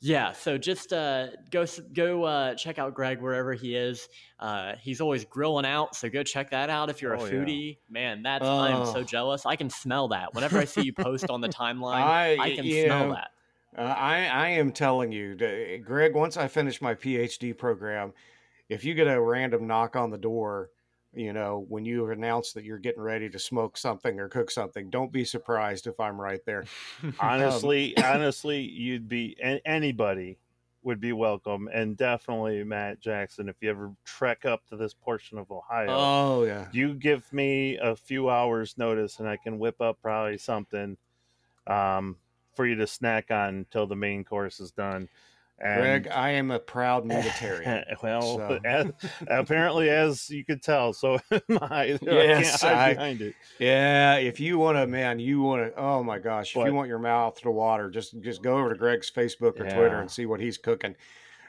yeah. 0.00 0.32
So 0.32 0.58
just 0.58 0.92
uh, 0.92 1.28
go 1.50 1.64
go 1.92 2.24
uh, 2.24 2.54
check 2.54 2.78
out 2.78 2.94
Greg 2.94 3.20
wherever 3.20 3.52
he 3.54 3.74
is. 3.74 4.08
Uh, 4.38 4.74
he's 4.80 5.00
always 5.00 5.24
grilling 5.24 5.66
out, 5.66 5.96
so 5.96 6.08
go 6.08 6.22
check 6.22 6.50
that 6.50 6.70
out 6.70 6.90
if 6.90 7.02
you're 7.02 7.14
a 7.14 7.20
Oh, 7.20 7.24
yeah. 7.24 7.32
foodie. 7.32 7.78
Man, 7.90 8.22
that's 8.22 8.44
I 8.44 8.70
am 8.70 8.86
so 8.86 8.98
Oh. 8.98 9.02
jealous. 9.02 9.44
I 9.46 9.56
can 9.56 9.70
smell 9.70 10.08
that 10.08 10.34
whenever 10.34 10.58
I 10.58 10.64
see 10.64 10.82
you 10.82 10.92
post 10.92 11.30
on 11.30 11.40
the 11.40 11.48
timeline. 11.60 11.94
I- 12.02 12.36
I, 12.38 12.54
can 12.54 12.64
smell 12.64 13.08
know, 13.08 13.14
that. 13.14 13.30
Uh, 13.76 13.82
I 13.82 14.26
I 14.26 14.48
am 14.50 14.72
telling 14.72 15.12
you, 15.12 15.34
Greg. 15.84 16.14
Once 16.14 16.36
I 16.36 16.48
finish 16.48 16.80
my 16.80 16.94
PhD 16.94 17.56
program, 17.56 18.12
if 18.68 18.84
you 18.84 18.94
get 18.94 19.06
a 19.08 19.20
random 19.20 19.66
knock 19.66 19.94
on 19.96 20.10
the 20.10 20.18
door, 20.18 20.70
you 21.14 21.32
know 21.32 21.64
when 21.68 21.84
you 21.84 22.10
announce 22.10 22.52
that 22.52 22.64
you're 22.64 22.78
getting 22.78 23.02
ready 23.02 23.28
to 23.30 23.38
smoke 23.38 23.76
something 23.76 24.18
or 24.20 24.28
cook 24.28 24.50
something, 24.50 24.90
don't 24.90 25.12
be 25.12 25.24
surprised 25.24 25.86
if 25.86 25.98
I'm 26.00 26.20
right 26.20 26.44
there. 26.44 26.64
honestly, 27.20 27.96
honestly, 28.04 28.60
you'd 28.60 29.08
be 29.08 29.36
anybody 29.64 30.38
would 30.82 31.00
be 31.00 31.12
welcome, 31.12 31.68
and 31.72 31.96
definitely 31.96 32.62
Matt 32.64 33.00
Jackson 33.00 33.48
if 33.48 33.56
you 33.60 33.70
ever 33.70 33.92
trek 34.04 34.44
up 34.44 34.66
to 34.68 34.76
this 34.76 34.94
portion 34.94 35.38
of 35.38 35.50
Ohio. 35.50 35.86
Oh 35.88 36.44
yeah, 36.44 36.66
you 36.72 36.94
give 36.94 37.32
me 37.32 37.78
a 37.78 37.96
few 37.96 38.30
hours 38.30 38.76
notice 38.78 39.18
and 39.18 39.28
I 39.28 39.36
can 39.36 39.58
whip 39.58 39.80
up 39.80 39.98
probably 40.02 40.38
something 40.38 40.96
um, 41.66 42.16
for 42.54 42.66
you 42.66 42.74
to 42.76 42.86
snack 42.86 43.30
on 43.30 43.54
until 43.54 43.86
the 43.86 43.96
main 43.96 44.24
course 44.24 44.60
is 44.60 44.70
done. 44.70 45.08
And, 45.60 45.80
Greg, 45.80 46.08
I 46.08 46.30
am 46.30 46.50
a 46.50 46.58
proud 46.58 47.04
militarian. 47.08 47.84
well, 48.02 48.36
so. 48.36 48.60
as, 48.64 48.86
apparently, 49.26 49.90
as 49.90 50.30
you 50.30 50.44
could 50.44 50.62
tell, 50.62 50.92
so 50.92 51.18
am 51.32 51.58
I. 51.62 51.98
Yes, 52.00 52.62
I 52.62 52.90
I- 52.90 52.94
behind 52.94 53.20
it. 53.22 53.34
Yeah, 53.58 54.16
if 54.16 54.38
you 54.38 54.58
want 54.58 54.78
to, 54.78 54.86
man, 54.86 55.18
you 55.18 55.40
want 55.42 55.74
to. 55.74 55.80
Oh 55.80 56.02
my 56.04 56.18
gosh, 56.18 56.56
if 56.56 56.64
you 56.64 56.72
want 56.74 56.88
your 56.88 57.00
mouth 57.00 57.40
to 57.42 57.50
water, 57.50 57.90
just 57.90 58.20
just 58.20 58.42
go 58.42 58.58
over 58.58 58.70
to 58.70 58.76
Greg's 58.78 59.10
Facebook 59.10 59.58
or 59.60 59.68
Twitter 59.68 60.00
and 60.00 60.10
see 60.10 60.26
what 60.26 60.40
he's 60.40 60.58
cooking. 60.58 60.94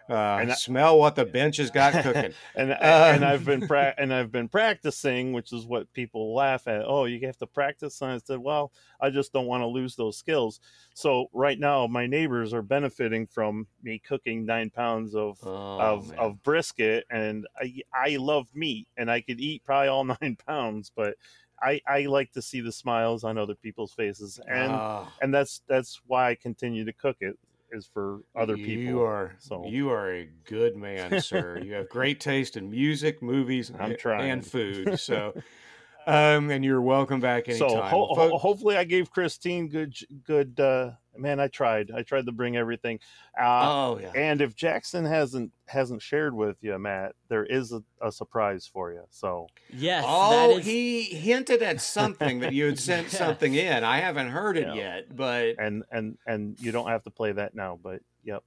Uh, 0.10 0.38
And 0.42 0.52
I- 0.52 0.56
smell 0.56 0.98
what 0.98 1.16
the 1.16 1.26
bench 1.26 1.58
has 1.58 1.70
got 1.70 1.94
cooking. 2.04 2.34
and 2.56 2.72
Uh, 2.72 2.76
and 3.14 3.24
I've 3.24 3.46
been 3.46 3.68
pra- 3.68 3.94
and 3.98 4.12
I've 4.14 4.32
been 4.32 4.50
practicing, 4.50 5.34
which 5.34 5.54
is 5.54 5.66
what 5.66 5.92
people 5.94 6.34
laugh 6.34 6.68
at. 6.68 6.84
Oh, 6.86 7.06
you 7.06 7.26
have 7.28 7.38
to 7.38 7.48
practice. 7.48 8.02
And 8.02 8.12
I 8.14 8.18
said, 8.18 8.40
well, 8.40 8.72
I 9.00 9.10
just 9.12 9.32
don't 9.34 9.46
want 9.46 9.62
to 9.62 9.68
lose 9.68 9.96
those 9.96 10.18
skills. 10.18 10.60
So 10.96 11.28
right 11.34 11.60
now, 11.60 11.86
my 11.88 12.08
neighbors 12.08 12.54
are 12.54 12.62
benefiting 12.64 13.28
from 13.28 13.68
me 13.84 14.00
cooking 14.00 14.46
nine 14.46 14.70
pounds 14.72 15.16
of 15.16 15.38
Oh, 15.44 15.80
of, 15.80 16.12
of 16.18 16.42
brisket, 16.44 17.06
and 17.10 17.48
I 17.60 17.82
I 17.94 18.16
love 18.18 18.48
meat, 18.56 18.88
and 18.98 19.12
I 19.12 19.22
could 19.22 19.40
eat 19.40 19.64
probably 19.64 19.90
all 19.90 20.04
nine 20.22 20.38
pounds, 20.48 20.92
but 20.96 21.16
I 21.62 21.82
I 21.86 22.06
like 22.08 22.32
to 22.32 22.42
see 22.42 22.62
the 22.62 22.72
smiles 22.72 23.24
on 23.24 23.38
other 23.38 23.56
people's 23.56 23.94
faces, 23.94 24.40
and 24.48 24.72
Ah, 24.72 25.12
and 25.22 25.34
that's 25.34 25.62
that's 25.68 26.02
why 26.08 26.30
I 26.32 26.36
continue 26.36 26.84
to 26.86 26.94
cook 26.94 27.18
it 27.22 27.38
is 27.72 27.86
for 27.94 28.22
other 28.36 28.56
You 28.56 28.66
people. 28.66 28.84
You 28.84 29.02
are 29.02 29.36
So- 29.40 29.66
you 29.68 29.90
are 29.92 30.14
a 30.14 30.30
good 30.46 30.76
man, 30.76 31.22
sir. 31.22 31.60
you 31.64 31.74
have 31.74 31.90
great 31.90 32.20
taste 32.32 32.58
in 32.58 32.70
music, 32.70 33.22
movies, 33.22 33.72
I'm 33.78 33.92
and- 33.92 34.00
trying. 34.00 34.30
and 34.32 34.46
food. 34.46 35.00
So, 35.00 35.34
um, 36.08 36.50
and 36.50 36.64
you're 36.66 36.82
welcome 36.82 37.20
back 37.20 37.48
anytime. 37.50 37.70
So 37.70 37.82
ho- 37.82 38.14
ho- 38.14 38.38
hopefully, 38.38 38.78
I 38.78 38.84
gave 38.84 39.12
Christine 39.12 39.68
good 39.70 39.96
good. 40.24 40.60
Uh, 40.60 40.92
man, 41.18 41.40
I 41.40 41.48
tried. 41.48 41.92
I 41.96 42.04
tried 42.04 42.26
to 42.28 42.32
bring 42.32 42.56
everything. 42.58 43.00
Uh, 43.40 43.62
oh 43.72 44.00
yeah. 44.02 44.12
and 44.16 44.42
if 44.42 44.56
Jackson 44.56 45.06
hasn't 45.06 45.52
hasn't 45.68 46.02
shared 46.02 46.34
with 46.34 46.58
you, 46.62 46.78
Matt, 46.80 47.14
there 47.28 47.46
is 47.46 47.72
a, 47.72 47.84
a 48.02 48.12
surprise 48.12 48.70
for 48.72 48.92
you. 48.92 49.04
So 49.10 49.48
Yes, 49.72 50.04
Oh, 50.08 50.50
that 50.54 50.60
is. 50.60 50.66
he 50.66 51.04
hinted 51.04 51.62
at 51.62 51.82
something 51.82 52.40
that 52.40 52.54
you 52.54 52.66
had 52.66 52.80
sent 52.92 53.08
Yes. 53.08 53.18
something 53.18 53.54
in. 53.56 53.84
I 53.84 54.00
haven't 54.00 54.30
heard 54.30 54.58
it 54.58 54.68
Yeah. 54.68 54.74
yet, 54.96 55.16
but 55.16 55.56
and 55.60 55.84
and 55.92 56.18
and 56.26 56.60
you 56.60 56.72
don't 56.72 56.88
have 56.90 57.04
to 57.04 57.12
play 57.12 57.32
that 57.34 57.54
now, 57.56 57.80
but 57.82 58.02
yep. 58.24 58.44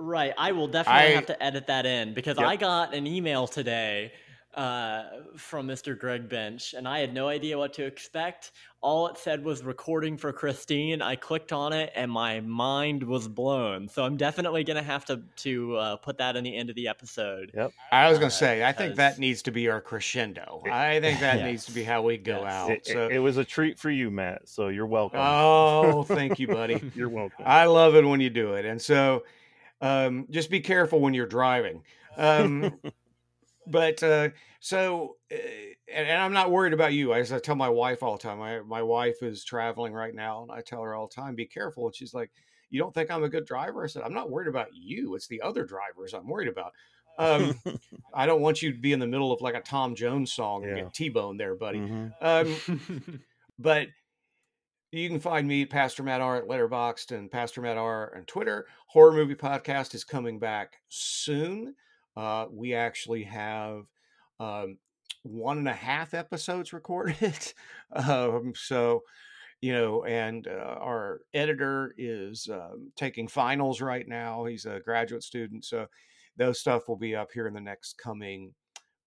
Right. 0.00 0.32
I 0.38 0.52
will 0.52 0.68
definitely 0.68 1.02
I- 1.12 1.14
have 1.16 1.26
to 1.26 1.42
edit 1.42 1.66
that 1.66 1.84
in 1.86 2.14
because 2.14 2.38
Yep. 2.38 2.46
I 2.46 2.56
got 2.56 2.94
an 2.94 3.06
email 3.06 3.46
today 3.48 4.12
uh, 4.54 5.04
from 5.36 5.68
Mr. 5.68 5.96
Greg 5.96 6.28
Bench 6.28 6.74
and 6.74 6.88
I 6.88 6.98
had 7.00 7.12
no 7.14 7.28
idea 7.28 7.56
what 7.58 7.72
to 7.74 7.84
expect. 7.84 8.52
All 8.80 9.06
it 9.08 9.18
said 9.18 9.44
was 9.44 9.62
recording 9.62 10.16
for 10.16 10.32
Christine. 10.32 11.02
I 11.02 11.16
clicked 11.16 11.52
on 11.52 11.72
it 11.72 11.92
and 11.94 12.10
my 12.10 12.40
mind 12.40 13.02
was 13.02 13.28
blown. 13.28 13.88
So 13.88 14.04
I'm 14.04 14.16
definitely 14.16 14.64
going 14.64 14.76
to 14.76 14.82
have 14.82 15.04
to 15.06 15.20
to 15.36 15.76
uh, 15.76 15.96
put 15.96 16.18
that 16.18 16.36
in 16.36 16.44
the 16.44 16.56
end 16.56 16.70
of 16.70 16.76
the 16.76 16.88
episode. 16.88 17.50
Yep. 17.54 17.72
I 17.92 18.08
was 18.08 18.18
going 18.18 18.28
Uh, 18.28 18.30
to 18.30 18.36
say, 18.36 18.64
I 18.64 18.72
think 18.72 18.96
that 18.96 19.18
needs 19.18 19.42
to 19.42 19.50
be 19.50 19.68
our 19.68 19.80
crescendo. 19.80 20.62
I 20.70 20.98
think 21.00 21.20
that 21.20 21.38
Yes. 21.38 21.44
needs 21.46 21.64
to 21.66 21.72
be 21.72 21.84
how 21.84 22.02
we 22.02 22.16
go 22.16 22.42
Yes. 22.42 22.52
out. 22.52 22.70
It, 22.70 22.86
so, 22.86 23.06
it, 23.06 23.16
it 23.16 23.18
was 23.18 23.36
a 23.36 23.44
treat 23.44 23.78
for 23.78 23.90
you, 23.90 24.10
Matt. 24.10 24.48
So 24.48 24.68
you're 24.68 24.86
welcome. 24.86 25.20
oh, 25.22 26.02
thank 26.08 26.38
you, 26.38 26.48
buddy. 26.48 26.80
you're 26.94 27.08
welcome. 27.10 27.44
I 27.46 27.66
love 27.66 27.94
it 27.96 28.04
when 28.04 28.20
you 28.20 28.30
do 28.30 28.54
it. 28.54 28.64
And 28.64 28.80
so, 28.80 29.24
um, 29.80 30.26
just 30.30 30.50
be 30.50 30.60
careful 30.60 31.00
when 31.00 31.14
you're 31.14 31.26
driving. 31.26 31.82
Um, 32.16 32.72
but 33.70 34.02
uh, 34.02 34.30
so, 34.60 35.16
uh, 35.32 35.36
and, 35.92 36.08
and 36.08 36.22
I'm 36.22 36.32
not 36.32 36.50
worried 36.50 36.72
about 36.72 36.92
you. 36.92 37.14
As 37.14 37.32
I 37.32 37.38
tell 37.38 37.56
my 37.56 37.68
wife 37.68 38.02
all 38.02 38.16
the 38.16 38.22
time, 38.22 38.38
my 38.38 38.60
my 38.60 38.82
wife 38.82 39.22
is 39.22 39.44
traveling 39.44 39.92
right 39.92 40.14
now, 40.14 40.42
and 40.42 40.50
I 40.52 40.60
tell 40.60 40.82
her 40.82 40.94
all 40.94 41.08
the 41.08 41.14
time, 41.14 41.34
"Be 41.34 41.46
careful." 41.46 41.86
And 41.86 41.94
she's 41.94 42.14
like, 42.14 42.30
"You 42.70 42.80
don't 42.80 42.94
think 42.94 43.10
I'm 43.10 43.24
a 43.24 43.28
good 43.28 43.46
driver?" 43.46 43.84
I 43.84 43.86
said, 43.88 44.02
"I'm 44.02 44.14
not 44.14 44.30
worried 44.30 44.48
about 44.48 44.68
you. 44.72 45.14
It's 45.14 45.28
the 45.28 45.42
other 45.42 45.64
drivers 45.64 46.14
I'm 46.14 46.28
worried 46.28 46.48
about." 46.48 46.72
Um, 47.18 47.58
I 48.14 48.26
don't 48.26 48.40
want 48.40 48.62
you 48.62 48.72
to 48.72 48.78
be 48.78 48.92
in 48.92 49.00
the 49.00 49.06
middle 49.06 49.32
of 49.32 49.40
like 49.40 49.54
a 49.54 49.60
Tom 49.60 49.94
Jones 49.94 50.32
song 50.32 50.64
and 50.64 50.76
get 50.76 50.94
T-boned 50.94 51.38
there, 51.38 51.56
buddy. 51.56 51.78
Mhm. 51.78 52.12
Um, 52.20 53.20
but 53.58 53.88
you 54.92 55.08
can 55.08 55.20
find 55.20 55.46
me, 55.46 55.66
Pastor 55.66 56.02
Matt 56.02 56.20
R, 56.20 56.36
at 56.36 56.48
Letterboxd 56.48 57.16
and 57.16 57.30
Pastor 57.30 57.60
Matt 57.60 57.76
R 57.76 58.16
on 58.16 58.24
Twitter. 58.24 58.66
Horror 58.86 59.12
Movie 59.12 59.34
Podcast 59.34 59.94
is 59.94 60.04
coming 60.04 60.38
back 60.38 60.78
soon. 60.88 61.74
Uh, 62.18 62.46
we 62.50 62.74
actually 62.74 63.22
have 63.22 63.84
um, 64.40 64.76
one 65.22 65.58
and 65.58 65.68
a 65.68 65.72
half 65.72 66.14
episodes 66.14 66.72
recorded. 66.72 67.52
um, 67.92 68.52
so, 68.56 69.02
you 69.60 69.72
know, 69.72 70.04
and 70.04 70.48
uh, 70.48 70.78
our 70.80 71.20
editor 71.32 71.94
is 71.96 72.48
um, 72.52 72.90
taking 72.96 73.28
finals 73.28 73.80
right 73.80 74.08
now. 74.08 74.44
He's 74.44 74.66
a 74.66 74.80
graduate 74.80 75.22
student. 75.22 75.64
So, 75.64 75.86
those 76.36 76.58
stuff 76.60 76.88
will 76.88 76.96
be 76.96 77.14
up 77.14 77.30
here 77.32 77.46
in 77.46 77.54
the 77.54 77.60
next 77.60 77.98
coming 77.98 78.52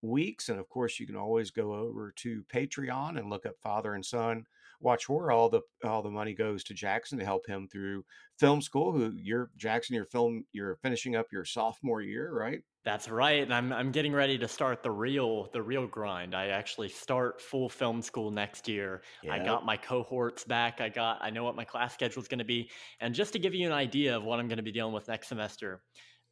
weeks. 0.02 0.48
And 0.50 0.60
of 0.60 0.70
course, 0.70 1.00
you 1.00 1.06
can 1.06 1.16
always 1.16 1.52
go 1.52 1.74
over 1.74 2.14
to 2.18 2.44
Patreon 2.54 3.18
and 3.18 3.30
look 3.30 3.46
up 3.46 3.56
Father 3.62 3.94
and 3.94 4.06
Son 4.06 4.46
Watch 4.82 5.06
Horror. 5.06 5.32
All 5.32 5.50
the 5.50 5.62
all 5.84 6.02
the 6.02 6.10
money 6.10 6.34
goes 6.34 6.64
to 6.66 6.74
Jackson 6.74 7.20
to 7.20 7.26
help 7.26 7.46
him 7.48 7.68
through 7.72 8.04
film 8.40 8.62
school. 8.62 8.92
Who 8.92 9.12
you're 9.16 9.50
Jackson? 9.58 9.96
You're 9.96 10.06
film. 10.06 10.46
You're 10.52 10.78
finishing 10.78 11.16
up 11.16 11.28
your 11.32 11.46
sophomore 11.46 12.02
year, 12.02 12.34
right? 12.34 12.62
That's 12.84 13.08
right. 13.08 13.44
And 13.44 13.54
I'm 13.54 13.72
I'm 13.72 13.92
getting 13.92 14.12
ready 14.12 14.38
to 14.40 14.48
start 14.48 14.82
the 14.82 14.90
real 14.90 15.50
the 15.54 15.62
real 15.62 15.86
grind. 15.86 16.34
I 16.34 16.48
actually 16.48 16.90
start 16.90 17.40
full 17.40 17.70
film 17.70 18.02
school 18.02 18.32
next 18.32 18.68
year. 18.68 19.04
I 19.30 19.38
got 19.40 19.66
my 19.66 19.78
cohorts 19.78 20.44
back. 20.44 20.82
I 20.82 20.90
got 20.90 21.20
I 21.22 21.30
know 21.30 21.44
what 21.44 21.56
my 21.56 21.66
class 21.66 21.94
schedule 21.94 22.22
is 22.22 22.28
going 22.28 22.40
to 22.40 22.46
be. 22.46 22.72
And 23.00 23.14
just 23.14 23.34
to 23.34 23.40
give 23.40 23.54
you 23.54 23.68
an 23.68 23.74
idea 23.74 24.18
of 24.18 24.24
what 24.24 24.40
I'm 24.40 24.48
going 24.48 24.58
to 24.58 24.64
be 24.64 24.72
dealing 24.72 24.94
with 24.94 25.08
next 25.08 25.28
semester, 25.28 25.84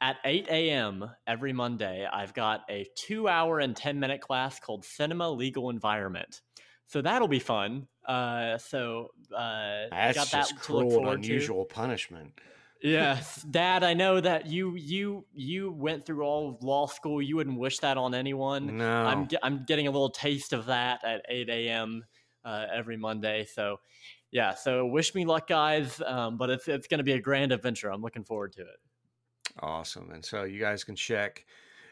at 0.01 0.17
8 0.23 0.47
a.m. 0.49 1.09
every 1.27 1.51
Monday, 1.51 2.07
I've 2.11 2.33
got 2.33 2.61
a 2.69 2.87
two 2.95 3.27
hour 3.27 3.59
and 3.59 3.75
10 3.75 3.99
minute 3.99 4.21
class 4.21 4.59
called 4.59 4.85
Cinema 4.85 5.29
Legal 5.29 5.69
Environment. 5.69 6.41
So 6.89 7.03
that'll 7.03 7.27
be 7.27 7.39
fun. 7.39 7.87
Uh, 8.03 8.57
so 8.57 9.11
uh, 9.31 9.85
That's 9.91 10.17
got 10.17 10.27
just 10.27 10.31
that 10.31 10.47
to 10.47 10.55
cruel 10.55 10.81
and 10.81 10.91
forward 10.91 11.23
to. 11.23 11.29
unusual 11.29 11.63
punishment. 11.65 12.33
Yes, 12.81 13.43
Dad, 13.43 13.83
I 13.83 13.93
know 13.93 14.19
that 14.19 14.47
you 14.47 14.75
you 14.75 15.25
you 15.31 15.71
went 15.71 16.03
through 16.05 16.23
all 16.23 16.49
of 16.49 16.63
law 16.63 16.87
school. 16.87 17.21
You 17.21 17.35
wouldn't 17.35 17.59
wish 17.59 17.77
that 17.79 17.97
on 17.97 18.15
anyone. 18.15 18.77
No, 18.77 19.03
I'm 19.05 19.27
I'm 19.43 19.65
getting 19.65 19.85
a 19.85 19.91
little 19.91 20.09
taste 20.09 20.51
of 20.51 20.65
that 20.65 21.03
at 21.05 21.21
8 21.29 21.49
a.m. 21.49 22.03
Uh, 22.43 22.65
every 22.73 22.97
Monday. 22.97 23.45
So, 23.45 23.81
yeah. 24.31 24.55
So 24.55 24.87
wish 24.87 25.13
me 25.13 25.25
luck, 25.25 25.47
guys. 25.47 26.01
Um, 26.03 26.37
but 26.37 26.49
it's 26.49 26.67
it's 26.67 26.87
going 26.87 26.99
to 26.99 27.03
be 27.03 27.11
a 27.13 27.21
grand 27.21 27.51
adventure. 27.51 27.91
I'm 27.91 28.01
looking 28.01 28.23
forward 28.23 28.53
to 28.53 28.61
it. 28.61 28.79
Awesome. 29.59 30.09
And 30.11 30.25
so 30.25 30.43
you 30.43 30.59
guys 30.59 30.83
can 30.83 30.95
check 30.95 31.45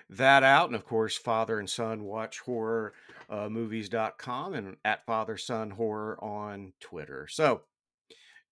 that 0.09 0.41
out. 0.41 0.67
And 0.67 0.75
of 0.75 0.85
course, 0.85 1.17
Father 1.17 1.59
and 1.59 1.69
Son 1.69 2.03
Watch 2.03 2.39
Horror 2.39 2.93
uh, 3.29 3.49
Movies.com 3.49 4.53
and 4.53 4.75
at 4.85 5.05
Father 5.05 5.37
Son 5.37 5.69
Horror 5.71 6.17
on 6.23 6.73
Twitter. 6.79 7.27
So, 7.29 7.61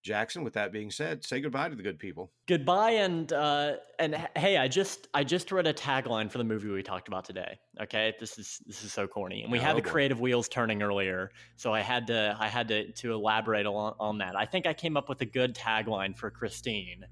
Jackson, 0.02 0.44
with 0.44 0.52
that 0.54 0.70
being 0.72 0.90
said, 0.92 1.24
say 1.24 1.40
goodbye 1.40 1.68
to 1.68 1.74
the 1.74 1.82
good 1.82 1.98
people. 1.98 2.30
Goodbye, 2.46 2.92
and 2.92 3.32
uh, 3.32 3.72
and 3.98 4.14
hey, 4.36 4.56
I 4.56 4.68
just 4.68 5.08
I 5.12 5.24
just 5.24 5.50
read 5.50 5.66
a 5.66 5.74
tagline 5.74 6.30
for 6.30 6.38
the 6.38 6.44
movie 6.44 6.68
we 6.68 6.82
talked 6.84 7.08
about 7.08 7.24
today. 7.24 7.58
Okay, 7.80 8.14
this 8.20 8.38
is 8.38 8.60
this 8.66 8.84
is 8.84 8.92
so 8.92 9.08
corny, 9.08 9.42
and 9.42 9.50
we 9.50 9.58
had 9.58 9.72
Oh, 9.72 9.76
the 9.78 9.82
boy. 9.82 9.90
creative 9.90 10.20
wheels 10.20 10.48
turning 10.48 10.80
earlier, 10.80 11.32
so 11.56 11.74
I 11.74 11.80
had 11.80 12.06
to 12.06 12.36
I 12.38 12.46
had 12.46 12.68
to 12.68 12.92
to 12.92 13.14
elaborate 13.14 13.66
on, 13.66 13.94
on 13.98 14.18
that. 14.18 14.36
I 14.36 14.46
think 14.46 14.64
I 14.66 14.74
came 14.74 14.96
up 14.96 15.08
with 15.08 15.22
a 15.22 15.26
good 15.26 15.56
tagline 15.56 16.16
for 16.16 16.30
Christine. 16.30 17.04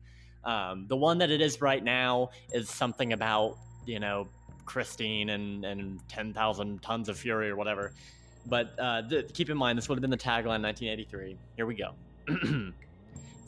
Um, 0.44 0.86
the 0.88 0.96
one 0.96 1.18
that 1.18 1.30
it 1.30 1.40
is 1.40 1.60
right 1.60 1.82
now 1.82 2.28
is 2.52 2.68
something 2.68 3.12
about 3.12 3.56
you 3.86 3.98
know 3.98 4.28
Christine 4.64 5.30
and 5.30 5.64
and 5.64 6.00
ten 6.08 6.32
thousand 6.32 6.82
tons 6.82 7.08
of 7.08 7.18
fury 7.18 7.50
or 7.50 7.56
whatever. 7.56 7.92
But 8.46 8.78
uh, 8.78 9.02
th- 9.08 9.32
keep 9.32 9.48
in 9.50 9.56
mind, 9.56 9.78
this 9.78 9.88
would 9.88 9.96
have 9.96 10.02
been 10.02 10.10
the 10.10 10.16
tagline 10.16 10.62
1983. 10.62 11.36
Here 11.56 11.66
we 11.66 11.74
go. 11.74 11.94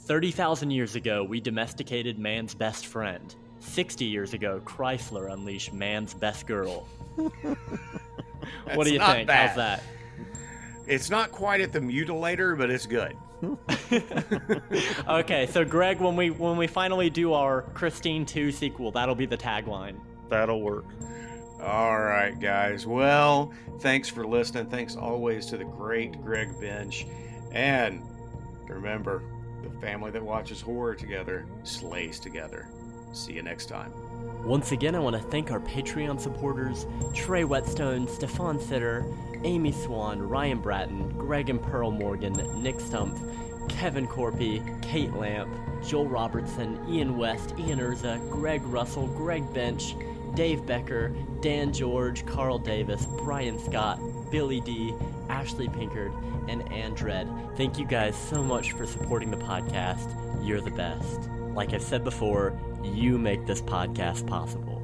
30,000 0.06 0.70
years 0.70 0.94
ago, 0.94 1.24
we 1.24 1.40
domesticated 1.40 2.18
man's 2.18 2.54
best 2.54 2.86
friend. 2.86 3.34
60 3.60 4.04
years 4.04 4.34
ago, 4.34 4.60
Chrysler 4.64 5.32
unleashed 5.32 5.72
man's 5.72 6.14
best 6.14 6.46
girl. 6.46 6.86
what 7.16 8.84
do 8.84 8.92
you 8.92 9.00
think? 9.00 9.26
bad. 9.26 9.48
How's 9.48 9.56
that? 9.56 9.82
It's 10.86 11.10
not 11.10 11.32
quite 11.32 11.60
at 11.60 11.72
the 11.72 11.80
mutilator, 11.80 12.56
but 12.56 12.70
it's 12.70 12.86
good. 12.86 13.16
okay, 15.08 15.46
so 15.46 15.64
Greg, 15.64 16.00
when 16.00 16.16
we 16.16 16.30
when 16.30 16.56
we 16.56 16.66
finally 16.66 17.10
do 17.10 17.32
our 17.32 17.62
Christine 17.62 18.24
2 18.24 18.52
sequel, 18.52 18.92
that'll 18.92 19.16
be 19.16 19.26
the 19.26 19.36
tagline. 19.36 19.96
That'll 20.28 20.60
work. 20.60 20.84
All 21.62 21.98
right, 21.98 22.38
guys. 22.38 22.86
Well, 22.86 23.52
thanks 23.80 24.08
for 24.08 24.26
listening. 24.26 24.66
Thanks 24.66 24.96
always 24.96 25.46
to 25.46 25.56
the 25.56 25.64
great 25.64 26.22
Greg 26.22 26.60
Bench. 26.60 27.06
And 27.52 28.02
remember, 28.68 29.22
the 29.62 29.70
family 29.80 30.10
that 30.10 30.22
watches 30.22 30.60
horror 30.60 30.94
together 30.94 31.46
slays 31.64 32.20
together. 32.20 32.68
See 33.12 33.32
you 33.32 33.42
next 33.42 33.66
time. 33.66 33.92
Once 34.44 34.72
again, 34.72 34.94
I 34.94 34.98
want 34.98 35.16
to 35.16 35.22
thank 35.22 35.50
our 35.50 35.60
Patreon 35.60 36.20
supporters 36.20 36.86
Trey 37.14 37.44
Whetstone, 37.44 38.06
Stefan 38.06 38.60
Sitter, 38.60 39.04
Amy 39.42 39.72
Swan, 39.72 40.20
Ryan 40.20 40.60
Bratton, 40.60 41.08
Greg 41.16 41.48
and 41.48 41.62
Pearl 41.62 41.90
Morgan, 41.90 42.34
Nick 42.62 42.76
Stumpf, 42.76 43.18
Kevin 43.68 44.06
Corpy, 44.06 44.62
Kate 44.82 45.12
Lamp, 45.14 45.50
Joel 45.84 46.06
Robertson, 46.06 46.78
Ian 46.88 47.16
West, 47.16 47.54
Ian 47.58 47.78
Urza, 47.78 48.20
Greg 48.30 48.62
Russell, 48.64 49.06
Greg 49.08 49.52
Bench, 49.52 49.96
Dave 50.36 50.66
Becker, 50.66 51.08
Dan 51.40 51.72
George, 51.72 52.26
Carl 52.26 52.58
Davis, 52.58 53.06
Brian 53.24 53.58
Scott, 53.58 53.98
Billy 54.30 54.60
D, 54.60 54.94
Ashley 55.30 55.66
Pinkard, 55.66 56.12
and 56.46 56.70
Andred. 56.70 57.26
Thank 57.56 57.78
you 57.78 57.86
guys 57.86 58.14
so 58.14 58.44
much 58.44 58.72
for 58.72 58.86
supporting 58.86 59.30
the 59.30 59.38
podcast. 59.38 60.14
You're 60.46 60.60
the 60.60 60.70
best. 60.70 61.30
Like 61.54 61.72
I've 61.72 61.82
said 61.82 62.04
before, 62.04 62.52
you 62.84 63.18
make 63.18 63.46
this 63.46 63.62
podcast 63.62 64.26
possible. 64.26 64.74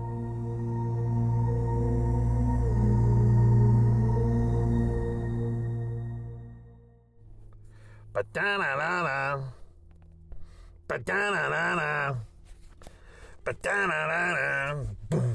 Ba-da-na-na-na. 8.14 9.42
Ba-da-na-na-na. 10.88 12.14
Ba-da-na-na-na. 13.44 15.31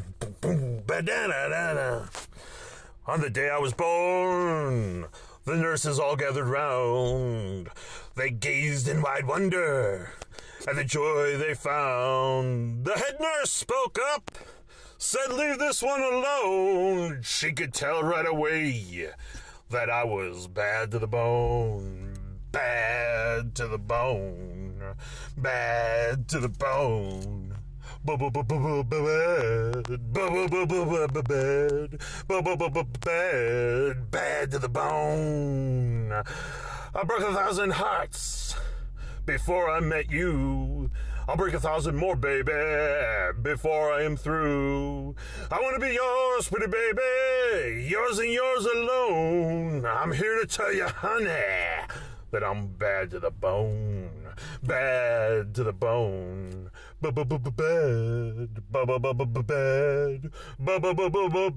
On 3.05 3.21
the 3.21 3.29
day 3.29 3.49
I 3.49 3.57
was 3.57 3.73
born, 3.73 5.07
the 5.45 5.55
nurses 5.55 5.99
all 5.99 6.15
gathered 6.15 6.47
round. 6.47 7.69
They 8.15 8.29
gazed 8.29 8.87
in 8.87 9.01
wide 9.01 9.27
wonder 9.27 10.13
at 10.65 10.75
the 10.75 10.85
joy 10.85 11.37
they 11.37 11.53
found. 11.53 12.85
The 12.85 12.93
head 12.93 13.17
nurse 13.19 13.51
spoke 13.51 13.97
up, 14.13 14.31
said, 14.97 15.33
Leave 15.33 15.59
this 15.59 15.83
one 15.83 16.01
alone. 16.01 17.21
She 17.23 17.51
could 17.51 17.73
tell 17.73 18.01
right 18.03 18.25
away 18.25 19.09
that 19.69 19.89
I 19.89 20.05
was 20.05 20.47
bad 20.47 20.91
to 20.91 20.99
the 20.99 21.07
bone. 21.07 22.17
Bad 22.53 23.53
to 23.55 23.67
the 23.67 23.77
bone. 23.77 24.95
Bad 25.37 26.29
to 26.29 26.39
the 26.39 26.49
bone. 26.49 27.46
Bad, 28.07 28.23
bad, 33.01 34.11
bad 34.11 34.51
to 34.51 34.59
the 34.59 34.69
bone. 34.69 36.13
I 36.13 37.03
broke 37.03 37.19
a 37.19 37.33
thousand 37.33 37.71
hearts 37.71 38.55
before 39.25 39.69
I 39.69 39.81
met 39.81 40.09
you. 40.09 40.89
I'll 41.27 41.35
break 41.35 41.53
a 41.53 41.59
thousand 41.59 41.97
more, 41.97 42.15
baby, 42.15 42.53
before 43.41 43.91
I 43.91 44.03
am 44.03 44.15
through. 44.15 45.13
I 45.51 45.59
want 45.59 45.75
to 45.75 45.85
be 45.85 45.93
yours, 45.93 46.47
pretty 46.47 46.67
baby, 46.67 47.89
yours 47.89 48.19
and 48.19 48.31
yours 48.31 48.65
alone. 48.67 49.85
I'm 49.85 50.13
here 50.13 50.39
to 50.39 50.47
tell 50.47 50.73
you, 50.73 50.87
honey, 50.87 51.83
that 52.31 52.41
I'm 52.41 52.67
bad 52.67 53.11
to 53.11 53.19
the 53.19 53.31
bone, 53.31 54.29
bad 54.63 55.53
to 55.55 55.65
the 55.65 55.73
bone. 55.73 56.71
Bad, 56.99 57.13
bad, 57.13 57.29
bad, 57.29 57.43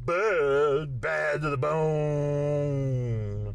bad 0.04 1.00
bad 1.00 1.40
to 1.40 1.48
the 1.48 1.56
bone. 1.56 3.54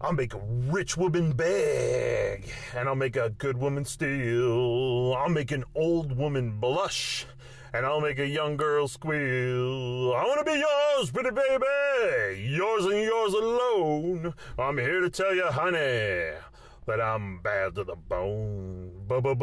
I'll 0.00 0.14
make 0.14 0.32
a 0.32 0.38
rich 0.38 0.96
woman 0.96 1.32
beg, 1.32 2.50
and 2.74 2.88
I'll 2.88 2.94
make 2.94 3.16
a 3.16 3.28
good 3.28 3.58
woman 3.58 3.84
steal. 3.84 5.12
I'll 5.12 5.28
make 5.28 5.50
an 5.50 5.64
old 5.74 6.16
woman 6.16 6.58
blush, 6.58 7.26
and 7.74 7.84
I'll 7.84 8.00
make 8.00 8.18
a 8.18 8.26
young 8.26 8.56
girl 8.56 8.88
squeal. 8.88 10.14
I 10.14 10.24
want 10.24 10.38
to 10.38 10.44
be 10.50 10.58
yours, 10.58 11.10
pretty 11.10 11.32
baby, 11.32 12.48
yours 12.48 12.86
and 12.86 13.02
yours 13.02 13.34
alone. 13.34 14.32
I'm 14.58 14.78
here 14.78 15.02
to 15.02 15.10
tell 15.10 15.34
you, 15.34 15.48
honey, 15.48 16.30
that 16.86 16.98
I'm 17.02 17.42
bad 17.42 17.74
to 17.74 17.84
the 17.84 17.96
bone. 17.96 18.95
Bad, 19.08 19.22
bad, 19.22 19.38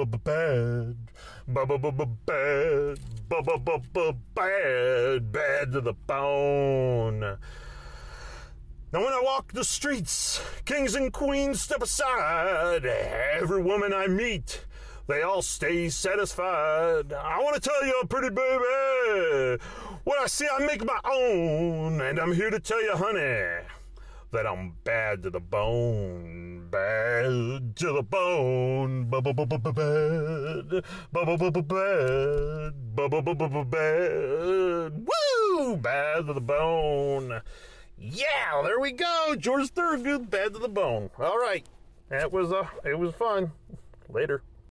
bad, 4.35 5.31
bad 5.31 5.71
to 5.71 5.81
the 5.81 5.93
bone. 6.05 7.19
Now, 7.21 8.99
when 8.99 9.13
I 9.13 9.21
walk 9.23 9.53
the 9.53 9.63
streets, 9.63 10.41
kings 10.65 10.95
and 10.95 11.13
queens 11.13 11.61
step 11.61 11.81
aside. 11.81 12.85
Every 12.85 13.61
woman 13.63 13.93
I 13.93 14.07
meet, 14.07 14.65
they 15.07 15.21
all 15.21 15.41
stay 15.41 15.87
satisfied. 15.87 17.13
I 17.13 17.39
want 17.39 17.55
to 17.55 17.61
tell 17.61 17.85
you, 17.85 18.03
pretty 18.09 18.29
baby, 18.29 19.63
what 20.03 20.19
I 20.19 20.27
see, 20.27 20.47
I 20.53 20.65
make 20.65 20.83
my 20.83 20.99
own. 21.05 22.01
And 22.01 22.19
I'm 22.19 22.33
here 22.33 22.49
to 22.49 22.59
tell 22.59 22.83
you, 22.83 22.97
honey, 22.97 23.65
that 24.31 24.45
I'm 24.45 24.75
bad 24.83 25.23
to 25.23 25.29
the 25.29 25.39
bone. 25.39 26.52
Bad 26.73 27.75
to 27.75 27.93
the 27.93 28.01
bone. 28.01 29.05
Bad. 29.05 29.21
Bad. 29.69 30.81
Bad. 33.69 35.07
Woo! 35.07 35.77
Bad 35.77 36.25
to 36.25 36.33
the 36.33 36.41
bone. 36.41 37.41
Yeah, 37.99 38.63
there 38.63 38.79
we 38.79 38.91
go. 38.91 39.35
George 39.37 39.69
Thorogood, 39.69 40.31
bad 40.31 40.53
to 40.53 40.59
the 40.59 40.67
bone. 40.67 41.11
All 41.19 41.37
right. 41.37 41.63
That 42.09 42.31
was 42.31 42.51
uh 42.51 42.65
it 42.83 42.97
was 42.97 43.13
fun. 43.13 43.51
Later. 44.09 44.41